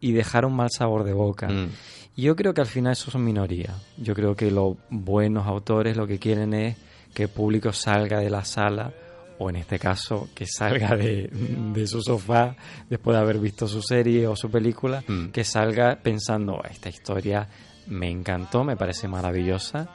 y, 0.00 0.12
dejar 0.12 0.44
un 0.44 0.54
mal 0.54 0.68
sabor 0.70 1.04
de 1.04 1.12
boca. 1.12 1.48
Mm. 1.48 1.70
Y 2.16 2.22
yo 2.22 2.36
creo 2.36 2.52
que 2.52 2.60
al 2.60 2.66
final 2.66 2.92
eso 2.92 3.10
son 3.10 3.24
minorías. 3.24 3.74
Yo 3.96 4.14
creo 4.14 4.34
que 4.34 4.50
los 4.50 4.76
buenos 4.90 5.46
autores 5.46 5.96
lo 5.96 6.06
que 6.06 6.18
quieren 6.18 6.52
es 6.52 6.76
que 7.14 7.24
el 7.24 7.28
público 7.28 7.72
salga 7.72 8.18
de 8.18 8.28
la 8.28 8.44
sala 8.44 8.92
o 9.38 9.50
en 9.50 9.56
este 9.56 9.78
caso 9.78 10.28
que 10.34 10.46
salga 10.46 10.96
de, 10.96 11.28
de 11.30 11.86
su 11.86 12.02
sofá 12.02 12.56
después 12.88 13.16
de 13.16 13.22
haber 13.22 13.38
visto 13.38 13.68
su 13.68 13.82
serie 13.82 14.26
o 14.26 14.34
su 14.34 14.50
película, 14.50 15.04
mm. 15.06 15.28
que 15.28 15.44
salga 15.44 15.96
pensando, 16.02 16.60
esta 16.68 16.88
historia 16.88 17.48
me 17.86 18.10
encantó, 18.10 18.64
me 18.64 18.76
parece 18.76 19.08
maravillosa 19.08 19.88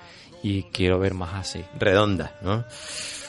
y 0.44 0.64
quiero 0.64 1.00
ver 1.00 1.14
más 1.14 1.34
así. 1.34 1.64
Redonda, 1.78 2.36
¿no? 2.42 2.66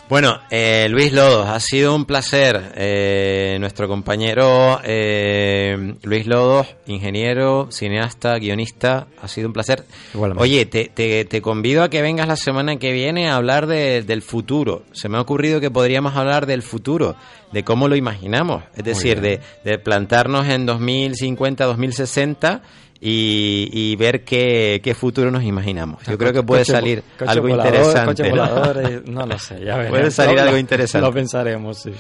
Bueno, 0.09 0.41
eh, 0.51 0.89
Luis 0.91 1.13
Lodos, 1.13 1.49
ha 1.49 1.59
sido 1.59 1.95
un 1.95 2.05
placer. 2.05 2.73
Eh, 2.77 3.57
nuestro 3.61 3.89
compañero 3.89 4.79
eh, 4.85 5.95
Luis 6.03 6.27
Lodos, 6.27 6.67
ingeniero, 6.87 7.69
cineasta, 7.71 8.39
guionista, 8.39 9.07
ha 9.23 9.29
sido 9.29 9.47
un 9.47 9.55
placer. 9.55 9.85
Igualmente. 10.13 10.43
Oye, 10.43 10.67
te, 10.67 10.91
te, 10.93 11.25
te, 11.25 11.41
convido 11.41 11.83
a 11.83 11.89
que 11.89 12.03
vengas 12.03 12.29
la 12.29 12.37
semana 12.37 12.77
que 12.77 12.93
viene 12.93 13.31
a 13.31 13.37
hablar 13.37 13.67
de, 13.67 14.03
del 14.03 14.21
futuro. 14.21 14.83
Se 14.93 15.09
me 15.09 15.17
ha 15.17 15.21
ocurrido 15.21 15.61
que 15.61 15.71
podríamos 15.71 16.15
hablar 16.15 16.45
del 16.45 16.63
futuro, 16.63 17.17
de 17.53 17.65
cómo 17.65 17.89
lo 17.89 17.97
imaginamos. 17.97 18.65
Es 18.77 18.85
decir, 18.85 19.21
de, 19.23 19.41
de 19.65 19.79
plantarnos 19.79 20.47
en 20.47 20.67
2050, 20.67 21.65
2060 21.65 22.63
y, 23.05 23.69
y 23.73 23.97
ver 23.97 24.23
qué, 24.23 24.81
qué, 24.81 24.95
futuro 24.95 25.33
nos 25.33 25.43
imaginamos. 25.43 26.05
Yo 26.05 26.17
creo 26.17 26.33
que 26.33 26.45
puede 26.45 26.63
coche, 26.63 26.73
salir 26.73 27.03
coche 27.19 27.33
algo 27.33 27.49
volador, 27.49 27.75
interesante. 27.75 28.31
Volador, 28.31 29.09
no 29.09 29.27
lo 29.27 29.39
sé, 29.41 29.65
ya. 29.65 29.89
Puede 29.89 30.13
salir 30.13 30.39
algo 30.39 30.57
interesante. 30.57 31.05
Lo 31.05 31.13
pensaremos, 31.13 31.79
sí. 31.79 31.93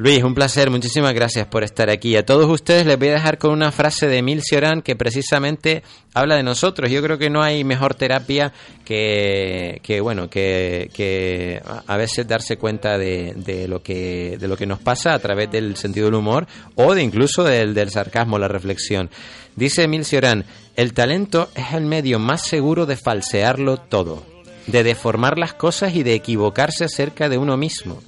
Luis, 0.00 0.24
un 0.24 0.34
placer, 0.34 0.70
muchísimas 0.70 1.12
gracias 1.12 1.46
por 1.46 1.62
estar 1.62 1.90
aquí. 1.90 2.16
A 2.16 2.24
todos 2.24 2.48
ustedes 2.48 2.86
les 2.86 2.98
voy 2.98 3.08
a 3.08 3.12
dejar 3.12 3.36
con 3.36 3.50
una 3.50 3.70
frase 3.70 4.08
de 4.08 4.16
Emil 4.16 4.40
Cioran 4.42 4.80
que 4.80 4.96
precisamente 4.96 5.82
habla 6.14 6.36
de 6.36 6.42
nosotros. 6.42 6.90
Yo 6.90 7.02
creo 7.02 7.18
que 7.18 7.28
no 7.28 7.42
hay 7.42 7.64
mejor 7.64 7.94
terapia 7.94 8.50
que, 8.86 9.78
que 9.82 10.00
bueno, 10.00 10.30
que, 10.30 10.88
que 10.94 11.60
a 11.86 11.96
veces 11.98 12.26
darse 12.26 12.56
cuenta 12.56 12.96
de, 12.96 13.34
de, 13.36 13.68
lo 13.68 13.82
que, 13.82 14.38
de 14.40 14.48
lo 14.48 14.56
que 14.56 14.64
nos 14.64 14.78
pasa 14.78 15.12
a 15.12 15.18
través 15.18 15.50
del 15.50 15.76
sentido 15.76 16.06
del 16.06 16.14
humor 16.14 16.46
o 16.76 16.94
de 16.94 17.02
incluso 17.02 17.44
del, 17.44 17.74
del 17.74 17.90
sarcasmo, 17.90 18.38
la 18.38 18.48
reflexión. 18.48 19.10
Dice 19.54 19.82
Emil 19.82 20.06
Cioran, 20.06 20.46
el 20.76 20.94
talento 20.94 21.50
es 21.54 21.74
el 21.74 21.84
medio 21.84 22.18
más 22.18 22.46
seguro 22.46 22.86
de 22.86 22.96
falsearlo 22.96 23.76
todo, 23.76 24.24
de 24.66 24.82
deformar 24.82 25.38
las 25.38 25.52
cosas 25.52 25.94
y 25.94 26.02
de 26.02 26.14
equivocarse 26.14 26.84
acerca 26.84 27.28
de 27.28 27.36
uno 27.36 27.58
mismo. 27.58 28.00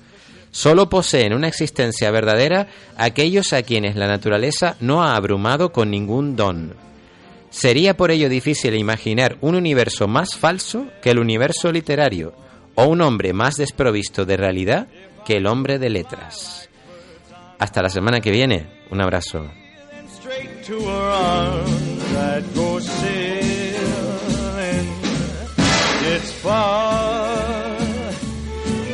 Solo 0.52 0.90
poseen 0.90 1.32
una 1.32 1.48
existencia 1.48 2.10
verdadera 2.10 2.68
aquellos 2.98 3.54
a 3.54 3.62
quienes 3.62 3.96
la 3.96 4.06
naturaleza 4.06 4.76
no 4.80 5.02
ha 5.02 5.16
abrumado 5.16 5.72
con 5.72 5.90
ningún 5.90 6.36
don. 6.36 6.74
Sería 7.48 7.96
por 7.96 8.10
ello 8.10 8.28
difícil 8.28 8.76
imaginar 8.76 9.38
un 9.40 9.54
universo 9.54 10.08
más 10.08 10.36
falso 10.36 10.86
que 11.02 11.10
el 11.10 11.18
universo 11.18 11.72
literario, 11.72 12.34
o 12.74 12.84
un 12.84 13.00
hombre 13.00 13.32
más 13.32 13.54
desprovisto 13.56 14.24
de 14.26 14.36
realidad 14.36 14.88
que 15.24 15.38
el 15.38 15.46
hombre 15.46 15.78
de 15.78 15.88
letras. 15.90 16.68
Hasta 17.58 17.82
la 17.82 17.88
semana 17.88 18.20
que 18.20 18.30
viene. 18.30 18.66
Un 18.90 19.00
abrazo. 19.00 19.50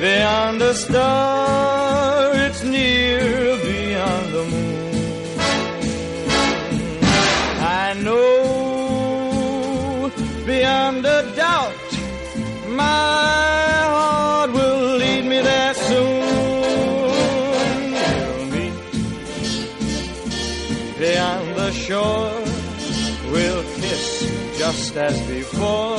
Beyond 0.01 0.61
the 0.61 0.75
star, 0.75 2.33
it's 2.33 2.63
near 2.63 3.57
beyond 3.65 4.33
the 4.33 4.45
moon. 4.45 5.39
I 7.61 7.95
know 8.05 8.29
beyond 10.47 11.05
a 11.05 11.35
doubt, 11.35 11.91
my 12.69 12.85
heart 13.93 14.53
will 14.53 14.99
lead 14.99 15.25
me 15.25 15.41
there 15.41 15.75
soon. 15.75 16.21
We'll 17.93 18.47
meet 18.55 18.79
beyond 20.97 21.57
the 21.57 21.73
shore, 21.73 22.41
we'll 23.33 23.65
kiss 23.81 24.07
just 24.59 24.97
as 24.97 25.21
before 25.27 25.99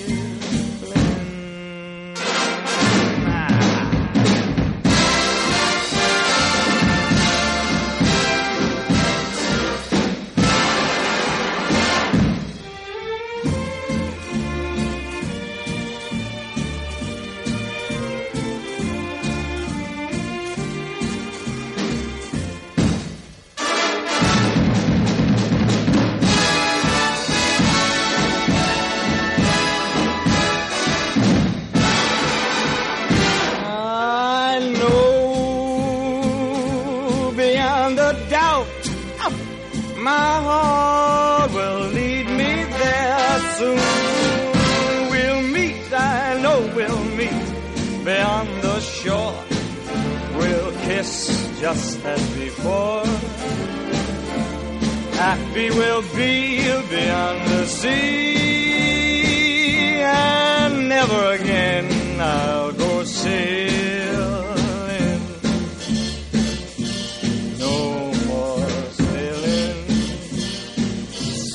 Just 51.61 52.03
as 52.03 52.21
before. 52.33 53.05
Happy 55.13 55.69
we'll 55.69 56.01
be 56.15 56.63
beyond 56.89 57.39
the 57.51 57.65
sea, 57.67 58.81
and 60.01 60.89
never 60.89 61.33
again 61.33 62.19
I'll 62.19 62.71
go 62.71 63.03
sailing. 63.03 64.41
No 67.59 68.11
more 68.25 68.69
sailing. 69.05 69.85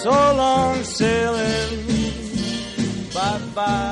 So 0.03 0.13
long 0.43 0.85
sailing. 0.85 1.85
Bye 3.13 3.41
bye. 3.57 3.86